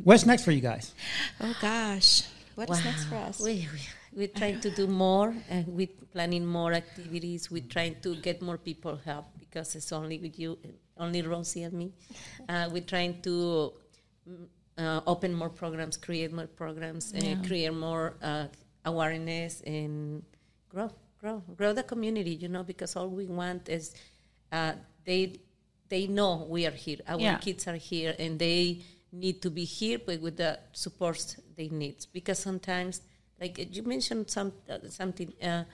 What's 0.03 0.25
next 0.25 0.43
for 0.43 0.51
you 0.51 0.61
guys? 0.61 0.93
Oh 1.41 1.55
gosh, 1.61 2.23
what 2.55 2.69
is 2.69 2.83
next 2.83 3.05
for 3.05 3.15
us? 3.15 3.39
We, 3.39 3.67
we, 3.71 3.79
we're 4.15 4.27
trying 4.35 4.59
to 4.61 4.69
do 4.71 4.87
more 4.87 5.33
and 5.49 5.67
we're 5.67 5.91
planning 6.11 6.45
more 6.45 6.73
activities. 6.73 7.49
We're 7.51 7.67
trying 7.69 7.95
to 8.01 8.15
get 8.15 8.41
more 8.41 8.57
people 8.57 8.99
help 9.03 9.25
because 9.39 9.75
it's 9.75 9.91
only 9.91 10.17
with 10.19 10.37
you, 10.39 10.57
only 10.97 11.21
Rosie 11.21 11.63
and 11.63 11.73
me. 11.73 11.91
Uh, 12.47 12.69
we're 12.71 12.83
trying 12.83 13.21
to 13.23 13.73
uh, 14.77 15.01
open 15.05 15.33
more 15.33 15.49
programs, 15.49 15.97
create 15.97 16.31
more 16.33 16.47
programs, 16.47 17.13
and 17.13 17.45
create 17.47 17.73
more 17.73 18.15
uh, 18.21 18.47
awareness 18.85 19.61
and 19.61 20.23
grow, 20.69 20.89
grow, 21.19 21.43
grow 21.55 21.73
the 21.73 21.83
community. 21.83 22.31
You 22.35 22.47
know, 22.49 22.63
because 22.63 22.95
all 22.95 23.09
we 23.09 23.25
want 23.27 23.69
is 23.69 23.93
uh, 24.51 24.73
they 25.05 25.35
they 25.89 26.07
know 26.07 26.45
we 26.49 26.65
are 26.65 26.71
here. 26.71 26.99
Our 27.07 27.19
Yeah. 27.19 27.37
kids 27.37 27.67
are 27.67 27.75
here, 27.75 28.15
and 28.17 28.39
they 28.39 28.81
need 29.11 29.41
to 29.43 29.49
be 29.51 29.63
here, 29.63 29.99
but 30.03 30.21
with 30.21 30.37
the 30.37 30.59
support 30.71 31.35
they 31.55 31.69
need. 31.69 32.05
Because 32.11 32.39
sometimes, 32.39 33.01
like 33.39 33.59
uh, 33.59 33.65
you 33.69 33.83
mentioned, 33.83 34.29
some 34.29 34.53
uh, 34.69 34.79
something, 34.89 35.33
uh, 35.41 35.65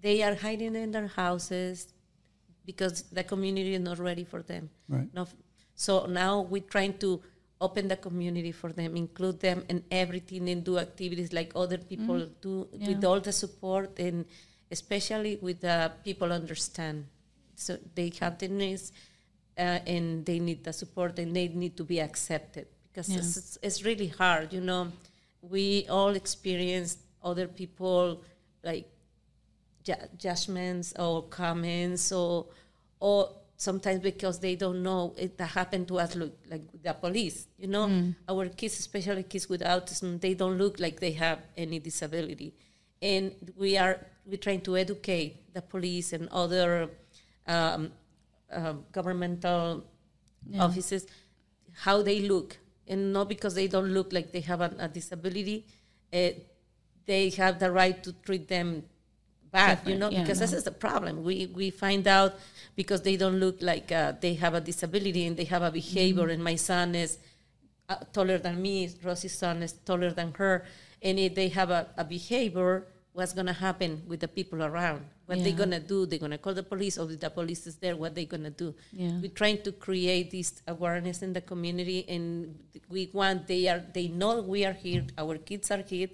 they 0.00 0.22
are 0.22 0.34
hiding 0.36 0.76
in 0.76 0.92
their 0.92 1.08
houses 1.08 1.92
because 2.64 3.02
the 3.10 3.24
community 3.24 3.74
is 3.74 3.80
not 3.80 3.98
ready 3.98 4.24
for 4.24 4.42
them. 4.42 4.70
Right. 4.88 5.08
No, 5.12 5.26
so 5.74 6.06
now 6.06 6.42
we're 6.42 6.62
trying 6.62 6.96
to 6.98 7.20
open 7.60 7.88
the 7.88 7.96
community 7.96 8.52
for 8.52 8.72
them, 8.72 8.96
include 8.96 9.40
them 9.40 9.64
in 9.68 9.84
everything, 9.90 10.48
and 10.48 10.64
do 10.64 10.78
activities 10.78 11.32
like 11.32 11.52
other 11.54 11.78
people 11.78 12.26
do 12.40 12.68
with 12.72 13.04
all 13.04 13.20
the 13.20 13.32
support, 13.32 13.98
and 13.98 14.24
especially 14.70 15.36
with 15.42 15.60
the 15.60 15.92
people 16.04 16.32
understand. 16.32 17.06
So 17.56 17.76
they 17.94 18.10
have 18.20 18.38
the 18.38 18.48
needs, 18.48 18.92
uh, 19.58 19.80
and 19.86 20.24
they 20.24 20.38
need 20.38 20.64
the 20.64 20.72
support, 20.72 21.18
and 21.18 21.36
they 21.36 21.48
need 21.48 21.76
to 21.76 21.84
be 21.84 22.00
accepted 22.00 22.66
because 22.88 23.08
Yeah. 23.10 23.18
it's, 23.18 23.36
it's, 23.36 23.58
it's 23.62 23.84
really 23.84 24.08
hard. 24.08 24.52
You 24.52 24.62
know, 24.62 24.92
we 25.42 25.86
all 25.88 26.14
experience 26.16 26.96
other 27.22 27.46
people 27.46 28.22
like 28.62 28.88
ju- 29.84 30.08
judgments 30.16 30.94
or 30.98 31.22
comments 31.24 32.12
or 32.12 32.46
or 33.00 33.30
sometimes 33.60 34.00
because 34.00 34.38
they 34.38 34.56
don't 34.56 34.82
know 34.82 35.12
it 35.18 35.36
that 35.36 35.50
happened 35.60 35.86
to 35.86 35.98
us 35.98 36.16
look 36.16 36.34
like 36.50 36.62
the 36.82 36.94
police 36.94 37.46
you 37.58 37.68
know? 37.68 37.86
Our 38.26 38.48
kids 38.48 38.78
especially 38.78 39.24
kids 39.24 39.48
with 39.50 39.60
autism 39.60 40.18
they 40.18 40.32
don't 40.32 40.56
look 40.56 40.80
like 40.80 40.98
they 40.98 41.12
have 41.12 41.40
any 41.56 41.78
disability. 41.78 42.54
And 43.02 43.34
we 43.56 43.76
are 43.76 43.94
we're 44.26 44.38
trying 44.46 44.62
to 44.62 44.76
educate 44.76 45.52
the 45.52 45.60
police 45.60 46.12
and 46.14 46.28
other 46.30 46.88
um, 47.46 47.92
um, 48.50 48.84
governmental 48.92 49.84
offices 50.58 51.06
how 51.84 52.02
they 52.02 52.20
look. 52.20 52.56
And 52.88 53.12
not 53.12 53.28
because 53.28 53.54
they 53.54 53.68
don't 53.68 53.92
look 53.98 54.12
like 54.12 54.32
they 54.32 54.40
have 54.40 54.62
a, 54.62 54.70
a 54.78 54.88
disability 54.88 55.66
uh, 56.12 56.30
they 57.06 57.30
have 57.30 57.58
the 57.58 57.70
right 57.70 58.02
to 58.04 58.12
treat 58.24 58.48
them 58.48 58.84
bad 59.52 59.78
you 59.86 59.96
know 59.96 60.10
yeah, 60.10 60.20
because 60.22 60.38
this 60.38 60.52
is 60.52 60.64
the 60.64 60.70
problem. 60.86 61.24
We 61.24 61.36
we 61.54 61.70
find 61.70 62.06
out 62.06 62.34
because 62.76 63.02
they 63.02 63.16
don't 63.16 63.38
look 63.44 63.58
like 63.60 63.90
uh, 63.92 64.12
they 64.20 64.34
have 64.34 64.54
a 64.54 64.60
disability 64.60 65.26
and 65.26 65.36
they 65.36 65.44
have 65.44 65.62
a 65.62 65.70
behavior 65.70 66.22
Mm-hmm. 66.24 66.30
and 66.30 66.44
my 66.44 66.56
son 66.56 66.94
is 66.94 67.18
uh, 67.88 67.96
taller 68.12 68.38
than 68.38 68.62
me 68.62 68.88
rosie's 69.02 69.36
son 69.36 69.62
is 69.62 69.72
taller 69.72 70.10
than 70.10 70.32
her 70.34 70.64
and 71.02 71.18
if 71.18 71.34
they 71.34 71.48
have 71.48 71.70
a, 71.70 71.88
a 71.96 72.04
behavior 72.04 72.86
what's 73.12 73.32
going 73.32 73.46
to 73.46 73.52
happen 73.52 74.02
with 74.06 74.20
the 74.20 74.28
people 74.28 74.62
around? 74.62 75.04
What 75.26 75.42
they're 75.44 75.52
going 75.52 75.70
to 75.70 75.80
do? 75.80 76.06
They're 76.06 76.18
going 76.18 76.32
to 76.32 76.38
call 76.38 76.54
the 76.54 76.62
police 76.62 76.98
or 76.98 77.10
if 77.10 77.20
the 77.20 77.30
police 77.30 77.66
is 77.66 77.76
there 77.76 77.96
what 77.96 78.14
they're 78.14 78.24
going 78.24 78.44
to 78.44 78.50
do? 78.50 78.74
Yeah. 78.92 79.12
we're 79.20 79.30
trying 79.30 79.62
to 79.62 79.72
create 79.72 80.30
this 80.30 80.62
awareness 80.66 81.22
in 81.22 81.32
the 81.32 81.40
community 81.40 82.04
and 82.08 82.56
we 82.88 83.10
want 83.12 83.46
they 83.46 83.68
are 83.68 83.82
they 83.92 84.08
know 84.08 84.40
we 84.42 84.64
are 84.64 84.72
here 84.72 85.04
our 85.18 85.38
kids 85.38 85.70
are 85.70 85.82
here 85.82 86.08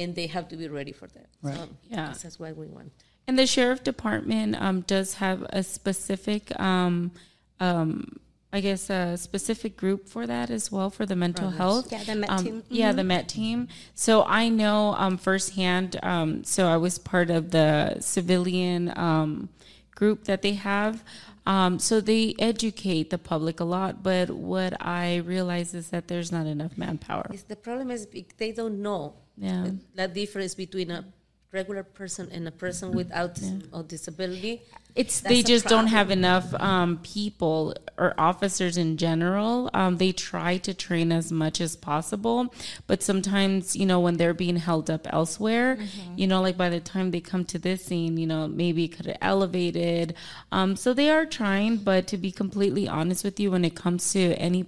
and 0.00 0.14
they 0.14 0.26
have 0.26 0.48
to 0.48 0.56
be 0.56 0.68
ready 0.68 0.92
for 0.92 1.06
that 1.08 1.28
Right. 1.42 1.56
so 1.56 1.68
Yeah. 1.88 2.12
that's 2.22 2.38
what 2.40 2.56
we 2.56 2.66
want 2.66 2.90
And 3.28 3.38
the 3.38 3.46
sheriff 3.46 3.84
department 3.84 4.56
um, 4.60 4.80
does 4.94 5.14
have 5.24 5.38
a 5.50 5.62
specific 5.62 6.42
um, 6.58 7.12
um, 7.60 8.18
I 8.52 8.60
guess 8.60 8.90
a 8.90 9.16
specific 9.16 9.76
group 9.76 10.08
for 10.08 10.26
that 10.26 10.50
as 10.50 10.72
well 10.72 10.90
for 10.90 11.06
the 11.06 11.14
mental 11.14 11.50
health. 11.50 11.92
Yeah, 11.92 12.02
the 12.02 12.16
Met 12.16 12.30
Um, 12.30 12.44
team. 12.44 12.62
Yeah, 12.68 12.90
the 13.00 13.04
Met 13.04 13.28
team. 13.28 13.68
So 13.94 14.24
I 14.24 14.48
know 14.48 14.94
um, 15.04 15.16
firsthand. 15.18 15.90
Um, 16.02 16.42
so 16.42 16.66
I 16.66 16.76
was 16.76 16.98
part 16.98 17.30
of 17.30 17.42
the 17.52 17.98
civilian 18.00 18.92
um, 18.98 19.50
group 19.94 20.24
that 20.24 20.42
they 20.42 20.54
have. 20.54 21.04
Um, 21.46 21.78
so 21.78 22.00
they 22.00 22.34
educate 22.40 23.10
the 23.10 23.18
public 23.18 23.60
a 23.60 23.64
lot, 23.76 24.02
but 24.02 24.30
what 24.30 24.72
I 24.80 25.06
realize 25.34 25.72
is 25.72 25.90
that 25.90 26.08
there's 26.08 26.32
not 26.32 26.46
enough 26.46 26.76
manpower. 26.76 27.26
It's- 27.30 27.44
the 27.44 27.60
problem 27.68 27.88
is 27.96 28.08
they 28.42 28.50
don't 28.60 28.82
know 28.82 29.14
Yeah. 29.40 29.64
the, 29.64 29.78
the 29.96 30.08
difference 30.08 30.54
between 30.54 30.90
a 30.90 31.04
regular 31.52 31.82
person 31.82 32.28
and 32.30 32.46
a 32.46 32.52
person 32.52 32.92
with 32.92 33.10
autism 33.10 33.64
or 33.72 33.82
disability. 33.82 34.62
It's 34.94 35.20
they 35.20 35.40
a 35.40 35.42
just 35.42 35.66
don't 35.66 35.88
have 35.88 36.10
enough 36.12 36.54
um, 36.54 36.98
people 37.02 37.74
or 37.98 38.14
officers 38.18 38.76
in 38.76 38.96
general. 38.96 39.68
Um, 39.74 39.96
they 39.96 40.12
try 40.12 40.58
to 40.58 40.74
train 40.74 41.10
as 41.10 41.32
much 41.32 41.60
as 41.60 41.74
possible, 41.74 42.54
but 42.86 43.02
sometimes 43.02 43.74
you 43.74 43.86
know 43.86 43.98
when 43.98 44.16
they're 44.16 44.34
being 44.34 44.56
held 44.56 44.90
up 44.90 45.06
elsewhere, 45.12 45.76
Mm-hmm. 45.76 46.18
you 46.18 46.26
know, 46.28 46.40
like 46.40 46.56
by 46.56 46.68
the 46.68 46.80
time 46.80 47.10
they 47.10 47.20
come 47.20 47.44
to 47.46 47.58
this 47.58 47.84
scene, 47.84 48.16
you 48.16 48.26
know, 48.26 48.46
maybe 48.46 48.84
it 48.84 48.92
could 48.96 49.06
have 49.06 49.18
elevated. 49.20 50.14
Um, 50.52 50.76
so 50.76 50.92
they 50.94 51.10
are 51.10 51.26
trying, 51.26 51.78
but 51.78 52.06
to 52.08 52.16
be 52.16 52.30
completely 52.30 52.86
honest 52.86 53.24
with 53.24 53.40
you, 53.40 53.50
when 53.50 53.64
it 53.64 53.74
comes 53.74 54.12
to 54.12 54.34
any 54.34 54.66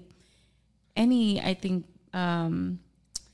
any, 0.97 1.41
I 1.41 1.55
think. 1.55 1.85
Um, 2.15 2.81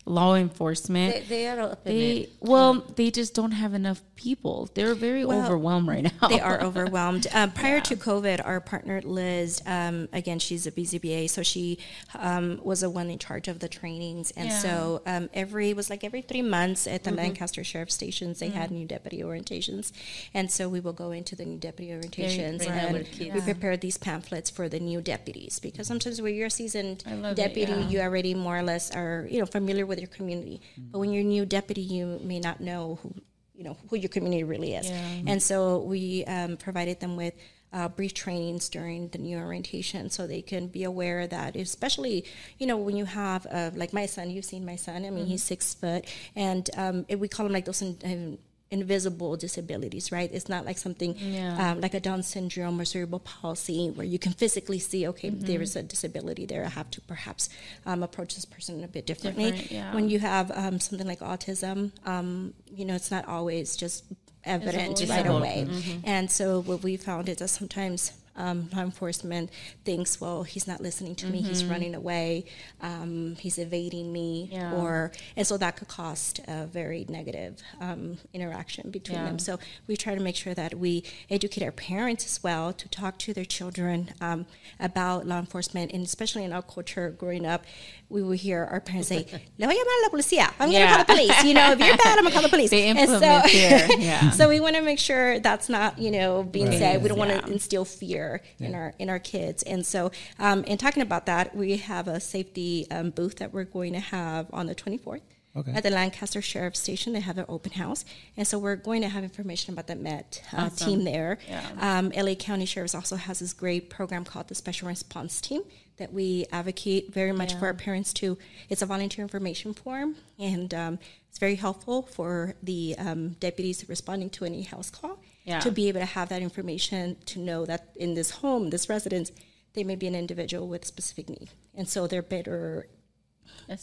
law 0.08 0.34
enforcement 0.34 1.14
They, 1.14 1.20
they 1.22 1.48
are 1.48 1.60
open 1.60 1.78
they 1.84 2.10
it. 2.16 2.32
well 2.40 2.74
they 2.96 3.10
just 3.10 3.34
don't 3.34 3.52
have 3.52 3.74
enough 3.74 4.00
people. 4.18 4.68
They're 4.74 4.94
very 4.96 5.24
Well, 5.24 5.44
overwhelmed 5.44 5.86
right 5.88 6.02
now. 6.20 6.28
they 6.28 6.40
are 6.40 6.60
overwhelmed. 6.68 7.28
Um, 7.32 7.52
prior 7.52 7.80
to 7.82 7.94
COVID, 7.96 8.44
our 8.44 8.60
partner 8.60 9.00
Liz, 9.00 9.62
um, 9.64 10.08
again, 10.12 10.40
she's 10.40 10.66
a 10.66 10.72
BCBA, 10.72 11.30
so 11.30 11.42
she 11.44 11.78
um, 12.18 12.60
was 12.64 12.80
the 12.80 12.90
one 12.90 13.08
in 13.10 13.18
charge 13.18 13.46
of 13.46 13.60
the 13.60 13.68
trainings, 13.68 14.32
and 14.32 14.48
Yeah. 14.48 14.58
so 14.58 15.02
um, 15.06 15.30
every 15.32 15.70
it 15.70 15.76
was 15.76 15.88
like 15.88 16.02
every 16.02 16.20
three 16.22 16.42
months 16.42 16.86
at 16.88 17.04
the 17.04 17.12
Lancaster 17.12 17.62
Sheriff 17.62 17.90
Stations, 17.92 18.40
they 18.40 18.48
had 18.48 18.70
new 18.72 18.86
deputy 18.86 19.22
orientations, 19.22 19.92
and 20.34 20.50
so 20.50 20.68
we 20.68 20.80
will 20.80 20.92
go 20.92 21.12
into 21.12 21.36
the 21.36 21.44
new 21.44 21.58
deputy 21.58 21.92
orientations 21.92 22.66
and 22.68 23.06
we 23.34 23.40
prepare 23.40 23.76
these 23.76 23.96
pamphlets 23.98 24.50
for 24.50 24.68
the 24.68 24.80
new 24.80 25.00
deputies 25.00 25.58
because 25.60 25.86
sometimes 25.86 26.20
when 26.20 26.34
you're 26.34 26.46
a 26.46 26.50
seasoned 26.50 27.04
it, 27.06 27.36
deputy, 27.36 27.72
yeah. 27.72 27.88
you 27.88 28.00
already 28.00 28.34
more 28.34 28.58
or 28.58 28.62
less 28.62 28.90
are 28.90 29.28
you 29.30 29.38
know 29.38 29.46
familiar 29.46 29.86
with 29.86 29.98
your 30.00 30.08
community, 30.08 30.60
but 30.90 30.98
when 30.98 31.12
you're 31.12 31.22
a 31.22 31.34
new 31.38 31.46
deputy, 31.46 31.82
you 31.82 32.18
may 32.24 32.40
not 32.40 32.60
know 32.60 32.98
who 33.02 33.14
you 33.58 33.64
know 33.64 33.76
who 33.90 33.96
your 33.96 34.08
community 34.08 34.44
really 34.44 34.74
is. 34.74 34.88
Yeah. 34.88 35.22
And 35.26 35.42
so 35.42 35.80
we 35.80 36.24
um, 36.26 36.56
provided 36.56 37.00
them 37.00 37.16
with 37.16 37.34
uh, 37.72 37.88
brief 37.88 38.14
trainings 38.14 38.68
during 38.68 39.08
the 39.08 39.18
new 39.18 39.36
orientation 39.36 40.08
so 40.10 40.26
they 40.26 40.40
can 40.40 40.68
be 40.68 40.84
aware 40.84 41.26
that, 41.26 41.56
especially, 41.56 42.24
you 42.58 42.66
know, 42.66 42.76
when 42.76 42.96
you 42.96 43.04
have, 43.04 43.46
uh, 43.50 43.70
like 43.74 43.92
my 43.92 44.06
son, 44.06 44.30
you've 44.30 44.44
seen 44.44 44.64
my 44.64 44.76
son, 44.76 45.04
I 45.04 45.10
mean, 45.10 45.26
he's 45.26 45.42
six 45.42 45.74
foot, 45.74 46.06
and 46.34 46.70
um, 46.76 47.04
it, 47.08 47.18
we 47.18 47.28
call 47.28 47.44
him 47.44 47.52
like 47.52 47.66
those 47.66 47.82
in, 47.82 47.98
um, 48.04 48.38
invisible 48.70 49.36
disabilities, 49.36 50.12
right? 50.12 50.30
It's 50.32 50.48
not 50.48 50.66
like 50.66 50.78
something 50.78 51.14
Yeah. 51.18 51.72
um, 51.72 51.80
like 51.80 51.94
a 51.94 52.00
Down 52.00 52.22
syndrome 52.22 52.78
or 52.80 52.84
cerebral 52.84 53.20
palsy 53.20 53.88
where 53.90 54.06
you 54.06 54.18
can 54.18 54.32
physically 54.32 54.78
see, 54.78 55.08
okay, 55.08 55.30
there 55.30 55.62
is 55.62 55.74
a 55.76 55.82
disability 55.82 56.44
there. 56.46 56.64
I 56.64 56.68
have 56.68 56.90
to 56.92 57.00
perhaps 57.00 57.48
um, 57.86 58.02
approach 58.02 58.34
this 58.34 58.44
person 58.44 58.84
a 58.84 58.88
bit 58.88 59.06
differently. 59.06 59.50
Different, 59.52 59.70
yeah. 59.72 59.94
When 59.94 60.08
you 60.10 60.18
have 60.18 60.50
um, 60.50 60.80
something 60.80 61.06
like 61.06 61.20
autism, 61.20 61.92
um, 62.06 62.54
you 62.70 62.84
know, 62.84 62.94
it's 62.94 63.10
not 63.10 63.26
always 63.26 63.76
just 63.76 64.04
evident 64.44 65.02
right 65.08 65.26
away. 65.26 65.66
And 66.04 66.30
so 66.30 66.60
what 66.62 66.82
we 66.82 66.96
found 66.96 67.28
is 67.28 67.38
that 67.38 67.48
sometimes 67.48 68.12
um, 68.38 68.70
law 68.74 68.82
enforcement 68.82 69.50
thinks, 69.84 70.20
well, 70.20 70.44
he's 70.44 70.66
not 70.66 70.80
listening 70.80 71.14
to 71.16 71.26
me, 71.26 71.42
he's 71.42 71.64
running 71.64 71.94
away, 71.94 72.44
um, 72.80 73.36
he's 73.38 73.58
evading 73.58 74.12
me, 74.12 74.48
Yeah. 74.52 74.72
or 74.74 75.12
and 75.36 75.46
so 75.46 75.56
that 75.58 75.76
could 75.76 75.88
cost 75.88 76.40
a 76.48 76.66
very 76.66 77.04
negative 77.08 77.60
um, 77.80 78.18
interaction 78.32 78.90
between 78.90 79.18
Yeah. 79.18 79.24
them. 79.26 79.38
So 79.38 79.58
we 79.86 79.96
try 79.96 80.14
to 80.14 80.20
make 80.20 80.36
sure 80.36 80.54
that 80.54 80.74
we 80.78 81.04
educate 81.30 81.62
our 81.64 81.72
parents 81.72 82.24
as 82.24 82.42
well 82.42 82.72
to 82.72 82.88
talk 82.88 83.18
to 83.18 83.34
their 83.34 83.44
children 83.44 84.10
um, 84.20 84.46
about 84.80 85.26
law 85.26 85.38
enforcement, 85.38 85.92
and 85.92 86.02
especially 86.04 86.44
in 86.44 86.52
our 86.52 86.62
culture 86.62 87.10
growing 87.10 87.44
up, 87.44 87.64
we 88.08 88.22
will 88.22 88.38
hear 88.46 88.64
our 88.70 88.80
parents 88.80 89.08
say, 89.08 89.26
"Le 89.58 89.66
voy 89.66 89.72
a 89.72 89.76
llamar 89.78 89.96
a 90.00 90.02
la 90.04 90.08
policía. 90.14 90.52
I'm 90.60 90.70
Yeah. 90.70 90.78
going 90.78 90.88
to 90.88 90.94
call 90.94 91.04
the 91.04 91.12
police. 91.14 91.44
You 91.44 91.54
know, 91.54 91.72
if 91.72 91.78
you're 91.80 91.96
bad, 91.96 92.18
I'm 92.18 92.24
going 92.24 92.32
to 92.32 92.32
call 92.32 92.42
the 92.42 92.48
police." 92.48 92.70
They 92.78 92.88
And 92.88 92.98
implement 92.98 93.46
fear, 93.50 93.86
yeah. 93.98 94.30
so 94.30 94.48
we 94.48 94.60
want 94.60 94.76
to 94.76 94.82
make 94.82 94.98
sure 94.98 95.40
that's 95.40 95.68
not 95.68 95.98
you 95.98 96.10
know 96.10 96.42
being 96.44 96.68
Right. 96.68 96.78
said. 96.78 97.02
We 97.02 97.08
don't 97.08 97.18
want 97.18 97.30
to 97.32 97.40
instill 97.50 97.84
fear 97.84 98.27
in 98.58 98.74
our 98.74 98.94
in 98.98 99.08
our 99.08 99.18
kids. 99.18 99.62
And 99.62 99.84
so, 99.84 100.10
um, 100.38 100.64
in 100.64 100.78
talking 100.78 101.02
about 101.02 101.26
that, 101.26 101.54
we 101.54 101.76
have 101.78 102.08
a 102.08 102.20
safety 102.20 102.86
um, 102.90 103.10
booth 103.10 103.36
that 103.36 103.52
we're 103.52 103.64
going 103.64 103.92
to 103.94 104.00
have 104.00 104.46
on 104.52 104.66
the 104.66 104.74
24th. 104.74 105.20
Okay. 105.56 105.72
At 105.72 105.82
the 105.82 105.90
Lancaster 105.90 106.40
Sheriff's 106.40 106.78
Station, 106.78 107.14
they 107.14 107.20
have 107.20 107.38
an 107.38 107.46
open 107.48 107.72
house, 107.72 108.04
and 108.36 108.46
so 108.46 108.58
we're 108.58 108.76
going 108.76 109.02
to 109.02 109.08
have 109.08 109.24
information 109.24 109.72
about 109.72 109.88
the 109.88 109.96
Met 109.96 110.42
uh, 110.52 110.68
team 110.68 111.02
there. 111.04 111.38
Yeah. 111.48 111.64
Um, 111.80 112.12
LA 112.14 112.34
County 112.34 112.64
Sheriff's 112.64 112.94
also 112.94 113.16
has 113.16 113.40
this 113.40 113.54
great 113.54 113.90
program 113.90 114.24
called 114.24 114.48
the 114.48 114.54
Special 114.54 114.86
Response 114.86 115.40
Team 115.40 115.62
that 115.96 116.12
we 116.12 116.46
advocate 116.52 117.12
very 117.12 117.32
much 117.32 117.54
for 117.54 117.66
our 117.66 117.74
parents 117.74 118.12
to. 118.14 118.38
It's 118.68 118.82
a 118.82 118.86
volunteer 118.86 119.24
information 119.24 119.74
form, 119.74 120.16
and 120.38 120.72
um, 120.74 120.98
it's 121.28 121.38
very 121.38 121.56
helpful 121.56 122.02
for 122.02 122.54
the 122.62 122.94
um, 122.98 123.30
deputies 123.40 123.88
responding 123.88 124.30
to 124.30 124.44
any 124.44 124.62
house 124.62 124.90
call 124.90 125.18
Yeah. 125.48 125.60
to 125.60 125.70
be 125.70 125.88
able 125.88 126.00
to 126.00 126.06
have 126.06 126.28
that 126.28 126.42
information 126.42 127.16
to 127.26 127.38
know 127.38 127.64
that 127.64 127.88
in 127.96 128.14
this 128.14 128.30
home, 128.42 128.70
this 128.70 128.88
residence, 128.88 129.32
they 129.74 129.82
may 129.82 129.96
be 129.96 130.06
an 130.06 130.14
individual 130.14 130.68
with 130.68 130.84
specific 130.84 131.28
need, 131.30 131.48
and 131.74 131.88
so 131.88 132.06
they're 132.06 132.22
better 132.22 132.86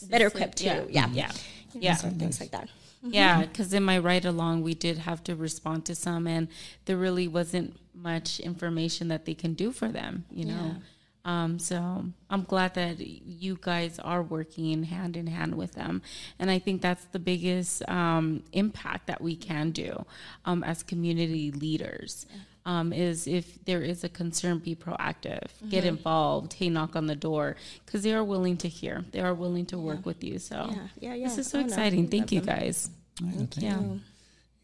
better 0.09 0.27
equipped 0.27 0.57
to, 0.57 0.65
yeah, 0.65 0.83
yeah. 0.89 1.07
You 1.07 1.21
know, 1.21 1.29
yeah. 1.73 1.95
so 1.95 2.09
things 2.09 2.39
like 2.39 2.51
that. 2.51 2.69
Yeah, 3.07 3.41
because 3.41 3.71
in 3.71 3.83
my 3.83 3.99
ride 3.99 4.25
along, 4.25 4.63
we 4.63 4.73
did 4.73 4.97
have 4.97 5.23
to 5.25 5.35
respond 5.35 5.85
to 5.85 5.93
some, 5.93 6.25
and 6.25 6.47
there 6.85 6.97
really 6.97 7.27
wasn't 7.27 7.77
much 7.93 8.39
information 8.39 9.09
that 9.09 9.25
they 9.25 9.35
can 9.35 9.53
do 9.53 9.71
for 9.71 9.89
them, 9.89 10.25
you 10.31 10.45
know. 10.45 10.77
Um, 11.25 11.57
so 11.59 12.05
I'm 12.29 12.43
glad 12.43 12.75
that 12.75 12.99
you 12.99 13.57
guys 13.59 13.97
are 13.99 14.21
working 14.21 14.83
hand 14.83 15.17
in 15.17 15.27
hand 15.27 15.55
with 15.55 15.73
them, 15.73 16.01
and 16.39 16.49
I 16.51 16.59
think 16.59 16.81
that's 16.81 17.03
the 17.05 17.19
biggest 17.19 17.81
um, 17.89 18.43
impact 18.53 19.07
that 19.07 19.21
we 19.21 19.35
can 19.35 19.71
do 19.71 20.05
um, 20.45 20.63
as 20.63 20.83
community 20.83 21.51
leaders. 21.51 22.25
Um, 22.67 22.91
is 22.93 23.27
if 23.27 23.63
there 23.65 23.83
is 23.83 24.03
a 24.03 24.09
concern, 24.09 24.57
be 24.57 24.75
proactive, 24.75 25.49
get 25.69 25.83
involved. 25.85 26.53
Hey, 26.53 26.69
knock 26.69 26.95
on 26.95 27.05
the 27.05 27.15
door 27.15 27.57
because 27.85 28.01
they 28.01 28.11
are 28.11 28.23
willing 28.23 28.57
to 28.57 28.67
hear. 28.67 29.05
They 29.11 29.19
are 29.19 29.35
willing 29.35 29.67
to 29.67 29.77
work 29.77 30.03
with 30.03 30.23
you. 30.23 30.39
So 30.39 30.69
Yeah, 30.71 30.87
yeah, 30.99 31.13
yeah. 31.13 31.27
this 31.27 31.37
is 31.37 31.47
so 31.47 31.59
Oh, 31.59 31.61
exciting. 31.61 32.01
we 32.05 32.07
Thank 32.07 32.31
you 32.31 32.41
them. 32.41 32.57
guys. 32.57 32.89
Thank 33.21 33.57
Yeah. 33.57 33.79
You, 33.81 33.99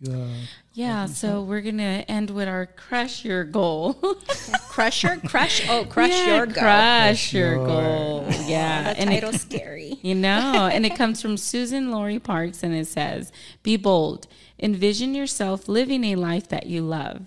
uh, 0.09 0.27
Yeah, 0.73 1.05
so 1.05 1.41
we're 1.43 1.61
gonna 1.61 2.03
end 2.07 2.29
with 2.29 2.47
our 2.47 2.65
crush 2.65 3.23
your 3.25 3.43
goal. 3.43 3.93
Crush 4.69 5.03
your 5.03 5.17
crush. 5.17 5.67
Oh, 5.69 5.85
crush 5.89 6.09
Yeah, 6.11 6.37
your 6.37 6.45
goal. 6.45 6.55
Crush 6.63 7.33
your 7.33 7.55
your- 7.55 7.65
goal. 7.67 8.25
Yeah, 8.47 8.93
The 8.93 8.99
and 8.99 9.09
it, 9.13 9.21
title's 9.21 9.41
scary. 9.41 9.99
you 10.01 10.15
know, 10.15 10.69
and 10.71 10.85
it 10.85 10.95
comes 10.95 11.21
from 11.21 11.35
Susan 11.37 11.91
Laurie 11.91 12.19
Parks, 12.19 12.63
and 12.63 12.73
it 12.73 12.87
says, 12.87 13.31
"Be 13.63 13.75
bold. 13.77 14.27
Envision 14.59 15.13
yourself 15.13 15.67
living 15.67 16.03
a 16.05 16.15
life 16.15 16.47
that 16.49 16.65
you 16.67 16.81
love." 16.81 17.21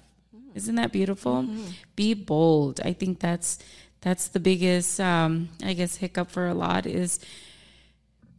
Isn't 0.55 0.75
that 0.77 0.91
beautiful? 0.93 1.47
Be 1.97 2.15
bold. 2.15 2.81
I 2.85 2.93
think 2.93 3.21
that's 3.21 3.59
that's 4.01 4.29
the 4.29 4.41
biggest, 4.41 5.01
um, 5.01 5.49
I 5.63 5.73
guess, 5.75 5.97
hiccup 5.97 6.31
for 6.31 6.47
a 6.47 6.55
lot 6.55 6.87
is 6.87 7.19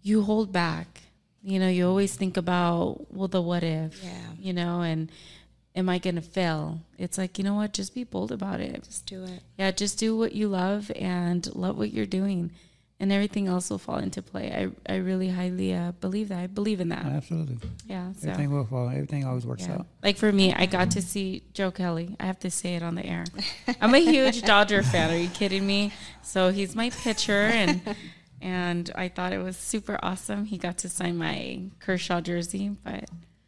you 0.02 0.22
hold 0.24 0.52
back. 0.52 1.02
You 1.48 1.60
know, 1.60 1.68
you 1.70 1.88
always 1.88 2.16
think 2.16 2.38
about, 2.38 3.06
well, 3.14 3.28
the 3.28 3.40
what 3.42 3.64
if, 3.64 4.04
Yeah. 4.04 4.12
you 4.40 4.52
know, 4.52 4.82
and 4.82 5.12
am 5.76 5.90
I 5.90 6.00
going 6.00 6.16
to 6.16 6.22
fail? 6.22 6.80
It's 6.98 7.20
like, 7.20 7.38
you 7.38 7.44
know 7.44 7.54
what? 7.54 7.72
Just 7.72 7.94
be 7.94 8.04
bold 8.04 8.32
about 8.32 8.62
it. 8.62 8.84
Just 8.84 9.06
do 9.06 9.24
it. 9.24 9.42
Yeah, 9.58 9.70
just 9.70 10.00
do 10.00 10.18
what 10.18 10.32
you 10.34 10.48
love 10.48 10.92
and 10.96 11.46
love 11.56 11.78
what 11.78 11.94
you're 11.94 12.08
doing, 12.08 12.50
and 13.00 13.12
everything 13.12 13.48
else 13.48 13.70
will 13.70 13.78
fall 13.78 13.98
into 14.00 14.24
play. 14.24 14.72
I, 14.88 14.92
I 14.92 14.96
really 14.98 15.30
highly 15.30 15.72
uh, 15.76 15.92
believe 16.02 16.30
that. 16.30 16.40
I 16.40 16.48
believe 16.48 16.80
in 16.82 16.90
that. 16.90 17.06
absolutely. 17.06 17.58
Yeah. 17.86 18.14
So. 18.14 18.30
Everything 18.30 18.52
will 18.52 18.66
fall. 18.66 18.90
Everything 18.90 19.26
always 19.26 19.46
works 19.46 19.68
Yeah. 19.68 19.76
out. 19.76 19.88
Like 20.02 20.18
for 20.18 20.32
me, 20.32 20.52
I 20.52 20.66
got 20.66 20.92
to 20.92 21.02
see 21.02 21.44
Joe 21.54 21.70
Kelly. 21.70 22.16
I 22.20 22.26
have 22.26 22.40
to 22.40 22.50
say 22.50 22.74
it 22.76 22.82
on 22.82 22.96
the 22.96 23.06
air. 23.06 23.26
I'm 23.82 23.94
a 23.94 24.00
huge 24.00 24.42
Dodger 24.52 24.82
fan. 24.82 25.12
Are 25.14 25.18
you 25.18 25.30
kidding 25.30 25.68
me? 25.68 25.92
So 26.24 26.50
he's 26.52 26.74
my 26.76 26.90
pitcher, 26.90 27.34
and 27.54 27.82
and 28.46 28.92
I 28.94 29.08
thought 29.08 29.34
it 29.34 29.40
was 29.40 29.58
super 29.58 29.98
awesome. 30.04 30.46
He 30.46 30.60
got 30.60 30.78
to 30.80 30.90
sign 30.90 31.18
my 31.18 31.62
Kershaw 31.80 32.22
jersey, 32.22 32.70
but 32.84 33.06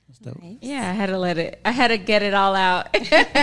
That's 0.08 0.18
dope. 0.20 0.42
Yeah, 0.60 0.90
I 0.90 0.94
had 0.94 1.08
to 1.10 1.20
let 1.20 1.38
it. 1.38 1.60
I 1.64 1.70
had 1.70 1.90
to 1.90 2.00
get 2.00 2.24
it 2.24 2.34
all 2.34 2.56
out. 2.56 2.88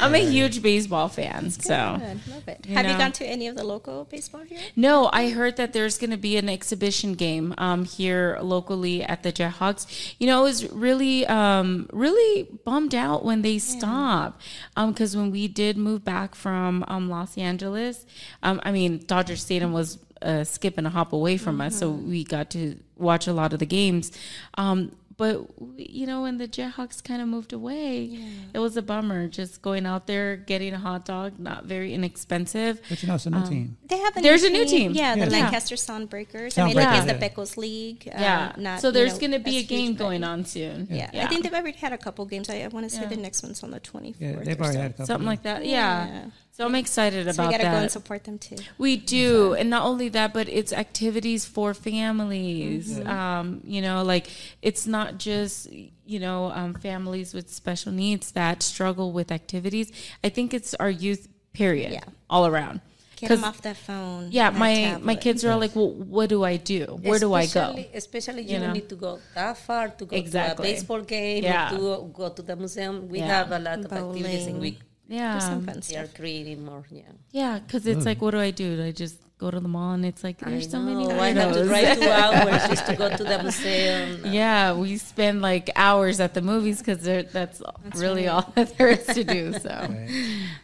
I'm 0.00 0.14
a 0.14 0.18
huge 0.18 0.62
baseball 0.62 1.08
fan, 1.08 1.50
so 1.50 1.98
Good, 2.00 2.32
love 2.32 2.48
it. 2.48 2.66
You 2.66 2.74
Have 2.74 2.86
you 2.86 2.96
gone 2.96 3.12
to 3.12 3.26
any 3.26 3.48
of 3.48 3.56
the 3.56 3.64
local 3.64 4.04
baseball 4.04 4.40
here? 4.44 4.60
no. 4.76 5.10
I 5.12 5.28
heard 5.28 5.56
that 5.56 5.74
there's 5.74 5.98
going 5.98 6.10
to 6.10 6.16
be 6.16 6.38
an 6.38 6.48
exhibition 6.48 7.12
game 7.14 7.52
um, 7.58 7.84
here 7.84 8.38
locally 8.40 9.02
at 9.02 9.22
the 9.22 9.32
Jethawks. 9.32 10.14
You 10.18 10.26
know, 10.26 10.38
I 10.38 10.42
was 10.42 10.72
really, 10.72 11.26
um, 11.26 11.86
really 11.92 12.48
bummed 12.64 12.94
out 12.94 13.26
when 13.26 13.42
they 13.42 13.58
stopped 13.58 14.40
because 14.74 15.14
when 15.14 15.30
we 15.30 15.48
did 15.48 15.76
move 15.76 16.02
back 16.02 16.34
from 16.34 16.82
um, 16.88 17.10
Los 17.10 17.36
Angeles, 17.36 18.06
um, 18.42 18.58
I 18.64 18.72
mean, 18.72 19.04
Dodger 19.06 19.36
Stadium 19.36 19.74
was 19.74 19.98
a 20.22 20.44
skip 20.44 20.78
and 20.78 20.86
a 20.86 20.90
hop 20.90 21.12
away 21.12 21.36
from 21.36 21.60
us, 21.60 21.78
so 21.78 21.90
we 21.90 22.24
got 22.24 22.50
to 22.50 22.76
watch 22.96 23.26
a 23.26 23.32
lot 23.32 23.52
of 23.52 23.58
the 23.58 23.66
games. 23.66 24.12
Um, 24.54 24.92
but 25.16 25.44
you 25.76 26.06
know, 26.06 26.22
when 26.22 26.38
the 26.38 26.48
JetHawks 26.48 27.04
kind 27.04 27.20
of 27.20 27.28
moved 27.28 27.52
away, 27.52 28.18
it 28.54 28.58
was 28.58 28.78
a 28.78 28.82
bummer. 28.82 29.28
Just 29.28 29.60
going 29.60 29.84
out 29.84 30.06
there, 30.06 30.34
getting 30.36 30.72
a 30.72 30.78
hot 30.78 31.04
dog, 31.04 31.38
not 31.38 31.66
very 31.66 31.92
inexpensive. 31.92 32.80
But 32.88 33.02
you 33.02 33.08
know, 33.08 33.16
it's 33.16 33.26
a 33.26 33.30
new 33.30 33.46
team. 33.46 33.76
They 33.86 33.98
have 33.98 34.16
a 34.16 34.20
new 34.20 34.22
There's 34.22 34.44
a 34.44 34.48
new 34.48 34.64
team. 34.66 34.92
Yeah, 34.92 35.14
the 35.16 35.20
Yeah. 35.26 35.26
Lancaster 35.26 35.74
Soundbreakers. 35.74 36.58
I 36.58 36.64
mean, 36.64 36.74
like 36.74 36.88
Soundbreakers, 36.88 36.96
it's 36.96 37.06
the 37.06 37.12
yeah. 37.12 37.28
Pecos 37.28 37.56
League. 37.58 38.08
um, 38.14 38.20
Yeah. 38.22 38.52
not, 38.56 38.80
so 38.80 38.88
you 38.88 38.92
there's 38.94 39.12
know, 39.14 39.20
going 39.20 39.32
to 39.32 39.38
be 39.40 39.58
a 39.58 39.62
game 39.62 39.94
going 39.94 40.24
on 40.24 40.46
soon. 40.46 40.86
Yeah. 40.90 41.10
I 41.12 41.26
think 41.26 41.42
they've 41.42 41.52
already 41.52 41.76
had 41.76 41.92
a 41.92 41.98
couple 41.98 42.24
games. 42.24 42.48
I, 42.48 42.60
I 42.62 42.68
want 42.68 42.88
to 42.88 42.96
say 42.96 43.04
the 43.04 43.16
next 43.18 43.42
one's 43.42 43.62
on 43.62 43.72
the 43.72 43.80
24th. 43.80 44.14
Yeah, 44.18 44.36
they've 44.42 44.58
or 44.58 44.62
already 44.64 44.76
so. 44.76 44.80
had 44.82 44.90
a 44.90 44.94
couple. 44.94 45.06
something 45.06 45.26
like 45.26 45.42
that. 45.42 45.66
Yeah. 45.66 46.24
Yeah. 46.60 46.64
So 46.64 46.68
I'm 46.68 46.74
excited 46.74 47.24
So 47.26 47.30
about 47.32 47.50
that. 47.50 47.58
we 47.58 47.64
got 47.64 47.70
to 47.70 47.76
go 47.76 47.82
and 47.82 47.90
support 47.90 48.24
them 48.24 48.38
too. 48.38 48.56
We 48.78 48.96
do, 48.96 49.54
and 49.54 49.70
not 49.70 49.84
only 49.84 50.08
that, 50.10 50.32
but 50.34 50.48
it's 50.48 50.72
activities 50.72 51.44
for 51.46 51.72
families. 51.74 52.98
Mm-hmm. 52.98 53.08
Um, 53.08 53.60
you 53.64 53.80
know, 53.82 54.02
like 54.04 54.28
it's 54.62 54.86
not 54.86 55.18
just 55.18 55.68
you 56.06 56.18
know 56.20 56.50
um, 56.52 56.74
families 56.74 57.32
with 57.34 57.48
special 57.50 57.92
needs 57.92 58.32
that 58.32 58.62
struggle 58.62 59.12
with 59.12 59.32
activities. 59.32 59.90
I 60.22 60.28
think 60.28 60.52
it's 60.54 60.74
our 60.74 60.90
youth, 60.90 61.28
period, 61.52 61.92
Yeah. 61.92 62.04
all 62.28 62.46
around. 62.46 62.80
Get 63.16 63.28
'Cause, 63.28 63.40
them 63.40 63.48
off 63.50 63.60
that 63.62 63.76
phone. 63.76 64.28
yeah, 64.32 64.48
that 64.50 64.58
my 64.58 64.96
my 65.02 65.14
kids 65.14 65.44
are 65.44 65.50
all 65.52 65.58
like, 65.60 65.76
well, 65.76 65.90
what 65.92 66.28
do 66.30 66.42
I 66.42 66.56
do? 66.56 66.98
Where 67.02 67.18
do 67.18 67.34
I 67.34 67.44
go? 67.44 67.60
Especially- 67.76 67.90
Especially 67.94 68.42
you, 68.44 68.52
You 68.54 68.58
know? 68.60 68.64
don't 68.66 68.74
need 68.80 68.88
to 68.88 68.96
go 68.96 69.18
that 69.34 69.58
far 69.58 69.88
to 69.90 70.04
go 70.06 70.16
Exactly. 70.16 70.56
to 70.56 70.70
a 70.70 70.74
baseball 70.74 71.02
game 71.02 71.44
Yeah. 71.44 71.74
or 71.74 71.96
to 71.98 72.12
go 72.16 72.28
to 72.30 72.42
the 72.42 72.56
museum. 72.56 73.08
We 73.08 73.18
Yeah. 73.18 73.26
have 73.36 73.52
a 73.52 73.58
lot 73.58 73.78
of 73.84 73.92
activities 73.92 74.46
and 74.46 74.58
we 74.58 74.78
Yeah, 75.10 75.34
Do 75.34 75.40
some 75.40 75.52
um, 75.54 75.66
fun 75.66 75.82
they 75.88 75.96
are 75.96 76.04
stuff. 76.06 76.14
creating 76.14 76.64
more. 76.64 76.84
Yeah. 76.88 77.02
yeah, 77.32 77.58
because 77.58 77.84
it's 77.84 78.02
hmm. 78.02 78.06
like, 78.06 78.22
what 78.22 78.30
do 78.30 78.38
I 78.38 78.52
do? 78.52 78.76
Do 78.76 78.84
I 78.84 78.92
just 78.92 79.18
go 79.38 79.50
to 79.50 79.58
the 79.58 79.68
mall 79.68 79.94
and 79.94 80.04
it's 80.04 80.22
like 80.22 80.38
there's 80.38 80.68
I 80.68 80.70
so 80.70 80.78
many 80.78 81.08
know, 81.08 81.18
I 81.18 81.30
have 81.30 81.52
to 81.52 81.60
windows. 81.60 81.68
drive 81.68 81.98
two 81.98 82.10
hours 82.10 82.68
just 82.68 82.86
to 82.86 82.94
go 82.94 83.16
to 83.16 83.24
the 83.24 83.42
museum. 83.42 84.20
Yeah, 84.32 84.74
we 84.74 84.98
spend 84.98 85.42
like 85.42 85.70
hours 85.74 86.20
at 86.20 86.34
the 86.34 86.42
movies 86.42 86.78
because 86.78 87.02
that's, 87.02 87.60
really 87.96 88.26
right. 88.26 88.32
all 88.32 88.52
that 88.54 88.78
there 88.78 88.88
is 88.88 89.04
to 89.06 89.24
do. 89.24 89.52
So, 89.54 89.88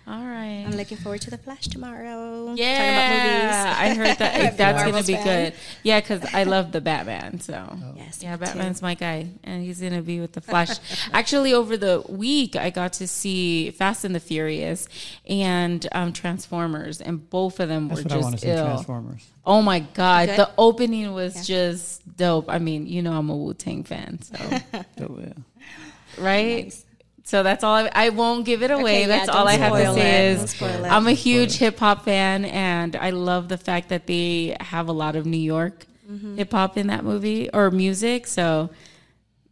all 0.09 0.25
right. 0.25 0.65
I'm 0.67 0.73
looking 0.77 0.99
forward 0.99 1.21
to 1.23 1.31
the 1.31 1.39
Flash 1.39 1.67
tomorrow. 1.67 2.55
yeah, 2.55 2.77
Talking 2.79 3.95
about 3.97 3.97
movies. 3.97 4.07
I 4.07 4.09
heard 4.09 4.19
that 4.19 4.57
that's 4.57 4.83
gonna 4.85 5.03
be 5.03 5.15
fan. 5.15 5.25
good. 5.25 5.55
Yeah, 5.83 6.01
because 6.01 6.25
I 6.33 6.45
love 6.45 6.71
the 6.73 6.81
Batman. 6.81 7.41
So 7.41 7.77
Yes, 7.97 8.23
yeah, 8.23 8.33
me 8.33 8.39
too. 8.39 8.45
Batman's 8.45 8.83
my 8.83 8.95
guy, 8.95 9.27
and 9.43 9.65
he's 9.65 9.81
gonna 9.81 10.03
be 10.03 10.21
with 10.21 10.33
the 10.33 10.41
Flash. 10.41 10.79
Actually, 11.13 11.53
over 11.55 11.77
the 11.77 12.05
week, 12.09 12.55
I 12.55 12.71
got 12.71 12.93
to 12.95 13.09
see 13.09 13.71
Fast 13.73 14.05
and 14.05 14.15
the 14.15 14.21
Furious 14.21 14.89
and 15.29 15.87
um, 15.93 16.13
Transformers, 16.13 17.01
and 17.01 17.29
both 17.29 17.59
of 17.59 17.69
them 17.69 17.89
That's 17.89 18.05
were 18.05 18.05
what 18.05 18.13
I 18.13 18.19
want 18.19 18.35
just 18.35 18.45
to 18.45 18.49
see. 18.51 18.55
ill. 18.57 18.65
Transformers. 18.67 19.27
Oh 19.45 19.61
my 19.63 19.81
god, 19.81 20.29
Good? 20.29 20.39
the 20.39 20.51
opening 20.59 21.13
was 21.15 21.47
just 21.47 22.17
dope. 22.17 22.47
I 22.49 22.59
mean, 22.59 22.87
you 22.87 23.03
know, 23.03 23.13
I'm 23.13 23.29
a 23.31 23.37
Wu 23.37 23.55
Tang 23.55 23.83
fan, 23.85 24.21
so 24.23 24.37
Dope, 24.97 25.19
yeah. 25.21 25.33
right? 26.19 26.73
So 27.27 27.43
that's 27.43 27.65
all. 27.65 27.75
I, 27.75 27.91
I 27.93 28.09
won't 28.11 28.47
give 28.47 28.63
it 28.63 28.71
away. 28.71 29.01
yeah, 29.01 29.07
that's 29.09 29.27
don't 29.27 29.35
all 29.37 29.49
I 29.49 29.55
have 29.55 29.73
to 29.73 29.95
say 29.95 30.31
it. 30.31 30.35
Don't 30.37 30.45
is. 30.45 30.63
I'm 30.85 31.09
a 31.09 31.13
huge 31.13 31.57
hip 31.57 31.77
hop 31.81 32.05
fan, 32.05 32.45
and 32.45 32.95
I 32.95 33.11
love 33.11 33.49
the 33.49 33.59
fact 33.59 33.89
that 33.89 34.07
they 34.07 34.57
have 34.61 34.87
a 34.89 34.93
lot 34.93 35.17
of 35.17 35.27
New 35.27 35.37
York 35.37 35.87
Mm-hmm. 36.09 36.37
hip 36.37 36.53
hop 36.53 36.77
in 36.79 36.87
that 36.87 37.03
movie 37.03 37.51
or 37.53 37.69
music. 37.73 38.29
So 38.29 38.71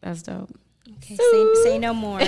that's 0.00 0.22
dope. 0.22 0.50
Okay, 0.98 1.16
say, 1.16 1.54
say 1.64 1.78
no 1.80 1.92
more. 1.92 2.20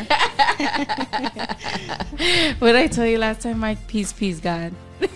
What 2.58 2.72
did 2.72 2.76
I 2.76 2.88
tell 2.88 3.06
you 3.06 3.18
last 3.18 3.42
time, 3.42 3.60
Mike? 3.60 3.86
Peace, 3.86 4.12
peace, 4.12 4.40
God. 4.40 4.72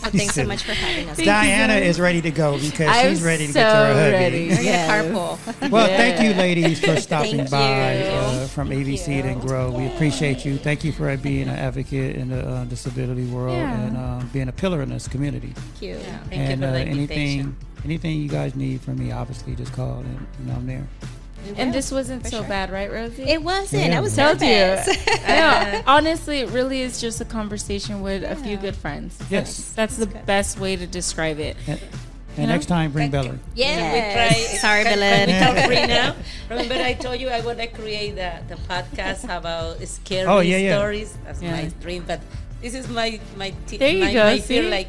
Well, 0.10 0.10
thanks 0.12 0.34
so 0.34 0.44
much 0.46 0.62
for 0.62 0.72
having 0.72 1.08
us. 1.10 1.18
Diana 1.18 1.74
is 1.74 2.00
ready 2.00 2.20
to 2.22 2.30
go 2.30 2.58
because 2.58 2.88
I'm 2.88 3.10
she's 3.10 3.22
ready 3.22 3.46
to 3.48 3.52
so 3.52 3.60
get 3.60 3.70
to 3.70 3.76
her 3.76 3.94
hubby. 3.94 4.12
ready. 4.12 4.48
We're 4.48 4.60
Yes. 4.62 4.90
carpool. 4.90 5.70
Well, 5.70 5.86
thank 5.88 6.22
you, 6.22 6.34
ladies, 6.34 6.80
for 6.84 6.96
stopping 7.00 7.44
by 7.46 7.98
uh, 8.08 8.46
from 8.48 8.72
AV 8.72 8.98
Seed 8.98 9.24
and 9.26 9.40
Grow. 9.40 9.70
We 9.70 9.86
appreciate 9.86 10.44
you. 10.44 10.56
Thank 10.56 10.84
you 10.84 10.92
for 10.92 11.14
being 11.18 11.48
an 11.48 11.56
advocate 11.56 12.16
in 12.16 12.30
the 12.30 12.46
uh, 12.48 12.64
disability 12.64 13.26
world 13.26 13.56
Yeah. 13.56 13.80
and 13.80 13.96
uh, 13.96 14.22
being 14.32 14.48
a 14.48 14.52
pillar 14.52 14.80
in 14.82 14.88
this 14.88 15.06
community. 15.06 15.52
Thank 15.54 15.82
you. 15.82 15.96
Thank 15.98 16.32
and 16.32 16.60
you 16.62 16.66
for 16.66 16.70
uh, 16.72 16.72
the 16.72 16.86
invitation. 16.86 17.20
anything, 17.40 17.56
anything 17.84 18.20
you 18.22 18.28
guys 18.28 18.54
need 18.56 18.80
from 18.80 18.98
me, 18.98 19.12
obviously, 19.12 19.54
just 19.54 19.72
call 19.72 19.98
and 20.00 20.26
you 20.40 20.46
know 20.46 20.54
I'm 20.54 20.66
there. 20.66 20.86
And 21.56 21.72
this 21.72 21.90
wasn't 21.90 22.26
so 22.26 22.42
bad, 22.42 22.70
right, 22.70 22.90
Rosie? 22.90 23.22
It 23.24 23.42
wasn't. 23.42 23.88
Yeah. 23.90 23.98
I 23.98 24.00
was 24.00 24.14
Told 24.16 24.40
you. 24.40 24.48
no, 25.26 25.82
honestly, 25.86 26.40
it 26.40 26.50
really 26.50 26.80
is 26.80 27.00
just 27.00 27.20
a 27.20 27.24
conversation 27.24 28.02
with 28.02 28.22
a 28.24 28.36
few 28.36 28.56
good 28.56 28.76
friends. 28.76 29.18
Yes. 29.30 29.72
That's 29.72 29.96
the 29.96 30.06
best 30.06 30.58
way 30.58 30.76
to 30.76 30.86
describe 30.86 31.38
it. 31.38 31.56
And, 31.66 31.80
and 32.36 32.46
know? 32.46 32.52
next 32.52 32.66
time, 32.66 32.92
bring 32.92 33.10
Bella. 33.10 33.38
Yes. 33.54 34.30
We 34.38 34.46
try- 34.46 34.58
Sorry, 34.58 34.84
Bella. 34.84 35.26
We 35.26 35.32
talk 35.32 35.66
free 35.66 35.86
now? 35.86 36.14
Remember, 36.48 36.74
I 36.74 36.94
told 36.94 37.20
you 37.20 37.28
I 37.28 37.40
want 37.40 37.58
to 37.58 37.66
create 37.66 38.16
the, 38.16 38.32
the 38.48 38.56
podcast 38.68 39.24
about 39.24 39.78
oh, 39.80 39.84
scary 39.84 40.26
Oh, 40.28 40.40
yeah, 40.40 40.56
yeah. 40.58 40.76
stories. 40.78 41.16
That's 41.24 41.42
Yeah. 41.42 41.52
my 41.52 41.68
dream. 41.80 42.04
But 42.06 42.20
this 42.60 42.74
is 42.74 42.88
my 42.88 43.18
my 43.36 43.54
t- 43.66 43.78
There 43.78 43.88
you 43.90 44.04
my, 44.04 44.12
go, 44.12 44.24
my 44.24 44.38
fear, 44.38 44.68
like 44.70 44.88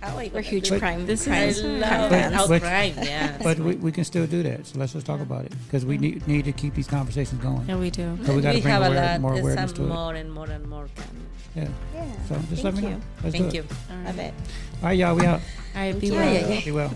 how 0.00 0.16
I 0.16 0.24
We're 0.24 0.30
gonna 0.30 0.40
huge 0.42 0.68
do 0.68 0.74
it? 0.74 0.78
crime. 0.78 1.06
This 1.06 1.24
crime, 1.24 1.36
I 1.36 1.42
is- 1.44 1.60
crime 1.60 1.80
love 1.80 2.10
fans. 2.10 2.48
But- 2.48 2.62
crime. 2.62 2.94
Yeah. 3.02 3.38
But 3.42 3.58
we, 3.58 3.74
we 3.76 3.92
can 3.92 4.04
still 4.04 4.26
do 4.26 4.42
that. 4.42 4.66
So 4.66 4.78
let's 4.78 4.92
just 4.92 5.06
talk 5.06 5.20
about 5.20 5.44
it 5.44 5.52
because 5.66 5.84
we 5.84 5.98
need 5.98 6.26
need 6.26 6.44
to 6.46 6.52
keep 6.52 6.74
these 6.74 6.88
conversations 6.88 7.40
going. 7.42 7.66
Yeah, 7.68 7.76
we 7.76 7.90
do. 7.90 8.18
So 8.24 8.34
we 8.34 8.40
got 8.42 8.52
to 8.52 8.60
bring 8.60 8.72
have 8.72 8.82
a 8.82 8.86
aware, 8.86 9.12
lot. 9.12 9.20
more 9.20 9.32
There's 9.32 9.42
awareness 9.44 9.70
some 9.70 9.76
to 9.78 9.82
it. 9.84 9.94
more 9.94 10.14
and 10.14 10.32
more 10.32 10.46
and 10.50 10.66
more 10.68 10.86
coming. 10.96 11.26
Yeah. 11.54 11.68
Yeah. 11.94 12.12
So 12.28 12.34
just 12.48 12.62
Thank 12.62 12.64
let 12.64 12.74
me 12.74 12.82
you. 12.82 12.88
know. 12.90 13.00
Let's 13.24 13.36
Thank 13.36 13.50
do 13.50 13.56
you. 13.58 13.62
it. 13.62 14.04
Love 14.06 14.18
it. 14.18 14.34
All 14.82 14.88
right, 14.88 14.98
y'all. 14.98 15.14
We 15.16 15.26
out. 15.26 15.40
All 15.74 15.80
right, 15.82 16.00
be 16.00 16.06
you. 16.06 16.12
well. 16.14 16.32
Yeah, 16.32 16.40
yeah, 16.40 16.54
yeah. 16.54 16.64
Be 16.64 16.70
well. 16.72 16.94